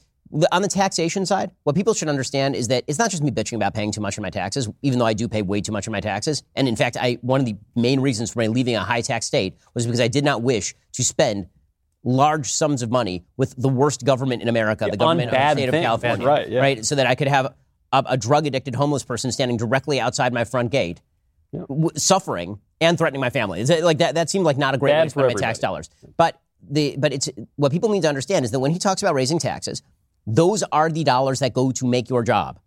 On 0.52 0.64
the 0.64 0.68
taxation 0.68 1.28
side, 1.28 1.52
what 1.64 1.76
people 1.76 1.94
should 1.94 2.08
understand 2.10 2.56
is 2.56 2.70
that 2.70 2.86
it's 2.88 2.98
not 2.98 3.12
just 3.12 3.22
me 3.22 3.30
bitching 3.30 3.54
about 3.54 3.76
paying 3.76 3.92
too 3.92 4.02
much 4.02 4.18
in 4.18 4.24
my 4.24 4.32
taxes, 4.32 4.68
even 4.82 4.98
though 4.98 5.06
I 5.06 5.14
do 5.14 5.28
pay 5.28 5.44
way 5.44 5.62
too 5.62 5.72
much 5.72 5.86
in 5.86 5.92
my 5.92 6.00
taxes. 6.00 6.42
And 6.56 6.68
in 6.68 6.76
fact, 6.76 6.98
I 7.00 7.20
one 7.22 7.40
of 7.40 7.46
the 7.46 7.56
main 7.76 8.00
reasons 8.00 8.34
for 8.34 8.40
my 8.40 8.48
leaving 8.48 8.76
a 8.76 8.84
high 8.84 9.02
tax 9.02 9.28
state 9.28 9.58
was 9.76 9.86
because 9.86 10.00
I 10.02 10.08
did 10.08 10.24
not 10.24 10.42
wish 10.42 10.74
to 10.94 11.04
spend 11.04 11.50
large 12.04 12.52
sums 12.52 12.82
of 12.82 12.90
money 12.90 13.26
with 13.38 13.54
the 13.62 13.70
worst 13.70 14.04
government 14.06 14.42
in 14.42 14.48
America, 14.48 14.88
the 14.90 14.98
government 14.98 15.30
of 15.30 15.34
the 15.34 15.52
state 15.52 15.70
things. 15.70 15.76
of 15.76 16.02
California, 16.02 16.26
Right, 16.28 16.50
yeah. 16.50 16.60
right, 16.62 16.84
so 16.86 16.96
that 16.96 17.06
I 17.06 17.14
could 17.14 17.28
have 17.28 17.54
a, 17.92 18.04
a 18.08 18.18
drug 18.18 18.48
addicted 18.48 18.74
homeless 18.74 19.04
person 19.04 19.32
standing 19.32 19.58
directly 19.58 20.00
outside 20.00 20.34
my 20.34 20.46
front 20.46 20.72
gate, 20.72 21.00
w- 21.54 21.92
suffering 21.96 22.60
and 22.84 22.98
threatening 22.98 23.22
my 23.22 23.30
family. 23.30 23.62
Is 23.62 23.70
it 23.70 23.84
like 23.84 23.98
that? 24.00 24.16
That 24.16 24.30
seemed 24.30 24.46
like 24.46 24.58
not 24.58 24.76
a 24.76 24.78
great 24.78 24.94
way 24.94 25.04
to 25.04 25.10
spend 25.10 25.32
for 25.32 25.36
my 25.36 25.40
tax 25.40 25.60
dollars. 25.60 25.90
But 26.18 26.40
the 26.70 26.96
but 26.98 27.14
it's 27.14 27.30
what 27.56 27.72
people 27.72 27.90
need 27.90 28.02
to 28.04 28.10
understand 28.10 28.46
is 28.46 28.52
that 28.52 28.60
when 28.60 28.72
he 28.72 28.80
talks 28.80 29.02
about 29.02 29.16
raising 29.16 29.40
taxes, 29.40 29.82
those 30.28 30.64
are 30.72 30.90
the 30.90 31.04
dollars 31.04 31.40
that 31.40 31.54
go 31.54 31.72
to 31.72 31.86
make 31.88 32.10
your 32.10 32.24
job. 32.24 32.60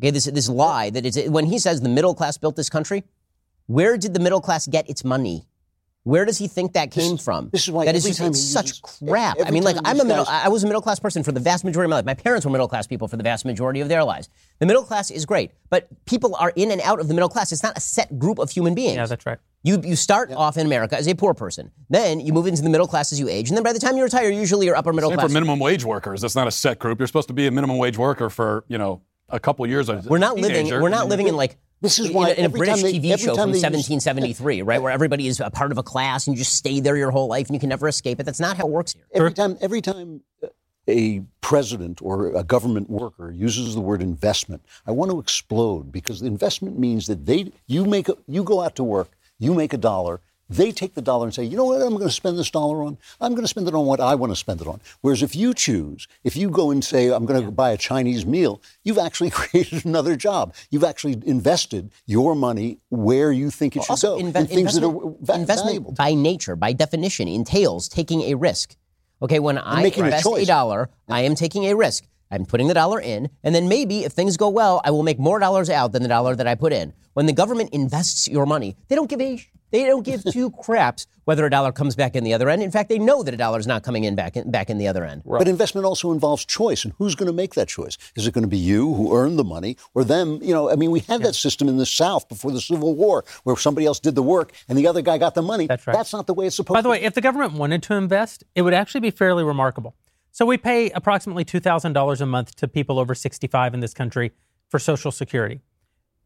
Okay, 0.00 0.10
this 0.10 0.24
this 0.24 0.48
lie 0.48 0.90
that 0.90 1.04
it's 1.04 1.18
when 1.28 1.46
he 1.46 1.58
says 1.58 1.80
the 1.80 1.88
middle 1.88 2.14
class 2.14 2.38
built 2.38 2.56
this 2.56 2.70
country, 2.70 3.04
where 3.66 3.96
did 3.96 4.14
the 4.14 4.20
middle 4.20 4.40
class 4.40 4.66
get 4.66 4.88
its 4.88 5.04
money? 5.04 5.46
Where 6.04 6.24
does 6.24 6.36
he 6.38 6.48
think 6.48 6.72
that 6.72 6.90
came 6.90 7.16
from? 7.16 7.50
this 7.52 7.62
is 7.62 7.70
why 7.70 7.84
that 7.84 7.94
is 7.94 8.04
every 8.04 8.10
just 8.10 8.18
time 8.20 8.30
it's 8.30 8.40
he 8.40 8.46
such 8.48 8.66
uses- 8.68 8.98
crap. 9.06 9.36
I 9.44 9.52
mean, 9.52 9.62
like 9.62 9.76
I'm 9.84 9.94
these 9.96 10.02
a 10.02 10.06
middle. 10.06 10.24
I 10.26 10.48
was 10.48 10.64
a 10.64 10.66
middle 10.66 10.82
class 10.82 10.98
person 10.98 11.22
for 11.22 11.30
the 11.30 11.38
vast 11.38 11.62
majority 11.64 11.86
of 11.86 11.90
my 11.90 11.96
life. 11.96 12.04
My 12.04 12.14
parents 12.14 12.44
were 12.44 12.50
middle 12.50 12.66
class 12.66 12.88
people 12.88 13.06
for 13.06 13.16
the 13.16 13.22
vast 13.22 13.44
majority 13.44 13.80
of 13.80 13.88
their 13.88 14.02
lives. 14.02 14.28
The 14.58 14.66
middle 14.66 14.82
class 14.82 15.12
is 15.12 15.24
great, 15.26 15.52
but 15.70 15.86
people 16.06 16.34
are 16.34 16.52
in 16.56 16.72
and 16.72 16.80
out 16.80 16.98
of 16.98 17.06
the 17.06 17.14
middle 17.14 17.28
class. 17.28 17.52
It's 17.52 17.62
not 17.62 17.76
a 17.76 17.80
set 17.80 18.18
group 18.18 18.40
of 18.40 18.50
human 18.50 18.74
beings. 18.74 18.96
yeah, 18.96 19.06
that's 19.06 19.26
right. 19.26 19.38
You, 19.64 19.80
you 19.84 19.94
start 19.96 20.32
off 20.32 20.56
in 20.56 20.66
America 20.66 20.96
as 20.96 21.06
a 21.06 21.14
poor 21.14 21.34
person. 21.34 21.70
Then 21.88 22.18
you 22.20 22.32
move 22.32 22.46
into 22.48 22.62
the 22.62 22.68
middle 22.68 22.88
class 22.88 23.12
as 23.12 23.20
you 23.20 23.28
age. 23.28 23.48
And 23.48 23.56
then 23.56 23.62
by 23.62 23.72
the 23.72 23.78
time 23.78 23.96
you 23.96 24.02
retire, 24.02 24.28
usually 24.28 24.66
you're 24.66 24.74
upper 24.76 24.92
middle 24.92 25.10
Same 25.10 25.18
class. 25.18 25.28
for 25.30 25.32
minimum 25.34 25.60
wage 25.60 25.84
workers. 25.84 26.20
That's 26.20 26.34
not 26.34 26.48
a 26.48 26.50
set 26.50 26.78
group. 26.80 26.98
You're 26.98 27.06
supposed 27.06 27.28
to 27.28 27.34
be 27.34 27.46
a 27.46 27.50
minimum 27.52 27.78
wage 27.78 27.96
worker 27.96 28.28
for 28.28 28.64
you 28.68 28.76
know 28.78 29.02
a 29.28 29.38
couple 29.38 29.64
years. 29.66 29.88
as 29.88 30.04
we're 30.06 30.18
not 30.18 30.36
living. 30.36 30.68
We're 30.68 30.88
not 30.88 31.06
living 31.08 31.28
in 31.28 31.36
like 31.36 31.56
This 31.80 31.98
is 32.00 32.08
in 32.08 32.14
why 32.14 32.30
a, 32.30 32.34
in 32.34 32.44
a 32.46 32.48
British 32.48 32.82
they- 32.82 32.94
TV 32.98 33.10
show 33.18 33.34
from 33.36 33.52
they 33.52 33.58
use- 33.58 33.62
1773, 33.62 34.62
right, 34.62 34.82
where 34.82 34.90
everybody 34.92 35.28
is 35.28 35.38
a 35.38 35.48
part 35.50 35.70
of 35.70 35.78
a 35.78 35.82
class 35.84 36.26
and 36.26 36.36
you 36.36 36.42
just 36.42 36.54
stay 36.56 36.80
there 36.80 36.96
your 36.96 37.12
whole 37.12 37.28
life 37.28 37.46
and 37.46 37.54
you 37.54 37.60
can 37.60 37.68
never 37.68 37.86
escape 37.86 38.18
it. 38.18 38.24
That's 38.24 38.40
not 38.40 38.56
how 38.56 38.66
it 38.66 38.70
works 38.70 38.94
here. 38.94 39.04
Every 39.14 39.32
time, 39.32 39.56
every 39.60 39.80
time 39.80 40.22
a 40.88 41.22
president 41.40 42.02
or 42.02 42.34
a 42.34 42.42
government 42.42 42.90
worker 42.90 43.30
uses 43.30 43.74
the 43.74 43.80
word 43.80 44.02
investment, 44.02 44.62
I 44.86 44.90
want 44.90 45.12
to 45.12 45.20
explode 45.20 45.92
because 45.92 46.20
investment 46.20 46.78
means 46.78 47.06
that 47.06 47.26
they, 47.26 47.52
you 47.68 47.84
make, 47.84 48.08
a, 48.08 48.16
you 48.26 48.42
go 48.42 48.60
out 48.60 48.74
to 48.76 48.84
work, 48.84 49.10
you 49.42 49.54
make 49.54 49.72
a 49.72 49.76
dollar. 49.76 50.20
They 50.48 50.70
take 50.70 50.94
the 50.94 51.00
dollar 51.02 51.24
and 51.24 51.34
say, 51.34 51.44
you 51.44 51.56
know 51.56 51.64
what, 51.64 51.80
I'm 51.80 51.94
going 51.94 52.02
to 52.02 52.10
spend 52.10 52.38
this 52.38 52.50
dollar 52.50 52.82
on? 52.82 52.98
I'm 53.20 53.32
going 53.32 53.42
to 53.42 53.48
spend 53.48 53.66
it 53.68 53.74
on 53.74 53.86
what 53.86 54.00
I 54.00 54.14
want 54.14 54.32
to 54.32 54.36
spend 54.36 54.60
it 54.60 54.66
on. 54.66 54.80
Whereas 55.00 55.22
if 55.22 55.34
you 55.34 55.54
choose, 55.54 56.06
if 56.24 56.36
you 56.36 56.50
go 56.50 56.70
and 56.70 56.84
say, 56.84 57.10
I'm 57.10 57.24
going 57.24 57.42
to 57.42 57.50
buy 57.50 57.70
a 57.70 57.76
Chinese 57.78 58.26
meal, 58.26 58.60
you've 58.84 58.98
actually 58.98 59.30
created 59.40 59.84
another 59.86 60.14
job. 60.14 60.54
You've 60.70 60.84
actually 60.84 61.16
invested 61.24 61.90
your 62.06 62.34
money 62.36 62.78
where 62.90 63.32
you 63.32 63.50
think 63.50 63.76
it 63.76 63.84
should 63.84 64.00
go 64.00 64.18
inve- 64.18 64.36
in 64.36 64.46
things 64.46 64.74
that 64.74 64.84
are 64.84 64.90
investment, 64.92 65.26
va- 65.26 65.34
investment 65.34 65.66
valuable. 65.66 65.92
by 65.92 66.14
nature, 66.14 66.54
by 66.54 66.72
definition, 66.72 67.28
entails 67.28 67.88
taking 67.88 68.22
a 68.22 68.34
risk. 68.34 68.76
Okay, 69.22 69.38
when 69.38 69.56
I 69.56 69.82
making 69.82 70.02
a 70.02 70.06
invest 70.06 70.26
a, 70.26 70.28
choice. 70.28 70.46
dollar, 70.46 70.90
I 71.08 71.22
am 71.22 71.34
taking 71.34 71.64
a 71.64 71.74
risk. 71.74 72.04
I'm 72.32 72.46
putting 72.46 72.66
the 72.66 72.74
dollar 72.74 72.98
in, 72.98 73.28
and 73.44 73.54
then 73.54 73.68
maybe 73.68 74.04
if 74.04 74.12
things 74.12 74.38
go 74.38 74.48
well, 74.48 74.80
I 74.84 74.90
will 74.90 75.02
make 75.02 75.18
more 75.18 75.38
dollars 75.38 75.68
out 75.68 75.92
than 75.92 76.02
the 76.02 76.08
dollar 76.08 76.34
that 76.34 76.46
I 76.46 76.54
put 76.54 76.72
in. 76.72 76.94
When 77.12 77.26
the 77.26 77.34
government 77.34 77.70
invests 77.74 78.26
your 78.26 78.46
money, 78.46 78.74
they 78.88 78.96
don't 78.96 79.10
give 79.10 79.20
a 79.20 79.38
they 79.70 79.84
don't 79.84 80.04
give 80.04 80.24
two 80.24 80.50
craps 80.62 81.06
whether 81.24 81.46
a 81.46 81.50
dollar 81.50 81.72
comes 81.72 81.94
back 81.94 82.16
in 82.16 82.24
the 82.24 82.34
other 82.34 82.48
end. 82.48 82.62
In 82.62 82.70
fact, 82.70 82.88
they 82.88 82.98
know 82.98 83.22
that 83.22 83.32
a 83.32 83.36
dollar 83.36 83.58
is 83.58 83.66
not 83.66 83.82
coming 83.82 84.04
in 84.04 84.14
back 84.14 84.36
in, 84.36 84.50
back 84.50 84.70
in 84.70 84.78
the 84.78 84.88
other 84.88 85.04
end. 85.04 85.22
But 85.24 85.46
investment 85.46 85.86
also 85.86 86.10
involves 86.12 86.44
choice, 86.44 86.84
and 86.84 86.94
who's 86.98 87.14
going 87.14 87.28
to 87.28 87.32
make 87.32 87.54
that 87.54 87.68
choice? 87.68 87.96
Is 88.16 88.26
it 88.26 88.34
going 88.34 88.42
to 88.42 88.48
be 88.48 88.58
you 88.58 88.92
who 88.94 89.16
earned 89.16 89.38
the 89.38 89.44
money, 89.44 89.76
or 89.94 90.04
them? 90.04 90.40
You 90.42 90.52
know, 90.52 90.70
I 90.70 90.76
mean, 90.76 90.90
we 90.90 91.00
had 91.00 91.22
that 91.22 91.34
system 91.34 91.68
in 91.68 91.76
the 91.76 91.86
South 91.86 92.28
before 92.28 92.50
the 92.50 92.60
Civil 92.60 92.94
War, 92.94 93.24
where 93.44 93.56
somebody 93.56 93.86
else 93.86 94.00
did 94.00 94.14
the 94.14 94.22
work 94.22 94.52
and 94.68 94.76
the 94.76 94.86
other 94.86 95.02
guy 95.02 95.18
got 95.18 95.34
the 95.34 95.42
money. 95.42 95.66
That's 95.66 95.86
right. 95.86 95.94
That's 95.94 96.12
not 96.12 96.26
the 96.26 96.34
way 96.34 96.46
it's 96.46 96.56
supposed. 96.56 96.74
By 96.74 96.80
the 96.80 96.88
to 96.88 96.90
way, 96.90 97.02
if 97.02 97.14
the 97.14 97.20
government 97.20 97.52
wanted 97.54 97.82
to 97.84 97.94
invest, 97.94 98.44
it 98.54 98.62
would 98.62 98.74
actually 98.74 99.00
be 99.00 99.10
fairly 99.10 99.44
remarkable. 99.44 99.94
So 100.32 100.46
we 100.46 100.56
pay 100.56 100.88
approximately 100.90 101.44
$2,000 101.44 102.20
a 102.20 102.26
month 102.26 102.56
to 102.56 102.66
people 102.66 102.98
over 102.98 103.14
65 103.14 103.74
in 103.74 103.80
this 103.80 103.92
country 103.92 104.32
for 104.70 104.78
Social 104.78 105.12
Security. 105.12 105.60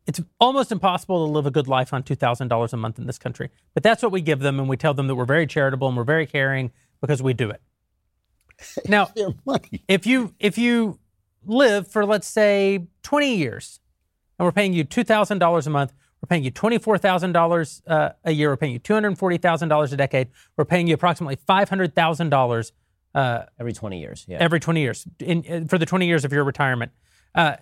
It's 0.06 0.20
almost 0.38 0.70
impossible 0.70 1.26
to 1.26 1.32
live 1.32 1.44
a 1.44 1.50
good 1.50 1.66
life 1.66 1.92
on 1.92 2.04
$2,000 2.04 2.72
a 2.72 2.76
month 2.76 2.98
in 3.00 3.06
this 3.06 3.18
country. 3.18 3.50
But 3.74 3.82
that's 3.82 4.04
what 4.04 4.12
we 4.12 4.20
give 4.20 4.38
them, 4.38 4.60
and 4.60 4.68
we 4.68 4.76
tell 4.76 4.94
them 4.94 5.08
that 5.08 5.16
we're 5.16 5.24
very 5.24 5.48
charitable 5.48 5.88
and 5.88 5.96
we're 5.96 6.04
very 6.04 6.24
caring 6.24 6.70
because 7.00 7.20
we 7.20 7.34
do 7.34 7.50
it. 7.50 7.60
Now, 8.88 9.08
if 9.86 10.06
you 10.06 10.34
if 10.40 10.56
you 10.56 10.98
live 11.44 11.86
for 11.88 12.06
let's 12.06 12.26
say 12.26 12.86
20 13.02 13.34
years 13.36 13.80
and 14.38 14.46
we're 14.46 14.52
paying 14.52 14.72
you 14.72 14.82
$2000 14.82 15.66
a 15.66 15.70
month 15.70 15.92
we're 16.22 16.26
paying 16.26 16.42
you 16.42 16.50
$24000 16.50 17.82
uh, 17.86 18.10
a 18.24 18.32
year 18.32 18.48
we're 18.48 18.56
paying 18.56 18.72
you 18.72 18.80
$240000 18.80 19.92
a 19.92 19.96
decade 19.96 20.28
we're 20.56 20.64
paying 20.64 20.86
you 20.86 20.94
approximately 20.94 21.36
$500000 21.36 22.72
uh, 23.16 23.46
Every 23.58 23.72
20 23.72 23.98
years, 24.00 24.24
yeah. 24.28 24.36
every 24.38 24.60
20 24.60 24.80
years. 24.80 25.06
In, 25.18 25.42
in- 25.42 25.68
for 25.68 25.78
the 25.78 25.86
20 25.86 26.06
years 26.06 26.24
of 26.24 26.32
your 26.32 26.44
retirement. 26.44 26.92
Uh, 27.34 27.56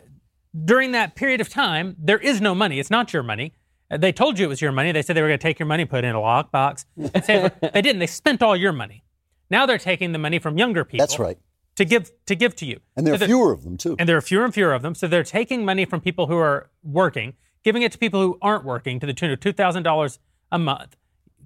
during 0.65 0.93
that 0.93 1.15
period 1.17 1.41
of 1.41 1.49
time 1.49 1.97
there 1.99 2.19
is 2.19 2.41
no 2.41 2.55
money. 2.55 2.79
It's 2.79 2.91
not 2.91 3.13
your 3.13 3.23
money. 3.23 3.55
Uh, 3.91 3.97
they 3.97 4.13
told 4.13 4.39
you 4.39 4.45
it 4.47 4.49
was 4.49 4.61
your 4.61 4.73
money. 4.73 4.93
They 4.93 5.03
said 5.03 5.17
they 5.17 5.23
were 5.23 5.29
going 5.29 5.39
to 5.39 5.43
take 5.43 5.59
your 5.59 5.67
money 5.67 5.85
put 5.85 6.05
it 6.05 6.09
in 6.09 6.15
a 6.15 6.19
lockbox. 6.21 6.85
They 7.73 7.83
didn't. 7.83 7.99
They 8.01 8.07
spent 8.07 8.43
all 8.43 8.57
your 8.57 8.73
money. 8.73 9.03
Now 9.51 9.67
they're 9.67 9.79
taking 9.79 10.13
the 10.13 10.19
money 10.19 10.39
from 10.39 10.59
younger 10.59 10.85
people 10.85 11.03
That's 11.07 11.19
right. 11.19 11.39
to 11.77 11.85
give 11.85 12.11
to 12.27 12.35
give 12.37 12.55
to 12.57 12.67
you. 12.67 12.81
And 12.97 13.07
there 13.07 13.17
So 13.19 13.25
are 13.25 13.29
fewer 13.29 13.53
of 13.53 13.63
them 13.65 13.77
too. 13.77 13.95
and 13.99 14.09
there 14.09 14.17
are 14.17 14.21
fewer 14.23 14.45
and 14.45 14.55
fewer 14.55 14.73
of 14.73 14.83
them. 14.83 14.95
So 14.95 15.07
they're 15.07 15.23
taking 15.41 15.65
money 15.65 15.85
from 15.85 16.01
people 16.01 16.27
who 16.29 16.37
are 16.37 16.71
working 16.83 17.35
giving 17.63 17.83
it 17.83 17.91
to 17.93 17.99
people 17.99 18.21
who 18.21 18.39
aren't 18.43 18.65
working 18.65 19.01
to 19.01 19.07
the 19.07 19.15
tune 19.15 19.31
of 19.31 19.41
$2,000 19.41 20.19
a 20.53 20.59
month, 20.59 20.97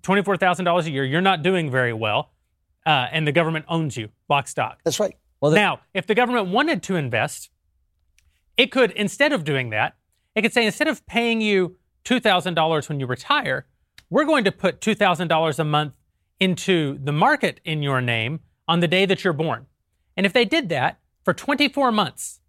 $24,000 0.03 0.85
a 0.87 0.91
year. 0.91 1.05
You're 1.05 1.21
not 1.21 1.43
doing 1.45 1.71
very 1.71 1.93
well, 1.93 2.33
uh, 2.89 3.07
and 3.13 3.27
the 3.27 3.33
government 3.33 3.67
owns 3.69 3.99
you, 3.99 4.09
lock 4.31 4.49
stock. 4.49 4.81
That's 4.83 4.99
right. 4.99 5.15
Well, 5.43 5.51
the- 5.51 5.57
now, 5.57 5.81
if 5.93 6.07
the 6.07 6.15
government 6.15 6.49
wanted 6.49 6.83
to 6.85 6.97
invest, 6.97 7.51
it 8.57 8.73
could, 8.73 8.93
instead 8.93 9.33
of 9.33 9.45
doing 9.45 9.69
that, 9.71 9.97
it 10.35 10.41
could 10.41 10.55
say, 10.55 10.65
instead 10.65 10.89
of 10.89 11.07
paying 11.07 11.43
you 11.43 11.77
$2,000 12.07 12.89
when 12.89 12.99
you 12.99 13.07
retire, 13.07 13.67
we're 14.09 14.25
going 14.25 14.45
to 14.45 14.53
put 14.53 14.81
$2,000 14.81 15.59
a 15.59 15.65
month 15.65 15.93
into 16.41 16.99
the 17.05 17.13
market 17.13 17.61
in 17.63 17.83
your 17.83 18.01
name 18.01 18.41
on 18.67 18.81
the 18.81 18.89
day 18.89 19.05
that 19.05 19.23
you're 19.23 19.35
born. 19.35 19.67
And 20.17 20.25
if 20.25 20.33
they 20.33 20.47
did 20.47 20.71
that 20.71 20.99
for 21.25 21.35
24 21.35 21.93
months, 21.93 22.41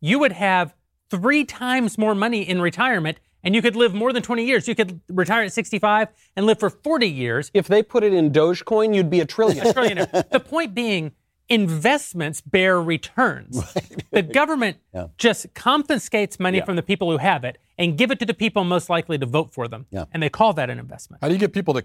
you 0.00 0.20
would 0.20 0.32
have 0.32 0.74
three 1.10 1.44
times 1.44 1.98
more 1.98 2.14
money 2.14 2.48
in 2.48 2.60
retirement 2.62 3.18
and 3.42 3.54
you 3.54 3.62
could 3.62 3.76
live 3.76 3.94
more 3.94 4.12
than 4.12 4.22
20 4.22 4.44
years. 4.44 4.68
You 4.68 4.74
could 4.74 5.00
retire 5.08 5.42
at 5.44 5.52
65 5.52 6.08
and 6.36 6.46
live 6.46 6.58
for 6.58 6.70
40 6.70 7.08
years. 7.08 7.50
If 7.54 7.68
they 7.68 7.82
put 7.82 8.02
it 8.04 8.12
in 8.12 8.30
Dogecoin, 8.30 8.94
you'd 8.94 9.10
be 9.10 9.20
a 9.20 9.24
trillion. 9.26 9.66
Trillionaire. 9.66 10.28
the 10.30 10.40
point 10.40 10.74
being, 10.74 11.12
investments 11.48 12.40
bear 12.40 12.80
returns. 12.80 13.62
The 14.12 14.22
government 14.22 14.78
just 15.18 15.54
confiscates 15.54 16.40
money 16.40 16.60
from 16.62 16.74
the 16.74 16.82
people 16.82 17.12
who 17.12 17.18
have 17.18 17.44
it 17.44 17.58
and 17.78 17.96
give 17.96 18.10
it 18.10 18.18
to 18.18 18.26
the 18.26 18.34
people 18.34 18.64
most 18.64 18.90
likely 18.90 19.16
to 19.18 19.24
vote 19.24 19.54
for 19.54 19.68
them. 19.68 19.86
Yeah. 19.92 20.06
And 20.12 20.20
they 20.20 20.28
call 20.28 20.52
that 20.54 20.68
an 20.68 20.80
investment. 20.80 21.22
How 21.22 21.28
do 21.28 21.34
you 21.34 21.38
get 21.38 21.52
people 21.52 21.74
to 21.74 21.84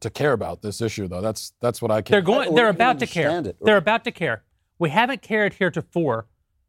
to 0.00 0.08
care 0.10 0.32
about 0.32 0.62
this 0.62 0.80
issue 0.80 1.08
though? 1.08 1.20
That's 1.20 1.52
that's 1.60 1.82
what 1.82 1.90
I 1.90 1.96
They're 1.96 2.20
can't. 2.22 2.24
going. 2.26 2.48
or 2.50 2.54
They're 2.54 2.68
about 2.68 3.00
to 3.00 3.06
care. 3.08 3.40
it, 3.40 3.56
They're 3.60 3.76
about 3.76 4.04
to 4.04 4.12
care. 4.12 4.44
We 4.78 4.90
haven't 4.90 5.20
cared 5.20 5.54
heretofore 5.54 6.26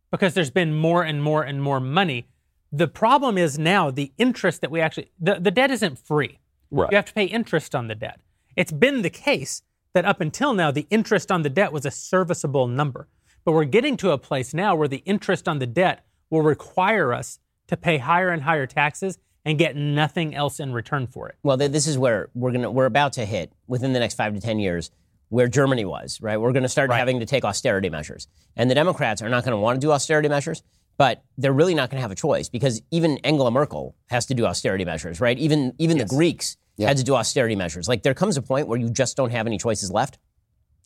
because 0.10 0.34
there's 0.34 0.50
been 0.50 0.74
more 0.76 1.04
and 1.04 1.22
more 1.22 1.44
and 1.44 1.62
more 1.62 1.80
money. 1.80 2.26
The 2.72 2.88
problem 2.88 3.38
is 3.38 3.58
now 3.58 3.90
the 3.92 4.12
interest 4.18 4.62
that 4.62 4.72
we 4.72 4.80
actually 4.82 5.12
the, 5.20 5.36
the 5.40 5.52
debt 5.52 5.72
isn't 5.72 5.98
free. 6.00 6.40
Right. 6.72 6.92
You 6.92 6.96
have 6.98 7.06
to 7.06 7.14
pay 7.14 7.26
interest 7.26 7.74
on 7.74 7.88
the 7.88 7.96
debt. 7.96 8.20
It's 8.56 8.72
been 8.72 9.02
the 9.02 9.10
case 9.10 9.64
that 9.94 10.06
up 10.06 10.22
until 10.22 10.54
now 10.54 10.70
the 10.72 10.86
interest 10.90 11.32
on 11.32 11.42
the 11.42 11.50
debt 11.50 11.72
was 11.74 11.86
a 11.86 11.92
serviceable 11.92 12.68
number. 12.68 13.08
But 13.44 13.54
we're 13.54 13.64
getting 13.66 13.98
to 13.98 14.12
a 14.12 14.18
place 14.18 14.54
now 14.54 14.76
where 14.76 14.88
the 14.88 15.02
interest 15.06 15.48
on 15.48 15.60
the 15.60 15.66
debt 15.66 16.06
will 16.30 16.42
require 16.44 17.14
us 17.14 17.40
to 17.68 17.78
pay 17.78 17.98
higher 17.98 18.30
and 18.30 18.44
higher 18.44 18.68
taxes 18.68 19.18
and 19.46 19.58
get 19.58 19.76
nothing 19.76 20.36
else 20.36 20.60
in 20.60 20.74
return 20.74 21.08
for 21.08 21.30
it. 21.30 21.36
Well, 21.42 21.58
this 21.58 21.88
is 21.88 21.98
where 21.98 22.30
we're 22.36 22.52
gonna 22.52 22.70
we're 22.70 22.86
about 22.86 23.14
to 23.14 23.26
hit 23.26 23.52
within 23.68 23.94
the 23.94 24.00
next 24.00 24.16
five 24.16 24.34
to 24.36 24.40
ten 24.40 24.60
years 24.60 24.92
where 25.30 25.48
Germany 25.48 25.86
was. 25.86 26.20
Right, 26.22 26.38
we're 26.38 26.52
going 26.52 26.64
to 26.64 26.70
start 26.70 26.90
Right. 26.90 27.00
having 27.00 27.20
to 27.20 27.26
take 27.26 27.44
austerity 27.46 27.90
measures, 27.90 28.28
and 28.56 28.70
the 28.70 28.76
Democrats 28.76 29.22
are 29.22 29.30
not 29.30 29.44
going 29.46 29.54
to 29.54 29.60
want 29.60 29.80
to 29.80 29.88
do 29.88 29.92
austerity 29.92 30.28
measures, 30.28 30.62
but 31.00 31.24
they're 31.38 31.54
really 31.54 31.74
not 31.74 31.90
going 31.90 31.98
to 31.98 32.02
have 32.02 32.12
a 32.12 32.16
choice 32.16 32.50
because 32.50 32.82
even 32.92 33.18
Angela 33.20 33.50
Merkel 33.50 33.96
has 34.10 34.28
to 34.28 34.36
do 34.36 34.46
austerity 34.46 34.86
measures. 34.86 35.20
Right, 35.20 35.40
even 35.40 35.74
even 35.80 35.98
the 35.98 36.06
Greeks 36.06 36.58
had 36.78 36.98
to 36.98 37.04
do 37.04 37.16
austerity 37.16 37.56
measures. 37.56 37.88
Like 37.88 38.04
there 38.04 38.14
comes 38.14 38.38
a 38.38 38.42
point 38.44 38.68
where 38.68 38.78
you 38.78 38.92
just 38.92 39.18
don't 39.18 39.32
have 39.32 39.48
any 39.48 39.58
choices 39.58 39.90
left, 39.90 40.20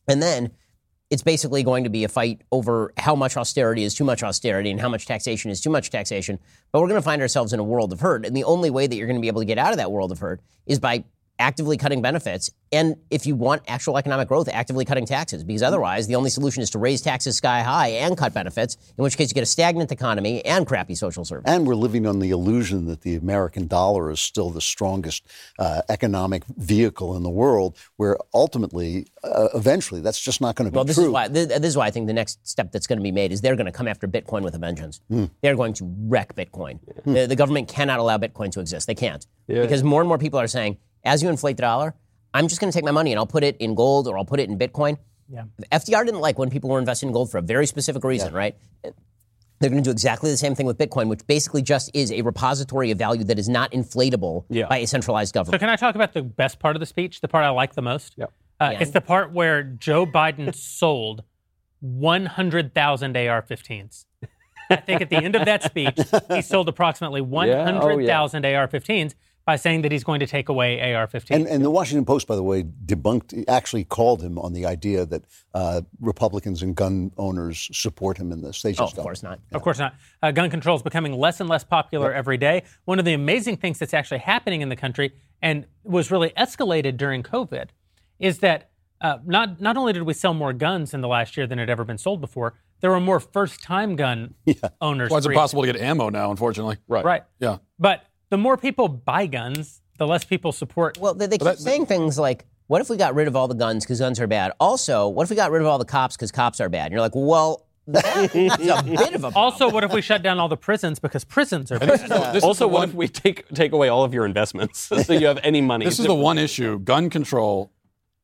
and 0.08 0.22
then 0.22 0.52
it's 1.10 1.22
basically 1.22 1.62
going 1.62 1.84
to 1.84 1.90
be 1.90 2.04
a 2.04 2.08
fight 2.08 2.42
over 2.50 2.92
how 2.96 3.14
much 3.14 3.36
austerity 3.36 3.84
is 3.84 3.94
too 3.94 4.04
much 4.04 4.22
austerity 4.22 4.70
and 4.70 4.80
how 4.80 4.88
much 4.88 5.04
taxation 5.04 5.50
is 5.50 5.60
too 5.60 5.70
much 5.70 5.90
taxation. 5.90 6.38
But 6.72 6.80
we're 6.80 6.88
going 6.88 7.00
to 7.00 7.04
find 7.04 7.20
ourselves 7.20 7.52
in 7.52 7.60
a 7.60 7.64
world 7.64 7.92
of 7.92 8.00
hurt. 8.00 8.24
And 8.24 8.34
the 8.36 8.44
only 8.44 8.70
way 8.70 8.86
that 8.86 8.96
you're 8.96 9.06
going 9.06 9.18
to 9.18 9.20
be 9.20 9.28
able 9.28 9.42
to 9.42 9.46
get 9.46 9.58
out 9.58 9.72
of 9.72 9.76
that 9.76 9.92
world 9.92 10.10
of 10.10 10.18
hurt 10.18 10.40
is 10.66 10.78
by 10.78 11.04
actively 11.38 11.76
cutting 11.76 12.00
benefits. 12.00 12.50
And 12.74 12.96
if 13.10 13.24
you 13.24 13.36
want 13.36 13.62
actual 13.68 13.96
economic 13.96 14.26
growth, 14.28 14.48
actively 14.52 14.84
cutting 14.84 15.06
taxes. 15.06 15.44
Because 15.44 15.62
otherwise, 15.62 16.06
the 16.08 16.16
only 16.16 16.28
solution 16.30 16.60
is 16.62 16.70
to 16.70 16.78
raise 16.78 17.00
taxes 17.00 17.36
sky 17.36 17.62
high 17.62 17.88
and 17.88 18.18
cut 18.18 18.34
benefits, 18.34 18.76
in 18.98 19.04
which 19.04 19.16
case 19.16 19.30
you 19.30 19.34
get 19.34 19.42
a 19.42 19.46
stagnant 19.46 19.92
economy 19.92 20.44
and 20.44 20.66
crappy 20.66 20.94
social 20.94 21.24
service. 21.24 21.44
And 21.46 21.66
we're 21.66 21.76
living 21.76 22.04
on 22.06 22.18
the 22.18 22.30
illusion 22.30 22.86
that 22.86 23.02
the 23.02 23.14
American 23.14 23.68
dollar 23.68 24.10
is 24.10 24.18
still 24.20 24.50
the 24.50 24.60
strongest 24.60 25.24
uh, 25.58 25.82
economic 25.88 26.44
vehicle 26.56 27.16
in 27.16 27.22
the 27.22 27.30
world, 27.30 27.76
where 27.96 28.16
ultimately, 28.34 29.06
uh, 29.22 29.48
eventually, 29.54 30.00
that's 30.00 30.20
just 30.20 30.40
not 30.40 30.56
going 30.56 30.66
to 30.66 30.72
be 30.72 30.76
Well, 30.76 30.84
this 30.84 30.96
true. 30.96 31.04
is 31.06 31.10
why 31.10 31.28
th- 31.28 31.48
this 31.48 31.64
is 31.64 31.76
why 31.76 31.86
I 31.86 31.90
think 31.92 32.08
the 32.08 32.12
next 32.12 32.46
step 32.46 32.72
that's 32.72 32.86
going 32.88 32.98
to 32.98 33.02
be 33.02 33.12
made 33.12 33.30
is 33.30 33.40
they're 33.40 33.56
going 33.56 33.66
to 33.66 33.72
come 33.72 33.86
after 33.88 34.08
Bitcoin 34.08 34.42
with 34.42 34.54
a 34.54 34.58
vengeance. 34.58 35.00
They're 35.42 35.56
going 35.56 35.74
to 35.74 35.84
wreck 36.08 36.34
Bitcoin. 36.34 36.80
The, 37.04 37.26
the 37.26 37.36
government 37.36 37.68
cannot 37.68 38.00
allow 38.00 38.18
Bitcoin 38.18 38.50
to 38.52 38.60
exist. 38.60 38.86
They 38.88 38.94
can't 38.96 39.24
because 39.46 39.82
more 39.84 40.00
and 40.00 40.08
more 40.08 40.18
people 40.18 40.40
are 40.40 40.48
saying, 40.48 40.78
as 41.04 41.22
you 41.22 41.28
inflate 41.28 41.56
the 41.56 41.62
dollar, 41.62 41.94
I'm 42.34 42.48
just 42.48 42.60
going 42.60 42.70
to 42.70 42.76
take 42.76 42.84
my 42.84 42.90
money 42.90 43.12
and 43.12 43.18
I'll 43.18 43.26
put 43.26 43.44
it 43.44 43.56
in 43.58 43.74
gold 43.74 44.08
or 44.08 44.18
I'll 44.18 44.24
put 44.24 44.40
it 44.40 44.50
in 44.50 44.58
Bitcoin. 44.58 44.98
Yeah. 45.30 45.44
FDR 45.72 46.04
didn't 46.04 46.20
like 46.20 46.36
when 46.38 46.50
people 46.50 46.68
were 46.68 46.78
investing 46.78 47.08
in 47.08 47.12
gold 47.12 47.30
for 47.30 47.38
a 47.38 47.42
very 47.42 47.66
specific 47.66 48.02
reason, 48.04 48.34
right? 48.34 48.56
They're 49.60 49.70
going 49.70 49.82
to 49.82 49.86
do 49.86 49.92
exactly 49.92 50.30
the 50.30 50.36
same 50.36 50.54
thing 50.54 50.66
with 50.66 50.76
Bitcoin, 50.76 51.08
which 51.08 51.26
basically 51.26 51.62
just 51.62 51.90
is 51.94 52.10
a 52.12 52.20
repository 52.22 52.90
of 52.90 52.98
value 52.98 53.24
that 53.24 53.38
is 53.38 53.48
not 53.48 53.70
inflatable 53.72 54.44
Yeah. 54.50 54.66
by 54.66 54.78
a 54.78 54.86
centralized 54.86 55.32
government. 55.32 55.54
So 55.60 55.64
can 55.64 55.70
I 55.70 55.76
talk 55.76 55.94
about 55.94 56.12
the 56.12 56.22
best 56.22 56.58
part 56.58 56.76
of 56.76 56.80
the 56.80 56.86
speech, 56.86 57.20
the 57.20 57.28
part 57.28 57.44
I 57.44 57.50
like 57.50 57.74
the 57.74 57.82
most? 57.82 58.14
Yep. 58.18 58.32
Uh, 58.60 58.70
Yeah. 58.72 58.78
It's 58.80 58.90
the 58.90 59.00
part 59.00 59.32
where 59.32 59.62
Joe 59.62 60.04
Biden 60.04 60.52
sold 60.80 61.22
100,000 61.80 63.16
AR-15s. 63.16 64.04
I 64.70 64.76
think 64.76 65.02
at 65.02 65.10
the 65.10 65.16
end 65.16 65.36
of 65.36 65.44
that 65.44 65.62
speech, 65.62 65.98
he 66.30 66.42
sold 66.52 66.68
approximately 66.68 67.20
oh, 67.20 67.42
yeah. 67.44 67.64
100,000 67.64 68.44
AR-15s 68.44 69.14
by 69.46 69.56
saying 69.56 69.82
that 69.82 69.92
he's 69.92 70.04
going 70.04 70.20
to 70.20 70.26
take 70.26 70.48
away 70.48 70.94
AR-15s. 70.94 71.30
And, 71.30 71.46
and 71.46 71.62
the 71.64 71.70
Washington 71.70 72.04
Post, 72.06 72.26
by 72.26 72.34
the 72.34 72.42
way, 72.42 72.62
debunked, 72.62 73.44
actually 73.46 73.84
called 73.84 74.22
him 74.22 74.38
on 74.38 74.54
the 74.54 74.64
idea 74.64 75.04
that 75.04 75.22
uh, 75.52 75.82
Republicans 76.00 76.62
and 76.62 76.74
gun 76.74 77.10
owners 77.18 77.68
support 77.72 78.16
him 78.16 78.32
in 78.32 78.40
this. 78.40 78.62
They 78.62 78.72
just 78.72 78.80
Oh, 78.80 78.86
of 78.86 78.94
don't. 78.94 79.02
course 79.02 79.22
not. 79.22 79.40
Of 79.52 79.60
course 79.62 79.78
not. 79.78 79.94
Uh, 80.22 80.30
gun 80.30 80.48
control 80.50 80.76
is 80.76 80.82
becoming 80.82 81.12
less 81.12 81.40
and 81.40 81.48
less 81.48 81.62
popular 81.62 82.12
every 82.12 82.38
day. 82.38 82.62
One 82.86 82.98
of 82.98 83.04
the 83.04 83.12
amazing 83.12 83.58
things 83.58 83.78
that's 83.78 83.92
actually 83.94 84.18
happening 84.20 84.62
in 84.62 84.70
the 84.70 84.76
country 84.76 85.12
and 85.42 85.66
was 85.82 86.10
really 86.10 86.30
escalated 86.38 86.96
during 86.96 87.22
COVID 87.22 87.68
is 88.18 88.38
that 88.38 88.70
uh, 89.02 89.18
not 89.26 89.60
not 89.60 89.76
only 89.76 89.92
did 89.92 90.04
we 90.04 90.14
sell 90.14 90.32
more 90.32 90.54
guns 90.54 90.94
in 90.94 91.02
the 91.02 91.08
last 91.08 91.36
year 91.36 91.46
than 91.46 91.58
had 91.58 91.68
ever 91.68 91.84
been 91.84 91.98
sold 91.98 92.22
before, 92.22 92.54
there 92.80 92.90
were 92.90 93.00
more 93.00 93.20
first-time 93.20 93.96
gun 93.96 94.34
owners. 94.80 95.10
Why 95.10 95.18
is 95.18 95.26
it 95.26 95.28
free- 95.28 95.36
possible 95.36 95.62
to 95.64 95.70
get 95.72 95.82
ammo 95.82 96.08
now? 96.08 96.30
Unfortunately, 96.30 96.78
Right. 96.88 97.04
Right. 97.04 97.24
Yeah. 97.40 97.58
But 97.78 98.04
the 98.34 98.38
more 98.38 98.56
people 98.56 98.88
buy 98.88 99.26
guns, 99.26 99.80
the 99.98 100.06
less 100.08 100.24
people 100.24 100.50
support. 100.50 100.98
Well, 100.98 101.14
they, 101.14 101.26
they 101.28 101.38
keep 101.38 101.44
that- 101.44 101.58
saying 101.60 101.86
things 101.86 102.18
like, 102.18 102.44
"What 102.66 102.80
if 102.80 102.90
we 102.90 102.96
got 102.96 103.14
rid 103.14 103.28
of 103.28 103.36
all 103.36 103.46
the 103.46 103.54
guns 103.54 103.84
because 103.84 104.00
guns 104.00 104.18
are 104.18 104.26
bad?" 104.26 104.50
Also, 104.58 105.08
what 105.08 105.22
if 105.22 105.30
we 105.30 105.36
got 105.36 105.52
rid 105.52 105.62
of 105.62 105.68
all 105.68 105.78
the 105.78 105.84
cops 105.84 106.16
because 106.16 106.32
cops 106.32 106.60
are 106.60 106.68
bad? 106.68 106.86
And 106.86 106.92
you're 106.92 107.00
like, 107.00 107.12
"Well, 107.14 107.64
that's 107.86 108.34
a 108.34 108.82
bit 108.82 109.14
of 109.14 109.24
a 109.24 109.28
also, 109.36 109.70
what 109.70 109.84
if 109.84 109.92
we 109.92 110.00
shut 110.02 110.22
down 110.22 110.38
all 110.40 110.48
the 110.48 110.56
prisons 110.56 110.98
because 110.98 111.22
prisons 111.22 111.70
are 111.70 111.78
bad? 111.78 111.90
This 111.90 112.36
is 112.38 112.42
Also, 112.42 112.66
what 112.66 112.80
one- 112.80 112.88
if 112.88 112.94
we 112.96 113.06
take 113.08 113.46
take 113.50 113.70
away 113.72 113.88
all 113.88 114.02
of 114.02 114.12
your 114.12 114.26
investments 114.26 114.80
so 115.06 115.12
you 115.12 115.26
have 115.28 115.38
any 115.44 115.60
money? 115.60 115.84
This 115.84 116.00
is 116.00 116.06
the 116.06 116.14
one 116.14 116.36
issue. 116.38 116.78
Gun 116.80 117.08
control 117.10 117.70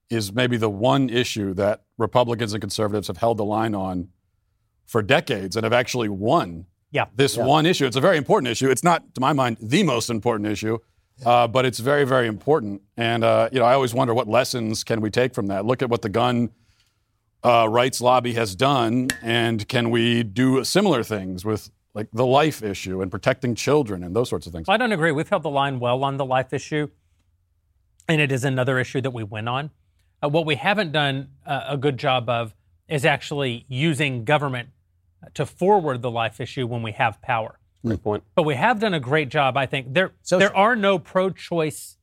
is 0.08 0.32
maybe 0.32 0.56
the 0.56 0.70
one 0.70 1.08
issue 1.08 1.54
that 1.54 1.82
Republicans 1.98 2.52
and 2.52 2.60
conservatives 2.60 3.06
have 3.06 3.18
held 3.18 3.36
the 3.38 3.44
line 3.44 3.76
on 3.76 4.08
for 4.86 5.02
decades 5.02 5.54
and 5.54 5.62
have 5.62 5.72
actually 5.72 6.08
won 6.08 6.66
Yeah. 6.92 7.06
this 7.14 7.36
one 7.36 7.66
issue. 7.66 7.86
It's 7.86 7.96
a 7.96 8.00
very 8.00 8.16
important 8.16 8.50
issue. 8.50 8.70
It's 8.70 8.82
not, 8.82 9.14
to 9.14 9.20
my 9.20 9.32
mind, 9.32 9.58
the 9.60 9.82
most 9.82 10.10
important 10.10 10.48
issue, 10.48 10.78
uh, 11.24 11.46
but 11.46 11.64
it's 11.64 11.78
very, 11.78 12.04
very 12.04 12.26
important. 12.26 12.82
And 12.96 13.22
uh, 13.22 13.48
you 13.52 13.60
know, 13.60 13.64
I 13.64 13.74
always 13.74 13.94
wonder 13.94 14.14
what 14.14 14.28
lessons 14.28 14.84
can 14.84 15.00
we 15.00 15.10
take 15.10 15.34
from 15.34 15.46
that. 15.46 15.64
Look 15.64 15.82
at 15.82 15.90
what 15.90 16.02
the 16.02 16.08
gun 16.08 16.50
uh, 17.44 17.68
rights 17.68 18.00
lobby 18.00 18.34
has 18.34 18.54
done, 18.54 19.08
and 19.22 19.66
can 19.68 19.90
we 19.90 20.22
do 20.22 20.64
similar 20.64 21.02
things 21.02 21.44
with 21.44 21.70
like 21.94 22.08
the 22.12 22.26
life 22.26 22.62
issue 22.62 23.02
and 23.02 23.10
protecting 23.10 23.54
children 23.54 24.04
and 24.04 24.14
those 24.14 24.28
sorts 24.28 24.46
of 24.46 24.52
things? 24.52 24.66
Well, 24.66 24.74
I 24.74 24.78
don't 24.78 24.92
agree. 24.92 25.12
We've 25.12 25.28
held 25.28 25.42
the 25.42 25.50
line 25.50 25.80
well 25.80 26.04
on 26.04 26.16
the 26.16 26.24
life 26.24 26.52
issue, 26.52 26.88
and 28.08 28.20
it 28.20 28.32
is 28.32 28.44
another 28.44 28.78
issue 28.78 29.00
that 29.00 29.12
we 29.12 29.24
win 29.24 29.48
on. 29.48 29.70
Uh, 30.22 30.28
what 30.28 30.44
we 30.44 30.56
haven't 30.56 30.92
done 30.92 31.28
uh, 31.46 31.64
a 31.68 31.76
good 31.76 31.98
job 31.98 32.28
of 32.28 32.54
is 32.88 33.04
actually 33.04 33.64
using 33.68 34.24
government 34.24 34.68
to 35.34 35.46
forward 35.46 36.02
the 36.02 36.10
life 36.10 36.40
issue 36.40 36.66
when 36.66 36.82
we 36.82 36.92
have 36.92 37.20
power. 37.22 37.58
Great 37.84 38.02
point. 38.02 38.22
But 38.34 38.42
we 38.42 38.54
have 38.56 38.80
done 38.80 38.94
a 38.94 39.00
great 39.00 39.28
job, 39.28 39.56
I 39.56 39.66
think. 39.66 39.94
There, 39.94 40.12
Social. 40.22 40.40
there 40.40 40.56
are 40.56 40.76
no 40.76 40.98
pro-choice 40.98 41.96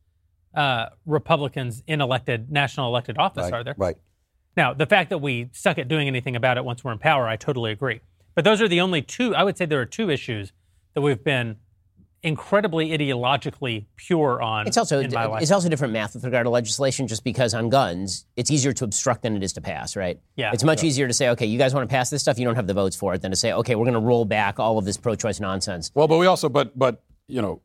uh, 0.56 0.88
Republicans 1.06 1.84
in 1.86 2.02
elected 2.02 2.52
national 2.52 2.88
elected 2.88 3.18
office, 3.18 3.44
Right, 3.44 3.54
are 3.54 3.64
there? 3.64 3.76
Right. 3.78 3.98
Now, 4.56 4.74
the 4.74 4.88
fact 4.88 5.12
that 5.12 5.20
we 5.20 5.50
suck 5.54 5.78
at 5.78 5.88
doing 5.88 6.08
anything 6.08 6.36
about 6.36 6.58
it 6.58 6.66
once 6.66 6.84
we're 6.84 6.92
in 6.92 6.98
power, 6.98 7.28
I 7.28 7.36
totally 7.36 7.72
agree. 7.72 8.02
But 8.34 8.44
those 8.44 8.62
are 8.62 8.68
the 8.68 8.82
only 8.82 9.04
two, 9.04 9.36
I 9.36 9.44
would 9.44 9.58
say 9.58 9.66
there 9.66 9.82
are 9.82 9.86
two 9.86 10.10
issues 10.10 10.52
that 10.96 11.02
we've 11.02 11.24
been 11.24 11.58
incredibly 12.24 12.90
ideologically 12.90 13.86
pure 13.96 14.42
on 14.42 14.68
It's 14.68 14.78
also 14.78 15.00
in 15.00 15.12
my 15.14 15.26
life. 15.26 15.42
it's 15.42 15.52
also 15.52 15.70
different 15.70 15.94
math 15.94 16.14
with 16.16 16.24
regard 16.24 16.46
to 16.46 16.50
legislation, 16.50 17.08
just 17.08 17.24
because 17.24 17.54
on 17.54 17.70
guns 17.70 18.26
it's 18.36 18.50
easier 18.52 18.74
to 18.74 18.84
obstruct 18.84 19.22
than 19.22 19.36
it 19.36 19.44
is 19.44 19.54
to 19.54 19.62
pass, 19.62 19.96
right? 19.96 20.20
Yeah. 20.36 20.52
It's 20.54 20.64
much 20.64 20.84
easier 20.84 21.08
to 21.08 21.14
say, 21.14 21.30
okay, 21.30 21.46
you 21.46 21.58
guys 21.58 21.74
want 21.74 21.88
to 21.88 21.94
pass 21.94 22.10
this 22.10 22.22
stuff, 22.22 22.40
you 22.40 22.46
don't 22.46 22.56
have 22.56 22.68
the 22.68 22.74
votes 22.74 22.96
for 22.96 23.14
it, 23.14 23.22
than 23.22 23.32
to 23.32 23.38
say, 23.38 23.54
okay, 23.54 23.76
we're 23.76 23.86
going 23.86 23.94
to 23.94 24.00
roll 24.00 24.26
back 24.26 24.60
all 24.60 24.78
of 24.78 24.86
this 24.86 24.98
pro-choice 24.98 25.40
nonsense. 25.40 25.92
Well, 25.94 26.08
but 26.08 26.18
we 26.18 26.26
also, 26.26 26.50
but 26.50 26.78
but 26.78 27.04
you 27.28 27.42
know, 27.42 27.62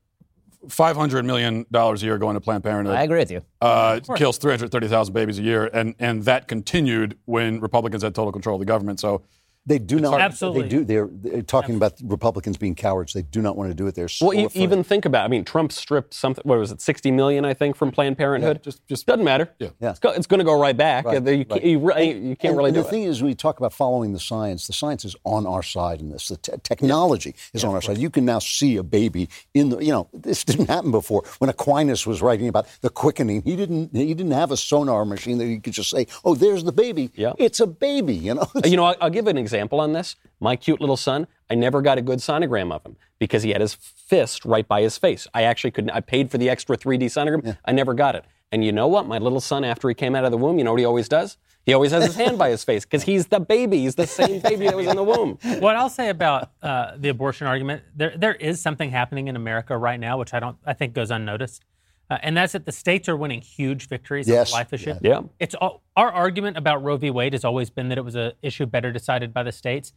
five 0.69 0.97
hundred 0.97 1.25
million 1.25 1.65
dollars 1.71 2.03
a 2.03 2.07
year 2.07 2.19
going 2.19 2.35
to 2.35 2.41
Planned 2.41 2.63
Parenthood. 2.65 2.97
I 2.97 3.03
agree 3.03 3.19
with 3.19 3.31
you. 3.31 3.43
uh, 3.61 4.01
kills 4.17 4.39
330,000 4.39 5.13
babies 5.15 5.39
a 5.39 5.43
year, 5.43 5.71
and 5.73 5.95
and 5.99 6.25
that 6.25 6.47
continued 6.47 7.19
when 7.25 7.61
Republicans 7.61 8.03
had 8.03 8.15
total 8.15 8.33
control 8.33 8.57
of 8.57 8.61
the 8.61 8.67
government. 8.67 9.01
So 9.01 9.23
They 9.65 9.79
do 9.79 10.01
not. 10.01 10.21
Absolutely. 10.21 10.63
They 10.63 10.69
do. 10.69 10.85
They're, 10.85 11.09
they're 11.13 11.43
talking 11.43 11.77
about 11.77 11.95
Republicans 12.03 12.57
being 12.57 12.75
cowards. 12.75 13.13
They 13.13 13.23
do 13.23 13.41
not 13.41 13.57
want 13.57 13.71
to 13.71 13.75
do 13.75 13.87
it. 13.87 13.95
They're 13.95 14.09
so 14.09 14.27
Well, 14.27 14.37
e- 14.37 14.49
even 14.55 14.83
think 14.83 15.05
about. 15.05 15.25
I 15.25 15.29
mean, 15.29 15.45
Trump 15.45 15.71
stripped 15.71 16.15
something. 16.15 16.43
What 16.45 16.59
was 16.59 16.73
it? 16.73 16.81
Sixty 16.81 17.13
million, 17.13 17.45
I 17.45 17.55
think, 17.55 17.77
from 17.77 17.93
Planned 17.93 18.19
Parenthood. 18.19 18.63
just- 18.65 18.85
just- 18.89 19.07
doesn't 19.07 19.25
matter. 19.25 19.51
Yeah. 19.61 19.69
Yeah. 19.81 19.91
It's, 19.91 20.01
go, 20.01 20.11
it's 20.11 20.27
going 20.27 20.39
to 20.41 20.45
go 20.45 20.59
right 20.61 20.77
back. 20.77 21.05
Right, 21.05 21.15
you, 21.25 21.79
right. 21.79 21.97
can't, 21.97 22.17
you, 22.17 22.29
you 22.31 22.37
can't 22.37 22.51
And- 22.51 22.57
really 22.57 22.69
and 22.71 22.75
do 22.75 22.83
the 22.83 22.89
it. 22.89 22.91
thing 22.91 23.03
is, 23.05 23.23
when 23.23 23.29
we 23.31 23.35
talk 23.37 23.59
about 23.59 23.73
following 23.73 24.13
the 24.13 24.19
science, 24.19 24.67
the 24.67 24.73
science 24.73 25.05
is 25.05 25.15
on 25.23 25.47
our 25.47 25.63
side 25.63 26.01
in 26.01 26.11
this. 26.11 26.27
The 26.27 26.39
te- 26.39 26.53
technology 26.65 27.37
is 27.55 27.63
on 27.63 27.73
our 27.73 27.83
side. 27.83 27.99
You 27.99 28.11
can 28.11 28.25
now 28.25 28.41
see 28.41 28.77
a 28.79 28.83
baby 28.83 29.29
in 29.55 29.69
the. 29.69 29.79
You 29.79 29.93
know, 29.93 30.09
this 30.13 30.43
didn't 30.45 30.71
happen 30.71 30.91
before. 30.91 31.23
When 31.39 31.49
Aquinas 31.49 32.05
was 32.05 32.21
writing 32.21 32.49
about 32.49 32.67
the 32.81 32.91
quickening, 32.91 33.43
he 33.43 33.55
didn't. 33.55 33.95
He 33.95 34.13
didn't 34.13 34.33
have 34.33 34.51
a 34.51 34.57
sonar 34.57 35.05
machine 35.05 35.39
that 35.39 35.47
you 35.47 35.61
could 35.61 35.73
just 35.73 35.91
say, 35.91 36.09
"Oh, 36.25 36.35
there's 36.35 36.65
the 36.65 36.73
baby." 36.73 37.11
Yeah. 37.15 37.35
It's 37.39 37.61
a 37.61 37.67
baby. 37.69 38.15
You 38.15 38.35
know. 38.35 38.47
You 38.65 38.77
know, 38.77 38.87
I'll, 38.87 38.97
I'll 39.03 39.11
give 39.11 39.29
an 39.29 39.39
example 39.39 39.52
on 39.55 39.93
this. 39.93 40.17
My 40.41 40.57
cute 40.57 40.81
little 40.81 40.97
son, 40.97 41.27
I 41.51 41.55
never 41.55 41.83
got 41.83 41.99
a 41.99 42.03
good 42.03 42.19
sonogram 42.19 42.73
of 42.73 42.85
him 42.85 42.97
because 43.19 43.43
he 43.43 43.51
had 43.51 43.61
his 43.61 43.75
fist 43.75 44.45
right 44.45 44.67
by 44.67 44.83
his 44.83 44.99
face. 44.99 45.27
I 45.35 45.43
actually 45.43 45.71
couldn't, 45.71 45.91
I 45.91 46.01
paid 46.01 46.31
for 46.31 46.39
the 46.39 46.51
extra 46.51 46.77
3D 46.77 47.05
sonogram. 47.05 47.57
I 47.65 47.73
never 47.73 47.95
got 47.95 48.15
it. 48.15 48.25
And 48.51 48.65
you 48.65 48.73
know 48.73 48.87
what? 48.87 49.07
My 49.07 49.19
little 49.19 49.41
son, 49.41 49.65
after 49.65 49.89
he 49.89 49.95
came 49.95 50.15
out 50.15 50.25
of 50.25 50.31
the 50.31 50.37
womb, 50.37 50.59
you 50.59 50.65
know 50.65 50.73
what 50.73 50.81
he 50.81 50.85
always 50.85 51.09
does? 51.09 51.39
He 51.65 51.73
always 51.75 51.93
has 51.93 52.05
his 52.05 52.17
hand 52.17 52.39
by 52.39 52.51
his 52.51 52.65
face 52.65 52.85
because 52.85 53.05
he's 53.05 53.29
the 53.29 53.39
baby. 53.39 53.79
He's 53.79 53.95
the 53.95 54.07
same 54.07 54.41
baby 54.41 54.67
that 54.67 54.77
was 54.77 54.87
in 54.87 54.97
the 54.97 55.05
womb. 55.05 55.39
What 55.61 55.77
I'll 55.77 55.89
say 55.89 56.09
about 56.09 56.51
uh, 56.61 56.97
the 56.97 57.09
abortion 57.09 57.47
argument, 57.47 57.83
there 57.95 58.15
there 58.17 58.35
is 58.35 58.61
something 58.61 58.91
happening 58.91 59.29
in 59.29 59.37
America 59.37 59.79
right 59.79 59.99
now, 60.01 60.19
which 60.19 60.35
I 60.35 60.41
don't 60.41 60.57
I 60.67 60.73
think 60.73 60.93
goes 60.93 61.11
unnoticed, 61.13 61.65
uh, 62.11 62.19
and 62.23 62.37
that's 62.37 62.53
that 62.53 62.67
the 62.67 62.73
states 62.73 63.09
are 63.09 63.17
winning 63.17 63.41
huge 63.41 63.89
victories 63.89 64.29
on 64.29 64.35
Yes, 64.35 64.51
the 64.51 64.57
life 64.57 64.73
issue. 64.73 64.95
Yeah. 65.01 65.23
It's 65.39 65.55
all, 65.55 65.83
our 65.97 66.11
argument 66.11 66.57
about 66.57 66.83
Roe 66.83 66.97
v. 66.97 67.11
Wade 67.11 67.33
has 67.33 67.45
always 67.45 67.71
been 67.71 67.89
that 67.89 67.99
it 67.99 68.05
was 68.05 68.15
an 68.15 68.33
issue 68.43 68.67
better 68.67 68.93
decided 68.93 69.33
by 69.33 69.43
the 69.43 69.53
states, 69.53 69.93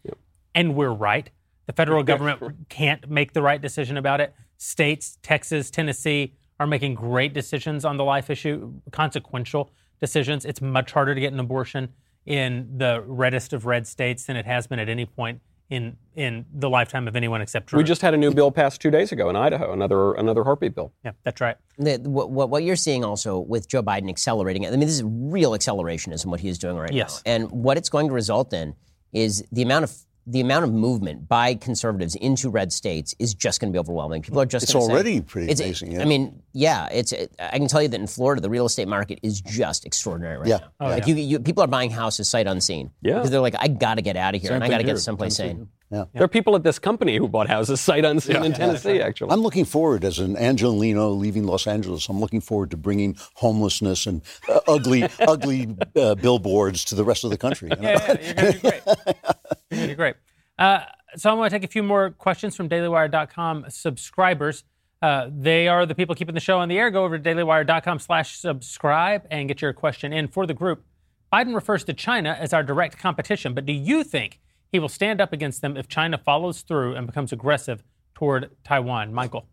and 0.54 0.76
we're 0.76 0.94
right. 0.94 1.30
The 1.68 1.74
federal 1.74 2.04
government 2.04 2.70
can't 2.70 3.10
make 3.10 3.34
the 3.34 3.42
right 3.42 3.62
decision 3.62 3.98
about 3.98 4.22
it. 4.22 4.34
States, 4.58 5.18
Texas, 5.24 5.70
Tennessee, 5.72 6.36
are 6.60 6.68
making 6.68 6.96
great 6.96 7.34
decisions 7.34 7.84
on 7.84 7.98
the 7.98 8.04
life 8.04 8.30
issue, 8.30 8.74
consequential 8.92 9.72
decisions. 10.00 10.46
It's 10.46 10.62
much 10.62 10.92
harder 10.92 11.16
to 11.16 11.20
get 11.20 11.34
an 11.34 11.40
abortion 11.40 11.90
in 12.26 12.78
the 12.78 13.04
reddest 13.06 13.54
of 13.54 13.66
red 13.66 13.86
states 13.86 14.26
than 14.26 14.36
it 14.36 14.46
has 14.46 14.68
been 14.68 14.80
at 14.80 14.90
any 14.90 15.06
point 15.06 15.42
in 15.70 15.98
in 16.16 16.46
the 16.54 16.70
lifetime 16.70 17.08
of 17.08 17.16
anyone 17.16 17.42
except 17.42 17.68
Drew. 17.68 17.78
We 17.78 17.84
just 17.84 18.02
had 18.02 18.14
a 18.14 18.18
new 18.18 18.32
bill 18.32 18.52
passed 18.52 18.82
two 18.82 18.92
days 18.92 19.12
ago 19.12 19.30
in 19.30 19.36
Idaho, 19.36 19.74
another 19.74 20.14
another 20.14 20.44
heartbeat 20.44 20.76
bill. 20.76 20.94
yeah, 21.04 21.12
that's 21.24 21.42
right. 21.42 21.58
The, 21.78 21.98
what, 22.04 22.30
what 22.32 22.50
what 22.50 22.64
you're 22.64 22.76
seeing 22.76 23.04
also 23.04 23.40
with 23.40 23.68
Joe 23.68 23.82
Biden 23.84 24.10
accelerating 24.10 24.66
I 24.68 24.72
mean, 24.72 24.82
this 24.82 24.90
is 24.92 25.04
real 25.04 25.52
accelerationism 25.52 26.28
what 26.28 26.40
he 26.40 26.50
is 26.50 26.58
doing 26.60 26.78
right 26.78 26.92
Yes. 26.94 27.22
now. 27.26 27.32
And 27.34 27.52
what 27.52 27.78
it's 27.78 27.90
going 27.90 28.08
to 28.08 28.14
result 28.14 28.54
in 28.54 28.76
is 29.12 29.44
the 29.52 29.62
amount 29.64 29.86
of 29.86 29.96
the 30.28 30.42
amount 30.42 30.64
of 30.64 30.72
movement 30.74 31.28
by 31.28 31.54
conservatives 31.56 32.16
into 32.16 32.50
red 32.50 32.74
states 32.74 33.14
is 33.20 33.34
just 33.34 33.60
going 33.62 33.72
to 33.72 33.76
be 33.76 33.80
overwhelming. 33.80 34.22
People 34.24 34.42
are 34.42 34.46
just 34.46 34.64
It's 34.64 34.74
gonna 34.74 34.86
say- 34.86 34.92
already 34.92 35.22
pretty 35.22 35.52
it's- 35.52 35.60
amazing, 35.60 35.92
yeah. 35.92 36.02
I 36.02 36.06
mean, 36.06 36.42
yeah, 36.54 36.88
it's. 36.92 37.14
I 37.40 37.58
can 37.58 37.68
tell 37.68 37.82
you 37.82 37.88
that 37.90 38.00
in 38.00 38.08
Florida, 38.08 38.42
the 38.42 38.50
real 38.50 38.66
estate 38.66 38.88
market 38.88 39.20
is 39.22 39.40
just 39.42 39.86
extraordinary 39.86 40.38
right 40.38 40.48
Yeah. 40.48 40.58
now. 40.58 40.68
Oh, 40.80 40.90
like 40.90 41.06
You, 41.08 41.16
you, 41.16 41.40
people 41.40 41.64
are 41.64 41.68
buying 41.68 41.92
houses 41.92 42.28
sight 42.30 42.48
unseen. 42.48 42.92
Yeah. 43.02 43.16
because 43.16 43.30
they're 43.30 43.40
like, 43.42 43.56
I 43.60 43.68
got 43.68 43.96
to 43.96 44.02
get 44.02 44.16
out 44.18 44.34
of 44.36 44.42
here, 44.42 44.50
Same 44.50 44.56
and 44.56 44.64
I 44.64 44.70
got 44.70 44.78
to 44.80 44.84
here, 44.84 44.96
get 44.96 45.02
someplace 45.02 45.38
Tennessee. 45.38 45.58
sane. 45.58 45.70
There 46.14 46.24
are 46.24 46.28
people 46.28 46.56
at 46.58 46.64
this 46.64 46.78
company 46.80 47.16
who 47.16 47.28
bought 47.30 47.48
houses 47.48 47.80
sight 47.80 48.04
unseen 48.04 48.44
in 48.44 48.52
Tennessee, 48.54 49.00
actually. 49.02 49.32
I'm 49.32 49.40
looking 49.42 49.64
forward 49.64 50.04
as 50.04 50.20
an 50.20 50.36
Angeleno 50.36 51.18
leaving 51.18 51.46
Los 51.46 51.68
Angeles. 51.68 52.10
I'm 52.10 52.20
looking 52.20 52.42
forward 52.42 52.72
to 52.72 52.78
bringing 52.78 53.16
homelessness 53.36 54.06
and 54.06 54.22
uh, 54.50 54.60
ugly, 54.68 55.04
ugly 55.20 55.74
uh, 55.96 56.16
billboards 56.16 56.84
to 56.86 56.96
the 56.96 57.04
rest 57.06 57.24
of 57.24 57.30
the 57.30 57.38
country. 57.38 57.70
you 57.70 57.76
know? 57.82 57.90
Yeah, 57.92 58.18
yeah, 58.20 58.26
you're 58.26 58.34
going 58.34 58.54
to 58.54 58.60
do 58.60 58.60
great. 58.60 59.16
You're 59.76 59.88
going 59.88 59.90
to 59.90 59.94
do 59.94 59.98
great. 59.98 60.16
Uh, 60.58 60.80
so 61.16 61.30
I'm 61.30 61.38
going 61.38 61.50
to 61.50 61.56
take 61.56 61.64
a 61.64 61.72
few 61.72 61.84
more 61.84 62.12
questions 62.12 62.56
from 62.56 62.70
DailyWire.com 62.70 63.66
subscribers. 63.70 64.64
Uh, 65.02 65.30
they 65.32 65.68
are 65.68 65.86
the 65.86 65.96
people 65.96 66.16
keeping 66.16 66.34
the 66.34 66.42
show 66.42 66.58
on 66.60 66.70
the 66.70 66.78
air. 66.78 66.90
Go 66.90 67.04
over 67.04 67.18
to 67.20 67.30
DailyWire.com 67.30 68.00
slash 68.00 68.38
subscribe 68.38 69.28
and 69.30 69.48
get 69.48 69.62
your 69.62 69.74
question 69.74 70.14
in 70.14 70.28
for 70.28 70.46
the 70.46 70.54
group. 70.54 70.84
Biden 71.32 71.54
refers 71.54 71.84
to 71.86 71.94
China 71.94 72.36
as 72.40 72.54
our 72.54 72.64
direct 72.64 72.98
competition, 72.98 73.54
but 73.54 73.66
do 73.66 73.74
you 73.74 74.04
think 74.04 74.40
he 74.72 74.80
will 74.80 74.90
stand 74.90 75.20
up 75.22 75.34
against 75.34 75.62
them 75.62 75.76
if 75.78 75.88
China 75.88 76.18
follows 76.18 76.62
through 76.62 76.96
and 76.96 77.06
becomes 77.06 77.34
aggressive 77.34 77.84
toward 78.14 78.52
Taiwan? 78.64 79.14
Michael. 79.14 79.46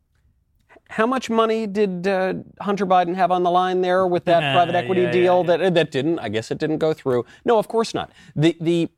How 0.88 1.06
much 1.06 1.30
money 1.30 1.66
did 1.66 2.06
uh, 2.06 2.34
Hunter 2.60 2.86
Biden 2.86 3.14
have 3.14 3.30
on 3.30 3.42
the 3.42 3.50
line 3.50 3.80
there 3.80 4.06
with 4.06 4.24
that 4.26 4.42
Uh, 4.42 4.52
private 4.54 4.74
equity 4.74 5.02
yeah, 5.02 5.10
deal 5.10 5.44
yeah, 5.46 5.56
that 5.56 5.74
that 5.74 5.90
didn't? 5.90 6.18
I 6.18 6.28
guess 6.28 6.50
it 6.50 6.58
didn't 6.58 6.78
go 6.78 6.92
through. 6.92 7.24
No, 7.44 7.58
of 7.58 7.66
course 7.68 7.94
not. 7.94 8.10
The 8.36 8.56
the 8.60 8.90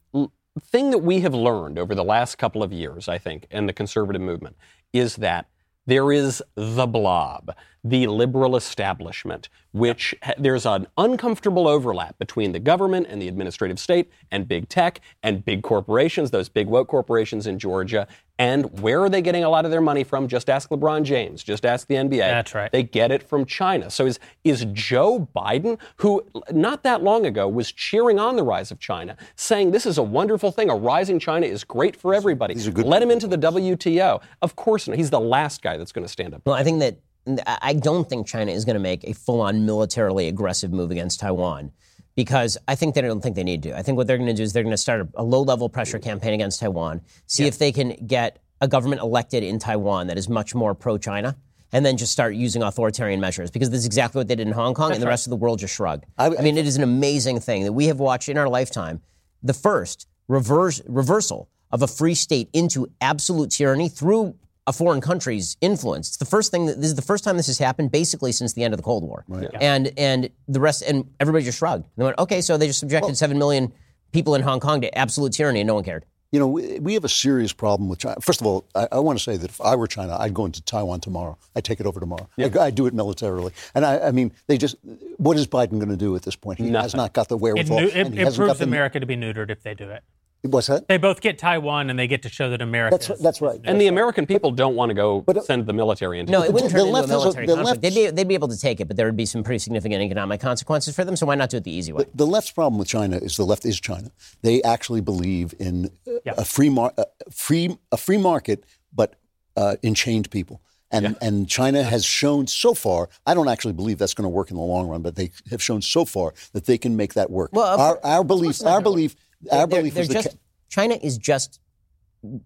thing 0.61 0.91
that 0.91 0.99
we 0.99 1.21
have 1.21 1.35
learned 1.35 1.79
over 1.79 1.95
the 1.95 2.05
last 2.05 2.37
couple 2.37 2.63
of 2.63 2.73
years, 2.73 3.09
I 3.09 3.19
think, 3.19 3.47
in 3.51 3.67
the 3.67 3.73
conservative 3.73 4.23
movement, 4.23 4.57
is 4.93 5.17
that 5.17 5.47
there 5.87 6.13
is 6.13 6.43
the 6.55 6.87
blob, 6.87 7.55
the 7.85 8.07
liberal 8.07 8.57
establishment, 8.57 9.51
which 9.73 10.15
ha- 10.23 10.33
there's 10.39 10.65
an 10.65 10.87
uncomfortable 10.97 11.69
overlap 11.69 12.19
between 12.19 12.53
the 12.53 12.59
government 12.59 13.07
and 13.11 13.21
the 13.21 13.29
administrative 13.29 13.79
state 13.79 14.11
and 14.31 14.49
big 14.49 14.69
tech 14.71 15.01
and 15.23 15.45
big 15.45 15.63
corporations, 15.63 16.31
those 16.31 16.49
big 16.49 16.67
woke 16.67 16.89
corporations 16.89 17.47
in 17.47 17.59
Georgia. 17.59 18.07
And 18.39 18.81
where 18.81 19.01
are 19.01 19.09
they 19.09 19.23
getting 19.23 19.45
a 19.45 19.49
lot 19.49 19.65
of 19.65 19.71
their 19.71 19.81
money 19.81 20.03
from? 20.03 20.27
Just 20.27 20.51
ask 20.51 20.71
LeBron 20.71 21.05
James. 21.05 21.45
Just 21.45 21.65
ask 21.65 21.87
the 21.87 21.95
NBA. 21.95 22.19
That's 22.19 22.55
right. 22.55 22.73
They 22.73 22.83
get 22.83 23.13
it 23.13 23.23
from 23.23 23.45
China. 23.45 23.91
So 23.91 24.07
is 24.07 24.19
is 24.43 24.67
Joe 24.73 25.29
Biden, 25.37 25.79
who 25.99 26.25
not 26.51 26.83
that 26.83 27.03
long 27.03 27.27
ago 27.27 27.47
was 27.47 27.71
cheering 27.71 28.19
on 28.19 28.35
the 28.35 28.43
rise 28.43 28.73
of 28.73 28.81
China, 28.81 29.17
saying 29.37 29.71
this 29.71 29.87
is 29.87 29.99
a 29.99 30.03
wonderful 30.03 30.51
thing, 30.51 30.69
a 30.69 30.75
rising 30.75 31.21
China 31.21 31.47
is 31.47 31.63
great 31.63 31.95
for 31.95 32.13
everybody. 32.13 32.55
These 32.55 32.67
are 32.67 32.73
good 32.73 32.87
Let 32.87 33.03
him 33.03 33.11
into 33.13 33.29
the 33.29 33.39
WTO. 33.39 34.21
Of 34.43 34.57
course 34.57 34.89
not. 34.89 34.97
He's 34.97 35.11
the 35.11 35.21
last 35.21 35.63
guy 35.63 35.77
that's 35.77 35.93
going 35.93 36.05
to 36.05 36.13
stand 36.13 36.35
up. 36.35 36.43
Well, 36.45 36.57
I 36.57 36.65
think 36.65 36.81
that 36.81 36.97
I 37.27 37.59
I 37.63 37.73
don't 37.75 38.09
think 38.09 38.27
China 38.27 38.53
is 38.53 38.65
going 38.65 38.75
to 38.75 38.81
make 38.81 39.05
a 39.05 39.15
full-on 39.15 39.65
militarily 39.67 40.29
aggressive 40.29 40.73
move 40.73 40.91
against 40.91 41.21
Taiwan 41.21 41.73
because 42.15 42.57
I 42.69 42.75
think 42.75 42.95
they 42.95 43.01
don't 43.01 43.21
think 43.21 43.37
they 43.37 43.45
need 43.45 43.63
to. 43.65 43.77
I 43.77 43.83
think 43.83 43.97
what 43.97 44.07
they're 44.07 44.19
going 44.19 44.29
to 44.29 44.35
do 44.35 44.43
is 44.43 44.53
they're 44.53 44.63
going 44.63 44.71
to 44.71 44.77
start 44.77 45.01
a, 45.01 45.09
a 45.17 45.23
low-level 45.23 45.69
pressure 45.69 45.99
campaign 45.99 46.33
against 46.33 46.61
Taiwan, 46.61 47.01
see 47.27 47.47
if 47.47 47.59
they 47.59 47.73
can 47.73 47.91
get 48.07 48.39
a 48.61 48.69
government 48.69 49.03
elected 49.03 49.43
in 49.43 49.59
Taiwan 49.59 50.07
that 50.07 50.19
is 50.19 50.29
much 50.29 50.55
more 50.55 50.75
pro-China. 50.75 51.37
And 51.73 51.85
then 51.85 51.97
just 51.97 52.13
start 52.13 52.37
using 52.37 52.63
authoritarian 52.63 53.21
measures 53.21 53.51
because 53.51 53.69
this 53.69 53.81
is 53.81 53.87
exactly 53.87 54.21
what 54.21 54.29
they 54.29 54.37
did 54.37 54.47
in 54.47 54.53
Hong 54.53 54.75
Kong, 54.75 54.93
and 54.93 55.03
the 55.03 55.09
rest 55.09 55.27
of 55.27 55.31
the 55.31 55.37
world 55.37 55.59
just 55.59 55.75
shrugged. 55.75 56.05
I, 56.17 56.29
mean, 56.29 56.57
it 56.57 56.69
is 56.69 56.77
an 56.77 56.85
amazing 56.85 57.41
thing 57.41 57.65
that 57.65 57.73
we 57.73 57.87
have 57.87 57.99
watched 57.99 58.29
in 58.29 58.39
our 58.39 58.49
lifetime. 58.49 59.03
The 59.43 59.55
first 59.55 60.07
reverse, 60.29 60.81
reversal 60.87 61.49
of 61.73 61.83
a 61.83 61.89
free 61.89 62.15
state 62.15 62.49
into 62.53 62.87
absolute 63.01 63.51
tyranny 63.51 63.89
through 63.89 64.37
a 64.67 64.73
foreign 64.73 65.01
country's 65.01 65.57
influence. 65.61 66.09
It's 66.09 66.17
the 66.17 66.25
first 66.25 66.51
thing 66.51 66.67
that 66.67 66.77
this 66.77 66.87
is 66.87 66.95
the 66.95 67.03
first 67.03 67.23
time 67.25 67.37
this 67.37 67.47
has 67.49 67.59
happened 67.59 67.91
basically 67.91 68.33
since 68.33 68.55
the 68.55 68.65
end 68.65 68.73
of 68.73 68.79
the 68.79 68.85
Cold 68.85 69.03
War. 69.05 69.25
And 69.61 69.93
and 69.99 70.31
the 70.49 70.61
rest 70.61 70.83
and 70.83 71.11
everybody 71.21 71.45
just 71.45 71.59
shrugged. 71.59 71.85
They 71.97 72.05
went, 72.05 72.19
okay, 72.19 72.41
so 72.41 72.57
they 72.57 72.67
just 72.67 72.81
subjected 72.81 73.17
seven 73.17 73.39
million 73.39 73.73
people 74.13 74.35
in 74.35 74.43
Hong 74.43 74.61
Kong 74.61 74.81
to 74.81 74.97
absolute 74.99 75.33
tyranny 75.33 75.61
and 75.61 75.67
no 75.67 75.75
one 75.75 75.85
cared. 75.85 76.05
You 76.33 76.41
know, 76.41 76.49
we, 76.49 76.81
we 76.81 76.95
have 76.95 77.05
a 77.05 77.09
serious 77.09 77.53
problem 77.53 77.89
with 77.89 78.01
China. 78.01 78.17
First 78.21 78.41
of 78.41 78.47
all, 78.49 78.65
I, 78.75 78.89
I 78.93 78.99
want 78.99 79.19
to 79.19 79.23
say 79.23 79.37
that 79.37 79.51
if 79.51 79.61
I 79.61 79.77
were 79.77 79.87
China, 79.87 80.17
I'd 80.19 80.35
go 80.35 80.45
into 80.47 80.61
Taiwan 80.63 80.99
tomorrow. 81.01 81.39
I'd 81.55 81.63
take 81.63 81.79
it 81.79 81.87
over 81.87 82.01
tomorrow. 82.01 82.29
I, 82.37 82.51
I'd 82.59 82.75
do 82.75 82.87
it 82.87 82.95
militarily. 82.95 83.53
And 83.73 83.85
I, 83.87 84.09
I 84.09 84.11
mean, 84.11 84.33
they 84.49 84.59
just, 84.59 84.75
what 85.19 85.37
is 85.37 85.47
Biden 85.47 85.73
going 85.79 85.91
to 85.91 85.97
do 85.97 86.17
at 86.17 86.23
this 86.23 86.35
point? 86.35 86.59
He 86.59 86.71
has 86.71 86.93
not 86.93 87.13
got 87.13 87.29
the 87.29 87.37
It, 87.37 87.41
wherewithal. 87.41 87.81
nu- 87.83 87.87
and 87.95 88.09
it, 88.09 88.15
he 88.15 88.21
it 88.21 88.25
hasn't 88.25 88.39
got 88.41 88.47
proves 88.47 88.59
the- 88.59 88.65
America 88.65 88.99
to 88.99 89.07
be 89.07 89.15
neutered 89.17 89.49
if 89.51 89.63
they 89.63 89.75
do 89.75 89.91
it. 89.91 90.03
What's 90.45 90.67
that? 90.67 90.89
They 90.89 90.99
both 90.99 91.23
get 91.23 91.39
Taiwan 91.39 91.89
and 91.89 91.99
they 91.99 92.07
get 92.07 92.23
to 92.23 92.29
show 92.29 92.51
that 92.51 92.61
America 92.61 92.95
That's, 92.99 93.09
is- 93.11 93.19
that's 93.21 93.41
right. 93.41 93.59
And 93.65 93.81
the 93.81 93.87
American 93.87 94.27
people 94.27 94.51
don't 94.51 94.77
want 94.77 94.91
to 94.91 94.95
go 94.95 95.23
But, 95.23 95.39
uh, 95.39 95.41
send 95.41 95.67
the 95.67 95.73
military 95.73 96.21
into 96.21 96.33
No, 96.33 96.43
it. 96.43 96.47
it 96.49 96.53
wouldn't 96.53 96.71
the 96.73 96.79
turn 96.79 96.87
into 96.89 96.93
a 96.93 97.01
left 97.01 97.09
has 97.09 97.17
a- 97.17 97.25
military 97.25 97.47
the 97.47 97.55
conflict. 97.55 97.83
left- 97.83 97.95
They'd 97.95 98.07
be, 98.11 98.11
they'd 98.11 98.29
be 98.29 98.35
able 98.35 98.49
to 98.49 98.59
take 98.59 98.79
it, 98.81 98.87
but 98.87 98.97
there 98.99 99.07
would 99.07 99.17
be 99.17 99.25
some 99.25 99.43
pretty 99.43 99.59
significant 99.61 100.03
economic 100.03 100.41
consequences 100.41 100.95
for 100.95 101.03
them. 101.05 101.17
So 101.17 101.25
why 101.27 101.35
not 101.35 101.49
do 101.49 101.57
it 101.57 101.65
the 101.65 101.71
easy 101.73 101.93
way? 101.93 102.05
The 102.15 102.27
left's 102.27 102.51
problem 102.51 102.79
with 102.79 102.89
China 102.89 103.17
is 103.17 103.37
the 103.39 103.47
left 103.47 103.65
is 103.65 103.81
China. 103.81 104.11
They 104.43 104.63
actually 104.63 105.01
believe 105.01 105.55
in 105.59 105.87
uh, 106.07 106.11
Yeah. 106.27 106.35
a 106.37 106.45
free 106.45 106.69
mar- 106.69 106.93
a 106.99 107.07
free 107.31 107.79
a 107.91 107.97
free 107.97 108.19
market, 108.19 108.65
but 108.95 109.15
uh, 109.57 109.77
in 109.83 109.95
chained 109.95 110.31
people. 110.31 110.61
And 110.91 111.17
and 111.21 111.49
China 111.49 111.83
has 111.83 112.05
shown 112.05 112.47
so 112.47 112.73
far. 112.73 113.09
I 113.27 113.35
don't 113.35 113.49
actually 113.49 113.73
believe 113.73 113.99
that's 113.99 114.15
going 114.15 114.25
to 114.27 114.29
work 114.29 114.51
in 114.53 114.57
the 114.57 114.63
long 114.63 114.87
run, 114.87 115.03
but 115.03 115.17
they 115.17 115.31
have 115.51 115.61
shown 115.61 115.83
so 115.83 116.05
far 116.05 116.35
that 116.53 116.67
they 116.67 116.79
can 116.79 116.95
make 116.95 117.15
that 117.15 117.31
work. 117.31 117.51
Well, 117.53 117.65
our 117.81 117.95
course- 117.95 118.05
our 118.05 118.23
belief, 118.23 118.65
our 118.65 118.81
belief, 118.81 119.17
our 119.51 119.67
They're- 119.67 119.81
belief 119.81 119.95
they're 119.95 120.03
is 120.03 120.09
just, 120.09 120.29
ca- 120.31 120.37
China 120.69 120.95
is 121.03 121.19
just 121.19 121.61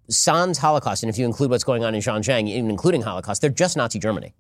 sans 0.08 0.58
Holocaust, 0.58 1.02
and 1.02 1.10
if 1.10 1.18
you 1.18 1.24
include 1.24 1.50
what's 1.50 1.64
going 1.64 1.84
on 1.84 1.94
in 1.94 2.00
Xinjiang, 2.00 2.48
even 2.48 2.70
including 2.70 3.02
Holocaust, 3.02 3.40
they're 3.40 3.50
just 3.50 3.76
Nazi 3.76 3.98
Germany. 3.98 4.34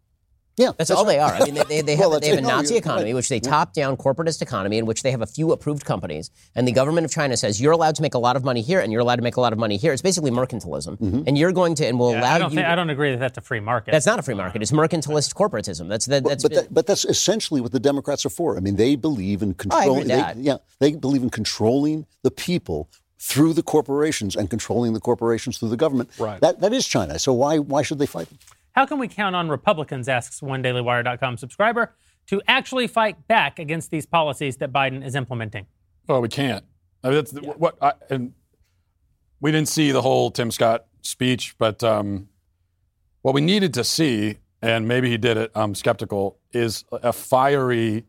Yeah, 0.58 0.72
That's, 0.76 0.90
all 0.90 1.04
they 1.04 1.18
are. 1.18 1.32
I 1.32 1.44
mean, 1.44 1.54
they, 1.54 1.62
they, 1.64 1.80
they 1.82 1.96
have, 2.02 2.10
Well, 2.10 2.20
they 2.20 2.28
have 2.28 2.38
a 2.38 2.42
that's- 2.42 2.50
no, 2.56 2.56
Nazi 2.62 2.76
economy, 2.76 3.10
right. 3.10 3.14
which 3.14 3.28
they 3.28 3.40
top 3.40 3.72
down 3.72 3.96
corporatist 3.96 4.42
economy, 4.42 4.78
in 4.78 4.86
which 4.86 5.02
they 5.02 5.10
have 5.10 5.22
a 5.22 5.26
few 5.26 5.52
approved 5.52 5.84
companies. 5.84 6.30
And 6.54 6.66
the 6.68 6.72
government 6.72 7.04
of 7.04 7.10
China 7.12 7.36
says 7.36 7.60
you're 7.60 7.72
allowed 7.72 7.94
to 7.96 8.02
make 8.02 8.14
a 8.14 8.18
lot 8.18 8.36
of 8.36 8.44
money 8.44 8.60
here, 8.60 8.80
and 8.80 8.90
you're 8.92 9.00
allowed 9.00 9.16
to 9.16 9.22
make 9.22 9.36
a 9.36 9.40
lot 9.40 9.52
of 9.52 9.58
money 9.58 9.76
here. 9.76 9.92
It's 9.92 10.02
basically 10.02 10.30
mercantilism, 10.30 10.98
Mm-hmm. 10.98 11.22
and 11.26 11.38
you're 11.38 11.52
going 11.52 11.74
to 11.76 11.86
and 11.86 11.98
will 11.98 12.12
Yeah, 12.12 12.20
allow 12.20 12.34
I 12.34 12.38
don't 12.38 12.50
you. 12.50 12.56
think, 12.56 12.66
I 12.68 12.74
don't 12.74 12.90
agree 12.90 13.10
that 13.12 13.20
that's 13.20 13.38
a 13.38 13.40
free 13.40 13.60
market. 13.60 13.92
that's 13.92 14.06
not 14.06 14.18
a 14.18 14.22
free 14.22 14.34
market. 14.34 14.60
It's 14.62 14.72
mercantilist 14.72 15.34
corporatism. 15.34 15.88
That's 15.88 16.06
that, 16.06 16.24
that's 16.24 16.42
but, 16.42 16.52
that, 16.54 16.74
but 16.74 16.86
that's 16.86 17.04
essentially 17.04 17.60
what 17.60 17.72
the 17.72 17.80
Democrats 17.80 18.26
are 18.26 18.30
for. 18.30 18.56
I 18.56 18.60
mean, 18.60 18.76
they 18.76 18.96
believe 18.96 19.42
in 19.42 19.54
Oh, 19.70 19.76
I 19.76 19.84
agree 19.84 19.94
controlling. 19.94 19.98
with 20.00 20.08
they, 20.08 20.16
that. 20.16 20.36
yeah, 20.38 20.56
they 20.80 20.92
believe 20.92 21.22
in 21.22 21.30
controlling 21.30 22.06
the 22.22 22.30
people 22.30 22.88
through 23.20 23.52
the 23.52 23.62
corporations 23.62 24.36
and 24.36 24.48
controlling 24.48 24.92
the 24.92 25.00
corporations 25.00 25.58
through 25.58 25.68
the 25.70 25.76
government. 25.76 26.08
Right. 26.18 26.40
That, 26.40 26.60
that 26.60 26.72
is 26.72 26.86
China. 26.86 27.18
So 27.18 27.32
why, 27.32 27.58
why 27.58 27.82
should 27.82 27.98
they 27.98 28.06
fight 28.06 28.28
them? 28.28 28.38
How 28.78 28.86
can 28.86 29.00
we 29.00 29.08
count 29.08 29.34
on 29.34 29.48
Republicans, 29.48 30.08
asks 30.08 30.40
one 30.40 30.62
DailyWire.com 30.62 31.36
subscriber, 31.36 31.96
to 32.28 32.40
actually 32.46 32.86
fight 32.86 33.26
back 33.26 33.58
against 33.58 33.90
these 33.90 34.06
policies 34.06 34.58
that 34.58 34.72
Biden 34.72 35.04
is 35.04 35.16
implementing? 35.16 35.66
Well, 36.06 36.20
we 36.20 36.28
can't. 36.28 36.64
I 37.02 37.08
mean, 37.08 37.16
that's 37.16 37.32
the- 37.32 37.40
what. 37.40 37.76
I, 37.82 37.94
and 38.08 38.34
we 39.40 39.50
didn't 39.50 39.66
see 39.66 39.90
the 39.90 40.02
whole 40.02 40.30
Tim 40.30 40.52
Scott 40.52 40.86
speech, 41.02 41.56
but 41.58 41.82
um, 41.82 42.28
what 43.22 43.34
we 43.34 43.40
needed 43.40 43.74
to 43.74 43.82
see, 43.82 44.38
and 44.62 44.86
maybe 44.86 45.10
he 45.10 45.18
did 45.18 45.36
it. 45.36 45.50
I'm 45.56 45.74
skeptical. 45.74 46.38
Is 46.52 46.84
a 46.92 47.12
fiery 47.12 48.04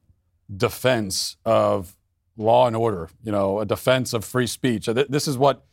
defense 0.56 1.38
of 1.46 1.98
law 2.38 2.68
and 2.68 2.76
order. 2.76 3.10
You 3.24 3.32
know, 3.32 3.60
a 3.60 3.66
defense 3.66 4.14
of 4.14 4.24
free 4.24 4.46
speech. 4.46 4.86
This 4.86 5.28
is 5.28 5.36
what 5.36 5.66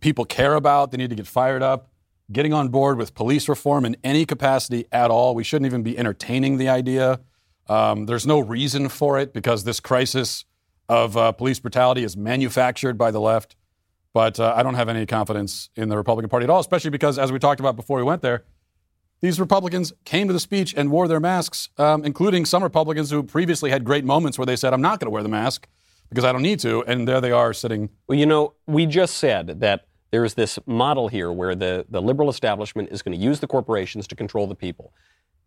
people 0.00 0.24
care 0.24 0.54
about. 0.54 0.92
They 0.92 0.96
need 0.96 1.10
to 1.10 1.16
get 1.16 1.26
fired 1.26 1.62
up. 1.62 1.90
Getting 2.30 2.52
on 2.52 2.68
board 2.68 2.98
with 2.98 3.14
police 3.14 3.48
reform 3.48 3.84
in 3.84 3.96
any 4.04 4.26
capacity 4.26 4.86
at 4.92 5.10
all. 5.10 5.34
We 5.34 5.44
shouldn't 5.44 5.66
even 5.66 5.82
be 5.82 5.96
entertaining 5.96 6.58
the 6.58 6.68
idea. 6.68 7.20
Um, 7.68 8.06
there's 8.06 8.26
no 8.26 8.38
reason 8.38 8.88
for 8.88 9.18
it 9.18 9.32
because 9.32 9.64
this 9.64 9.80
crisis 9.80 10.44
of 10.88 11.16
uh, 11.16 11.32
police 11.32 11.58
brutality 11.58 12.04
is 12.04 12.16
manufactured 12.16 12.98
by 12.98 13.10
the 13.10 13.20
left. 13.20 13.56
But 14.12 14.40
uh, 14.40 14.54
I 14.56 14.62
don't 14.62 14.74
have 14.74 14.88
any 14.88 15.06
confidence 15.06 15.70
in 15.76 15.88
the 15.88 15.96
Republican 15.96 16.28
Party 16.28 16.44
at 16.44 16.50
all, 16.50 16.60
especially 16.60 16.90
because, 16.90 17.18
as 17.18 17.30
we 17.30 17.38
talked 17.38 17.60
about 17.60 17.76
before 17.76 17.98
we 17.98 18.04
went 18.04 18.22
there, 18.22 18.44
these 19.20 19.40
Republicans 19.40 19.92
came 20.04 20.28
to 20.28 20.32
the 20.32 20.40
speech 20.40 20.74
and 20.76 20.90
wore 20.90 21.08
their 21.08 21.20
masks, 21.20 21.68
um, 21.76 22.04
including 22.04 22.44
some 22.44 22.62
Republicans 22.62 23.10
who 23.10 23.22
previously 23.22 23.70
had 23.70 23.84
great 23.84 24.04
moments 24.04 24.38
where 24.38 24.46
they 24.46 24.56
said, 24.56 24.72
I'm 24.72 24.80
not 24.80 25.00
going 25.00 25.06
to 25.06 25.10
wear 25.10 25.22
the 25.22 25.28
mask 25.28 25.68
because 26.08 26.24
I 26.24 26.32
don't 26.32 26.42
need 26.42 26.60
to. 26.60 26.84
And 26.84 27.06
there 27.06 27.20
they 27.20 27.32
are 27.32 27.52
sitting. 27.52 27.90
Well, 28.06 28.18
you 28.18 28.26
know, 28.26 28.54
we 28.66 28.86
just 28.86 29.16
said 29.16 29.60
that 29.60 29.87
there's 30.10 30.34
this 30.34 30.58
model 30.66 31.08
here 31.08 31.30
where 31.30 31.54
the, 31.54 31.86
the 31.88 32.00
liberal 32.00 32.30
establishment 32.30 32.88
is 32.90 33.02
going 33.02 33.16
to 33.16 33.22
use 33.22 33.40
the 33.40 33.46
corporations 33.46 34.06
to 34.08 34.16
control 34.16 34.46
the 34.46 34.54
people. 34.54 34.92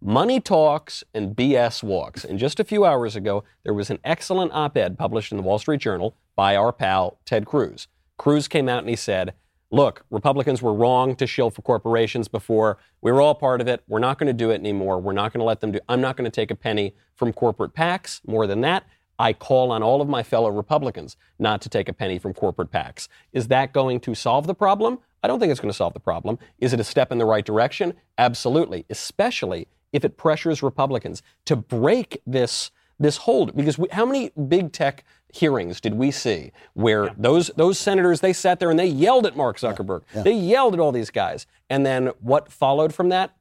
Money 0.03 0.39
talks 0.39 1.03
and 1.13 1.35
BS 1.35 1.83
walks. 1.83 2.25
And 2.25 2.39
just 2.39 2.59
a 2.59 2.63
few 2.63 2.85
hours 2.85 3.15
ago, 3.15 3.43
there 3.63 3.73
was 3.73 3.89
an 3.89 3.99
excellent 4.03 4.51
op 4.51 4.75
ed 4.75 4.97
published 4.97 5.31
in 5.31 5.37
the 5.37 5.43
Wall 5.43 5.59
Street 5.59 5.79
Journal 5.79 6.15
by 6.35 6.55
our 6.55 6.73
pal, 6.73 7.19
Ted 7.25 7.45
Cruz. 7.45 7.87
Cruz 8.17 8.47
came 8.47 8.67
out 8.67 8.79
and 8.79 8.89
he 8.89 8.95
said, 8.95 9.33
Look, 9.73 10.05
Republicans 10.09 10.61
were 10.61 10.73
wrong 10.73 11.15
to 11.15 11.25
shill 11.25 11.49
for 11.49 11.61
corporations 11.61 12.27
before. 12.27 12.77
We 13.01 13.11
were 13.11 13.21
all 13.21 13.35
part 13.35 13.61
of 13.61 13.69
it. 13.69 13.83
We're 13.87 13.99
not 13.99 14.17
going 14.17 14.27
to 14.27 14.33
do 14.33 14.49
it 14.49 14.55
anymore. 14.55 14.99
We're 14.99 15.13
not 15.13 15.31
going 15.31 15.39
to 15.39 15.45
let 15.45 15.61
them 15.61 15.71
do 15.71 15.79
I'm 15.87 16.01
not 16.01 16.17
going 16.17 16.29
to 16.29 16.35
take 16.35 16.51
a 16.51 16.55
penny 16.55 16.93
from 17.15 17.31
corporate 17.31 17.73
PACs. 17.73 18.19
More 18.27 18.47
than 18.47 18.61
that, 18.61 18.83
I 19.21 19.33
call 19.33 19.71
on 19.71 19.83
all 19.83 20.01
of 20.01 20.09
my 20.09 20.23
fellow 20.23 20.49
Republicans 20.49 21.15
not 21.37 21.61
to 21.61 21.69
take 21.69 21.87
a 21.87 21.93
penny 21.93 22.17
from 22.17 22.33
corporate 22.33 22.71
PACs. 22.71 23.07
Is 23.31 23.49
that 23.49 23.71
going 23.71 23.99
to 23.99 24.15
solve 24.15 24.47
the 24.47 24.55
problem? 24.55 24.97
I 25.21 25.27
don't 25.27 25.39
think 25.39 25.51
it's 25.51 25.59
going 25.59 25.71
to 25.71 25.77
solve 25.77 25.93
the 25.93 25.99
problem. 25.99 26.39
Is 26.57 26.73
it 26.73 26.79
a 26.79 26.83
step 26.83 27.11
in 27.11 27.19
the 27.19 27.25
right 27.25 27.45
direction? 27.45 27.93
Absolutely, 28.17 28.83
especially 28.89 29.67
if 29.93 30.03
it 30.03 30.17
pressures 30.17 30.63
Republicans 30.63 31.21
to 31.45 31.55
break 31.55 32.19
this 32.25 32.71
this 32.99 33.17
hold. 33.17 33.55
Because 33.55 33.77
we, 33.77 33.87
how 33.91 34.07
many 34.07 34.31
big 34.47 34.71
tech 34.71 35.03
hearings 35.31 35.79
did 35.79 35.93
we 35.93 36.09
see 36.09 36.51
where 36.73 37.13
those 37.15 37.49
those 37.55 37.77
senators 37.77 38.21
they 38.21 38.33
sat 38.33 38.59
there 38.59 38.71
and 38.71 38.79
they 38.79 38.87
yelled 38.87 39.27
at 39.27 39.37
Mark 39.37 39.59
Zuckerberg, 39.59 40.01
they 40.15 40.33
yelled 40.33 40.73
at 40.73 40.79
all 40.79 40.91
these 40.91 41.11
guys, 41.11 41.45
and 41.69 41.85
then 41.85 42.07
what 42.21 42.51
followed 42.51 42.91
from 42.91 43.09
that? 43.09 43.35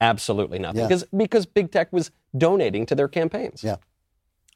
Absolutely 0.00 0.58
nothing. 0.58 0.80
Yeah. 0.80 0.88
Because 0.88 1.04
because 1.16 1.46
big 1.46 1.70
tech 1.70 1.92
was 1.92 2.10
donating 2.36 2.86
to 2.86 2.96
their 2.96 3.06
campaigns. 3.06 3.62
Yeah. 3.62 3.76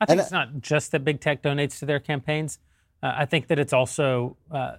I 0.00 0.06
think 0.06 0.18
And, 0.18 0.20
it's 0.20 0.32
not 0.32 0.60
just 0.60 0.92
that 0.92 1.04
big 1.04 1.20
tech 1.20 1.42
donates 1.42 1.78
to 1.78 1.86
their 1.86 2.00
campaigns. 2.00 2.58
Uh, 3.02 3.14
I 3.16 3.24
think 3.24 3.48
that 3.48 3.58
it's 3.58 3.72
also 3.72 4.36
uh, 4.50 4.76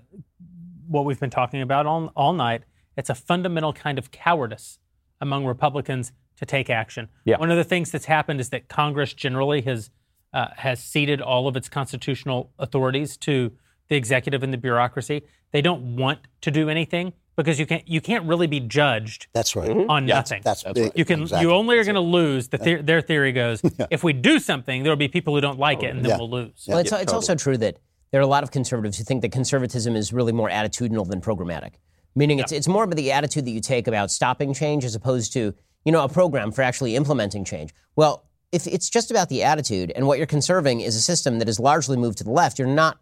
what 0.88 1.06
we've 1.06 1.20
been 1.20 1.30
talking 1.30 1.62
about 1.62 1.86
all, 1.86 2.12
all 2.16 2.34
night. 2.34 2.64
It's 2.96 3.10
a 3.10 3.16
fundamental 3.16 3.74
kind 3.74 3.98
of 3.98 4.12
cowardice 4.12 4.80
among 5.22 5.46
Republicans 5.46 6.12
to 6.38 6.46
take 6.46 6.70
action. 6.70 7.10
Yeah. 7.26 7.38
One 7.38 7.52
of 7.52 7.58
the 7.58 7.64
things 7.64 7.92
that's 7.92 8.06
happened 8.06 8.40
is 8.40 8.50
that 8.50 8.68
Congress 8.68 9.14
generally 9.14 9.62
has 9.62 9.90
uh, 10.34 10.48
has 10.58 10.84
ceded 10.84 11.22
all 11.22 11.48
of 11.48 11.56
its 11.56 11.70
constitutional 11.70 12.52
authorities 12.60 13.18
to 13.18 13.52
the 13.88 13.96
executive 13.96 14.44
and 14.44 14.52
the 14.52 14.58
bureaucracy. 14.58 15.24
They 15.52 15.62
don't 15.62 15.96
want 15.96 16.20
to 16.42 16.52
do 16.52 16.70
anything 16.70 17.14
because 17.38 17.60
you 17.60 17.66
can't 17.66 17.88
you 17.88 18.02
can't 18.02 18.26
really 18.26 18.48
be 18.48 18.60
judged 18.60 19.28
That's 19.32 19.56
right. 19.56 19.70
Mm-hmm. 19.70 19.90
on 19.90 20.06
nothing. 20.06 20.42
That's, 20.44 20.64
big. 20.64 20.92
You 20.96 21.06
can. 21.06 21.22
Exactly. 21.22 21.48
You 21.48 21.54
only 21.54 21.78
are 21.78 21.84
going 21.84 21.96
to 21.96 22.02
lose. 22.02 22.50
The 22.50 22.58
the- 22.58 22.82
their 22.82 23.00
theory 23.02 23.32
goes: 23.32 23.62
if 23.92 24.04
we 24.04 24.12
do 24.12 24.40
something, 24.40 24.84
there 24.84 24.92
will 24.92 24.98
be 24.98 25.08
people 25.08 25.34
who 25.36 25.40
don't 25.42 25.60
like 25.60 25.84
it, 25.84 25.92
and 25.92 26.04
then 26.04 26.10
Yeah. 26.10 26.18
we'll 26.18 26.30
lose. 26.30 26.66
Well, 26.68 26.80
it's, 26.80 26.92
it's 26.92 27.14
also 27.14 27.36
true 27.36 27.58
that 27.58 27.78
there 28.12 28.20
are 28.20 28.24
a 28.24 28.28
lot 28.28 28.44
of 28.44 28.52
conservatives 28.52 28.98
who 28.98 29.04
think 29.04 29.22
that 29.22 29.32
conservatism 29.32 29.96
is 29.96 30.12
really 30.12 30.34
more 30.34 30.50
attitudinal 30.50 31.08
than 31.08 31.22
programmatic. 31.22 31.74
Meaning, 32.16 32.40
it's 32.40 32.52
it's 32.52 32.68
more 32.68 32.84
about 32.84 32.96
the 32.98 33.12
attitude 33.12 33.46
that 33.46 33.52
you 33.52 33.62
take 33.62 33.88
about 33.88 34.10
stopping 34.12 34.54
change 34.54 34.84
as 34.84 34.96
opposed 34.96 35.32
to 35.34 35.54
you 35.86 35.92
know 35.92 36.04
a 36.04 36.10
program 36.10 36.52
for 36.52 36.64
actually 36.64 36.96
implementing 36.96 37.46
change. 37.46 37.74
Well, 37.96 38.26
if 38.52 38.66
it's 38.66 38.90
just 38.90 39.12
about 39.12 39.30
the 39.30 39.44
attitude 39.44 39.92
and 39.96 40.08
what 40.08 40.18
you're 40.18 40.26
conserving 40.28 40.82
is 40.82 40.96
a 40.96 41.02
system 41.02 41.38
that 41.40 41.48
is 41.50 41.60
largely 41.60 41.98
moved 41.98 42.18
to 42.18 42.24
the 42.24 42.32
left, 42.32 42.58
you're 42.58 42.68
not 42.68 42.98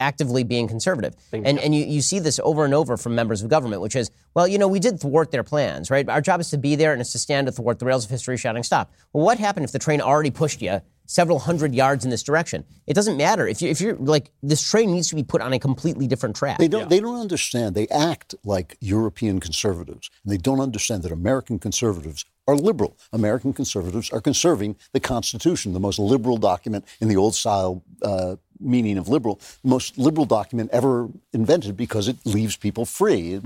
actively 0.00 0.44
being 0.44 0.68
conservative. 0.68 1.14
And, 1.32 1.58
and 1.58 1.74
you, 1.74 1.84
you 1.84 2.02
see 2.02 2.18
this 2.18 2.40
over 2.42 2.64
and 2.64 2.74
over 2.74 2.96
from 2.96 3.14
members 3.14 3.42
of 3.42 3.48
government, 3.48 3.82
which 3.82 3.96
is, 3.96 4.10
well, 4.34 4.46
you 4.46 4.58
know, 4.58 4.68
we 4.68 4.80
did 4.80 5.00
thwart 5.00 5.30
their 5.30 5.44
plans, 5.44 5.90
right? 5.90 6.08
Our 6.08 6.20
job 6.20 6.40
is 6.40 6.50
to 6.50 6.58
be 6.58 6.76
there 6.76 6.92
and 6.92 7.00
it's 7.00 7.12
to 7.12 7.18
stand 7.18 7.46
to 7.46 7.52
thwart 7.52 7.78
the 7.78 7.86
rails 7.86 8.04
of 8.04 8.10
history 8.10 8.36
shouting 8.36 8.62
stop. 8.62 8.92
Well, 9.12 9.24
what 9.24 9.38
happened 9.38 9.64
if 9.64 9.72
the 9.72 9.78
train 9.78 10.00
already 10.00 10.30
pushed 10.30 10.62
you 10.62 10.80
several 11.06 11.38
hundred 11.38 11.74
yards 11.74 12.04
in 12.04 12.10
this 12.10 12.22
direction? 12.22 12.64
It 12.86 12.94
doesn't 12.94 13.16
matter. 13.16 13.48
If, 13.48 13.60
you, 13.60 13.70
if 13.70 13.80
you're 13.80 13.96
like, 13.96 14.30
this 14.42 14.68
train 14.68 14.92
needs 14.92 15.08
to 15.08 15.16
be 15.16 15.24
put 15.24 15.40
on 15.40 15.52
a 15.52 15.58
completely 15.58 16.06
different 16.06 16.36
track. 16.36 16.58
They 16.58 16.68
don't. 16.68 16.88
They 16.88 17.00
don't 17.00 17.18
understand. 17.18 17.74
They 17.74 17.88
act 17.88 18.34
like 18.44 18.76
European 18.80 19.40
conservatives, 19.40 20.10
and 20.22 20.32
they 20.32 20.36
don't 20.36 20.60
understand 20.60 21.02
that 21.02 21.12
American 21.12 21.58
conservatives 21.58 22.24
are 22.46 22.56
liberal. 22.56 22.96
American 23.12 23.52
conservatives 23.52 24.10
are 24.10 24.20
conserving 24.22 24.76
the 24.92 25.00
Constitution, 25.00 25.74
the 25.74 25.80
most 25.80 25.98
liberal 25.98 26.38
document 26.38 26.84
in 27.00 27.08
the 27.08 27.16
old 27.16 27.34
style 27.34 27.82
uh, 28.02 28.36
meaning 28.60 28.98
of 28.98 29.08
liberal, 29.08 29.40
most 29.62 29.98
liberal 29.98 30.26
document 30.26 30.70
ever 30.72 31.08
invented 31.32 31.76
because 31.76 32.08
it 32.08 32.16
leaves 32.24 32.56
people 32.56 32.84
free. 32.84 33.38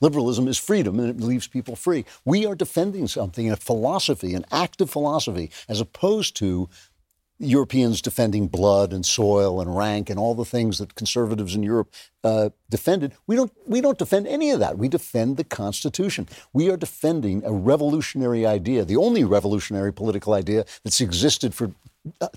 Liberalism 0.00 0.48
is 0.48 0.58
freedom, 0.58 0.98
and 1.00 1.08
it 1.08 1.20
leaves 1.24 1.46
people 1.46 1.76
free. 1.76 2.04
We 2.24 2.46
are 2.46 2.54
defending 2.54 3.08
something, 3.08 3.50
a 3.50 3.56
philosophy, 3.56 4.34
an 4.34 4.44
active 4.50 4.90
philosophy, 4.90 5.50
as 5.68 5.80
opposed 5.80 6.36
to 6.36 6.68
Europeans 7.40 8.02
defending 8.02 8.48
blood 8.48 8.92
and 8.92 9.06
soil 9.06 9.60
and 9.60 9.76
rank 9.76 10.10
and 10.10 10.18
all 10.18 10.34
the 10.34 10.44
things 10.44 10.78
that 10.78 10.96
conservatives 10.96 11.54
in 11.54 11.62
Europe 11.62 11.92
uh, 12.24 12.50
defended. 12.68 13.12
We 13.28 13.36
don't. 13.36 13.52
We 13.64 13.80
don't 13.80 13.98
defend 13.98 14.26
any 14.26 14.50
of 14.50 14.58
that. 14.58 14.76
We 14.76 14.88
defend 14.88 15.36
the 15.36 15.44
Constitution. 15.44 16.28
We 16.52 16.68
are 16.68 16.76
defending 16.76 17.44
a 17.44 17.52
revolutionary 17.52 18.44
idea, 18.44 18.84
the 18.84 18.96
only 18.96 19.22
revolutionary 19.22 19.92
political 19.92 20.34
idea 20.34 20.64
that's 20.82 21.00
existed 21.00 21.54
for 21.54 21.70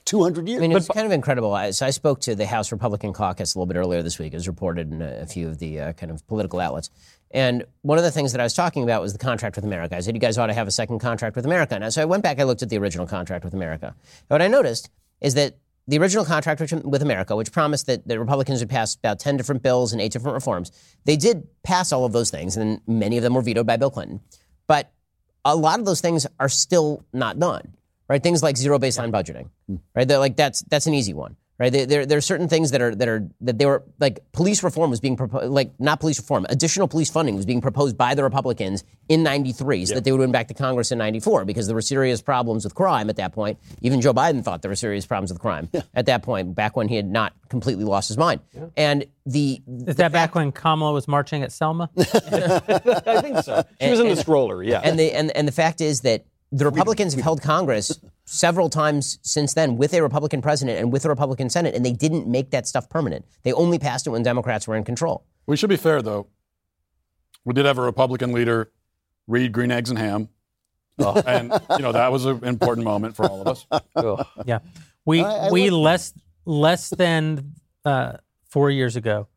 200 0.06 0.48
years. 0.48 0.60
I 0.60 0.62
mean, 0.62 0.76
it's 0.76 0.88
kind 0.88 1.06
of 1.06 1.12
incredible. 1.12 1.54
I, 1.54 1.72
so 1.72 1.86
I 1.86 1.90
spoke 1.90 2.22
to 2.22 2.36
the 2.36 2.46
House 2.46 2.72
Republican 2.72 3.14
caucus 3.14 3.56
a 3.56 3.58
little 3.58 3.68
bit 3.68 3.78
earlier 3.78 4.02
this 4.02 4.20
week. 4.20 4.34
It 4.34 4.38
was 4.38 4.48
reported 4.48 4.92
in 4.92 5.02
a, 5.02 5.22
a 5.22 5.26
few 5.26 5.48
of 5.48 5.60
the 5.60 5.80
uh, 5.80 5.94
kind 5.94 6.12
of 6.12 6.26
political 6.28 6.60
outlets. 6.60 6.90
And 7.32 7.64
one 7.82 7.98
of 7.98 8.04
the 8.04 8.12
things 8.12 8.32
that 8.34 8.42
I 8.42 8.44
was 8.44 8.54
talking 8.54 8.84
about 8.84 9.02
was 9.02 9.14
the 9.14 9.20
contract 9.20 9.56
with 9.56 9.66
America. 9.66 9.96
I 9.96 10.02
said, 10.02 10.16
you 10.16 10.20
guys 10.20 10.38
ought 10.38 10.48
to 10.48 10.54
have 10.54 10.68
a 10.68 10.72
second 10.72 11.00
contract 11.00 11.36
with 11.36 11.46
America. 11.46 11.76
And 11.76 11.94
so 11.94 12.02
I 12.02 12.06
went 12.06 12.24
back, 12.24 12.40
I 12.40 12.44
looked 12.44 12.62
at 12.62 12.70
the 12.70 12.78
original 12.78 13.08
contract 13.08 13.46
with 13.46 13.54
America. 13.54 13.88
And 13.88 14.30
what 14.30 14.42
I 14.42 14.48
noticed 14.48 14.90
is 15.22 15.36
that 15.36 15.56
the 15.88 15.98
original 15.98 16.26
contract 16.26 16.62
with 16.84 17.02
America, 17.02 17.36
which 17.36 17.52
promised 17.52 17.88
that 17.88 18.08
the 18.08 18.20
Republicans 18.20 18.60
would 18.60 18.70
pass 18.70 18.96
about 18.96 19.20
10 19.20 19.38
different 19.38 19.64
bills 19.64 19.94
and 19.94 20.02
eight 20.02 20.12
different 20.12 20.36
reforms, 20.36 20.72
they 21.06 21.18
did 21.18 21.48
pass 21.64 21.92
all 21.92 22.06
of 22.06 22.12
those 22.12 22.30
things, 22.30 22.56
and 22.56 22.82
many 22.88 23.18
of 23.18 23.24
them 23.24 23.34
were 23.34 23.42
vetoed 23.42 23.66
by 23.66 23.78
Bill 23.78 23.90
Clinton. 23.90 24.22
But 24.68 24.92
a 25.44 25.56
lot 25.56 25.80
of 25.80 25.86
those 25.86 26.02
things 26.02 26.28
are 26.40 26.50
still 26.50 27.04
not 27.14 27.40
done, 27.40 27.74
right? 28.12 28.22
Things 28.22 28.44
like 28.44 28.58
zero 28.58 28.78
baseline 28.78 29.10
budgeting, 29.10 29.48
hmm. 29.68 29.78
right? 29.96 30.06
They're 30.06 30.20
like 30.20 30.36
that's 30.36 30.64
that's 30.64 30.86
an 30.86 30.94
easy 30.94 31.14
one, 31.14 31.38
right? 31.58 31.72
There, 31.72 31.86
there, 31.86 32.06
there 32.06 32.18
are 32.18 32.22
certain 32.22 32.50
things 32.50 32.72
that 32.72 32.82
are 32.82 32.94
that 32.94 33.08
are 33.08 33.30
that 33.40 33.58
they 33.58 33.66
were 33.66 33.86
like 34.02 34.20
police 34.34 34.64
reform 34.64 34.90
was 34.90 35.00
being 35.00 35.16
proposed, 35.16 35.50
like 35.50 35.72
not 35.80 36.02
police 36.02 36.20
reform, 36.20 36.46
additional 36.50 36.90
police 36.90 37.10
funding 37.10 37.38
was 37.38 37.46
being 37.46 37.62
proposed 37.62 37.98
by 37.98 38.14
the 38.14 38.22
Republicans 38.22 38.84
in 39.08 39.24
'93, 39.24 39.86
so 39.86 39.96
that 39.96 40.04
they 40.04 40.12
would 40.12 40.20
win 40.20 40.34
back 40.34 40.50
to 40.50 40.54
Congress 40.54 40.92
in 40.92 40.98
'94 40.98 41.46
because 41.46 41.68
there 41.68 41.74
were 41.74 41.82
serious 41.82 42.22
problems 42.22 42.66
with 42.66 42.76
crime 42.76 43.10
at 43.10 43.16
that 43.16 43.32
point. 43.32 43.58
Even 43.82 44.02
Joe 44.02 44.14
Biden 44.14 44.44
thought 44.44 44.62
there 44.62 44.72
were 44.72 44.76
serious 44.76 45.06
problems 45.06 45.32
with 45.32 45.40
crime 45.40 45.70
at 45.94 46.06
that 46.08 46.22
point, 46.22 46.54
back 46.54 46.76
when 46.76 46.90
he 46.90 46.98
had 46.98 47.10
not 47.10 47.32
completely 47.48 47.86
lost 47.86 48.10
his 48.10 48.18
mind. 48.18 48.42
And 48.76 49.06
the 49.26 49.62
Is 49.88 49.96
that 49.96 50.12
back 50.12 50.36
when 50.36 50.52
Kamala 50.52 50.92
was 50.92 51.08
marching 51.08 51.44
at 51.44 51.54
Selma? 51.54 51.90
I 51.98 53.22
think 53.22 53.38
so. 53.46 53.64
She 53.80 53.90
was 53.90 54.02
in 54.02 54.10
the 54.10 54.18
stroller, 54.18 54.62
yeah. 54.64 54.82
and 54.84 55.00
the 55.00 55.14
and, 55.14 55.32
and 55.34 55.48
the 55.48 55.54
fact 55.54 55.80
is 55.80 56.02
that 56.02 56.26
the 56.52 56.66
Republicans 56.66 57.14
have 57.14 57.24
held 57.24 57.42
Congress 57.42 57.98
several 58.26 58.70
times 58.70 59.20
since 59.22 59.54
then 59.54 59.78
with 59.78 59.94
a 59.94 60.02
Republican 60.02 60.42
president 60.42 60.80
and 60.80 60.92
with 60.92 61.06
a 61.06 61.10
Republican 61.10 61.50
Senate, 61.50 61.74
and 61.76 61.86
they 61.86 61.94
didn't 61.94 62.28
make 62.28 62.52
that 62.52 62.68
stuff 62.68 62.90
permanent. 62.90 63.26
They 63.44 63.54
only 63.54 63.80
passed 63.80 64.06
it 64.08 64.10
when 64.10 64.24
Democrats 64.24 64.68
were 64.68 64.76
in 64.76 64.84
control. 64.84 65.24
We 65.48 65.56
should 65.58 65.70
be 65.70 65.78
fair, 65.78 66.02
though. 66.02 66.28
We 67.46 67.54
did 67.54 67.66
have 67.66 67.78
a 67.78 67.82
Republican 67.82 68.34
leader 68.34 68.72
read 69.28 69.52
Green 69.52 69.72
Eggs 69.72 69.90
and 69.90 69.98
Ham. 69.98 70.30
and, 71.26 71.52
you 71.72 71.80
know, 71.82 71.92
that 71.94 72.12
was 72.12 72.26
an 72.26 72.44
important 72.44 72.84
moment 72.86 73.16
for 73.16 73.26
all 73.28 73.42
of 73.42 73.48
us. 73.48 73.66
yeah, 74.46 74.60
we 75.06 75.24
I- 75.24 75.48
I 75.48 75.52
we 75.52 75.70
like- 75.70 75.82
less 75.82 76.14
less 76.46 76.90
than 76.90 77.54
uh, 77.86 78.14
four 78.50 78.70
years 78.70 78.96
ago 78.96 79.28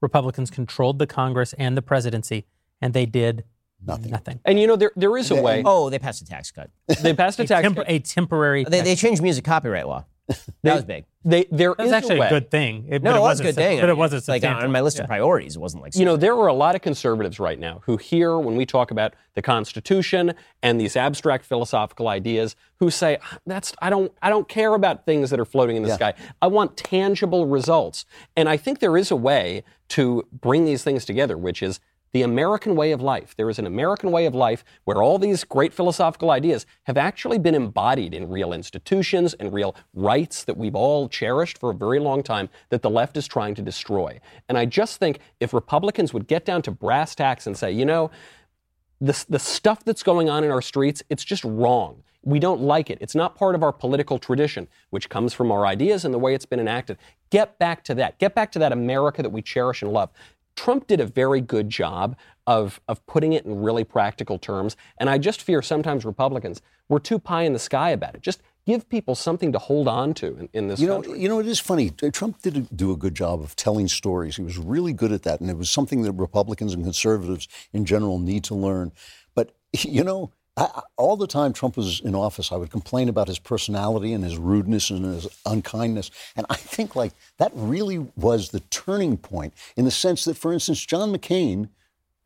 Republicans 0.00 0.50
controlled 0.50 0.98
the 0.98 1.06
Congress 1.06 1.52
and 1.54 1.76
the 1.76 1.82
presidency, 1.82 2.46
and 2.80 2.94
they 2.94 3.04
did 3.06 3.44
Nothing. 3.86 4.10
nothing. 4.10 4.40
And 4.44 4.58
you 4.60 4.66
know, 4.66 4.76
there, 4.76 4.92
there 4.96 5.16
is 5.16 5.30
a 5.30 5.40
way. 5.40 5.62
Oh, 5.64 5.90
they 5.90 5.98
passed 5.98 6.22
a 6.22 6.24
tax 6.26 6.50
cut. 6.50 6.70
They 7.02 7.14
passed 7.14 7.38
a 7.38 7.42
A, 7.42 7.46
tax 7.46 7.62
temp- 7.62 7.76
cut. 7.76 7.86
a 7.88 7.98
temporary. 7.98 8.64
They, 8.64 8.80
they 8.82 8.94
changed 8.96 9.22
music 9.22 9.44
copyright 9.44 9.86
law. 9.88 10.04
That 10.62 10.74
was 10.76 10.84
big. 10.84 11.06
They, 11.24 11.46
there 11.50 11.70
that 11.70 11.78
was 11.78 11.86
is 11.88 11.92
actually 11.92 12.16
a 12.18 12.20
way. 12.20 12.26
a 12.28 12.30
good 12.30 12.50
thing. 12.50 12.86
It, 12.88 13.02
No, 13.02 13.12
but 13.12 13.16
it 13.18 13.20
was 13.20 13.40
a 13.40 13.42
good 13.42 13.54
thing. 13.56 13.80
But 13.80 13.88
it 13.88 13.96
wasn't 13.96 14.28
like 14.28 14.44
on 14.44 14.70
my 14.70 14.80
list 14.80 14.98
of 14.98 15.04
Yeah. 15.04 15.08
priorities. 15.08 15.56
It 15.56 15.58
wasn't 15.58 15.82
like 15.82 15.96
You 15.96 16.04
know, 16.04 16.16
there 16.16 16.34
are 16.34 16.46
a 16.46 16.52
lot 16.52 16.74
of 16.76 16.82
conservatives 16.82 17.40
right 17.40 17.58
now 17.58 17.80
who 17.84 17.96
hear 17.96 18.38
when 18.38 18.54
we 18.56 18.64
talk 18.64 18.90
about 18.90 19.14
the 19.34 19.42
Constitution 19.42 20.34
and 20.62 20.80
these 20.80 20.96
abstract 20.96 21.44
philosophical 21.46 22.08
ideas 22.08 22.56
who 22.78 22.90
say, 22.90 23.18
"Ah, 23.22 23.38
"That's 23.46 23.72
I 23.82 23.90
don't 23.90 24.12
I 24.22 24.28
don't 24.28 24.48
care 24.48 24.74
about 24.74 25.04
things 25.04 25.30
that 25.30 25.40
are 25.40 25.44
floating 25.44 25.76
in 25.76 25.82
the 25.82 25.94
sky. 25.94 26.14
I 26.40 26.46
want 26.46 26.76
tangible 26.76 27.46
results." 27.46 28.04
And 28.36 28.48
I 28.48 28.56
think 28.56 28.78
there 28.78 28.96
is 28.96 29.10
a 29.10 29.16
way 29.16 29.64
to 29.90 30.26
bring 30.32 30.64
these 30.64 30.84
things 30.84 31.04
together, 31.04 31.36
which 31.36 31.62
is 31.62 31.80
the 32.12 32.22
American 32.22 32.74
way 32.74 32.92
of 32.92 33.00
life. 33.00 33.34
There 33.36 33.50
is 33.50 33.58
an 33.58 33.66
American 33.66 34.10
way 34.10 34.26
of 34.26 34.34
life 34.34 34.64
where 34.84 35.02
all 35.02 35.18
these 35.18 35.44
great 35.44 35.72
philosophical 35.72 36.30
ideas 36.30 36.66
have 36.84 36.96
actually 36.96 37.38
been 37.38 37.54
embodied 37.54 38.14
in 38.14 38.28
real 38.28 38.52
institutions 38.52 39.34
and 39.34 39.52
real 39.52 39.76
rights 39.94 40.44
that 40.44 40.56
we've 40.56 40.74
all 40.74 41.08
cherished 41.08 41.58
for 41.58 41.70
a 41.70 41.74
very 41.74 42.00
long 42.00 42.22
time 42.22 42.48
that 42.70 42.82
the 42.82 42.90
left 42.90 43.16
is 43.16 43.28
trying 43.28 43.54
to 43.54 43.62
destroy. 43.62 44.20
And 44.48 44.58
I 44.58 44.66
just 44.66 44.98
think 44.98 45.20
if 45.38 45.54
Republicans 45.54 46.12
would 46.12 46.26
get 46.26 46.44
down 46.44 46.62
to 46.62 46.70
brass 46.70 47.14
tacks 47.14 47.46
and 47.46 47.56
say, 47.56 47.70
you 47.70 47.84
know, 47.84 48.10
the, 49.00 49.24
the 49.28 49.38
stuff 49.38 49.84
that's 49.84 50.02
going 50.02 50.28
on 50.28 50.44
in 50.44 50.50
our 50.50 50.62
streets, 50.62 51.02
it's 51.08 51.24
just 51.24 51.44
wrong. 51.44 52.02
We 52.22 52.38
don't 52.38 52.60
like 52.60 52.90
it. 52.90 52.98
It's 53.00 53.14
not 53.14 53.34
part 53.34 53.54
of 53.54 53.62
our 53.62 53.72
political 53.72 54.18
tradition, 54.18 54.68
which 54.90 55.08
comes 55.08 55.32
from 55.32 55.50
our 55.50 55.64
ideas 55.64 56.04
and 56.04 56.12
the 56.12 56.18
way 56.18 56.34
it's 56.34 56.44
been 56.44 56.60
enacted. 56.60 56.98
Get 57.30 57.58
back 57.58 57.82
to 57.84 57.94
that. 57.94 58.18
Get 58.18 58.34
back 58.34 58.52
to 58.52 58.58
that 58.58 58.72
America 58.72 59.22
that 59.22 59.30
we 59.30 59.40
cherish 59.40 59.80
and 59.80 59.90
love. 59.90 60.10
Trump 60.56 60.86
did 60.86 61.00
a 61.00 61.06
very 61.06 61.40
good 61.40 61.68
job 61.68 62.16
of, 62.46 62.80
of 62.88 63.04
putting 63.06 63.32
it 63.32 63.44
in 63.44 63.60
really 63.62 63.84
practical 63.84 64.38
terms. 64.38 64.76
And 64.98 65.08
I 65.08 65.18
just 65.18 65.42
fear 65.42 65.62
sometimes 65.62 66.04
Republicans, 66.04 66.60
we're 66.88 66.98
too 66.98 67.18
pie 67.18 67.42
in 67.42 67.52
the 67.52 67.58
sky 67.58 67.90
about 67.90 68.14
it. 68.14 68.22
Just 68.22 68.42
give 68.66 68.88
people 68.88 69.14
something 69.14 69.52
to 69.52 69.58
hold 69.58 69.88
on 69.88 70.12
to 70.14 70.36
in, 70.36 70.48
in 70.52 70.68
this 70.68 70.80
You 70.80 70.88
know, 70.88 71.02
country. 71.02 71.20
you 71.20 71.28
know, 71.28 71.38
it 71.38 71.46
is 71.46 71.60
funny. 71.60 71.90
Trump 71.90 72.42
did 72.42 72.68
do 72.76 72.92
a 72.92 72.96
good 72.96 73.14
job 73.14 73.40
of 73.40 73.56
telling 73.56 73.88
stories. 73.88 74.36
He 74.36 74.42
was 74.42 74.58
really 74.58 74.92
good 74.92 75.12
at 75.12 75.22
that, 75.22 75.40
and 75.40 75.48
it 75.48 75.56
was 75.56 75.70
something 75.70 76.02
that 76.02 76.12
Republicans 76.12 76.74
and 76.74 76.84
conservatives 76.84 77.48
in 77.72 77.84
general 77.84 78.18
need 78.18 78.44
to 78.44 78.54
learn. 78.54 78.92
But 79.34 79.54
you 79.72 80.04
know, 80.04 80.32
I, 80.56 80.82
all 80.96 81.16
the 81.16 81.26
time 81.26 81.52
Trump 81.52 81.76
was 81.76 82.00
in 82.00 82.14
office, 82.14 82.52
I 82.52 82.56
would 82.56 82.70
complain 82.70 83.08
about 83.08 83.28
his 83.28 83.38
personality 83.38 84.12
and 84.12 84.24
his 84.24 84.36
rudeness 84.36 84.90
and 84.90 85.04
his 85.04 85.28
unkindness, 85.46 86.10
and 86.36 86.46
I 86.50 86.56
think 86.56 86.96
like 86.96 87.12
that 87.38 87.52
really 87.54 87.98
was 88.16 88.50
the 88.50 88.60
turning 88.60 89.16
point 89.16 89.54
in 89.76 89.84
the 89.84 89.90
sense 89.90 90.24
that, 90.24 90.36
for 90.36 90.52
instance, 90.52 90.84
John 90.84 91.12
McCain 91.12 91.70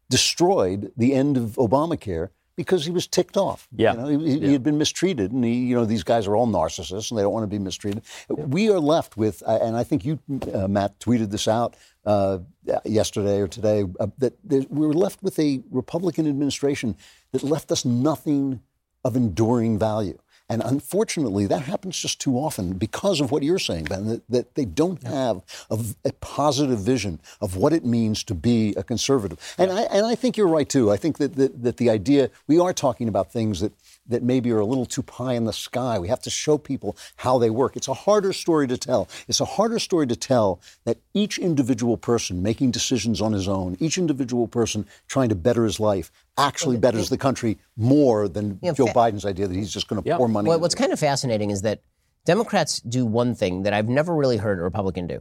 destroyed 0.08 0.92
the 0.96 1.14
end 1.14 1.36
of 1.36 1.56
Obamacare 1.56 2.30
because 2.56 2.84
he 2.84 2.90
was 2.90 3.06
ticked 3.06 3.36
off. 3.36 3.68
Yeah. 3.76 3.92
You 3.92 3.98
know, 3.98 4.06
he, 4.06 4.40
he 4.40 4.52
had 4.52 4.62
been 4.62 4.78
mistreated, 4.78 5.32
and 5.32 5.44
he, 5.44 5.54
you 5.54 5.74
know, 5.74 5.84
these 5.84 6.04
guys 6.04 6.26
are 6.26 6.36
all 6.36 6.46
narcissists, 6.46 7.10
and 7.10 7.18
they 7.18 7.22
don't 7.22 7.32
want 7.32 7.44
to 7.44 7.48
be 7.48 7.58
mistreated. 7.58 8.02
We 8.28 8.70
are 8.70 8.80
left 8.80 9.16
with, 9.16 9.42
uh, 9.46 9.58
and 9.62 9.76
I 9.76 9.84
think 9.84 10.04
you, 10.04 10.18
uh, 10.52 10.68
Matt, 10.68 10.98
tweeted 11.00 11.30
this 11.30 11.48
out 11.48 11.76
uh, 12.04 12.38
yesterday 12.84 13.40
or 13.40 13.48
today, 13.48 13.84
uh, 14.00 14.06
that 14.18 14.34
we 14.44 14.86
were 14.86 14.94
left 14.94 15.22
with 15.22 15.38
a 15.38 15.62
Republican 15.70 16.28
administration 16.28 16.96
that 17.32 17.42
left 17.42 17.72
us 17.72 17.84
nothing 17.84 18.60
of 19.04 19.16
enduring 19.16 19.78
value. 19.78 20.18
And 20.48 20.62
unfortunately, 20.62 21.46
that 21.46 21.62
happens 21.62 21.98
just 21.98 22.20
too 22.20 22.36
often 22.36 22.74
because 22.74 23.20
of 23.20 23.30
what 23.30 23.42
you're 23.42 23.58
saying, 23.58 23.84
Ben, 23.84 24.06
that, 24.08 24.22
that 24.28 24.54
they 24.54 24.66
don't 24.66 25.02
have 25.04 25.42
a, 25.70 25.78
a 26.04 26.12
positive 26.20 26.78
vision 26.78 27.18
of 27.40 27.56
what 27.56 27.72
it 27.72 27.84
means 27.84 28.22
to 28.24 28.34
be 28.34 28.74
a 28.76 28.82
conservative. 28.82 29.38
And, 29.56 29.72
I, 29.72 29.82
and 29.84 30.04
I 30.04 30.14
think 30.14 30.36
you're 30.36 30.46
right, 30.46 30.68
too. 30.68 30.92
I 30.92 30.98
think 30.98 31.16
that, 31.16 31.36
that, 31.36 31.62
that 31.62 31.76
the 31.78 31.88
idea, 31.88 32.30
we 32.46 32.58
are 32.58 32.74
talking 32.74 33.08
about 33.08 33.32
things 33.32 33.60
that, 33.60 33.72
that 34.06 34.22
maybe 34.22 34.50
are 34.52 34.58
a 34.60 34.66
little 34.66 34.84
too 34.86 35.02
pie 35.02 35.32
in 35.34 35.44
the 35.44 35.52
sky. 35.52 35.98
We 35.98 36.08
have 36.08 36.20
to 36.22 36.30
show 36.30 36.58
people 36.58 36.96
how 37.16 37.38
they 37.38 37.50
work. 37.50 37.76
It's 37.76 37.88
a 37.88 37.94
harder 37.94 38.32
story 38.32 38.66
to 38.68 38.76
tell. 38.76 39.08
It's 39.28 39.40
a 39.40 39.44
harder 39.44 39.78
story 39.78 40.06
to 40.08 40.16
tell 40.16 40.60
that 40.84 40.98
each 41.14 41.38
individual 41.38 41.96
person 41.96 42.42
making 42.42 42.70
decisions 42.72 43.20
on 43.22 43.32
his 43.32 43.48
own, 43.48 43.76
each 43.80 43.96
individual 43.96 44.46
person 44.46 44.86
trying 45.08 45.30
to 45.30 45.34
better 45.34 45.64
his 45.64 45.80
life, 45.80 46.10
actually 46.36 46.76
betters 46.76 47.08
the 47.08 47.16
country 47.18 47.56
more 47.76 48.28
than 48.28 48.58
Yeah, 48.62 48.72
Joe 48.72 48.86
fa- 48.88 48.92
Biden's 48.92 49.24
idea 49.24 49.46
that 49.48 49.54
he's 49.54 49.72
just 49.72 49.88
going 49.88 50.02
to 50.02 50.08
Yeah. 50.08 50.16
pour 50.18 50.28
money. 50.28 50.48
Well, 50.48 50.60
what's 50.60 50.74
it. 50.74 50.78
kind 50.78 50.92
of 50.92 50.98
fascinating 51.00 51.50
is 51.50 51.62
that 51.62 51.80
Democrats 52.26 52.80
do 52.80 53.06
one 53.06 53.34
thing 53.34 53.62
that 53.62 53.72
I've 53.72 53.88
never 53.88 54.14
really 54.14 54.36
heard 54.38 54.58
a 54.58 54.62
Republican 54.62 55.06
do. 55.06 55.20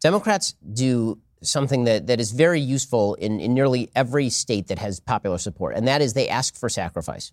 Democrats 0.00 0.54
do 0.72 1.18
something 1.42 1.84
that, 1.84 2.06
that 2.06 2.18
is 2.20 2.32
very 2.32 2.60
useful 2.60 3.14
in, 3.16 3.40
in 3.40 3.54
nearly 3.54 3.90
every 3.94 4.30
state 4.30 4.68
that 4.68 4.78
has 4.78 5.00
popular 5.00 5.38
support, 5.38 5.76
and 5.76 5.86
that 5.86 6.00
is 6.02 6.14
they 6.14 6.28
ask 6.28 6.56
for 6.56 6.68
sacrifice. 6.68 7.32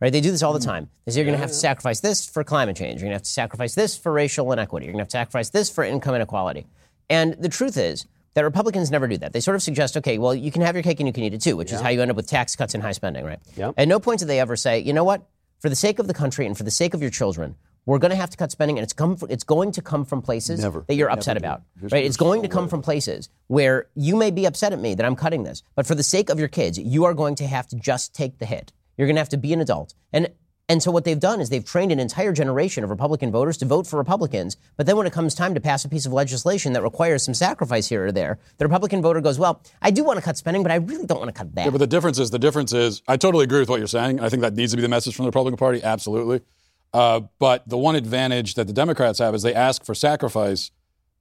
Right? 0.00 0.12
They 0.12 0.20
do 0.20 0.30
this 0.30 0.42
all 0.42 0.52
the 0.52 0.58
mm. 0.58 0.64
time. 0.64 0.90
They 1.04 1.12
say 1.12 1.20
you're 1.20 1.24
going 1.24 1.36
to 1.36 1.40
have 1.40 1.50
to 1.50 1.54
sacrifice 1.54 2.00
this 2.00 2.28
for 2.28 2.44
climate 2.44 2.76
change. 2.76 3.00
You're 3.00 3.06
going 3.06 3.12
to 3.12 3.16
have 3.16 3.22
to 3.22 3.30
sacrifice 3.30 3.74
this 3.74 3.96
for 3.96 4.12
racial 4.12 4.52
inequity. 4.52 4.86
You're 4.86 4.92
going 4.92 4.98
to 4.98 5.04
have 5.04 5.08
to 5.08 5.18
sacrifice 5.18 5.50
this 5.50 5.70
for 5.70 5.84
income 5.84 6.14
inequality. 6.14 6.66
And 7.08 7.34
the 7.34 7.48
truth 7.48 7.76
is 7.76 8.06
that 8.34 8.44
Republicans 8.44 8.90
never 8.90 9.08
do 9.08 9.16
that. 9.18 9.32
They 9.32 9.40
sort 9.40 9.54
of 9.54 9.62
suggest, 9.62 9.96
okay, 9.96 10.18
well, 10.18 10.34
you 10.34 10.50
can 10.50 10.60
have 10.60 10.74
your 10.74 10.82
cake 10.82 11.00
and 11.00 11.06
you 11.06 11.12
can 11.12 11.22
eat 11.24 11.32
it 11.32 11.40
too, 11.40 11.56
which 11.56 11.72
is 11.72 11.80
how 11.80 11.88
you 11.88 12.02
end 12.02 12.10
up 12.10 12.16
with 12.16 12.26
tax 12.26 12.54
cuts 12.54 12.74
and 12.74 12.82
high 12.82 12.92
spending, 12.92 13.24
right? 13.24 13.38
Yep. 13.56 13.74
At 13.78 13.88
no 13.88 13.98
point 13.98 14.20
do 14.20 14.26
they 14.26 14.38
ever 14.40 14.56
say, 14.56 14.80
you 14.80 14.92
know 14.92 15.04
what? 15.04 15.26
For 15.60 15.70
the 15.70 15.76
sake 15.76 15.98
of 15.98 16.06
the 16.06 16.14
country 16.14 16.44
and 16.44 16.56
for 16.56 16.64
the 16.64 16.70
sake 16.70 16.92
of 16.92 17.00
your 17.00 17.10
children, 17.10 17.56
we're 17.86 17.98
going 17.98 18.10
to 18.10 18.16
have 18.16 18.30
to 18.30 18.36
cut 18.36 18.50
spending, 18.50 18.78
and 18.78 18.82
it's 18.82 18.92
come. 18.92 19.16
From, 19.16 19.30
it's 19.30 19.44
going 19.44 19.70
to 19.72 19.80
come 19.80 20.04
from 20.04 20.20
places 20.20 20.60
Never. 20.60 20.84
that 20.88 20.96
you're 20.96 21.10
upset 21.10 21.36
about, 21.36 21.62
Just- 21.80 21.92
right? 21.92 22.04
It's 22.04 22.16
going 22.16 22.40
so 22.40 22.42
to 22.42 22.48
come 22.48 22.64
right. 22.64 22.70
from 22.70 22.82
places 22.82 23.30
where 23.46 23.86
you 23.94 24.16
may 24.16 24.32
be 24.32 24.44
upset 24.44 24.72
at 24.72 24.80
me 24.80 24.94
that 24.94 25.06
I'm 25.06 25.16
cutting 25.16 25.44
this, 25.44 25.62
but 25.76 25.86
for 25.86 25.94
the 25.94 26.02
sake 26.02 26.28
of 26.28 26.38
your 26.38 26.48
kids, 26.48 26.78
you 26.78 27.04
are 27.04 27.14
going 27.14 27.36
to 27.36 27.46
have 27.46 27.68
to 27.68 27.76
just 27.76 28.12
take 28.12 28.38
the 28.38 28.44
hit. 28.44 28.72
You're 28.96 29.06
going 29.06 29.16
to 29.16 29.20
have 29.20 29.28
to 29.30 29.36
be 29.36 29.52
an 29.52 29.60
adult, 29.60 29.94
and 30.12 30.30
and 30.68 30.82
so 30.82 30.90
what 30.90 31.04
they've 31.04 31.20
done 31.20 31.40
is 31.40 31.48
they've 31.48 31.64
trained 31.64 31.92
an 31.92 32.00
entire 32.00 32.32
generation 32.32 32.82
of 32.82 32.90
Republican 32.90 33.30
voters 33.30 33.56
to 33.58 33.64
vote 33.64 33.86
for 33.86 33.98
Republicans. 33.98 34.56
But 34.76 34.86
then 34.86 34.96
when 34.96 35.06
it 35.06 35.12
comes 35.12 35.34
time 35.34 35.54
to 35.54 35.60
pass 35.60 35.84
a 35.84 35.88
piece 35.88 36.06
of 36.06 36.12
legislation 36.12 36.72
that 36.72 36.82
requires 36.82 37.24
some 37.24 37.34
sacrifice 37.34 37.88
here 37.88 38.06
or 38.06 38.12
there, 38.12 38.40
the 38.58 38.64
Republican 38.64 39.00
voter 39.00 39.20
goes, 39.20 39.38
"Well, 39.38 39.62
I 39.80 39.90
do 39.92 40.02
want 40.02 40.18
to 40.18 40.24
cut 40.24 40.36
spending, 40.36 40.62
but 40.62 40.72
I 40.72 40.76
really 40.76 41.06
don't 41.06 41.18
want 41.18 41.28
to 41.28 41.38
cut 41.38 41.54
that." 41.54 41.66
Yeah, 41.66 41.70
but 41.70 41.78
the 41.78 41.86
difference 41.86 42.18
is 42.18 42.30
the 42.30 42.38
difference 42.38 42.72
is 42.72 43.02
I 43.06 43.16
totally 43.16 43.44
agree 43.44 43.60
with 43.60 43.68
what 43.68 43.78
you're 43.78 43.86
saying. 43.86 44.20
I 44.20 44.28
think 44.28 44.42
that 44.42 44.54
needs 44.54 44.72
to 44.72 44.76
be 44.76 44.82
the 44.82 44.88
message 44.88 45.14
from 45.14 45.24
the 45.24 45.28
Republican 45.28 45.56
Party, 45.56 45.82
absolutely. 45.82 46.40
Uh, 46.92 47.20
but 47.38 47.68
the 47.68 47.78
one 47.78 47.94
advantage 47.94 48.54
that 48.54 48.66
the 48.66 48.72
Democrats 48.72 49.18
have 49.18 49.34
is 49.34 49.42
they 49.42 49.54
ask 49.54 49.84
for 49.84 49.94
sacrifice, 49.94 50.70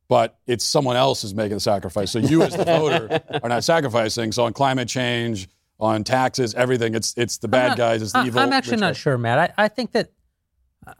but 0.08 0.40
it's 0.48 0.66
someone 0.66 0.96
else 0.96 1.24
is 1.24 1.36
making 1.36 1.58
the 1.58 1.60
sacrifice. 1.60 2.12
So 2.12 2.20
you, 2.20 2.44
as 2.44 2.56
the 2.56 2.64
voter, 2.66 3.22
are 3.44 3.50
not 3.50 3.64
sacrificing. 3.64 4.32
So 4.32 4.46
on 4.46 4.54
climate 4.54 4.88
change, 4.88 5.50
on 5.80 6.04
taxes, 6.04 6.54
everything, 6.56 6.96
it's 6.96 7.14
it's 7.18 7.38
the 7.38 7.48
bad 7.48 7.70
not- 7.70 7.78
guys, 7.78 8.02
it's 8.02 8.14
the 8.14 8.20
I- 8.20 8.26
evil. 8.28 8.40
I'm 8.40 8.54
actually 8.54 8.78
not 8.78 8.90
guys. 8.90 8.98
sure, 8.98 9.18
Matt. 9.18 9.54
I, 9.58 9.66
I 9.66 9.68
think 9.68 9.92
that 9.92 10.12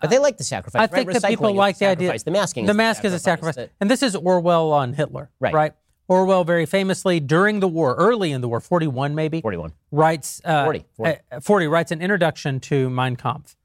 But 0.02 0.10
they 0.10 0.20
like 0.20 0.38
the 0.38 0.44
sacrifice. 0.44 0.80
I 0.80 0.84
right? 0.84 0.92
think 0.92 1.14
that 1.14 1.24
people 1.30 1.54
like 1.54 1.76
the 1.76 1.86
sacrifice. 1.86 2.22
idea. 2.22 2.24
The 2.26 2.32
masking. 2.32 2.66
The 2.66 2.72
is 2.72 2.78
mask 2.78 3.06
is 3.06 3.14
a 3.14 3.20
sacrifice, 3.20 3.56
That- 3.56 3.72
and 3.80 3.90
this 3.90 4.04
is 4.04 4.16
Orwell 4.16 4.72
on 4.72 4.94
Hitler, 4.94 5.30
Right. 5.40 5.74
Orwell 6.08 6.44
very 6.44 6.68
famously 6.68 7.20
during 7.20 7.62
the 7.62 7.68
war, 7.68 7.96
early 7.96 8.32
in 8.32 8.42
the 8.42 8.48
war, 8.48 8.60
41 8.60 9.16
maybe, 9.16 9.42
41. 9.42 9.72
writes 9.92 10.40
uh, 10.46 10.64
40, 10.66 10.86
40. 10.98 11.20
uh, 11.32 11.40
40 11.40 11.68
writes 11.68 11.92
an 11.92 12.00
introduction 12.02 12.60
to 12.60 12.92
Mein 12.92 13.16
Kampf, 13.16 13.56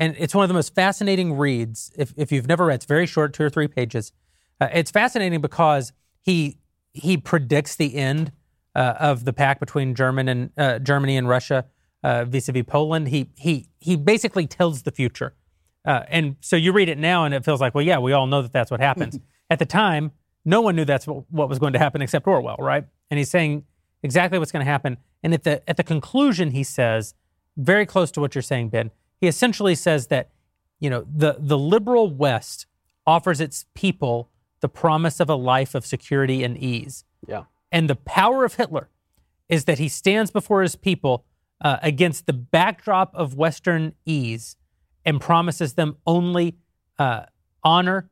and 0.00 0.16
it's 0.18 0.34
one 0.34 0.42
of 0.42 0.48
the 0.48 0.54
most 0.54 0.74
fascinating 0.74 1.34
reads. 1.36 1.92
If 1.96 2.12
if 2.16 2.32
you've 2.32 2.48
never 2.48 2.66
read, 2.66 2.76
it's 2.76 2.84
very 2.84 3.06
short, 3.06 3.32
two 3.32 3.44
or 3.44 3.50
three 3.50 3.68
pages. 3.68 4.12
Uh, 4.60 4.68
it's 4.72 4.90
fascinating 4.90 5.40
because 5.40 5.92
he 6.20 6.58
he 6.92 7.16
predicts 7.16 7.76
the 7.76 7.94
end 7.94 8.32
uh, 8.74 8.94
of 8.98 9.24
the 9.24 9.32
pact 9.32 9.60
between 9.60 9.94
German 9.94 10.28
and 10.28 10.50
uh, 10.56 10.78
Germany 10.78 11.16
and 11.16 11.28
Russia 11.28 11.66
uh, 12.02 12.24
vis-a-vis 12.24 12.64
Poland. 12.66 13.08
He 13.08 13.30
he 13.36 13.68
he 13.80 13.96
basically 13.96 14.46
tells 14.46 14.82
the 14.82 14.92
future, 14.92 15.34
uh, 15.84 16.02
and 16.08 16.36
so 16.40 16.56
you 16.56 16.72
read 16.72 16.88
it 16.88 16.98
now 16.98 17.24
and 17.24 17.34
it 17.34 17.44
feels 17.44 17.60
like, 17.60 17.74
well, 17.74 17.84
yeah, 17.84 17.98
we 17.98 18.12
all 18.12 18.26
know 18.26 18.42
that 18.42 18.52
that's 18.52 18.70
what 18.70 18.80
happens. 18.80 19.18
At 19.50 19.58
the 19.58 19.66
time, 19.66 20.12
no 20.44 20.60
one 20.62 20.74
knew 20.74 20.84
that's 20.84 21.06
what, 21.06 21.24
what 21.30 21.48
was 21.48 21.58
going 21.58 21.74
to 21.74 21.78
happen 21.78 22.00
except 22.00 22.26
Orwell, 22.26 22.56
right? 22.58 22.84
And 23.10 23.18
he's 23.18 23.30
saying 23.30 23.64
exactly 24.02 24.38
what's 24.38 24.50
going 24.50 24.64
to 24.64 24.70
happen. 24.70 24.96
And 25.22 25.34
at 25.34 25.44
the 25.44 25.68
at 25.68 25.76
the 25.76 25.82
conclusion, 25.82 26.50
he 26.50 26.62
says, 26.62 27.14
very 27.56 27.86
close 27.86 28.10
to 28.12 28.20
what 28.20 28.34
you're 28.34 28.42
saying, 28.42 28.70
Ben. 28.70 28.90
He 29.20 29.28
essentially 29.28 29.74
says 29.74 30.08
that 30.08 30.30
you 30.80 30.90
know 30.90 31.06
the 31.10 31.36
the 31.38 31.58
liberal 31.58 32.10
West 32.10 32.66
offers 33.06 33.40
its 33.40 33.66
people 33.74 34.30
the 34.60 34.68
promise 34.68 35.20
of 35.20 35.28
a 35.28 35.34
life 35.34 35.74
of 35.74 35.84
security 35.84 36.42
and 36.42 36.56
ease. 36.56 37.04
Yeah. 37.26 37.44
And 37.74 37.90
the 37.90 37.96
power 37.96 38.44
of 38.44 38.54
Hitler 38.54 38.88
is 39.48 39.64
that 39.64 39.78
he 39.80 39.88
stands 39.88 40.30
before 40.30 40.62
his 40.62 40.76
people 40.76 41.24
uh, 41.60 41.78
against 41.82 42.26
the 42.26 42.32
backdrop 42.32 43.12
of 43.16 43.34
Western 43.34 43.94
ease 44.06 44.56
and 45.04 45.20
promises 45.20 45.74
them 45.74 45.96
only 46.06 46.56
uh, 47.00 47.24
honor 47.64 48.08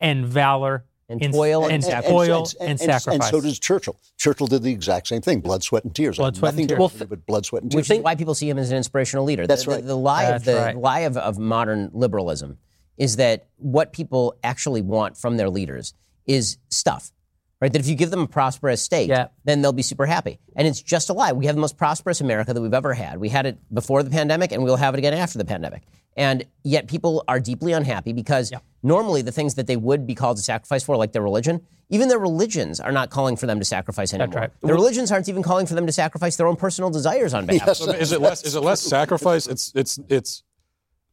and 0.00 0.26
valor 0.26 0.84
And 1.08 1.22
in- 1.22 1.32
toil 1.32 1.64
and, 1.64 1.72
and 1.72 1.84
sacrifice. 1.84 2.10
toil 2.10 2.46
and, 2.60 2.68
and, 2.70 2.78
sacrifice. 2.78 3.14
And 3.14 3.24
so 3.24 3.40
does 3.40 3.58
Churchill. 3.58 3.98
Churchill 4.18 4.46
did 4.46 4.62
the 4.62 4.70
exact 4.70 5.08
same 5.08 5.22
thing: 5.22 5.40
blood, 5.40 5.62
sweat, 5.62 5.84
and 5.84 5.94
tears. 5.94 6.18
Blood, 6.18 6.36
sweat, 6.36 6.50
and 6.50 6.58
Nothing 6.58 6.68
tears. 6.68 6.90
different, 6.92 7.08
but 7.10 7.24
blood, 7.26 7.46
sweat, 7.46 7.62
and 7.62 7.72
tears. 7.72 7.88
which 7.88 7.98
is 7.98 8.04
why 8.04 8.14
people 8.14 8.34
see 8.34 8.50
him 8.50 8.58
as 8.58 8.70
an 8.70 8.76
inspirational 8.76 9.24
leader. 9.24 9.46
That's 9.46 9.64
the, 9.64 9.70
the- 9.70 9.76
right. 9.76 9.86
The, 9.86 9.96
lie 9.96 10.24
of 10.24 10.44
the 10.44 10.56
right. 10.56 10.76
lie 10.76 11.00
of, 11.00 11.16
of 11.16 11.38
modern 11.38 11.88
liberalism 11.94 12.58
is 12.98 13.16
that 13.16 13.46
what 13.56 13.94
people 13.94 14.36
actually 14.44 14.82
want 14.82 15.16
from 15.16 15.38
their 15.38 15.48
leaders 15.48 15.94
is 16.26 16.58
stuff. 16.68 17.12
Right? 17.60 17.72
That 17.72 17.80
if 17.80 17.86
you 17.88 17.94
give 17.94 18.10
them 18.10 18.20
a 18.20 18.26
prosperous 18.26 18.80
state, 18.82 19.08
Yeah. 19.08 19.28
then 19.44 19.60
they'll 19.62 19.72
be 19.72 19.82
super 19.82 20.06
happy. 20.06 20.38
And 20.56 20.66
it's 20.66 20.80
just 20.82 21.10
a 21.10 21.12
lie. 21.12 21.32
We 21.32 21.46
have 21.46 21.54
the 21.54 21.60
most 21.60 21.76
prosperous 21.76 22.20
America 22.20 22.54
that 22.54 22.60
we've 22.60 22.74
ever 22.74 22.94
had. 22.94 23.18
We 23.18 23.28
had 23.28 23.46
it 23.46 23.58
before 23.72 24.02
the 24.02 24.10
pandemic, 24.10 24.52
and 24.52 24.62
we'll 24.64 24.76
have 24.76 24.94
it 24.94 24.98
again 24.98 25.14
after 25.14 25.38
the 25.38 25.44
pandemic. 25.44 25.82
And 26.16 26.44
yet 26.64 26.88
people 26.88 27.24
are 27.28 27.38
deeply 27.38 27.72
unhappy 27.72 28.12
because 28.12 28.52
normally 28.82 29.22
the 29.22 29.30
things 29.32 29.54
that 29.54 29.66
they 29.66 29.76
would 29.76 30.06
be 30.06 30.14
called 30.14 30.38
to 30.38 30.42
sacrifice 30.42 30.82
for, 30.82 30.96
like 30.96 31.12
their 31.12 31.22
religion, 31.22 31.60
even 31.88 32.08
their 32.08 32.18
religions 32.18 32.80
are 32.80 32.92
not 32.92 33.10
calling 33.10 33.36
for 33.36 33.46
them 33.46 33.58
to 33.58 33.64
sacrifice 33.64 34.12
anymore. 34.12 34.40
right. 34.42 34.50
Their 34.62 34.74
religions 34.74 35.12
aren't 35.12 35.28
even 35.28 35.42
calling 35.42 35.66
for 35.66 35.74
them 35.74 35.86
to 35.86 35.92
sacrifice 35.92 36.36
their 36.36 36.46
own 36.48 36.56
personal 36.56 36.90
desires 36.90 37.32
on 37.34 37.46
behalf. 37.46 37.68
Yes. 37.68 37.80
is 37.80 38.12
it 38.12 38.20
less? 38.20 38.44
Is 38.44 38.54
it 38.56 38.60
less 38.60 38.80
sacrifice? 38.80 39.46
It's 39.46 39.72
it's 39.74 39.98
it's 40.08 40.42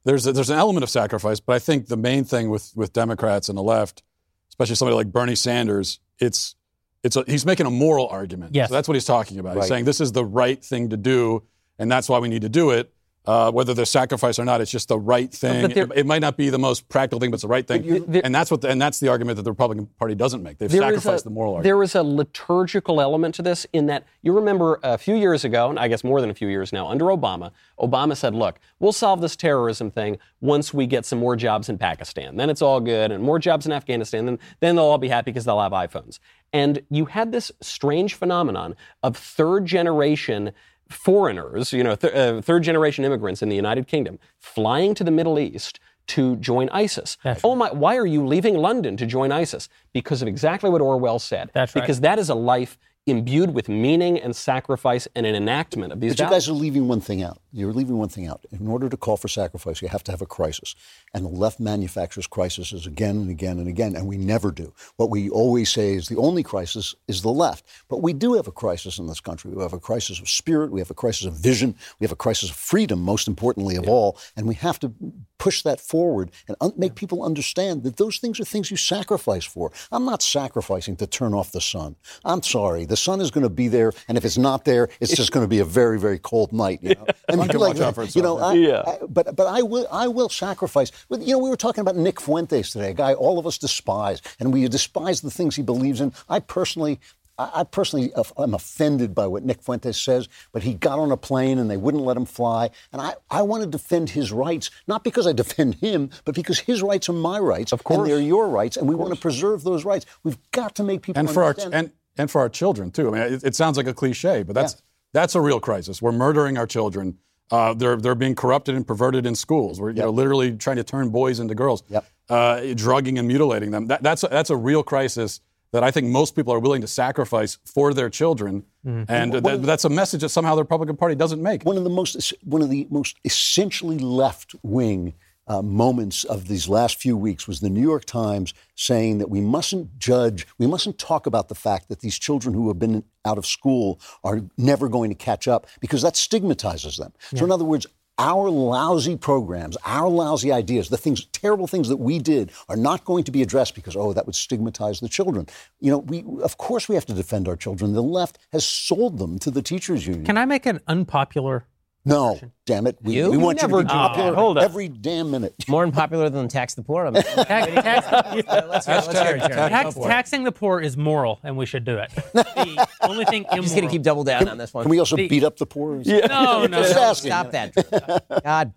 there's 0.04 0.26
a, 0.26 0.32
there's 0.32 0.50
an 0.50 0.58
element 0.58 0.84
of 0.84 0.90
sacrifice, 0.90 1.40
but 1.40 1.54
I 1.56 1.60
think 1.60 1.88
the 1.88 1.98
main 1.98 2.24
thing 2.24 2.50
with 2.50 2.72
with 2.76 2.92
Democrats 2.94 3.50
and 3.50 3.58
the 3.58 3.64
left, 3.64 4.02
especially 4.50 4.76
somebody 4.76 4.96
like 4.96 5.12
Bernie 5.12 5.36
Sanders, 5.36 6.00
it's 6.20 6.56
it's 7.04 7.16
a, 7.16 7.24
he's 7.28 7.46
making 7.46 7.66
a 7.66 7.72
moral 7.72 8.08
argument. 8.08 8.56
Yes. 8.56 8.70
So 8.70 8.76
that's 8.76 8.88
what 8.88 8.96
he's 8.96 9.06
talking 9.06 9.40
about. 9.40 9.56
He's 9.56 9.68
saying 9.68 9.86
this 9.86 10.02
is 10.02 10.12
the 10.12 10.26
right 10.26 10.64
thing 10.64 10.90
to 10.90 10.98
do, 10.98 11.44
and 11.80 11.92
that's 11.92 12.10
why 12.10 12.20
we 12.20 12.28
need 12.28 12.42
to 12.42 12.50
do 12.50 12.72
it. 12.72 12.94
Uh, 13.28 13.52
whether 13.52 13.74
there's 13.74 13.90
sacrifice 13.90 14.40
or 14.40 14.46
not, 14.46 14.62
it's 14.62 14.72
just 14.72 14.88
the 14.88 14.98
right 14.98 15.32
thing. 15.34 15.70
It, 15.72 15.92
it 15.96 16.06
might 16.06 16.22
not 16.22 16.38
be 16.38 16.50
the 16.50 16.58
most 16.58 16.88
practical 16.88 17.20
thing, 17.20 17.30
but 17.30 17.36
it's 17.36 17.42
the 17.44 17.48
right 17.50 17.68
thing. 17.68 18.06
there- 18.08 18.22
and 18.24 18.34
that's 18.34 18.50
what 18.50 18.62
the, 18.62 18.70
and 18.70 18.82
that's 18.82 19.00
the 19.02 19.10
argument 19.10 19.36
that 19.36 19.44
the 19.44 19.52
Republican 19.52 19.88
Party 20.00 20.16
doesn't 20.16 20.42
make. 20.42 20.58
They've 20.58 20.72
sacrificed 20.72 21.24
a- 21.26 21.26
the 21.26 21.30
moral 21.32 21.56
argument. 21.56 21.64
There 21.66 21.84
is 21.84 21.94
a 21.96 22.04
liturgical 22.04 23.02
element 23.02 23.36
to 23.36 23.42
this 23.42 23.66
in 23.74 23.88
that 23.88 24.06
you 24.22 24.32
remember 24.32 24.80
a 24.82 24.98
few 24.98 25.16
years 25.16 25.44
ago, 25.44 25.70
and 25.70 25.78
I 25.78 25.88
guess 25.90 26.04
more 26.06 26.22
than 26.22 26.30
a 26.30 26.34
few 26.34 26.48
years 26.48 26.72
now, 26.72 26.88
under 26.88 27.06
Obama, 27.06 27.52
Obama 27.80 28.16
said, 28.16 28.34
look, 28.34 28.60
we'll 28.80 28.94
solve 28.94 29.20
this 29.22 29.36
terrorism 29.36 29.92
thing 29.92 30.18
once 30.40 30.74
we 30.74 30.88
get 30.88 31.06
some 31.06 31.20
more 31.20 31.36
jobs 31.36 31.68
in 31.68 31.78
Pakistan. 31.78 32.38
Then 32.38 32.50
it's 32.50 32.62
all 32.62 32.80
good, 32.80 33.12
and 33.12 33.22
more 33.24 33.40
jobs 33.40 33.66
in 33.66 33.72
Afghanistan. 33.74 34.26
Then, 34.26 34.40
then 34.62 34.76
they'll 34.78 34.86
all 34.86 34.98
be 34.98 35.10
happy 35.10 35.32
because 35.32 35.44
they'll 35.46 35.60
have 35.62 35.74
iPhones. 35.74 36.20
And 36.54 36.82
you 36.90 37.06
had 37.06 37.34
this 37.34 37.52
strange 37.62 38.14
phenomenon 38.14 38.76
of 39.04 39.18
third 39.18 39.66
generation 39.66 40.52
foreigners, 40.90 41.74
you 41.74 41.84
know, 41.84 41.96
th- 41.96 42.14
uh, 42.14 42.42
third 42.42 42.64
generation 42.64 43.06
immigrants 43.06 43.42
in 43.42 43.50
the 43.50 43.56
United 43.56 43.88
Kingdom 43.88 44.20
flying 44.40 44.94
to 44.96 45.04
the 45.04 45.12
Middle 45.12 45.40
East 45.40 45.80
to 46.08 46.38
join 46.38 46.70
ISIS. 46.70 47.18
That's 47.24 47.42
oh 47.44 47.56
my, 47.56 47.72
why 47.72 47.98
are 47.98 48.06
you 48.06 48.26
leaving 48.26 48.56
London 48.56 48.96
to 48.98 49.06
join 49.06 49.32
ISIS? 49.32 49.68
Because 49.94 50.22
of 50.22 50.28
exactly 50.28 50.70
what 50.70 50.82
Orwell 50.82 51.20
said. 51.20 51.52
That's 51.54 51.76
right. 51.76 51.82
Because 51.82 52.00
that 52.02 52.18
is 52.20 52.30
a 52.30 52.36
life 52.36 52.78
imbued 53.08 53.54
with 53.54 53.70
meaning 53.70 54.20
and 54.20 54.36
sacrifice 54.36 55.08
and 55.16 55.26
an 55.26 55.34
enactment 55.34 55.94
of 55.94 56.00
these 56.00 56.16
But 56.16 56.26
you 56.26 56.30
guys 56.30 56.50
are 56.50 56.54
leaving 56.54 56.88
one 56.88 57.00
thing 57.00 57.24
out. 57.24 57.40
You're 57.54 57.74
leaving 57.74 57.98
one 57.98 58.10
thing 58.10 58.28
out. 58.28 58.46
In 58.52 58.68
order 58.68 58.90
to 58.90 58.98
call 58.98 59.18
for 59.18 59.30
sacrifice, 59.30 59.82
you 59.82 59.88
have 59.88 60.04
to 60.04 60.12
have 60.12 60.22
a 60.22 60.26
crisis. 60.26 60.76
And 61.14 61.26
the 61.26 61.30
left 61.30 61.60
manufactures 61.60 62.28
crises 62.28 62.86
again 62.86 63.16
and 63.16 63.30
again 63.30 63.58
and 63.60 63.68
again, 63.68 63.96
and 63.96 64.06
we 64.08 64.18
never 64.18 64.52
do. 64.52 64.74
What 64.98 65.10
we 65.10 65.30
always 65.30 65.72
say 65.72 65.94
is 65.94 66.08
the 66.08 66.18
only 66.18 66.44
crisis 66.44 66.94
is 67.08 67.22
the 67.22 67.32
left. 67.32 67.66
But 67.88 68.02
we 68.02 68.14
do 68.14 68.34
have 68.34 68.48
a 68.48 68.52
crisis 68.52 69.00
in 69.00 69.08
this 69.08 69.22
country. 69.22 69.52
We 69.52 69.64
have 69.64 69.74
a 69.74 69.80
crisis 69.80 70.20
of 70.20 70.30
spirit, 70.30 70.72
we 70.72 70.82
have 70.82 70.92
a 70.92 70.96
crisis 70.96 71.26
of 71.26 71.34
vision, 71.34 71.76
we 72.00 72.04
have 72.04 72.12
a 72.12 72.18
crisis 72.18 72.50
of 72.50 72.56
freedom, 72.56 73.02
most 73.02 73.28
importantly 73.28 73.78
of 73.78 73.88
all. 73.88 74.20
And 74.36 74.48
we 74.48 74.56
have 74.56 74.80
to 74.80 74.94
push 75.38 75.62
that 75.64 75.80
forward 75.80 76.32
and 76.48 76.58
un- 76.62 76.74
make 76.78 76.96
people 76.96 77.24
understand 77.24 77.84
that 77.84 77.98
those 77.98 78.18
things 78.18 78.40
are 78.40 78.46
things 78.46 78.72
you 78.72 78.78
sacrifice 78.78 79.46
for. 79.46 79.72
I'm 79.92 80.06
not 80.06 80.22
sacrificing 80.22 80.96
to 80.98 81.08
turn 81.08 81.34
off 81.34 81.52
the 81.52 81.62
sun. 81.62 81.96
I'm 82.26 82.44
sorry. 82.44 82.86
The 82.86 82.98
sun 82.98 83.22
is 83.22 83.32
going 83.32 83.44
to 83.44 83.50
be 83.50 83.68
there, 83.68 83.94
and 84.08 84.18
if 84.18 84.26
it's 84.26 84.38
not 84.38 84.66
there, 84.66 84.90
it's 85.00 85.16
just 85.16 85.32
going 85.32 85.44
to 85.44 85.50
be 85.50 85.60
a 85.60 85.66
very, 85.66 86.00
very 86.00 86.20
cold 86.20 86.52
night. 86.54 86.80
You 86.82 86.96
know, 86.96 87.06
I 87.30 87.36
mean, 87.36 87.50
out 87.82 87.96
for 87.96 88.04
you 88.04 88.22
know, 88.22 88.38
I, 88.38 88.54
yeah. 88.54 88.84
I- 88.86 89.00
but 89.08 89.36
but 89.36 89.48
I 89.48 89.62
will 89.62 89.88
I 89.92 90.08
will 90.08 90.30
sacrifice. 90.30 90.92
But, 91.10 91.22
You 91.22 91.34
know, 91.34 91.40
we 91.40 91.50
were 91.50 91.58
talking 91.58 91.82
about 91.82 91.96
Nick 91.96 92.20
Fuentes 92.20 92.72
today, 92.72 92.92
a 92.92 92.94
guy 92.94 93.14
all 93.14 93.40
of 93.40 93.46
us 93.48 93.58
despise, 93.58 94.22
and 94.40 94.54
we 94.54 94.68
despise 94.68 95.22
the 95.22 95.32
things 95.32 95.56
he 95.56 95.64
believes 95.64 96.02
in. 96.02 96.14
I 96.30 96.40
personally. 96.40 97.00
I 97.40 97.64
personally 97.64 98.12
am 98.38 98.54
offended 98.56 99.14
by 99.14 99.28
what 99.28 99.44
Nick 99.44 99.62
Fuentes 99.62 100.02
says, 100.02 100.28
but 100.52 100.64
he 100.64 100.74
got 100.74 100.98
on 100.98 101.12
a 101.12 101.18
plane 101.18 101.60
and 101.60 101.70
they 101.70 101.78
wouldn't 101.78 102.04
let 102.04 102.18
him 102.18 102.26
fly. 102.26 102.72
And 102.92 103.00
I, 103.02 103.14
I 103.30 103.44
want 103.44 103.64
to 103.64 103.70
defend 103.70 104.10
his 104.10 104.32
rights, 104.32 104.72
not 104.88 105.04
because 105.04 105.28
I 105.28 105.34
defend 105.34 105.76
him, 105.76 106.10
but 106.26 106.34
because 106.34 106.60
his 106.60 106.82
rights 106.82 107.10
are 107.10 107.14
my 107.14 107.38
rights. 107.38 107.72
Of 107.72 107.84
course. 107.84 108.00
And 108.00 108.08
they're 108.08 108.20
your 108.20 108.48
rights, 108.50 108.76
and 108.76 108.88
we 108.90 108.96
want 108.96 109.14
to 109.14 109.20
preserve 109.20 109.64
those 109.64 109.86
rights. 109.86 110.06
We've 110.24 110.38
got 110.52 110.76
to 110.76 110.84
make 110.84 111.04
people 111.04 111.20
and 111.20 111.30
for 111.30 111.44
our 111.44 111.56
and 111.72 111.92
and 112.18 112.32
for 112.32 112.42
our 112.42 112.50
children 112.50 112.90
too. 112.92 113.10
I 113.10 113.12
mean, 113.12 113.34
it, 113.34 113.44
it 113.44 113.56
sounds 113.56 113.78
like 113.78 113.88
a 113.88 113.94
cliche, 113.94 114.42
but 114.44 114.56
that's 114.56 114.82
that's 115.14 115.36
a 115.36 115.42
real 115.42 115.60
crisis. 115.60 116.02
We're 116.02 116.12
murdering 116.12 116.58
our 116.58 116.68
children. 116.68 117.20
Uh, 117.52 117.74
they're 117.76 117.98
they're 117.98 118.16
being 118.16 118.36
corrupted 118.36 118.74
and 118.76 118.86
perverted 118.86 119.26
in 119.26 119.36
schools. 119.36 119.80
We're 119.80 119.92
you 119.92 120.02
know, 120.02 120.10
literally 120.10 120.58
trying 120.58 120.78
to 120.78 120.84
turn 120.84 121.10
boys 121.10 121.40
into 121.40 121.56
girls, 121.56 121.84
Yep. 121.90 122.06
uh, 122.30 122.62
drugging 122.76 123.18
and 123.20 123.28
mutilating 123.28 123.72
them. 123.72 123.88
That, 123.88 124.04
that's 124.04 124.24
a, 124.24 124.28
that's 124.28 124.50
a 124.50 124.58
real 124.58 124.84
crisis 124.84 125.40
that 125.72 125.84
I 125.84 125.92
think 125.92 126.08
most 126.08 126.36
people 126.36 126.54
are 126.54 126.60
willing 126.60 126.82
to 126.82 126.88
sacrifice 126.88 127.58
for 127.66 127.94
their 127.94 128.10
children, 128.10 128.64
and 129.10 129.34
that, 129.34 129.62
that's 129.64 129.86
a 129.86 129.90
message 129.90 130.22
that 130.22 130.30
somehow 130.30 130.56
the 130.56 130.62
Republican 130.62 130.96
Party 130.96 131.16
doesn't 131.16 131.42
make. 131.42 131.64
one 131.66 131.78
of 131.78 131.84
the 131.84 131.90
most 131.90 132.34
one 132.44 132.62
of 132.62 132.70
the 132.70 132.88
most 132.90 133.18
essentially 133.26 133.98
left 134.00 134.56
wing 134.64 135.14
uh, 135.48 135.62
moments 135.62 136.24
of 136.26 136.48
these 136.48 136.68
last 136.68 137.00
few 137.02 137.16
weeks 137.16 137.48
was 137.48 137.60
the 137.62 137.70
New 137.70 137.82
York 137.82 138.04
Times 138.06 138.54
saying 138.76 139.18
that 139.20 139.30
we 139.30 139.40
mustn't 139.40 139.98
judge, 139.98 140.46
we 140.58 140.68
mustn't 140.68 140.98
talk 140.98 141.26
about 141.26 141.48
the 141.48 141.56
fact 141.56 141.88
that 141.88 142.02
these 142.02 142.20
children 142.20 142.54
who 142.54 142.68
have 142.68 142.80
been 142.80 143.04
out 143.24 143.38
of 143.38 143.46
school 143.46 144.00
are 144.26 144.42
never 144.58 144.90
going 144.90 145.10
to 145.10 145.16
catch 145.16 145.48
up 145.48 145.68
because 145.80 146.02
that 146.02 146.16
stigmatizes 146.18 146.98
them. 146.98 147.14
So, 147.34 147.46
in 147.46 147.52
other 147.52 147.64
words, 147.64 147.88
our 148.18 148.50
lousy 148.50 149.16
programs, 149.16 149.78
our 149.86 150.10
lousy 150.10 150.52
ideas, 150.52 150.90
the 150.90 150.98
things, 150.98 151.26
terrible 151.26 151.68
things 151.68 151.90
that 151.90 151.98
we 151.98 152.20
did 152.20 152.52
are 152.70 152.76
not 152.76 153.06
going 153.06 153.24
to 153.24 153.32
be 153.32 153.42
addressed 153.42 153.76
because, 153.76 153.96
oh, 153.96 154.14
that 154.14 154.26
would 154.26 154.36
stigmatize 154.36 155.00
the 155.00 155.10
children. 155.10 155.48
You 155.80 155.92
know, 155.92 156.00
we, 156.00 156.24
of 156.42 156.58
course 156.58 156.90
we 156.90 156.96
have 156.96 157.06
to 157.08 157.14
defend 157.14 157.48
our 157.48 157.56
children. 157.56 157.94
The 157.94 158.04
left 158.04 158.40
has 158.52 158.66
sold 158.66 159.20
them 159.20 159.40
to 159.40 159.52
the 159.52 159.62
teachers 159.62 160.08
union. 160.08 160.26
Can 160.26 160.38
I 160.38 160.46
make 160.46 160.66
an 160.66 160.82
unpopular? 160.88 161.66
No, 162.08 162.40
damn 162.66 162.88
it. 162.88 162.98
We, 163.02 163.16
You? 163.18 163.30
we 163.30 163.38
want 163.38 163.62
you 163.62 163.68
to 163.68 163.78
be 163.80 163.84
popular 163.84 164.32
that. 164.32 164.38
Ah, 164.38 164.42
hold 164.42 164.58
up. 164.58 164.64
every 164.64 164.88
damn 164.88 165.30
minute. 165.30 165.54
More 165.68 165.84
unpopular 165.84 166.30
than 166.30 166.48
tax 166.48 166.74
the 166.74 166.82
poor. 166.84 167.06
I'm, 167.06 167.14
Tax, 167.22 167.46
tax, 167.46 168.12
let's 168.12 168.86
hear, 168.86 168.96
let's 168.96 169.08
hear 169.20 169.36
it, 169.36 169.40
tax, 169.42 169.84
Go 169.84 169.92
for 170.02 170.08
it. 170.08 170.12
taxing 170.12 170.44
the 170.44 170.52
poor 170.52 170.80
is 170.80 170.96
moral, 170.98 171.40
and 171.44 171.58
we 171.58 171.66
should 171.66 171.84
do 171.84 171.98
it. 171.98 172.12
The 172.34 172.88
only 173.02 173.26
thing 173.26 173.44
immoral. 173.44 173.58
I'm 173.58 173.64
just 173.64 173.76
going 173.76 173.88
to 173.88 173.92
keep 173.92 174.04
double 174.04 174.24
down 174.24 174.48
on 174.48 174.58
this 174.58 174.74
one. 174.74 174.84
Can 174.84 174.90
we 174.90 175.00
also 175.00 175.16
The- 175.16 175.28
beat 175.28 175.44
up 175.44 175.58
the 175.58 175.66
poor? 175.66 175.96
No, 175.98 176.66
no, 176.66 176.68
Just 176.82 176.96
no. 176.96 177.02
asking. 177.04 177.30
Stop 177.32 177.52
that. 177.52 178.44
God. 178.44 178.74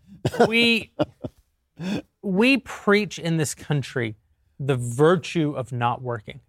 we 0.49 0.93
we 2.23 2.59
preach 2.59 3.19
in 3.19 3.37
this 3.39 3.55
country 3.55 4.17
the 4.59 4.77
virtue 4.77 5.53
of 5.57 5.73
not 5.73 6.03
working. 6.03 6.41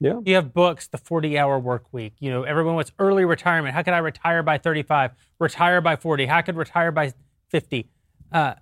Yeah. 0.00 0.20
You 0.24 0.36
have 0.36 0.54
books, 0.54 0.86
the 0.86 0.98
40-hour 0.98 1.58
work 1.58 1.86
week. 1.92 2.14
You 2.20 2.30
know, 2.30 2.44
everyone 2.44 2.76
wants 2.76 2.92
early 2.98 3.24
retirement. 3.24 3.74
How 3.74 3.82
could 3.82 3.94
I 3.94 3.98
retire 3.98 4.42
by 4.42 4.58
35? 4.58 5.12
Retire 5.40 5.80
by 5.80 5.96
40? 5.96 6.26
How 6.26 6.40
could 6.40 6.56
retire 6.56 6.92
by 6.92 7.12
50? 7.48 7.88
Uh, 8.30 8.54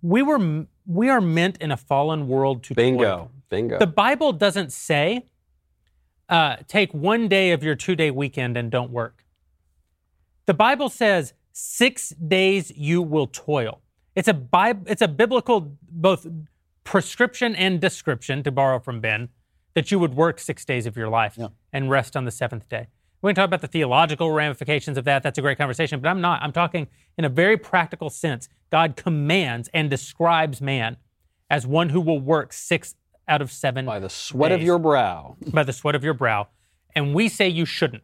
we 0.00 0.22
were 0.22 0.66
we 0.84 1.08
are 1.08 1.20
meant 1.20 1.58
in 1.58 1.70
a 1.70 1.76
fallen 1.76 2.26
world 2.26 2.64
to 2.64 2.74
Bingo. 2.74 3.02
toil. 3.04 3.30
Bingo. 3.50 3.78
The 3.78 3.86
Bible 3.86 4.32
doesn't 4.32 4.72
say 4.72 5.26
uh, 6.28 6.56
take 6.66 6.92
one 6.92 7.28
day 7.28 7.52
of 7.52 7.62
your 7.62 7.76
two-day 7.76 8.10
weekend 8.10 8.56
and 8.56 8.70
don't 8.70 8.90
work. 8.90 9.24
The 10.46 10.54
Bible 10.54 10.88
says 10.88 11.34
six 11.52 12.10
days 12.10 12.72
you 12.76 13.00
will 13.00 13.28
toil. 13.28 13.80
It's 14.16 14.28
a 14.28 14.34
Bib- 14.34 14.88
it's 14.88 15.02
a 15.02 15.08
biblical 15.08 15.76
both 15.88 16.26
prescription 16.84 17.54
and 17.54 17.80
description, 17.80 18.42
to 18.42 18.50
borrow 18.50 18.80
from 18.80 19.00
Ben, 19.00 19.28
that 19.74 19.90
you 19.90 19.98
would 19.98 20.14
work 20.14 20.38
six 20.38 20.64
days 20.64 20.86
of 20.86 20.96
your 20.96 21.08
life 21.08 21.38
and 21.72 21.90
rest 21.90 22.16
on 22.16 22.24
the 22.24 22.30
seventh 22.30 22.68
day. 22.68 22.88
We 23.22 23.28
can 23.30 23.36
talk 23.36 23.46
about 23.46 23.60
the 23.60 23.68
theological 23.68 24.32
ramifications 24.32 24.98
of 24.98 25.04
that. 25.04 25.22
That's 25.22 25.38
a 25.38 25.42
great 25.42 25.56
conversation, 25.56 26.00
but 26.00 26.08
I'm 26.08 26.20
not. 26.20 26.42
I'm 26.42 26.50
talking 26.50 26.88
in 27.16 27.24
a 27.24 27.28
very 27.28 27.56
practical 27.56 28.10
sense. 28.10 28.48
God 28.70 28.96
commands 28.96 29.70
and 29.72 29.88
describes 29.88 30.60
man 30.60 30.96
as 31.48 31.66
one 31.66 31.90
who 31.90 32.00
will 32.00 32.18
work 32.18 32.52
six 32.52 32.96
out 33.28 33.40
of 33.40 33.52
seven 33.52 33.86
By 33.86 34.00
the 34.00 34.08
sweat 34.08 34.50
of 34.50 34.62
your 34.62 34.78
brow. 34.78 35.36
by 35.52 35.62
the 35.62 35.72
sweat 35.72 35.94
of 35.94 36.02
your 36.02 36.14
brow. 36.14 36.48
And 36.96 37.14
we 37.14 37.28
say 37.28 37.48
you 37.48 37.64
shouldn't. 37.64 38.02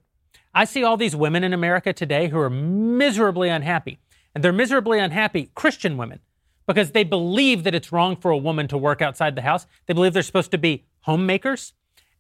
I 0.55 0.65
see 0.65 0.85
all 0.85 0.97
these 0.97 1.17
women 1.17 1.43
in 1.43 1.53
America 1.53 1.93
today 1.93 2.29
who 2.29 2.39
are 2.39 2.51
miserably 2.51 3.49
unhappy. 3.49 3.99
And 4.35 4.45
they're 4.45 4.53
miserably 4.53 5.01
unhappy, 5.01 5.51
Christian 5.55 5.97
women, 5.97 6.21
because 6.67 6.93
they 6.93 7.03
believe 7.03 7.65
that 7.65 7.75
it's 7.75 7.91
wrong 7.91 8.15
for 8.15 8.31
a 8.31 8.37
woman 8.37 8.69
to 8.69 8.79
work 8.79 9.03
outside 9.03 9.35
the 9.35 9.43
house. 9.43 9.67
They 9.87 9.95
believe 9.95 10.13
they're 10.13 10.23
supposed 10.23 10.53
to 10.53 10.59
be 10.59 10.85
homemakers. 11.09 11.73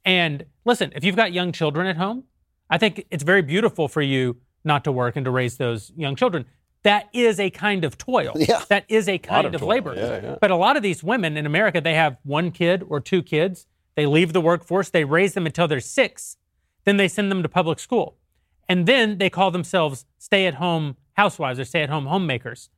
And 0.02 0.46
listen, 0.64 0.92
if 0.96 1.04
you've 1.04 1.14
got 1.14 1.30
young 1.32 1.52
children 1.52 1.86
at 1.86 1.98
home, 1.98 2.24
I 2.70 2.78
think 2.78 3.04
it's 3.10 3.22
very 3.22 3.42
beautiful 3.42 3.86
for 3.86 4.00
you 4.00 4.38
not 4.64 4.82
to 4.84 4.92
work 4.92 5.14
and 5.14 5.26
to 5.26 5.30
raise 5.30 5.58
those 5.58 5.92
young 5.94 6.16
children. 6.16 6.46
That 6.84 7.08
is 7.12 7.38
a 7.38 7.50
kind 7.50 7.84
of 7.84 7.98
toil. 7.98 8.32
Yeah. 8.36 8.62
That 8.70 8.86
is 8.88 9.06
a 9.06 9.18
kind 9.18 9.46
of 9.46 9.54
of, 9.54 9.62
labor. 9.62 9.94
yeah, 9.94 10.20
yeah. 10.22 10.36
But 10.40 10.50
a 10.50 10.56
lot 10.56 10.78
of 10.78 10.82
these 10.82 11.04
women 11.04 11.36
in 11.36 11.44
America, 11.44 11.82
they 11.82 11.94
have 11.94 12.16
one 12.22 12.50
kid 12.50 12.82
or 12.88 12.98
two 12.98 13.22
kids. 13.22 13.66
They 13.94 14.06
leave 14.06 14.32
the 14.32 14.40
workforce, 14.40 14.88
they 14.88 15.04
raise 15.04 15.34
them 15.34 15.44
until 15.44 15.68
they're 15.68 15.80
six, 15.80 16.36
then 16.84 16.96
they 16.96 17.08
send 17.08 17.30
them 17.30 17.42
to 17.42 17.48
public 17.48 17.78
school. 17.78 18.16
And 18.68 18.86
then 18.86 19.18
they 19.18 19.28
call 19.28 19.50
themselves 19.50 20.06
stay 20.18 20.46
at 20.46 20.54
home 20.54 20.96
housewives 21.14 21.58
or 21.58 21.64
stay 21.64 21.82
at 21.82 21.90
home 21.90 22.06
homemakers. 22.06 22.70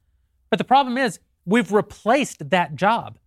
But 0.49 0.59
the 0.59 0.65
problem 0.65 0.97
is, 0.99 1.21
we've 1.45 1.73
replaced 1.73 2.51
that 2.51 2.75
job. 2.75 3.19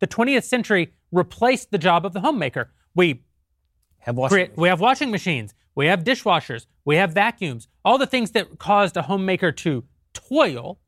The 0.00 0.06
20th 0.06 0.44
century 0.44 0.92
replaced 1.12 1.70
the 1.70 1.78
job 1.78 2.04
of 2.04 2.12
the 2.12 2.20
homemaker. 2.20 2.70
We 2.94 3.22
Have 4.00 4.16
washing 4.16 4.50
we 4.56 4.68
have 4.68 4.80
washing 4.80 5.10
machines, 5.10 5.54
we 5.74 5.86
have 5.86 6.04
dishwashers, 6.04 6.66
we 6.84 6.96
have 6.96 7.12
vacuums. 7.12 7.68
All 7.84 7.98
the 7.98 8.06
things 8.06 8.32
that 8.32 8.58
caused 8.58 8.96
a 8.96 9.02
homemaker 9.02 9.52
to 9.52 9.84
toil 10.12 10.78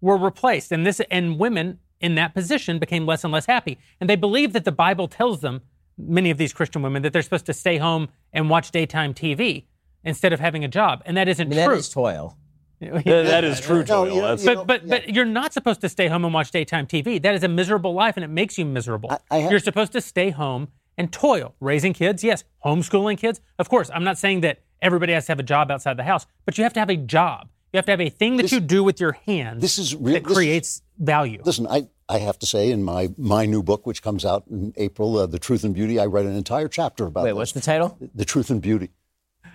were 0.00 0.16
replaced, 0.16 0.72
and 0.72 0.86
this 0.86 1.00
and 1.10 1.38
women 1.38 1.78
in 2.00 2.14
that 2.16 2.34
position 2.34 2.78
became 2.78 3.06
less 3.06 3.24
and 3.24 3.32
less 3.32 3.46
happy. 3.46 3.78
And 4.00 4.08
they 4.10 4.16
believe 4.16 4.52
that 4.52 4.64
the 4.64 4.72
Bible 4.72 5.08
tells 5.08 5.40
them, 5.40 5.62
many 5.96 6.30
of 6.30 6.38
these 6.38 6.52
Christian 6.52 6.82
women, 6.82 7.02
that 7.02 7.12
they're 7.12 7.22
supposed 7.22 7.46
to 7.46 7.54
stay 7.54 7.78
home 7.78 8.08
and 8.32 8.50
watch 8.50 8.70
daytime 8.70 9.14
TV 9.14 9.64
instead 10.04 10.32
of 10.32 10.40
having 10.40 10.62
a 10.64 10.68
job, 10.68 11.02
and 11.06 11.16
that 11.16 11.28
isn't 11.28 11.52
I 11.52 11.56
mean, 11.56 11.66
true. 11.66 11.76
is 11.76 11.88
toil. 11.88 12.36
That- 12.80 13.04
that 13.04 13.44
is 13.44 13.60
true, 13.60 13.78
No, 13.78 13.84
Toil. 13.84 14.08
you 14.14 14.20
know- 14.20 14.36
That's- 14.36 14.44
you 14.44 14.54
But 14.54 14.66
but 14.66 14.88
but 14.88 15.08
you're 15.08 15.24
not 15.24 15.52
supposed 15.52 15.80
to 15.80 15.88
stay 15.88 16.08
home 16.08 16.24
and 16.24 16.34
watch 16.34 16.50
daytime 16.50 16.86
TV. 16.86 17.20
That 17.22 17.34
is 17.34 17.42
a 17.42 17.48
miserable 17.48 17.94
life, 17.94 18.16
and 18.16 18.24
it 18.24 18.28
makes 18.28 18.58
you 18.58 18.64
miserable. 18.66 19.10
I- 19.10 19.18
I 19.30 19.38
have- 19.38 19.50
you're 19.50 19.60
supposed 19.60 19.92
to 19.92 20.00
stay 20.00 20.30
home 20.30 20.68
and 20.98 21.12
toil, 21.12 21.54
raising 21.60 21.92
kids. 21.92 22.22
Yes, 22.24 22.44
homeschooling 22.64 23.18
kids. 23.18 23.40
Of 23.58 23.68
course, 23.68 23.90
I'm 23.94 24.04
not 24.04 24.18
saying 24.18 24.40
that 24.42 24.60
everybody 24.82 25.12
has 25.14 25.26
to 25.26 25.32
have 25.32 25.38
a 25.38 25.42
job 25.42 25.70
outside 25.70 25.96
the 25.96 26.04
house, 26.04 26.26
but 26.44 26.56
you 26.58 26.64
have 26.64 26.72
to 26.74 26.80
have 26.80 26.90
a 26.90 26.96
job. 26.96 27.48
You 27.72 27.78
have 27.78 27.86
to 27.86 27.92
have 27.92 28.00
a 28.00 28.08
thing 28.10 28.36
that 28.36 28.44
This- 28.44 28.52
you 28.52 28.60
do 28.60 28.84
with 28.84 29.00
your 29.00 29.12
hands 29.12 29.60
this 29.60 29.78
is 29.78 29.94
real- 29.94 30.14
that 30.14 30.22
this 30.24 30.30
is- 30.32 30.36
creates 30.36 30.82
value. 30.98 31.40
Listen, 31.44 31.66
I, 31.66 31.88
I 32.08 32.18
have 32.18 32.38
to 32.38 32.46
say, 32.46 32.70
in 32.70 32.82
my, 32.82 33.08
my 33.18 33.44
new 33.46 33.62
book, 33.62 33.84
which 33.86 34.00
comes 34.02 34.24
out 34.24 34.44
in 34.50 34.72
April, 34.76 35.18
uh, 35.18 35.26
The 35.26 35.38
Truth 35.38 35.64
and 35.64 35.74
Beauty, 35.74 35.98
I 35.98 36.06
write 36.06 36.24
an 36.24 36.36
entire 36.36 36.68
chapter 36.68 37.04
about 37.06 37.24
Wait, 37.24 37.30
this. 37.30 37.36
what's 37.36 37.52
the 37.52 37.60
title? 37.60 37.98
The 38.14 38.24
Truth 38.24 38.48
and 38.50 38.62
Beauty. 38.62 38.90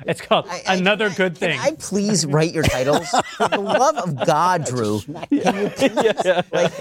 It's 0.07 0.21
called 0.21 0.47
another 0.67 1.09
good 1.09 1.37
thing. 1.37 1.57
Can 1.57 1.73
I 1.73 1.75
please 1.77 2.25
write 2.25 2.53
your 2.53 2.63
titles? 2.63 3.07
For 3.37 3.47
the 3.47 3.59
love 3.59 3.97
of 3.97 4.25
God, 4.25 4.65
Drew. 4.65 4.99
Can 5.01 5.27
you 5.31 5.69
please? 5.75 6.25
Like, 6.51 6.73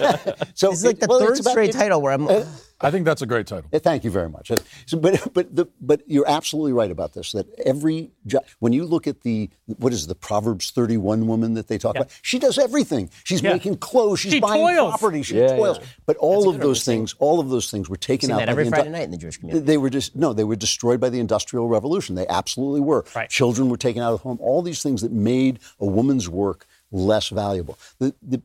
So 0.55 0.69
this 0.71 0.79
is 0.79 0.85
like 0.85 0.99
the 0.99 1.07
well, 1.09 1.19
third 1.19 1.39
about- 1.39 1.51
straight 1.51 1.69
it- 1.69 1.73
title 1.73 2.01
where 2.01 2.13
I'm. 2.13 2.27
Uh, 2.27 2.45
I 2.81 2.91
think 2.91 3.05
that's 3.05 3.21
a 3.21 3.25
great 3.25 3.47
title. 3.47 3.69
Thank 3.71 4.03
you 4.03 4.11
very 4.11 4.29
much. 4.29 4.51
Uh, 4.51 4.57
So, 4.85 4.97
but 4.97 5.33
but 5.33 5.55
the, 5.55 5.65
but 5.79 6.01
you're 6.07 6.27
absolutely 6.27 6.73
right 6.73 6.91
about 6.91 7.13
this. 7.13 7.31
That 7.31 7.47
every 7.65 8.11
job, 8.25 8.43
when 8.59 8.73
you 8.73 8.85
look 8.85 9.07
at 9.07 9.21
the 9.21 9.49
what 9.65 9.93
is 9.93 10.05
it, 10.05 10.07
the 10.07 10.15
Proverbs 10.15 10.71
31 10.71 11.27
woman 11.27 11.53
that 11.53 11.67
they 11.67 11.77
talk 11.77 11.95
about, 11.95 12.09
she 12.21 12.39
does 12.39 12.57
everything. 12.57 13.09
She's 13.23 13.41
Yeah. 13.41 13.53
making 13.53 13.77
clothes. 13.77 14.19
She's 14.19 14.33
She 14.33 14.39
buying 14.39 14.61
toils. 14.75 14.89
property. 14.97 15.21
She 15.23 15.37
Yeah, 15.37 15.55
toils. 15.57 15.77
yeah. 15.79 15.85
But 16.05 16.17
all 16.17 16.49
of 16.49 16.59
those 16.59 16.83
things, 16.83 17.15
all 17.19 17.39
of 17.39 17.49
those 17.49 17.69
things 17.71 17.89
were 17.89 17.97
taken 17.97 18.31
out 18.31 18.39
that 18.39 18.45
by 18.47 18.51
every 18.51 18.63
the 18.65 18.69
Friday 18.71 18.89
indu- 18.89 18.91
night 18.93 19.03
in 19.03 19.11
the 19.11 19.17
Jewish 19.17 19.37
community. 19.37 19.65
They 19.65 19.77
were 19.77 19.89
just 19.89 20.15
no, 20.15 20.33
they 20.33 20.43
were 20.43 20.55
destroyed 20.55 20.99
by 20.99 21.09
the 21.09 21.19
Industrial 21.19 21.67
Revolution. 21.67 22.15
They 22.15 22.27
absolutely 22.27 22.81
were. 22.81 23.05
Right. 23.15 23.29
Children 23.29 23.69
were 23.69 23.77
taken 23.77 24.01
out 24.01 24.13
of 24.13 24.19
the 24.19 24.23
home. 24.23 24.37
All 24.41 24.61
these 24.61 24.81
things 24.81 25.01
that 25.01 25.11
made 25.11 25.59
a 25.79 25.85
woman's 25.85 26.27
work 26.29 26.65
less 26.91 27.29
valuable. 27.29 27.77
The, 27.99 28.13
the, 28.21 28.41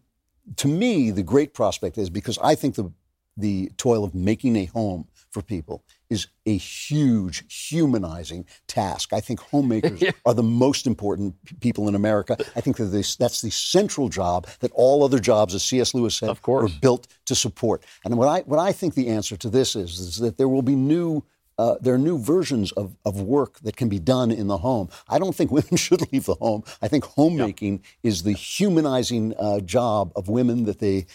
to 0.57 0.69
me, 0.69 1.11
the 1.11 1.23
great 1.25 1.55
prospect 1.55 1.99
is 1.99 2.09
because 2.11 2.39
I 2.43 2.55
think 2.55 2.75
the 2.77 2.93
the 3.37 3.71
toil 3.77 4.05
of 4.05 4.15
making 4.15 4.57
a 4.57 4.65
home 4.67 5.07
for 5.31 5.43
people 5.43 5.85
is 6.09 6.29
a 6.47 6.57
huge 6.57 7.45
humanizing 7.69 8.47
task. 8.69 9.13
I 9.13 9.21
think 9.21 9.41
homemakers 9.41 10.03
are 10.25 10.33
the 10.35 10.43
most 10.43 10.87
important 10.87 11.35
p- 11.45 11.57
people 11.61 11.89
in 11.89 11.95
America. 11.95 12.37
I 12.55 12.61
think 12.61 12.77
that 12.79 12.87
this, 12.87 13.17
that's 13.17 13.43
the 13.43 13.51
central 13.51 14.09
job 14.09 14.47
that 14.61 14.71
all 14.73 15.05
other 15.05 15.19
jobs, 15.19 15.55
as 15.55 15.63
C.S. 15.65 15.93
Lewis 15.95 16.17
said, 16.17 16.31
Of 16.31 16.43
course. 16.43 16.73
were 16.73 16.79
built 16.81 17.07
to 17.27 17.35
support. 17.35 17.85
And 18.05 18.17
what 18.17 18.29
I 18.29 18.41
what 18.41 18.59
I 18.59 18.73
think 18.73 18.95
the 18.95 19.09
answer 19.09 19.37
to 19.37 19.51
this 19.51 19.77
is 19.77 19.99
is 19.99 20.17
that 20.19 20.39
there 20.39 20.49
will 20.49 20.63
be 20.63 20.77
new. 20.77 21.23
Uh, 21.59 21.77
there 21.81 21.95
are 21.95 21.99
new 21.99 22.19
versions 22.19 22.71
of, 22.73 22.95
of 23.07 23.23
work 23.23 23.59
that 23.61 23.77
can 23.79 23.89
be 23.89 23.99
done 23.99 24.31
in 24.31 24.47
the 24.47 24.59
home. 24.59 24.91
I 25.09 25.19
don't 25.19 25.35
think 25.35 25.51
women 25.59 25.77
should 25.77 26.13
leave 26.13 26.27
the 26.27 26.35
home. 26.35 26.65
I 26.83 26.89
think 26.89 27.05
homemaking 27.05 27.83
is 28.03 28.25
the 28.25 28.35
humanizing 28.35 29.35
uh, 29.39 29.61
job 29.61 30.13
of 30.17 30.29
women 30.29 30.65
that 30.65 30.81
they 30.81 31.07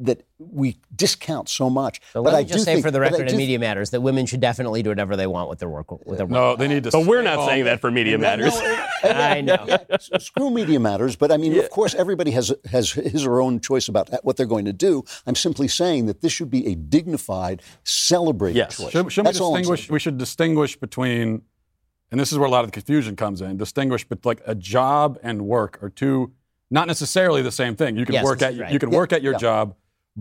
that, 0.00 0.18
that 0.18 0.26
we 0.38 0.78
discount 0.94 1.48
so 1.48 1.68
much. 1.70 2.00
So 2.12 2.22
but 2.22 2.32
let 2.32 2.38
I 2.38 2.42
me 2.42 2.48
just 2.48 2.58
do 2.60 2.64
say 2.64 2.72
think, 2.74 2.84
for 2.84 2.90
the 2.90 3.00
record 3.00 3.22
in 3.22 3.26
do- 3.28 3.36
Media 3.36 3.58
Matters 3.58 3.90
that 3.90 4.00
women 4.00 4.26
should 4.26 4.40
definitely 4.40 4.82
do 4.82 4.90
whatever 4.90 5.16
they 5.16 5.26
want 5.26 5.48
with 5.48 5.58
their 5.58 5.68
work. 5.68 5.90
With 6.06 6.16
their 6.18 6.26
work. 6.26 6.30
No, 6.30 6.56
they 6.56 6.68
need 6.68 6.84
to. 6.84 6.90
But 6.90 7.06
we're 7.06 7.22
not 7.22 7.36
home. 7.36 7.48
saying 7.48 7.64
that 7.64 7.80
for 7.80 7.90
Media 7.90 8.18
Matters. 8.18 8.54
I 9.02 9.40
know. 9.40 9.64
yeah, 9.66 9.78
s- 9.90 10.10
screw 10.18 10.50
media 10.50 10.78
matters, 10.78 11.16
but 11.16 11.32
I 11.32 11.38
mean, 11.38 11.58
of 11.58 11.70
course, 11.70 11.94
everybody 11.94 12.32
has 12.32 12.52
has 12.70 12.92
his 12.92 13.24
or 13.26 13.30
her 13.30 13.40
own 13.40 13.58
choice 13.60 13.88
about 13.88 14.10
what 14.24 14.36
they're 14.36 14.44
going 14.46 14.66
to 14.66 14.72
do. 14.74 15.04
I'm 15.26 15.34
simply 15.34 15.68
saying 15.68 16.04
that 16.06 16.20
this 16.20 16.32
should 16.32 16.50
be 16.50 16.66
a 16.66 16.74
dignified, 16.74 17.62
celebrated 17.84 18.56
Yes. 18.58 18.76
choice. 18.76 18.90
Should, 18.92 19.10
should 19.12 19.22
we 19.22 19.28
That's 19.28 19.40
all 19.40 19.54
I'm 19.54 19.62
distinguish? 19.62 19.80
saying. 19.86 19.92
We 19.94 19.98
should 20.00 20.18
distinguish 20.18 20.76
between, 20.76 21.42
and 22.10 22.20
this 22.20 22.30
is 22.30 22.38
where 22.38 22.46
a 22.46 22.50
lot 22.50 22.64
of 22.64 22.70
the 22.70 22.72
confusion 22.72 23.16
comes 23.16 23.40
in. 23.40 23.56
Distinguish, 23.56 24.04
but 24.06 24.24
like 24.26 24.42
a 24.46 24.54
job 24.54 25.18
and 25.22 25.42
work 25.46 25.82
are 25.82 25.88
two, 25.90 26.32
not 26.70 26.86
necessarily 26.86 27.40
the 27.42 27.52
same 27.52 27.76
thing. 27.76 27.96
You 27.96 28.04
can 28.04 28.14
Yes, 28.16 28.24
work 28.24 28.42
at 28.42 28.58
right. 28.58 28.70
you 28.72 28.78
can 28.78 28.90
Yeah, 28.90 28.96
work 28.98 29.12
at 29.14 29.22
your 29.22 29.32
yeah. 29.32 29.38
job, 29.38 29.74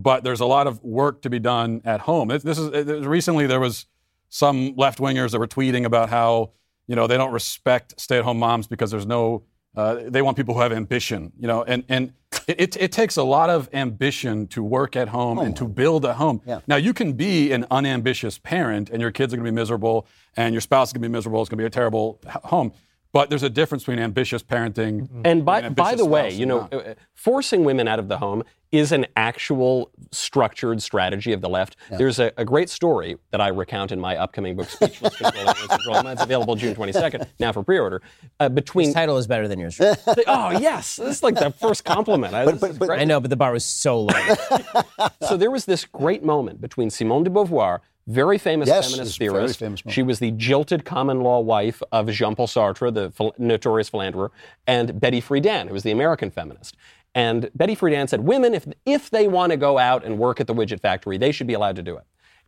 but 0.03 0.23
there's 0.23 0.39
a 0.39 0.45
lot 0.45 0.67
of 0.67 0.83
work 0.83 1.21
to 1.23 1.29
be 1.29 1.39
done 1.39 1.81
at 1.85 2.01
home. 2.01 2.29
This, 2.29 2.43
this 2.43 2.57
is 2.57 2.69
uh, 2.69 3.01
recently 3.07 3.47
there 3.47 3.59
was 3.59 3.85
some 4.29 4.75
left 4.75 4.99
wingers 4.99 5.31
that 5.31 5.39
were 5.39 5.47
tweeting 5.47 5.85
about 5.85 6.09
how 6.09 6.51
you 6.87 6.95
know 6.95 7.07
they 7.07 7.17
don't 7.17 7.33
respect 7.33 7.99
stay 7.99 8.17
at 8.17 8.23
home 8.23 8.39
moms 8.39 8.67
because 8.67 8.91
there's 8.91 9.05
no. 9.05 9.43
Uh, 9.75 9.99
they 10.07 10.23
want 10.23 10.35
people 10.35 10.55
who 10.55 10.61
have 10.61 10.71
ambition, 10.71 11.31
you 11.37 11.47
know, 11.47 11.63
and 11.63 11.83
and 11.89 12.11
it, 12.47 12.75
it, 12.75 12.91
takes 12.91 13.17
a 13.17 13.23
lot 13.23 13.51
of 13.51 13.69
ambition 13.71 14.47
to 14.47 14.63
work 14.63 14.95
at 14.95 15.09
home 15.09 15.37
and 15.37 15.55
to 15.55 15.67
build 15.67 16.05
a 16.05 16.15
home. 16.15 16.41
Yeah. 16.45 16.61
Now 16.67 16.77
you 16.77 16.91
can 16.91 17.13
be 17.13 17.51
an 17.51 17.67
unambitious 17.69 18.39
parent, 18.39 18.89
and 18.89 18.99
your 18.99 19.11
kids 19.11 19.31
are 19.31 19.37
going 19.37 19.45
to 19.45 19.51
be 19.51 19.55
miserable, 19.55 20.07
and 20.35 20.55
your 20.55 20.61
spouse 20.61 20.89
is 20.89 20.93
going 20.93 21.03
to 21.03 21.07
be 21.07 21.11
miserable. 21.11 21.41
It's 21.41 21.49
going 21.49 21.59
to 21.59 21.61
be 21.61 21.67
a 21.67 21.69
terrible 21.69 22.19
home. 22.45 22.73
But 23.11 23.29
there's 23.29 23.43
a 23.43 23.49
difference 23.49 23.83
between 23.83 23.99
ambitious 23.99 24.43
parenting 24.43 25.09
And 25.25 25.43
by, 25.43 25.61
an 25.61 25.73
by 25.73 25.95
the 25.95 26.05
way, 26.05 26.31
you 26.31 26.45
know, 26.45 26.67
not. 26.71 26.73
uh, 26.73 26.93
forcing 27.15 27.63
women 27.63 27.87
out 27.87 27.97
of 27.97 28.07
the 28.07 28.17
home 28.19 28.43
is 28.71 28.91
an 28.91 29.07
actual 29.17 29.89
structured 30.11 30.79
strategy 30.79 31.33
of 31.33 31.41
the 31.41 31.49
left. 31.49 31.75
There's 31.89 32.19
a, 32.19 32.31
a 32.37 32.45
great 32.45 32.69
story 32.69 33.17
that 33.31 33.41
I 33.41 33.47
recount 33.47 33.91
in 33.91 33.99
my 33.99 34.15
upcoming 34.15 34.55
book, 34.55 34.69
Speechless 34.69 35.15
Controlling 35.17 35.55
Control. 35.69 36.05
It's 36.07 36.21
available 36.21 36.55
June 36.55 36.75
22nd, 36.75 37.25
now 37.39 37.51
for 37.51 37.63
pre-order. 37.63 38.03
Uh, 38.39 38.47
between 38.49 38.85
His 38.89 38.93
title 38.93 39.17
is 39.17 39.25
better 39.25 39.47
than 39.47 39.59
yours. 39.59 39.81
oh 40.27 40.51
yes, 40.51 40.97
this 40.97 41.17
is 41.17 41.23
like 41.23 41.33
the 41.33 41.49
first 41.49 41.83
compliment. 41.83 42.35
I, 42.35 42.45
this 42.45 42.59
but- 42.59 42.77
but- 42.77 42.91
I 42.91 43.05
know, 43.05 43.19
but 43.19 43.31
the 43.31 43.35
bar 43.35 43.51
was 43.53 43.65
so 43.65 44.01
low. 44.01 44.35
so 45.27 45.35
there 45.35 45.49
was 45.49 45.65
this 45.65 45.83
great 45.85 46.23
moment 46.23 46.61
between 46.61 46.91
Simone 46.91 47.23
de 47.23 47.31
Beauvoir, 47.31 47.79
very 48.09 48.37
famous 48.37 48.67
Yes, 48.67 48.91
feminist 48.91 49.09
it's 49.11 49.17
a 49.17 49.19
very 49.19 49.31
theorist. 49.31 49.59
famous. 49.59 49.81
She 49.87 50.03
was 50.03 50.19
the 50.19 50.31
jilted 50.31 50.83
common 50.83 51.21
law 51.21 51.39
wife 51.39 51.81
of 51.91 52.09
Jean-Paul 52.09 52.47
Sartre, 52.47 52.93
the 52.93 53.11
phil- 53.11 53.35
notorious 53.37 53.89
philanderer, 53.89 54.31
and 54.67 54.99
Betty 54.99 55.21
Friedan, 55.21 55.67
who 55.67 55.73
was 55.73 55.83
the 55.83 55.91
American 55.91 56.31
feminist. 56.31 56.75
And 57.15 57.49
Betty 57.55 57.75
Friedan 57.75 58.09
said, 58.09 58.21
women, 58.21 58.53
if, 58.53 58.67
if 58.85 59.09
they 59.09 59.27
want 59.27 59.51
to 59.51 59.57
go 59.57 59.77
out 59.77 60.03
and 60.03 60.17
work 60.19 60.39
at 60.39 60.47
the 60.47 60.53
widget 60.53 60.79
factory, 60.81 61.17
they 61.17 61.31
should 61.31 61.47
be 61.47 61.53
allowed 61.53 61.75
to 61.77 61.83
do 61.83 61.95
it. 61.97 62.03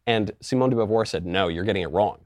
And 0.08 0.32
Simone 0.42 0.70
de 0.72 0.76
Beauvoir 0.76 1.08
said, 1.08 1.26
no, 1.26 1.48
you're 1.48 1.64
getting 1.64 1.84
it 1.84 1.92
wrong. 1.92 2.20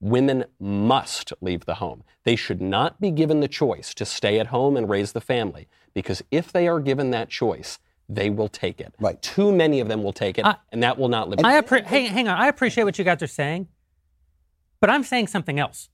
Women 0.00 0.44
must 0.58 1.32
leave 1.40 1.66
the 1.66 1.74
home. 1.74 2.04
They 2.24 2.34
should 2.36 2.60
not 2.60 3.00
be 3.00 3.10
given 3.10 3.40
the 3.40 3.48
choice 3.48 3.92
to 3.94 4.04
stay 4.04 4.38
at 4.40 4.48
home 4.48 4.76
and 4.76 4.88
raise 4.88 5.12
the 5.12 5.20
family, 5.20 5.68
because 5.94 6.22
if 6.30 6.52
they 6.52 6.66
are 6.66 6.80
given 6.80 7.10
that 7.10 7.28
choice, 7.28 7.78
they 8.12 8.28
will 8.30 8.48
take 8.48 8.80
it. 8.80 8.92
Right. 9.00 9.20
Too 9.22 9.52
many 9.52 9.80
of 9.80 9.88
them 9.88 10.02
will 10.02 10.12
take 10.12 10.38
it, 10.38 10.44
I- 10.44 10.56
and 10.72 10.82
that 10.82 10.98
will 10.98 11.08
not 11.08 11.28
live. 11.28 11.40
I 11.44 11.60
appre- 11.60 11.84
hang, 11.84 12.06
hang 12.06 12.28
on. 12.28 12.36
I 12.36 12.48
appreciate 12.48 12.84
what 12.84 12.98
you 12.98 13.04
guys 13.04 13.22
are 13.22 13.26
saying, 13.26 13.68
but 14.80 14.90
I'm 14.90 15.04
saying 15.04 15.28
something 15.28 15.58
else. 15.58 15.88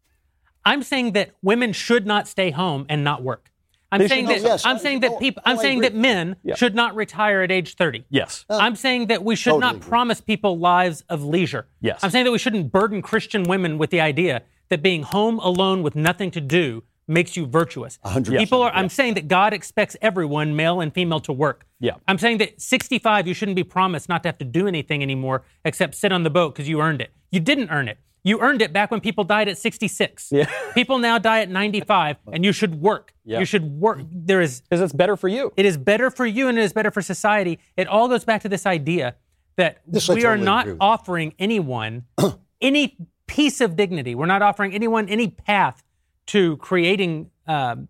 I'm 0.65 0.83
saying 0.83 1.13
that 1.13 1.31
women 1.43 1.73
should 1.73 2.07
not 2.07 2.27
stay 2.27 2.51
home 2.51 2.87
and 2.89 3.05
not 3.05 3.23
work. 3.23 3.51
I'm 3.93 4.01
They 4.01 4.09
saying 4.09 4.27
should- 4.27 4.37
that 4.43 4.45
Oh, 4.45 4.49
yes. 4.49 4.67
I'm 4.67 4.79
saying 4.79 5.01
that 5.01 5.13
Oh, 5.13 5.19
people 5.19 5.43
oh, 5.47 5.51
I'm 5.51 5.59
I 5.59 5.63
saying 5.63 5.79
agree. 5.79 5.89
that 5.91 5.95
men 5.97 6.37
Yeah. 6.43 6.57
should 6.57 6.75
not 6.75 6.97
retire 6.97 7.43
at 7.43 7.53
age 7.53 7.75
30. 7.77 8.05
yes. 8.11 8.45
Uh, 8.51 8.59
I'm 8.61 8.75
saying 8.75 9.07
that 9.07 9.23
we 9.23 9.37
should 9.37 9.51
Totally 9.51 9.61
not 9.61 9.77
agree. 9.77 9.89
promise 9.89 10.21
people 10.21 10.59
lives 10.59 11.03
of 11.09 11.23
leisure. 11.23 11.69
Yes. 11.81 12.01
I'm 12.03 12.11
saying 12.11 12.25
that 12.25 12.33
we 12.33 12.39
shouldn't 12.39 12.73
burden 12.73 13.01
Christian 13.01 13.45
women 13.45 13.79
with 13.79 13.91
the 13.91 14.01
idea 14.01 14.43
that 14.71 14.83
being 14.83 15.03
home 15.05 15.39
alone 15.39 15.85
with 15.85 15.95
nothing 15.95 16.33
to 16.33 16.41
do 16.41 16.83
makes 17.09 17.37
you 17.37 17.47
virtuous. 17.47 17.99
hundred 18.05 18.39
People 18.39 18.63
are 18.63 18.73
I'm 18.73 18.89
saying 18.89 19.15
that 19.15 19.29
God 19.29 19.53
expects 19.53 19.97
everyone, 20.03 20.57
male 20.57 20.81
and 20.81 20.93
female, 20.93 21.21
to 21.21 21.33
work. 21.33 21.67
Yeah. 21.79 21.93
I'm 22.09 22.19
saying 22.19 22.39
that 22.39 22.61
65 22.61 23.27
you 23.27 23.35
shouldn't 23.35 23.57
be 23.57 23.65
promised 23.65 24.09
not 24.09 24.23
to 24.25 24.29
have 24.29 24.39
to 24.39 24.45
do 24.45 24.67
anything 24.67 25.03
anymore 25.03 25.45
except 25.65 25.95
sit 25.95 26.13
on 26.13 26.23
the 26.23 26.31
boat 26.31 26.55
because 26.55 26.69
you 26.69 26.81
earned 26.81 27.01
it. 27.01 27.13
You 27.31 27.41
didn't 27.41 27.71
earn 27.71 27.89
it. 27.89 27.99
You 28.25 28.41
earned 28.41 28.61
it 28.61 28.73
back 28.73 28.91
when 28.91 29.01
people 29.01 29.23
died 29.23 29.47
at 29.47 29.57
66. 29.57 30.31
Yeah. 30.33 30.51
People 30.75 30.99
now 30.99 31.17
die 31.17 31.43
at 31.43 31.49
95 31.49 32.17
and 32.33 32.45
you 32.45 32.51
should 32.51 32.81
work. 32.81 33.15
Yeah. 33.25 33.39
You 33.39 33.45
should 33.45 33.63
work. 33.63 34.01
There 34.11 34.41
is 34.41 34.63
Because 34.63 34.81
it's 34.81 34.93
better 34.93 35.17
for 35.17 35.29
you. 35.29 35.53
it 35.57 35.65
is 35.65 35.77
better 35.77 36.11
for 36.11 36.27
you 36.27 36.49
and 36.49 36.59
it 36.59 36.63
is 36.63 36.73
better 36.73 36.91
for 36.91 37.03
society. 37.03 37.61
It 37.77 37.87
all 37.87 38.09
goes 38.09 38.25
back 38.25 38.43
to 38.43 38.49
this 38.49 38.67
idea 38.67 39.15
that 39.57 39.79
This 39.87 40.09
we 40.09 40.25
are 40.25 40.37
not 40.37 40.67
offering 40.81 41.35
anyone 41.39 42.07
any 42.61 42.97
piece 43.29 43.61
of 43.61 43.77
dignity. 43.77 44.17
We're 44.17 44.27
not 44.27 44.43
offering 44.43 44.75
anyone 44.75 45.09
any 45.09 45.29
path 45.29 45.85
to 46.27 46.57
creating 46.59 47.31
um, 47.47 47.89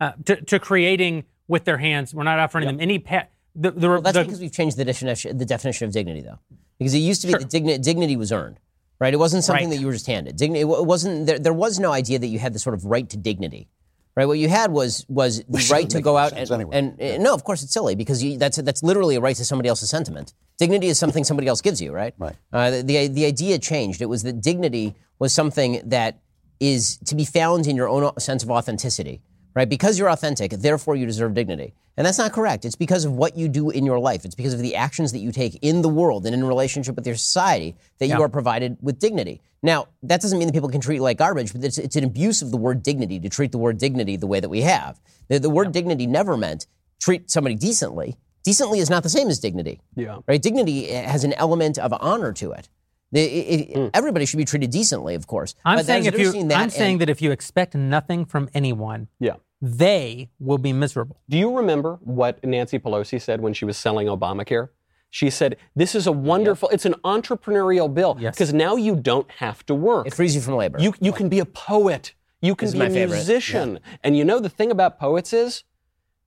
uh, 0.00 0.12
to, 0.24 0.36
to 0.42 0.58
creating 0.58 1.24
with 1.48 1.64
their 1.64 1.78
hands. 1.78 2.14
We're 2.14 2.24
not 2.24 2.38
offering 2.38 2.66
them 2.66 2.80
any 2.80 2.98
path. 2.98 3.28
The, 3.54 3.70
the, 3.70 3.88
Well, 3.88 4.00
that's 4.02 4.16
the- 4.16 4.24
because 4.24 4.40
we've 4.40 4.52
changed 4.52 4.76
the 4.76 4.84
definition, 4.84 5.38
the 5.38 5.46
definition 5.46 5.86
of 5.86 5.92
dignity, 5.92 6.20
though. 6.20 6.38
Because 6.78 6.92
it 6.94 6.98
used 6.98 7.22
to 7.22 7.26
be 7.28 7.32
Sure. 7.32 7.40
that 7.40 7.48
digni- 7.50 7.82
dignity 7.82 8.16
was 8.16 8.30
earned, 8.32 8.58
right? 9.00 9.14
It 9.14 9.18
wasn't 9.18 9.44
something 9.44 9.66
Right. 9.68 9.74
that 9.76 9.80
you 9.80 9.86
were 9.86 9.94
just 9.94 10.06
handed. 10.06 10.36
Dignity, 10.36 10.60
it 10.60 10.66
wasn't. 10.66 11.26
There, 11.26 11.38
there 11.38 11.54
was 11.54 11.78
no 11.78 11.92
idea 11.92 12.18
that 12.18 12.26
you 12.26 12.38
had 12.38 12.52
the 12.52 12.58
sort 12.58 12.74
of 12.74 12.84
right 12.84 13.08
to 13.08 13.16
dignity, 13.16 13.68
right? 14.14 14.26
What 14.26 14.38
you 14.38 14.50
had 14.50 14.70
was 14.72 15.06
was 15.08 15.42
the 15.48 15.66
right 15.72 15.88
to 15.88 16.02
go 16.02 16.18
out 16.18 16.32
and, 16.34 16.50
anyway. 16.50 16.76
and 16.78 17.00
uh, 17.00 17.16
no, 17.22 17.32
of 17.32 17.44
course 17.44 17.62
it's 17.62 17.72
silly 17.72 17.94
because 17.94 18.22
you, 18.22 18.36
that's 18.36 18.58
that's 18.58 18.82
literally 18.82 19.16
a 19.16 19.20
right 19.20 19.36
to 19.36 19.44
somebody 19.46 19.70
else's 19.70 19.88
sentiment. 19.88 20.34
Dignity 20.58 20.88
is 20.88 20.98
something 20.98 21.24
somebody 21.24 21.48
else 21.48 21.62
gives 21.62 21.80
you, 21.80 21.92
right? 21.92 22.12
Right. 22.18 22.36
Uh, 22.52 22.70
the, 22.70 22.82
the 22.82 23.08
the 23.08 23.24
idea 23.24 23.58
changed. 23.58 24.02
It 24.02 24.06
was 24.10 24.22
that 24.24 24.42
dignity 24.42 24.94
was 25.18 25.32
something 25.32 25.80
that 25.86 26.20
is 26.60 26.96
to 27.06 27.14
be 27.14 27.24
found 27.24 27.66
in 27.66 27.76
your 27.76 27.88
own 27.88 28.18
sense 28.18 28.42
of 28.42 28.50
authenticity, 28.50 29.20
right? 29.54 29.68
Because 29.68 29.98
you're 29.98 30.10
authentic, 30.10 30.50
therefore 30.52 30.96
you 30.96 31.06
deserve 31.06 31.34
dignity. 31.34 31.74
And 31.96 32.06
that's 32.06 32.18
not 32.18 32.32
correct. 32.32 32.66
It's 32.66 32.76
because 32.76 33.06
of 33.06 33.12
what 33.12 33.38
you 33.38 33.48
do 33.48 33.70
in 33.70 33.86
your 33.86 33.98
life. 33.98 34.26
It's 34.26 34.34
because 34.34 34.52
of 34.52 34.60
the 34.60 34.76
actions 34.76 35.12
that 35.12 35.20
you 35.20 35.32
take 35.32 35.58
in 35.62 35.80
the 35.80 35.88
world 35.88 36.26
and 36.26 36.34
in 36.34 36.44
relationship 36.44 36.94
with 36.94 37.06
your 37.06 37.16
society 37.16 37.74
that 37.98 38.08
you 38.08 38.12
are 38.22 38.28
provided 38.28 38.76
with 38.82 38.98
dignity. 38.98 39.40
Now, 39.62 39.88
that 40.02 40.20
doesn't 40.20 40.38
mean 40.38 40.46
that 40.48 40.52
people 40.52 40.68
can 40.68 40.82
treat 40.82 40.96
you 40.96 41.02
like 41.02 41.16
garbage, 41.16 41.52
but 41.54 41.64
it's, 41.64 41.78
it's 41.78 41.96
an 41.96 42.04
abuse 42.04 42.42
of 42.42 42.50
the 42.50 42.58
word 42.58 42.82
dignity 42.82 43.18
to 43.20 43.30
treat 43.30 43.50
the 43.50 43.58
word 43.58 43.78
dignity 43.78 44.16
the 44.16 44.26
way 44.26 44.40
that 44.40 44.50
we 44.50 44.60
have. 44.60 45.00
The, 45.28 45.38
the 45.38 45.48
word 45.50 45.72
dignity 45.72 46.06
never 46.06 46.36
meant 46.36 46.66
treat 47.00 47.30
somebody 47.30 47.54
decently. 47.54 48.16
Decently 48.44 48.78
is 48.78 48.90
not 48.90 49.02
the 49.02 49.08
same 49.08 49.28
as 49.28 49.40
dignity 49.40 49.80
Yeah. 49.96 50.18
right? 50.28 50.40
Dignity 50.40 50.90
eh, 50.90 51.08
has 51.10 51.24
an 51.24 51.32
element 51.32 51.78
of 51.78 51.92
honor 51.98 52.32
to 52.34 52.52
it. 52.52 52.68
The- 53.12 53.20
it- 53.22 53.60
it- 53.70 53.76
hmm. 53.76 53.86
Everybody 53.94 54.26
should 54.26 54.38
be 54.38 54.44
treated 54.44 54.70
decently, 54.70 55.14
of 55.14 55.26
course. 55.26 55.54
I'm 55.64 55.78
But 55.78 55.86
saying 55.86 56.06
if 56.06 56.18
you, 56.18 56.32
that 56.32 56.56
I'm 56.56 56.62
and- 56.64 56.72
saying 56.72 56.98
that 56.98 57.08
if 57.08 57.22
you 57.22 57.30
expect 57.30 57.74
nothing 57.74 58.24
from 58.24 58.48
anyone, 58.54 59.08
Yeah. 59.20 59.34
they 59.62 60.30
will 60.40 60.58
be 60.58 60.72
miserable. 60.72 61.16
Do 61.28 61.38
you 61.38 61.56
remember 61.56 61.98
what 62.02 62.42
Nancy 62.44 62.78
Pelosi 62.78 63.20
said 63.20 63.40
when 63.40 63.52
she 63.54 63.64
was 63.64 63.76
selling 63.76 64.06
Obamacare? 64.08 64.68
She 65.10 65.30
said, 65.30 65.56
This 65.74 65.94
is 65.94 66.06
a 66.06 66.12
wonderful, 66.12 66.68
it's 66.70 66.84
an 66.84 66.94
entrepreneurial 67.04 67.92
bill 67.92 68.16
Yes. 68.18 68.34
because 68.34 68.52
now 68.52 68.76
you 68.76 68.96
don't 68.96 69.30
have 69.38 69.64
to 69.66 69.74
work. 69.74 70.06
it 70.06 70.14
frees 70.14 70.34
you 70.34 70.40
from 70.40 70.54
labor. 70.56 70.78
You, 70.80 70.92
you 71.00 71.12
can 71.12 71.28
be 71.28 71.38
a 71.38 71.46
poet. 71.46 72.12
You 72.42 72.54
can 72.54 72.66
This 72.66 72.74
be 72.74 72.80
a 72.84 72.90
favorite. 72.90 73.16
musician. 73.16 73.78
And 74.04 74.16
you 74.16 74.24
know 74.24 74.40
the 74.40 74.48
thing 74.50 74.70
about 74.70 74.98
poets 74.98 75.32
is 75.32 75.64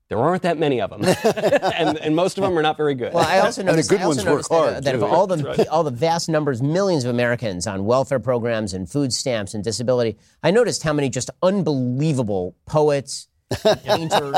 there 0.10 0.18
aren't 0.18 0.41
that 0.41 0.57
many 0.57 0.81
of 0.81 0.90
them. 0.90 1.03
and, 1.76 1.98
and 1.99 2.15
most 2.15 2.38
of 2.38 2.44
them 2.44 2.57
are 2.57 2.64
not 2.64 2.76
very 2.77 2.95
good. 2.95 3.14
well, 3.14 3.26
I 3.26 3.40
also 3.40 3.61
the 3.61 3.68
noticed, 3.68 3.90
good 3.91 4.02
I 4.02 4.06
also 4.06 4.18
ones 4.18 4.26
work 4.26 4.34
noticed 4.34 4.49
that, 4.49 4.56
uh, 4.56 4.72
hard, 4.72 4.84
that 4.84 4.95
of 4.95 5.03
all 5.03 5.27
the 5.27 5.69
all 5.72 5.84
the 5.84 5.91
vast 5.91 6.30
numbers, 6.30 6.61
millions 6.64 7.03
of 7.06 7.11
Americans 7.11 7.68
on 7.68 7.86
welfare 7.86 8.19
programs 8.19 8.73
and 8.73 8.90
food 8.90 9.14
stamps 9.14 9.53
and 9.53 9.64
disability, 9.64 10.18
I 10.44 10.49
noticed 10.49 10.81
how 10.81 10.94
many 10.94 11.10
just 11.10 11.30
unbelievable 11.44 12.56
poets, 12.65 13.27
painters, 13.84 14.36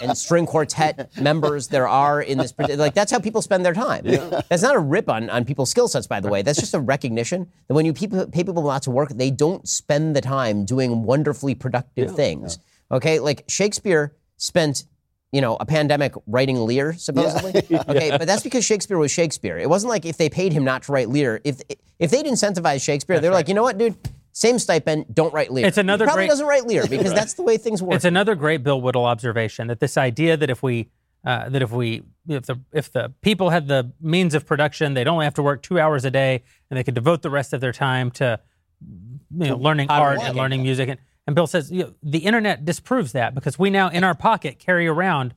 and 0.00 0.16
string 0.16 0.46
quartet 0.46 1.14
members 1.20 1.68
there 1.68 1.88
are 1.88 2.22
in 2.22 2.38
this. 2.38 2.54
Like 2.58 2.94
that's 2.94 3.12
how 3.12 3.18
people 3.18 3.42
spend 3.42 3.66
their 3.66 3.74
time. 3.74 4.04
That's 4.06 4.62
not 4.62 4.76
a 4.76 4.80
rip 4.80 5.10
on 5.10 5.28
on 5.28 5.44
people's 5.44 5.68
skill 5.70 5.88
sets, 5.88 6.06
by 6.06 6.20
the 6.20 6.30
way. 6.30 6.40
That's 6.40 6.58
just 6.58 6.72
a 6.72 6.80
recognition 6.80 7.50
that 7.68 7.74
when 7.74 7.84
you 7.84 7.92
people, 7.92 8.26
pay 8.28 8.44
people 8.44 8.62
lots 8.62 8.86
of 8.86 8.94
work, 8.94 9.10
they 9.10 9.30
don't 9.30 9.68
spend 9.68 10.16
the 10.16 10.22
time 10.22 10.64
doing 10.64 11.02
wonderfully 11.02 11.54
productive 11.54 12.16
things. 12.16 12.58
Okay, 12.90 13.20
like 13.20 13.44
Shakespeare 13.48 14.14
spent 14.38 14.84
you 15.32 15.40
know, 15.40 15.56
a 15.58 15.66
pandemic 15.66 16.12
writing 16.26 16.64
Lear, 16.64 16.92
supposedly. 16.92 17.52
Okay, 17.88 18.10
but 18.10 18.26
that's 18.26 18.42
because 18.42 18.64
Shakespeare 18.64 18.98
was 18.98 19.10
Shakespeare. 19.10 19.58
It 19.58 19.68
wasn't 19.68 19.90
like 19.90 20.04
if 20.04 20.18
they 20.18 20.28
paid 20.28 20.52
him 20.52 20.62
not 20.62 20.84
to 20.84 20.92
write 20.92 21.08
Lear. 21.08 21.40
If 21.42 21.60
if 21.98 22.10
they'd 22.10 22.26
incentivize 22.26 22.84
Shakespeare, 22.84 23.18
they're 23.18 23.32
like, 23.32 23.48
you 23.48 23.54
know 23.54 23.62
what, 23.62 23.78
dude, 23.78 23.96
same 24.32 24.58
stipend, 24.58 25.06
don't 25.12 25.32
write 25.32 25.50
Lear. 25.50 25.66
It's 25.66 25.78
another 25.78 26.04
he 26.04 26.08
probably 26.08 26.22
great- 26.22 26.28
doesn't 26.28 26.46
write 26.46 26.66
Lear 26.66 26.86
because 26.86 27.12
that's 27.14 27.34
the 27.34 27.42
way 27.42 27.56
things 27.56 27.82
work. 27.82 27.96
It's 27.96 28.04
another 28.04 28.34
great 28.34 28.62
Bill 28.62 28.80
Whittle 28.80 29.06
observation 29.06 29.68
that 29.68 29.80
this 29.80 29.96
idea 29.96 30.36
that 30.36 30.50
if 30.50 30.62
we 30.62 30.90
uh, 31.24 31.48
that 31.48 31.62
if 31.62 31.70
we 31.70 32.02
if 32.28 32.46
the 32.46 32.60
if 32.72 32.92
the 32.92 33.12
people 33.22 33.50
had 33.50 33.68
the 33.68 33.92
means 34.00 34.34
of 34.34 34.46
production, 34.46 34.94
they'd 34.94 35.08
only 35.08 35.24
have 35.24 35.34
to 35.34 35.42
work 35.42 35.62
two 35.62 35.78
hours 35.80 36.04
a 36.04 36.10
day, 36.10 36.42
and 36.70 36.78
they 36.78 36.84
could 36.84 36.94
devote 36.94 37.22
the 37.22 37.30
rest 37.30 37.52
of 37.52 37.60
their 37.60 37.72
time 37.72 38.10
to 38.12 38.38
you 39.38 39.48
know 39.48 39.56
learning 39.56 39.88
art 39.88 40.20
and 40.20 40.36
learning 40.36 40.62
music. 40.62 40.88
And, 40.90 40.98
and 41.26 41.36
Bill 41.36 41.46
says 41.46 41.70
you 41.70 41.84
know, 41.84 41.94
the 42.02 42.18
internet 42.18 42.64
disproves 42.64 43.12
that 43.12 43.34
because 43.34 43.58
we 43.58 43.70
now 43.70 43.88
in 43.88 44.04
our 44.04 44.14
pocket 44.14 44.58
carry 44.58 44.86
around 44.86 45.34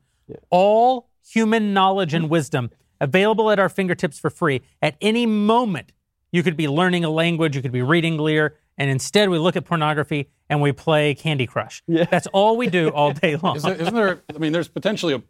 all 0.49 1.09
human 1.23 1.73
knowledge 1.73 2.13
and 2.13 2.29
wisdom 2.29 2.69
available 3.01 3.51
at 3.51 3.59
our 3.59 3.69
fingertips 3.69 4.19
for 4.19 4.29
free 4.29 4.61
at 4.81 4.95
any 5.01 5.25
moment. 5.25 5.91
You 6.31 6.43
could 6.43 6.57
be 6.57 6.67
learning 6.67 7.05
a 7.05 7.09
language, 7.09 7.55
you 7.55 7.61
could 7.61 7.71
be 7.71 7.81
reading 7.81 8.17
Lear, 8.17 8.55
and 8.77 8.89
instead 8.89 9.29
we 9.29 9.37
look 9.37 9.55
at 9.55 9.65
pornography 9.65 10.29
and 10.49 10.61
we 10.61 10.71
play 10.71 11.13
Candy 11.15 11.45
Crush. 11.47 11.81
Yeah. 11.87 12.05
That's 12.05 12.27
all 12.27 12.57
we 12.57 12.67
do 12.67 12.89
all 12.89 13.13
day 13.13 13.35
long. 13.37 13.57
Is 13.57 13.63
there, 13.63 13.75
isn't 13.75 13.95
there? 13.95 14.21
I 14.33 14.37
mean, 14.37 14.51
there's 14.51 14.67
potentially 14.67 15.13
a. 15.13 15.23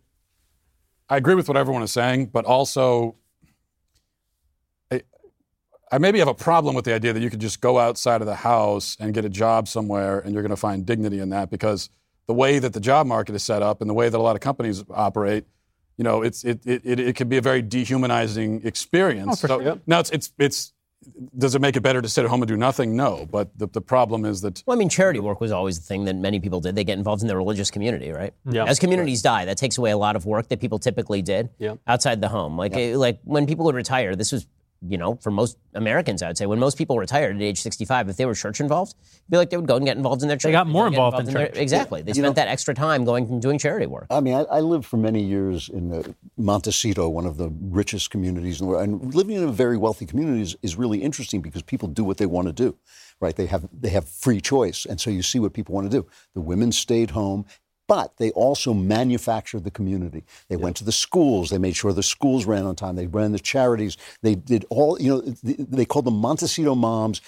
I 1.08 1.18
agree 1.18 1.36
with 1.36 1.48
what 1.48 1.58
everyone 1.58 1.84
is 1.84 1.92
saying, 1.92 2.28
but 2.28 2.46
also, 2.46 3.10
I, 3.10 3.25
I 5.92 5.98
maybe 6.00 6.20
have 6.20 6.28
a 6.28 6.34
problem 6.34 6.76
with 6.76 6.86
the 6.86 6.94
idea 6.94 7.14
that 7.14 7.22
you 7.22 7.30
could 7.30 7.40
just 7.42 7.62
go 7.62 7.78
outside 7.80 8.22
of 8.22 8.28
the 8.28 8.36
house 8.36 8.98
and 9.00 9.14
get 9.14 9.24
a 9.26 9.30
job 9.30 9.68
somewhere, 9.68 10.20
and 10.20 10.34
you're 10.34 10.42
going 10.44 10.50
to 10.50 10.56
find 10.56 10.86
dignity 10.86 11.20
in 11.20 11.30
that 11.30 11.50
because 11.50 11.90
the 12.28 12.34
way 12.34 12.58
that 12.60 12.74
the 12.74 12.80
job 12.80 13.06
market 13.06 13.36
is 13.36 13.44
set 13.44 13.62
up 13.62 13.82
and 13.82 13.90
the 13.90 13.94
way 13.94 14.10
that 14.10 14.18
a 14.18 14.22
lot 14.22 14.36
of 14.36 14.42
companies 14.42 14.84
operate, 14.90 15.46
you 15.98 16.04
know, 16.04 16.24
it's 16.24 16.44
it 16.44 16.66
it, 16.66 16.82
it, 16.84 17.00
it 17.00 17.16
can 17.16 17.30
be 17.30 17.38
a 17.38 17.42
very 17.42 17.62
dehumanizing 17.62 18.66
experience. 18.66 19.40
for 19.42 19.48
So- 19.48 19.62
sure. 19.62 19.80
Now 19.88 20.00
it's 20.00 20.10
it's 20.12 20.32
it's. 20.40 20.72
Does 21.38 21.54
it 21.54 21.62
make 21.62 21.76
it 21.76 21.82
better 21.82 22.02
to 22.02 22.10
sit 22.10 22.24
at 22.24 22.32
home 22.32 22.42
and 22.42 22.48
do 22.50 22.58
nothing? 22.58 22.96
No, 22.96 23.28
but 23.32 23.56
the, 23.60 23.68
the 23.68 23.82
problem 23.82 24.26
is 24.26 24.42
that 24.42 24.64
well, 24.66 24.76
I 24.76 24.80
mean, 24.80 24.90
charity 24.90 25.20
work 25.20 25.40
was 25.40 25.52
always 25.52 25.80
the 25.80 25.86
thing 25.86 26.06
that 26.06 26.16
many 26.16 26.40
people 26.40 26.62
did. 26.62 26.74
They 26.74 26.84
get 26.84 26.98
involved 26.98 27.22
in 27.22 27.28
the 27.28 27.38
religious 27.38 27.70
community, 27.70 28.10
right? 28.10 28.34
Yeah. 28.50 28.64
As 28.66 28.80
communities 28.80 29.22
die, 29.22 29.46
that 29.46 29.58
takes 29.60 29.78
away 29.78 29.92
a 29.92 29.98
lot 29.98 30.16
of 30.16 30.26
work 30.26 30.48
that 30.48 30.60
people 30.60 30.80
typically 30.80 31.22
did 31.22 31.50
Yeah. 31.60 31.76
outside 31.86 32.22
the 32.22 32.28
home. 32.30 32.58
Like, 32.58 32.76
eh, 32.76 32.98
like 32.98 33.20
when 33.24 33.46
people 33.46 33.66
would 33.66 33.76
retire, 33.76 34.16
this 34.16 34.32
was, 34.32 34.48
you 34.88 34.98
know, 34.98 35.16
for 35.16 35.32
most 35.32 35.58
Americans, 35.74 36.22
I 36.24 36.28
would 36.28 36.38
say, 36.38 36.46
when 36.46 36.60
most 36.60 36.78
people 36.78 36.98
retired 37.00 37.36
at 37.36 37.42
age 37.42 37.60
65, 37.62 38.10
if 38.10 38.18
they 38.18 38.26
were 38.26 38.36
church 38.36 38.60
involved, 38.60 38.96
it'd 39.04 39.30
be 39.32 39.38
like 39.38 39.50
they 39.50 39.58
would 39.58 39.68
go 39.68 39.76
and 39.78 39.86
get 39.86 39.98
involved 39.98 40.22
in 40.22 40.28
their 40.28 40.38
church. 40.38 40.50
They 40.50 40.52
got 40.52 40.68
more 40.68 40.86
They'd 40.90 40.96
involved 40.96 41.20
in 41.20 41.26
their- 41.26 41.48
church. 41.48 41.58
exactly. 41.58 42.02
They 42.02 42.14
spent 42.14 42.36
that 42.36 42.48
extra 42.48 42.74
time 42.74 43.04
going 43.06 43.28
and 43.30 43.42
doing 43.42 43.58
charity 43.58 43.86
work. 43.88 44.08
I 44.10 44.20
mean, 44.22 44.34
I, 44.36 44.42
I 44.44 44.60
lived 44.62 44.86
for 44.86 44.98
many 44.98 45.22
years 45.24 45.70
in 45.70 45.92
uh, 45.92 46.04
Montecito, 46.38 47.10
one 47.10 47.26
of 47.26 47.38
the 47.38 47.50
richest 47.62 48.12
communities 48.12 48.60
in 48.62 48.68
the 48.68 48.72
world. 48.72 48.84
And 48.88 49.14
living 49.16 49.36
in 49.36 49.44
a 49.44 49.52
very 49.52 49.78
wealthy 49.78 50.06
community 50.06 50.42
is, 50.42 50.56
is 50.62 50.76
really 50.76 51.02
interesting 51.02 51.42
because 51.42 51.62
people 51.64 51.88
do 51.88 52.04
what 52.04 52.18
they 52.18 52.26
want 52.26 52.48
to 52.48 52.54
do, 52.54 52.78
right? 53.20 53.36
They 53.36 53.46
have 53.48 53.68
they 53.74 53.90
have 53.90 54.08
free 54.08 54.42
choice, 54.42 54.86
and 54.86 55.00
so 55.02 55.10
you 55.10 55.22
see 55.22 55.40
what 55.40 55.54
people 55.54 55.74
want 55.74 55.90
to 55.90 55.98
do. 56.02 56.06
The 56.34 56.42
women 56.42 56.72
stayed 56.72 57.12
home. 57.12 57.46
But 57.88 58.18
they 58.18 58.32
also 58.32 58.74
manufactured 58.74 59.64
the 59.64 59.72
community. 59.72 60.24
They 60.50 60.56
went 60.56 60.76
to 60.78 60.84
the 60.84 60.92
schools. 60.92 61.50
They 61.50 61.60
made 61.60 61.76
sure 61.76 61.94
the 61.94 62.02
schools 62.02 62.46
ran 62.46 62.66
on 62.66 62.76
time. 62.76 62.96
They 62.96 63.08
ran 63.08 63.32
the 63.32 63.40
charities. 63.40 63.96
They 64.24 64.34
did 64.34 64.66
all, 64.70 65.00
you 65.00 65.10
know, 65.10 65.22
they 65.44 65.86
called 65.86 66.06
them 66.06 66.18
Montecito 66.18 66.74
moms. 66.74 67.22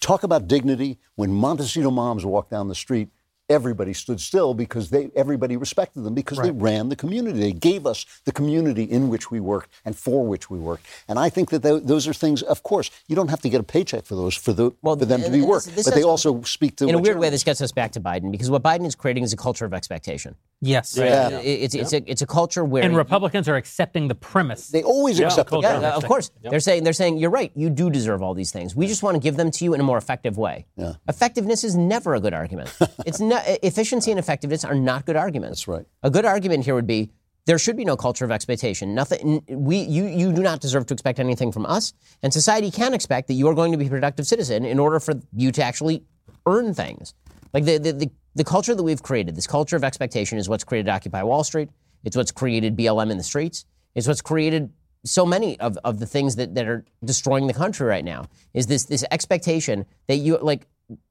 Talk 0.00 0.22
about 0.22 0.46
dignity. 0.46 0.98
When 1.14 1.32
Montecito 1.32 1.90
moms 1.90 2.24
walk 2.24 2.50
down 2.50 2.68
the 2.68 2.74
street, 2.74 3.08
everybody 3.48 3.92
stood 3.92 4.20
still 4.20 4.54
because 4.54 4.90
they 4.90 5.10
everybody 5.14 5.56
respected 5.56 6.02
them 6.02 6.14
because 6.14 6.38
they 6.38 6.50
ran 6.50 6.88
the 6.88 6.96
community. 6.96 7.38
They 7.38 7.52
gave 7.52 7.86
us 7.86 8.06
the 8.24 8.32
community 8.32 8.84
in 8.84 9.08
which 9.08 9.30
we 9.30 9.40
worked 9.40 9.70
and 9.84 9.96
for 9.96 10.26
which 10.26 10.50
we 10.50 10.58
worked. 10.58 10.86
And 11.08 11.18
I 11.18 11.28
think 11.28 11.50
that 11.50 11.62
tho- 11.62 11.78
those 11.80 12.08
are 12.08 12.14
things. 12.14 12.42
Of 12.42 12.62
course, 12.62 12.90
you 13.08 13.16
don't 13.16 13.28
have 13.28 13.40
to 13.42 13.48
get 13.48 13.60
a 13.60 13.64
paycheck 13.64 14.04
for 14.04 14.14
those 14.14 14.34
for 14.34 14.52
the 14.52 14.72
Well, 14.82 14.96
for 14.96 15.04
them 15.04 15.22
to 15.22 15.30
be 15.30 15.42
work, 15.42 15.64
but 15.84 15.94
they 15.94 16.02
also 16.02 16.42
speak 16.42 16.76
to 16.76 16.88
In 16.88 16.94
a 16.94 16.98
weird 16.98 17.18
way, 17.18 17.30
this 17.30 17.44
gets 17.44 17.60
us 17.60 17.72
back 17.72 17.92
to 17.92 18.00
Biden 18.00 18.30
because 18.30 18.50
what 18.50 18.62
Biden 18.62 18.86
is 18.86 18.94
creating 18.94 19.24
is 19.24 19.32
a 19.32 19.36
culture 19.36 19.64
of 19.64 19.74
expectation. 19.74 20.36
Yes. 20.64 20.96
Yeah. 20.96 21.28
It- 21.40 21.60
It's, 21.64 21.74
it's, 21.74 21.92
a, 21.92 22.10
it's 22.10 22.22
a 22.22 22.26
culture 22.26 22.64
where 22.64 22.82
And 22.82 22.96
Republicans 22.96 23.48
are 23.48 23.56
accepting 23.56 24.08
the 24.08 24.14
premise. 24.14 24.68
They 24.68 24.82
always 24.82 25.20
accept 25.20 25.50
the 25.50 25.60
culture. 25.62 25.78
Yeah, 25.80 25.94
of 26.00 26.04
course. 26.04 26.30
They're 26.42 26.60
saying 26.68 26.84
they're 26.84 26.92
saying 27.02 27.18
you're 27.18 27.30
right. 27.40 27.52
You 27.54 27.68
do 27.70 27.90
deserve 27.90 28.20
all 28.22 28.34
these 28.34 28.52
things. 28.56 28.74
We 28.74 28.86
just 28.86 29.02
want 29.02 29.14
to 29.16 29.20
give 29.20 29.36
them 29.36 29.50
to 29.56 29.64
you 29.64 29.74
in 29.74 29.80
a 29.80 29.84
more 29.84 29.98
effective 29.98 30.36
way. 30.36 30.66
Yeah. 30.76 30.94
Effectiveness 31.08 31.64
is 31.64 31.74
never 31.76 32.14
a 32.14 32.20
good 32.20 32.34
argument. 32.34 32.68
it's 33.06 33.20
not 33.20 33.42
efficiency 33.62 34.10
and 34.10 34.18
effectiveness 34.18 34.64
are 34.64 34.74
not 34.74 35.06
good 35.06 35.16
arguments. 35.16 35.60
That's 35.60 35.68
right. 35.68 35.86
A 36.02 36.10
good 36.10 36.24
argument 36.24 36.64
here 36.64 36.74
would 36.74 36.86
be 36.86 37.10
there 37.46 37.58
should 37.58 37.76
be 37.76 37.84
no 37.84 37.96
culture 37.96 38.24
of 38.24 38.30
expectation. 38.30 38.94
Nothing. 38.94 39.42
We 39.48 39.76
you 39.96 40.04
you 40.06 40.32
do 40.32 40.42
not 40.42 40.60
deserve 40.60 40.86
to 40.86 40.94
expect 40.94 41.18
anything 41.20 41.52
from 41.52 41.66
us, 41.66 41.92
and 42.22 42.32
society 42.32 42.70
can 42.70 42.94
expect 42.94 43.28
that 43.28 43.34
you 43.34 43.46
are 43.48 43.54
going 43.54 43.72
to 43.72 43.78
be 43.78 43.86
a 43.86 43.90
productive 43.90 44.26
citizen 44.26 44.64
in 44.64 44.78
order 44.78 44.98
for 44.98 45.14
you 45.42 45.52
to 45.52 45.62
actually 45.62 46.04
earn 46.46 46.72
things. 46.74 47.14
Like 47.52 47.64
the 47.66 47.76
the, 47.78 47.92
the, 47.92 48.10
the 48.34 48.44
culture 48.44 48.74
that 48.74 48.82
we've 48.82 49.02
created, 49.02 49.36
this 49.36 49.46
culture 49.46 49.76
of 49.76 49.84
expectation 49.84 50.38
is 50.38 50.48
what's 50.48 50.64
created 50.64 50.88
Occupy 50.88 51.22
Wall 51.22 51.44
Street. 51.44 51.70
It's 52.04 52.16
what's 52.16 52.32
created 52.32 52.76
BLM 52.76 53.10
in 53.10 53.16
the 53.16 53.22
streets. 53.22 53.64
It's 53.94 54.06
what's 54.06 54.20
created 54.20 54.72
so 55.04 55.26
many 55.26 55.58
of, 55.60 55.78
of 55.84 56.00
the 56.00 56.06
things 56.06 56.36
that, 56.36 56.54
that 56.54 56.66
are 56.66 56.84
destroying 57.04 57.46
the 57.46 57.54
country 57.54 57.86
right 57.86 58.04
now. 58.04 58.26
Is 58.54 58.66
this 58.66 58.84
this 58.84 59.04
expectation 59.10 59.86
that 60.08 60.16
you 60.16 60.38
like 60.38 60.66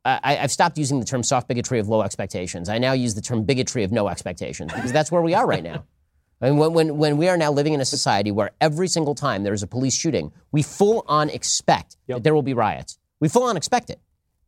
I, 0.06 0.38
I've 0.42 0.52
stopped 0.52 0.78
using 0.78 1.00
the 1.00 1.06
term 1.06 1.24
soft 1.24 1.48
bigotry 1.48 1.80
of 1.80 1.88
low 1.88 2.02
expectations. 2.02 2.70
I 2.70 2.78
now 2.78 2.94
use 2.94 3.16
the 3.16 3.22
term 3.22 3.44
bigotry 3.44 3.84
of 3.84 3.92
no 3.92 4.08
expectations 4.08 4.74
because 4.74 4.92
that's 4.92 5.12
where 5.12 5.22
we 5.22 5.34
are 5.34 5.48
right 5.48 5.64
now. 5.64 5.86
I 6.42 6.50
mean, 6.50 6.58
when, 6.58 6.74
when, 6.74 6.98
when 6.98 7.18
we 7.18 7.30
are 7.30 7.38
now 7.38 7.52
living 7.52 7.74
in 7.74 7.80
a 7.80 7.86
society 7.86 8.30
where 8.30 8.52
every 8.60 8.90
single 8.90 9.16
time 9.16 9.44
there 9.44 9.54
is 9.54 9.64
a 9.64 9.68
police 9.68 9.96
shooting, 9.96 10.34
we 10.52 10.62
full 10.62 11.06
on 11.08 11.30
expect 11.30 11.96
that 12.08 12.24
there 12.24 12.34
will 12.34 12.42
be 12.42 12.54
riots. 12.54 13.00
We 13.22 13.30
full 13.30 13.44
on 13.44 13.56
expect 13.56 13.90
it. 13.90 14.02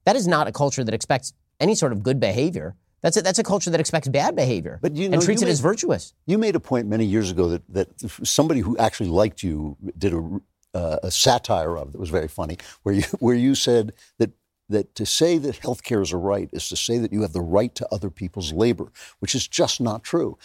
That 0.04 0.18
is 0.18 0.28
not 0.28 0.48
a 0.48 0.52
culture 0.52 0.84
that 0.84 0.94
expects 0.94 1.32
any 1.60 1.76
sort 1.76 1.92
of 1.92 2.04
good 2.04 2.20
behavior. 2.20 2.76
That's 3.02 3.18
a, 3.18 3.22
that's 3.22 3.38
a 3.38 3.44
culture 3.44 3.70
that 3.70 3.80
expects 3.80 4.08
bad 4.08 4.36
behavior 4.36 4.80
But 4.82 4.96
you 4.96 5.08
know, 5.10 5.14
and 5.14 5.22
treats 5.22 5.44
it 5.44 5.48
as 5.48 5.60
virtuous. 5.60 6.14
You 6.26 6.40
made 6.40 6.56
a 6.56 6.60
point 6.60 6.88
many 6.88 7.06
years 7.06 7.30
ago 7.30 7.50
that, 7.50 7.62
that 7.72 7.88
somebody 8.24 8.62
who 8.62 8.76
actually 8.78 9.10
liked 9.10 9.44
you 9.44 9.78
did 9.96 10.14
a, 10.14 10.40
uh, 10.74 10.98
a 11.04 11.12
satire 11.12 11.78
of 11.78 11.92
that 11.92 12.00
was 12.00 12.10
very 12.10 12.28
funny, 12.28 12.58
where 12.82 12.96
you 12.96 13.04
where 13.20 13.36
you 13.36 13.54
said 13.54 13.94
that 14.18 14.32
that 14.70 14.96
to 14.96 15.06
say 15.06 15.38
that 15.38 15.62
healthcare 15.62 16.02
is 16.02 16.12
a 16.12 16.18
right 16.18 16.50
is 16.52 16.68
to 16.70 16.76
say 16.76 16.98
that 16.98 17.14
you 17.14 17.22
have 17.22 17.34
the 17.34 17.42
right 17.42 17.74
to 17.76 17.88
other 17.92 18.10
people's 18.10 18.52
labor, 18.52 18.92
which 19.20 19.36
is 19.36 19.48
just 19.48 19.80
not 19.80 20.04
true. 20.04 20.38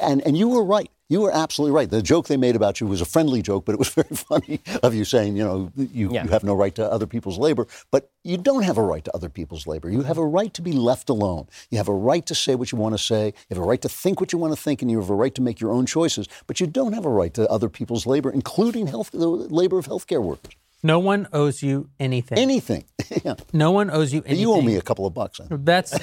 And 0.00 0.22
and 0.26 0.36
you 0.36 0.48
were 0.48 0.64
right. 0.64 0.90
You 1.10 1.20
were 1.20 1.32
absolutely 1.32 1.74
right. 1.74 1.90
The 1.90 2.00
joke 2.00 2.28
they 2.28 2.38
made 2.38 2.56
about 2.56 2.80
you 2.80 2.86
was 2.86 3.00
a 3.02 3.04
friendly 3.04 3.42
joke, 3.42 3.66
but 3.66 3.72
it 3.74 3.78
was 3.78 3.88
very 4.00 4.08
funny 4.16 4.60
of 4.82 4.94
you 4.94 5.04
saying, 5.04 5.36
you 5.36 5.44
know, 5.44 5.70
you, 5.76 6.10
Yeah. 6.12 6.24
you 6.24 6.30
have 6.30 6.44
no 6.44 6.54
right 6.54 6.74
to 6.76 6.90
other 6.90 7.06
people's 7.06 7.38
labor. 7.38 7.66
But 7.90 8.10
you 8.22 8.38
don't 8.38 8.62
have 8.62 8.78
a 8.78 8.82
right 8.82 9.04
to 9.04 9.14
other 9.14 9.28
people's 9.28 9.66
labor. 9.66 9.90
You 9.90 10.02
have 10.02 10.16
a 10.18 10.24
right 10.24 10.54
to 10.54 10.62
be 10.62 10.72
left 10.72 11.10
alone. 11.10 11.46
You 11.70 11.76
have 11.78 11.88
a 11.88 11.94
right 11.94 12.24
to 12.26 12.34
say 12.34 12.54
what 12.54 12.72
you 12.72 12.78
want 12.78 12.94
to 12.96 13.02
say. 13.02 13.26
You 13.26 13.56
have 13.56 13.58
a 13.58 13.66
right 13.68 13.82
to 13.82 13.88
think 13.88 14.18
what 14.20 14.32
you 14.32 14.38
want 14.38 14.54
to 14.56 14.60
think, 14.60 14.80
and 14.80 14.90
you 14.90 14.98
have 15.00 15.10
a 15.10 15.14
right 15.14 15.34
to 15.34 15.42
make 15.42 15.60
your 15.60 15.72
own 15.72 15.84
choices. 15.84 16.26
But 16.46 16.58
you 16.60 16.66
don't 16.66 16.94
have 16.94 17.04
a 17.04 17.10
right 17.10 17.34
to 17.34 17.48
other 17.50 17.68
people's 17.68 18.06
labor, 18.06 18.30
including 18.30 18.86
health, 18.86 19.10
the 19.12 19.28
labor 19.28 19.78
of 19.78 19.86
healthcare 19.86 20.22
workers. 20.22 20.54
No 20.84 20.98
one 20.98 21.26
owes 21.32 21.62
you 21.62 21.88
anything. 21.98 22.36
Anything. 22.36 22.84
yeah. 23.24 23.36
no 23.54 23.70
one 23.70 23.90
owes 23.90 24.12
you 24.12 24.20
anything. 24.26 24.38
You 24.38 24.52
owe 24.52 24.60
me 24.60 24.76
a 24.76 24.82
couple 24.82 25.06
of 25.06 25.14
bucks. 25.14 25.38
huh? 25.38 25.46
That's. 25.50 25.94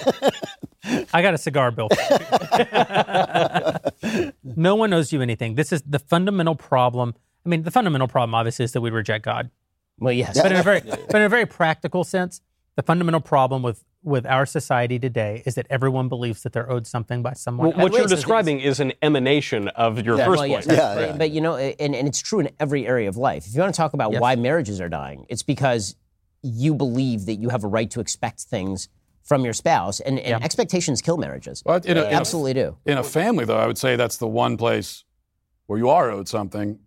I 1.13 1.21
got 1.21 1.35
a 1.35 1.37
cigar 1.37 1.69
bill. 1.69 1.87
no 4.43 4.75
one 4.75 4.91
owes 4.91 5.13
you 5.13 5.21
anything. 5.21 5.53
This 5.53 5.71
is 5.71 5.83
the 5.83 5.99
fundamental 5.99 6.55
problem. 6.55 7.13
I 7.45 7.49
mean, 7.49 7.61
the 7.61 7.69
fundamental 7.69 8.07
problem, 8.07 8.33
obviously, 8.33 8.65
is 8.65 8.71
that 8.71 8.81
we 8.81 8.89
reject 8.89 9.23
God. 9.23 9.51
Well, 9.99 10.13
yes. 10.13 10.41
But 10.41 10.51
in 10.51 10.57
a 10.57 10.63
very, 10.63 10.81
but 10.81 11.15
in 11.15 11.21
a 11.21 11.29
very 11.29 11.45
practical 11.45 12.03
sense, 12.03 12.41
the 12.75 12.81
fundamental 12.81 13.21
problem 13.21 13.61
with 13.61 13.83
with 14.03 14.25
our 14.25 14.45
society 14.45 14.97
today 14.97 15.43
is 15.45 15.55
that 15.55 15.67
everyone 15.69 16.09
believes 16.09 16.41
that 16.43 16.53
they're 16.53 16.69
owed 16.71 16.87
something 16.87 17.21
by 17.21 17.33
someone. 17.33 17.67
Well, 17.69 17.73
else. 17.79 17.83
what 17.91 17.93
you're 17.99 18.07
so 18.07 18.15
describing 18.15 18.59
is 18.59 18.79
an 18.79 18.93
emanation 19.01 19.67
of 19.69 20.03
your 20.03 20.17
Yeah. 20.17 20.25
first 20.25 20.37
Well, 20.39 20.47
yes, 20.47 20.65
point. 20.65 20.77
Yeah, 20.77 20.95
but, 20.95 21.01
yeah. 21.09 21.17
but 21.17 21.31
you 21.31 21.41
know, 21.41 21.55
and, 21.55 21.95
and 21.95 22.07
it's 22.07 22.19
true 22.19 22.39
in 22.39 22.49
every 22.59 22.87
area 22.87 23.07
of 23.09 23.17
life. 23.17 23.45
If 23.45 23.53
you 23.53 23.61
want 23.61 23.73
to 23.73 23.77
talk 23.77 23.93
about 23.93 24.11
Yes. 24.11 24.21
why 24.21 24.35
marriages 24.35 24.81
are 24.81 24.89
dying, 24.89 25.25
it's 25.29 25.43
because 25.43 25.95
you 26.41 26.73
believe 26.73 27.27
that 27.27 27.35
you 27.35 27.49
have 27.49 27.63
a 27.63 27.67
right 27.67 27.91
to 27.91 27.99
expect 27.99 28.41
things 28.41 28.89
from 29.21 29.43
your 29.45 29.53
spouse, 29.53 29.99
and, 29.99 30.17
and 30.19 30.43
expectations 30.43 30.99
kill 30.99 31.17
marriages. 31.17 31.61
Well, 31.63 31.75
in 31.77 31.91
a- 31.91 32.01
They 32.01 32.07
in 32.07 32.13
a- 32.13 32.17
absolutely 32.17 32.55
do. 32.55 32.77
In 32.87 32.97
a 32.97 33.03
family, 33.03 33.45
though, 33.45 33.57
I 33.59 33.67
would 33.67 33.77
say 33.77 33.95
that's 33.95 34.17
the 34.17 34.27
one 34.27 34.57
place 34.57 35.03
where 35.67 35.77
you 35.77 35.89
are 35.89 36.09
owed 36.09 36.27
something. 36.27 36.79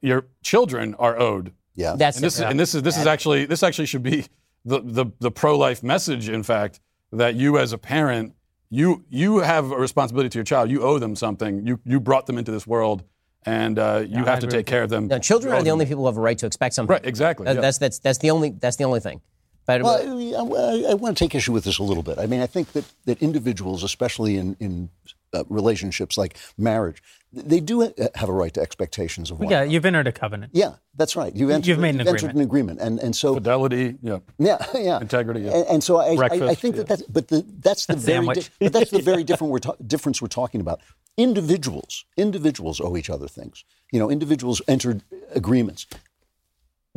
Your 0.00 0.26
children 0.42 0.96
are 0.98 1.16
owed. 1.18 1.52
Yeah. 1.76 1.94
That's 1.96 2.16
And 2.16 2.24
this, 2.24 2.34
is, 2.34 2.40
and 2.40 2.58
this 2.58 2.74
is 2.74 2.82
this 2.82 2.98
is 2.98 3.06
actually 3.06 3.44
this 3.44 3.62
actually 3.62 3.86
should 3.86 4.02
be 4.02 4.26
the, 4.68 4.80
the, 4.80 5.06
the 5.18 5.30
pro 5.30 5.56
life 5.56 5.82
message. 5.82 6.28
In 6.28 6.42
fact, 6.42 6.80
that 7.12 7.34
you 7.34 7.58
as 7.58 7.72
a 7.72 7.78
parent, 7.78 8.34
you 8.70 9.04
you 9.08 9.38
have 9.38 9.72
a 9.72 9.76
responsibility 9.76 10.28
to 10.30 10.38
your 10.38 10.44
child. 10.44 10.70
You 10.70 10.82
owe 10.82 10.98
them 10.98 11.16
something. 11.16 11.66
You 11.66 11.80
you 11.84 12.00
brought 12.00 12.26
them 12.26 12.36
into 12.36 12.52
this 12.52 12.66
world, 12.66 13.02
and 13.46 13.78
uh, 13.78 14.04
you 14.06 14.24
have 14.24 14.40
to 14.40 14.46
take 14.46 14.66
care 14.66 14.82
of 14.82 14.90
them. 14.90 15.08
No, 15.08 15.18
children 15.18 15.54
are 15.54 15.62
the 15.62 15.70
only 15.70 15.84
them. 15.84 15.90
people 15.90 16.04
who 16.04 16.08
have 16.08 16.18
a 16.18 16.20
right 16.20 16.38
to 16.38 16.46
expect 16.46 16.74
something. 16.74 16.92
Right, 16.92 17.06
exactly, 17.06 17.44
That- 17.46 17.56
yeah. 17.56 17.60
That's 17.62 17.78
that's 17.78 17.98
that's 17.98 18.18
the 18.18 18.30
only 18.30 18.50
that's 18.50 18.76
the 18.76 18.84
only 18.84 19.00
thing. 19.00 19.22
But 19.68 19.82
Well, 19.82 19.98
I, 19.98 20.88
I, 20.88 20.92
I 20.92 20.94
want 20.94 21.18
to 21.18 21.24
take 21.24 21.34
issue 21.34 21.52
with 21.52 21.64
this 21.64 21.78
a 21.78 21.82
little 21.82 22.02
bit. 22.02 22.18
I 22.18 22.24
mean, 22.24 22.40
I 22.40 22.46
think 22.46 22.72
that, 22.72 22.84
that 23.04 23.22
individuals, 23.22 23.82
especially 23.84 24.38
in, 24.38 24.56
in 24.60 24.88
uh, 25.32 25.44
relationships 25.48 26.16
like 26.18 26.36
marriage, 26.56 27.02
they 27.32 27.60
do 27.60 27.80
have 28.14 28.28
a 28.28 28.32
right 28.32 28.54
to 28.54 28.60
expectations 28.60 29.30
of 29.30 29.38
one. 29.38 29.50
yeah, 29.50 29.62
you've 29.62 29.84
entered 29.84 30.06
a 30.06 30.12
covenant. 30.12 30.52
Yeah, 30.54 30.74
that's 30.96 31.14
right. 31.14 31.34
You've 31.36 31.50
entered, 31.50 31.66
You've 31.68 31.78
made 31.78 31.94
an 31.94 32.00
entered 32.00 32.16
agreement. 32.16 32.36
an 32.36 32.40
agreement, 32.42 32.80
and 32.80 32.98
and 33.00 33.14
so 33.14 33.34
fidelity. 33.34 33.96
Yeah, 34.02 34.18
yeah, 34.38 34.58
yeah, 34.74 35.00
Integrity, 35.00 35.40
yeah. 35.40 35.56
And, 35.56 35.66
and 35.66 35.84
so 35.84 35.98
I, 35.98 36.14
I, 36.14 36.48
I 36.48 36.54
think 36.54 36.76
yeah. 36.76 36.82
that 36.82 36.88
that's 36.88 37.02
but 37.02 37.28
the, 37.28 37.44
that's 37.60 37.86
the 37.86 37.96
very 38.12 38.26
di- 38.28 38.46
but 38.60 38.72
that's 38.72 38.90
the 38.90 39.02
very 39.02 39.24
different 39.24 39.52
we're 39.52 39.58
ta- 39.58 39.76
difference 39.86 40.22
we're 40.22 40.28
talking 40.28 40.60
about. 40.60 40.80
Individuals, 41.18 42.04
individuals 42.16 42.80
owe 42.80 42.96
each 42.96 43.10
other 43.10 43.28
things. 43.28 43.64
You 43.92 43.98
know, 43.98 44.08
individuals 44.10 44.62
entered 44.68 45.02
agreements. 45.34 45.86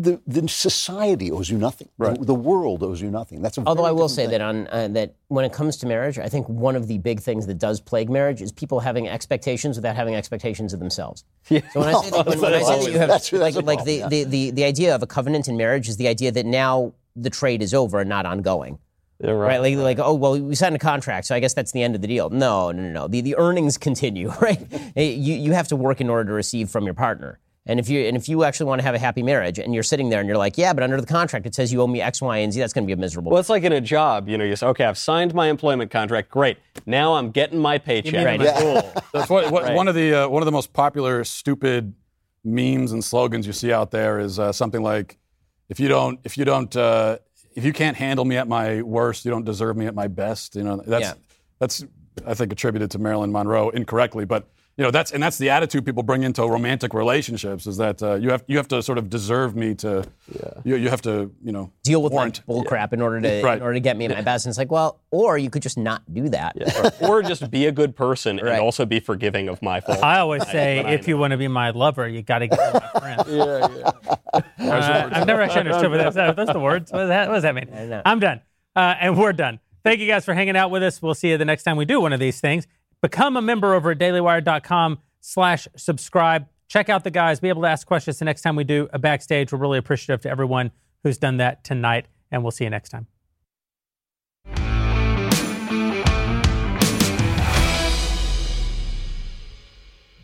The, 0.04 0.22
the 0.26 0.48
society 0.48 1.32
owes 1.32 1.50
you 1.50 1.58
nothing. 1.58 1.90
The, 2.00 2.18
the 2.20 2.34
world 2.34 2.82
owes 2.84 3.02
you 3.02 3.12
nothing. 3.12 3.42
That's 3.42 3.58
a 3.58 3.64
Although 3.66 3.86
I 3.86 3.92
will 3.92 4.10
say 4.10 4.24
thing. 4.24 4.32
that 4.32 4.42
on 4.42 4.68
uh, 4.68 4.88
that 4.90 5.16
when 5.28 5.46
it 5.46 5.54
comes 5.54 5.78
to 5.78 5.86
marriage, 5.88 6.18
I 6.18 6.30
think 6.30 6.48
one 6.50 6.76
of 6.76 6.88
the 6.88 6.98
big 6.98 7.20
things 7.20 7.46
that 7.48 7.58
does 7.60 7.80
plague 7.82 8.10
marriage 8.10 8.42
is 8.42 8.52
people 8.52 8.80
having 8.80 9.08
expectations 9.08 9.76
without 9.78 9.96
having 9.96 10.16
expectations 10.16 10.74
of 10.74 10.80
themselves. 10.80 11.24
Yeah. 11.50 11.62
So 11.72 11.80
when 11.82 11.90
I 11.96 12.02
say 12.02 12.10
that, 12.16 12.26
when, 12.26 12.40
when 12.42 12.54
I 12.54 12.62
say 12.64 12.80
that 12.84 12.92
you 12.92 13.00
have 13.00 13.08
That's- 13.10 13.30
that's 13.30 13.34
like, 13.58 13.66
like 13.66 13.84
the, 13.86 14.00
problem, 14.00 14.10
the, 14.10 14.24
the, 14.24 14.52
the 14.52 14.64
idea 14.64 14.96
of 14.96 15.04
a 15.04 15.08
covenant 15.08 15.48
in 15.48 15.58
marriage 15.58 15.88
is 15.90 15.98
the 15.98 16.08
idea 16.08 16.32
that 16.32 16.46
now 16.46 16.94
the 17.16 17.30
trade 17.30 17.62
is 17.62 17.74
over 17.74 18.00
and 18.00 18.10
not 18.10 18.26
ongoing. 18.26 18.80
Yeah, 19.24 19.32
Right, 19.32 19.62
like, 19.62 19.76
like 19.76 20.00
oh 20.00 20.16
well, 20.16 20.40
we 20.42 20.56
signed 20.56 20.76
a 20.76 20.80
contract, 20.80 21.28
so 21.28 21.36
I 21.36 21.40
guess 21.40 21.54
that's 21.54 21.72
the 21.74 21.84
end 21.84 21.94
of 21.94 22.02
the 22.02 22.08
deal. 22.08 22.32
No, 22.32 22.72
no, 22.72 22.82
no, 22.82 22.90
no. 22.90 23.08
The, 23.08 23.22
the 23.22 23.36
earnings 23.38 23.78
continue, 23.78 24.30
right? 24.42 24.60
You 24.96 25.36
you 25.36 25.52
have 25.52 25.68
to 25.68 25.76
work 25.76 26.02
in 26.02 26.10
order 26.10 26.30
to 26.30 26.34
receive 26.34 26.72
from 26.72 26.86
your 26.86 26.96
partner. 26.96 27.38
And 27.68 27.80
if 27.80 27.90
you 27.90 28.02
and 28.08 28.18
if 28.18 28.28
you 28.28 28.44
actually 28.44 28.66
want 28.66 28.80
to 28.80 28.84
have 28.84 28.96
a 28.96 29.00
happy 29.00 29.22
marriage, 29.22 29.60
and 29.60 29.72
you're 29.74 29.84
sitting 29.84 30.10
there 30.10 30.20
and 30.20 30.28
you're 30.28 30.38
like, 30.38 30.58
yeah, 30.58 30.74
but 30.74 30.82
under 30.84 31.00
the 31.00 31.06
contract 31.06 31.46
it 31.46 31.54
says 31.54 31.72
you 31.72 31.80
owe 31.82 31.88
me 31.88 32.02
X, 32.02 32.20
Y, 32.20 32.38
and 32.38 32.52
Z, 32.52 32.60
that's 32.60 32.74
going 32.74 32.86
to 32.86 32.88
be 32.88 32.94
a 32.94 32.98
miserable. 32.98 33.32
Well, 33.32 33.40
it's 33.40 33.50
like 33.50 33.64
in 33.64 33.72
a 33.72 33.80
job. 33.82 34.28
You 34.28 34.38
know, 34.38 34.44
you 34.44 34.56
say, 34.56 34.66
okay, 34.68 34.86
I've 34.86 34.98
signed 34.98 35.36
my 35.36 35.48
employment 35.48 35.92
contract. 35.92 36.30
Great. 36.30 36.58
Now 36.88 37.14
I'm 37.14 37.30
getting 37.30 37.60
my 37.60 37.78
paycheck. 37.78 38.26
Right. 38.26 38.40
Cool. 38.58 38.94
That's 39.14 39.30
what, 39.30 39.52
what 39.52 39.74
one 39.76 39.88
of 39.88 39.94
the 39.94 40.24
uh, 40.24 40.28
one 40.28 40.42
of 40.42 40.46
the 40.46 40.52
most 40.52 40.74
popular 40.74 41.24
stupid 41.24 41.94
memes 42.44 42.92
and 42.94 43.04
slogans 43.04 43.46
you 43.46 43.54
see 43.54 43.72
out 43.72 43.92
there 43.92 44.20
is 44.20 44.40
uh, 44.40 44.52
something 44.52 44.82
like, 44.82 45.20
"If 45.70 45.80
you 45.80 45.88
don't, 45.88 46.20
if 46.24 46.40
you 46.40 46.46
don't, 46.46 46.76
uh, 46.76 47.20
if 47.56 47.64
you 47.64 47.74
can't 47.74 47.96
handle 47.96 48.26
me 48.26 48.38
at 48.38 48.48
my 48.48 48.82
worst, 48.82 49.24
you 49.24 49.30
don't 49.30 49.46
deserve 49.46 49.78
me 49.78 49.86
at 49.86 49.94
my 49.94 50.08
best." 50.08 50.56
You 50.56 50.64
know, 50.64 50.82
that's 50.84 51.04
Yeah. 51.04 51.14
that's 51.60 51.86
I 52.26 52.34
think 52.34 52.52
attributed 52.52 52.90
to 52.92 53.00
Marilyn 53.00 53.32
Monroe 53.32 53.70
incorrectly, 53.70 54.26
but 54.26 54.50
you 54.78 54.84
know 54.86 54.92
that's 54.92 55.12
and 55.12 55.22
that's 55.22 55.38
the 55.38 55.50
attitude 55.50 55.86
people 55.86 56.02
bring 56.02 56.24
into 56.24 56.42
romantic 56.48 56.94
relationships 56.94 57.68
is 57.68 57.78
that 57.78 58.02
uh, 58.02 58.16
you 58.16 58.30
have 58.32 58.44
you 58.48 58.58
have 58.58 58.68
to 58.70 58.82
sort 58.82 58.98
of 58.98 59.10
deserve 59.10 59.56
me 59.56 59.76
to, 59.76 60.04
you, 60.64 60.76
you 60.78 60.90
have 60.90 61.02
to 61.02 61.32
you 61.44 61.52
know 61.52 61.72
deal 61.84 62.02
with 62.02 62.14
warrant. 62.14 62.40
my 62.40 62.44
bull 62.54 62.64
crap 62.64 62.94
in 62.94 63.02
order 63.02 63.20
to 63.22 63.42
Right. 63.44 63.58
in 63.58 63.62
order 63.64 63.74
to 63.76 63.80
get 63.80 63.98
me 63.98 64.06
at 64.06 64.12
my 64.12 64.22
best. 64.22 64.46
And 64.46 64.52
it's 64.52 64.58
like, 64.58 64.72
well, 64.72 65.00
or 65.12 65.38
you 65.38 65.50
could 65.50 65.62
just 65.62 65.78
not 65.78 66.02
do 66.14 66.30
that. 66.30 66.56
or 67.02 67.22
just 67.22 67.52
be 67.52 67.66
a 67.66 67.72
good 67.72 67.96
person 67.96 68.38
Right. 68.38 68.54
and 68.54 68.62
also 68.62 68.86
be 68.86 69.00
forgiving 69.00 69.50
of 69.50 69.62
my 69.62 69.82
fault. 69.82 70.04
I 70.04 70.20
always 70.20 70.48
say, 70.50 70.84
I 70.84 70.92
if 70.94 71.08
you 71.08 71.18
want 71.18 71.32
to 71.32 71.38
be 71.38 71.48
my 71.48 71.72
lover, 71.72 72.08
you 72.08 72.22
got 72.22 72.40
to 72.40 72.48
get 72.48 72.60
my 72.74 73.00
friend. 73.00 73.24
yeah, 73.28 73.68
yeah. 73.78 74.72
Uh, 74.72 75.10
I've 75.12 75.28
never 75.28 75.42
actually 75.42 75.62
understood 75.62 75.92
what 75.92 75.98
that's, 75.98 76.36
that's 76.38 76.54
the 76.54 76.60
words. 76.60 76.92
What 76.92 77.00
does 77.00 77.10
that, 77.10 77.28
what 77.28 77.36
does 77.36 77.44
that 77.44 77.56
mean? 77.56 78.02
I'm 78.06 78.20
done. 78.20 78.42
Uh, 78.76 78.96
and 79.00 79.18
we're 79.18 79.34
done. 79.34 79.60
Thank 79.84 80.00
you 80.00 80.08
guys 80.08 80.24
for 80.26 80.34
hanging 80.34 80.56
out 80.56 80.72
with 80.72 80.84
us. 80.84 81.02
We'll 81.02 81.16
see 81.16 81.30
you 81.30 81.38
the 81.38 81.46
next 81.46 81.64
time 81.64 81.76
we 81.76 81.86
do 81.86 82.00
one 82.00 82.14
of 82.14 82.20
these 82.20 82.40
things. 82.40 82.68
Become 83.02 83.36
a 83.36 83.42
member 83.42 83.74
over 83.74 83.92
at 83.92 83.98
dailywire.com 83.98 85.00
slash 85.20 85.68
subscribe. 85.76 86.48
Check 86.68 86.88
out 86.88 87.04
the 87.04 87.12
guys. 87.12 87.40
Be 87.40 87.50
able 87.50 87.64
to 87.64 87.68
ask 87.68 87.86
questions 87.86 88.20
the 88.20 88.26
next 88.26 88.42
time 88.44 88.56
we 88.56 88.64
do 88.64 88.88
a 88.94 89.00
backstage. 89.00 89.52
We're 89.52 89.60
really 89.60 89.80
appreciative 89.80 90.22
to 90.22 90.30
everyone 90.30 90.72
who's 91.04 91.18
done 91.18 91.38
that 91.38 91.64
tonight. 91.64 92.06
And 92.32 92.44
we'll 92.44 92.52
see 92.52 92.64
you 92.64 92.70
next 92.70 92.90
time. 92.90 93.08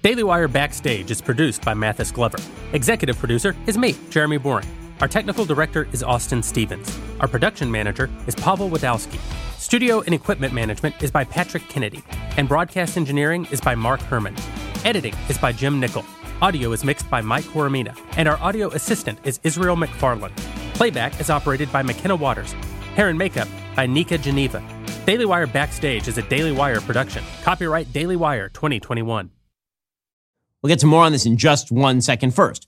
Daily 0.04 0.24
Wire 0.24 0.48
Backstage 0.48 1.12
is 1.12 1.22
produced 1.22 1.66
by 1.66 1.74
Mathis 1.74 2.12
Glover. 2.12 2.38
Executive 2.72 3.18
producer 3.18 3.56
is 3.66 3.78
me, 3.78 3.96
Jeremy 4.10 4.40
Boreing. 4.40 4.87
Our 5.00 5.08
technical 5.08 5.46
director 5.46 5.88
is 5.92 6.02
Austin 6.02 6.42
Stevens. 6.42 7.00
Our 7.20 7.28
production 7.28 7.70
manager 7.70 8.10
is 8.26 8.34
Pavel 8.34 8.68
Wadowski. 8.68 9.20
Studio 9.60 10.02
and 10.02 10.14
equipment 10.14 10.54
management 10.54 10.96
is 11.04 11.12
by 11.12 11.24
Patrick 11.24 11.68
Kennedy. 11.70 12.04
And 12.36 12.50
broadcast 12.50 12.98
engineering 12.98 13.48
is 13.52 13.62
by 13.62 13.76
Mark 13.76 14.00
Herman. 14.02 14.36
Editing 14.84 15.14
is 15.30 15.38
by 15.38 15.52
Jim 15.52 15.80
Nickel. 15.80 16.04
Audio 16.42 16.72
is 16.72 16.84
mixed 16.84 17.08
by 17.12 17.22
Mike 17.22 17.44
Coromina. 17.44 17.96
And 18.18 18.28
our 18.28 18.38
audio 18.38 18.70
assistant 18.70 19.20
is 19.24 19.40
Israel 19.44 19.76
McFarland. 19.76 20.36
Playback 20.74 21.20
is 21.22 21.30
operated 21.30 21.72
by 21.72 21.84
McKenna 21.84 22.16
Waters. 22.16 22.54
Hair 22.96 23.10
and 23.10 23.20
makeup 23.20 23.48
by 23.76 23.86
Nika 23.86 24.18
Geneva. 24.18 24.64
Daily 25.06 25.26
Wire 25.26 25.46
Backstage 25.46 26.08
is 26.08 26.18
a 26.18 26.24
Daily 26.24 26.52
Wire 26.52 26.82
production. 26.82 27.24
Copyright 27.44 27.94
Daily 27.94 28.16
Wire 28.16 28.50
2021. 28.50 29.30
We'll 30.64 30.70
get 30.70 30.80
to 30.80 30.88
more 30.88 31.04
on 31.04 31.12
this 31.12 31.28
in 31.28 31.38
just 31.38 31.72
one 31.72 32.02
second. 32.02 32.34
First, 32.34 32.68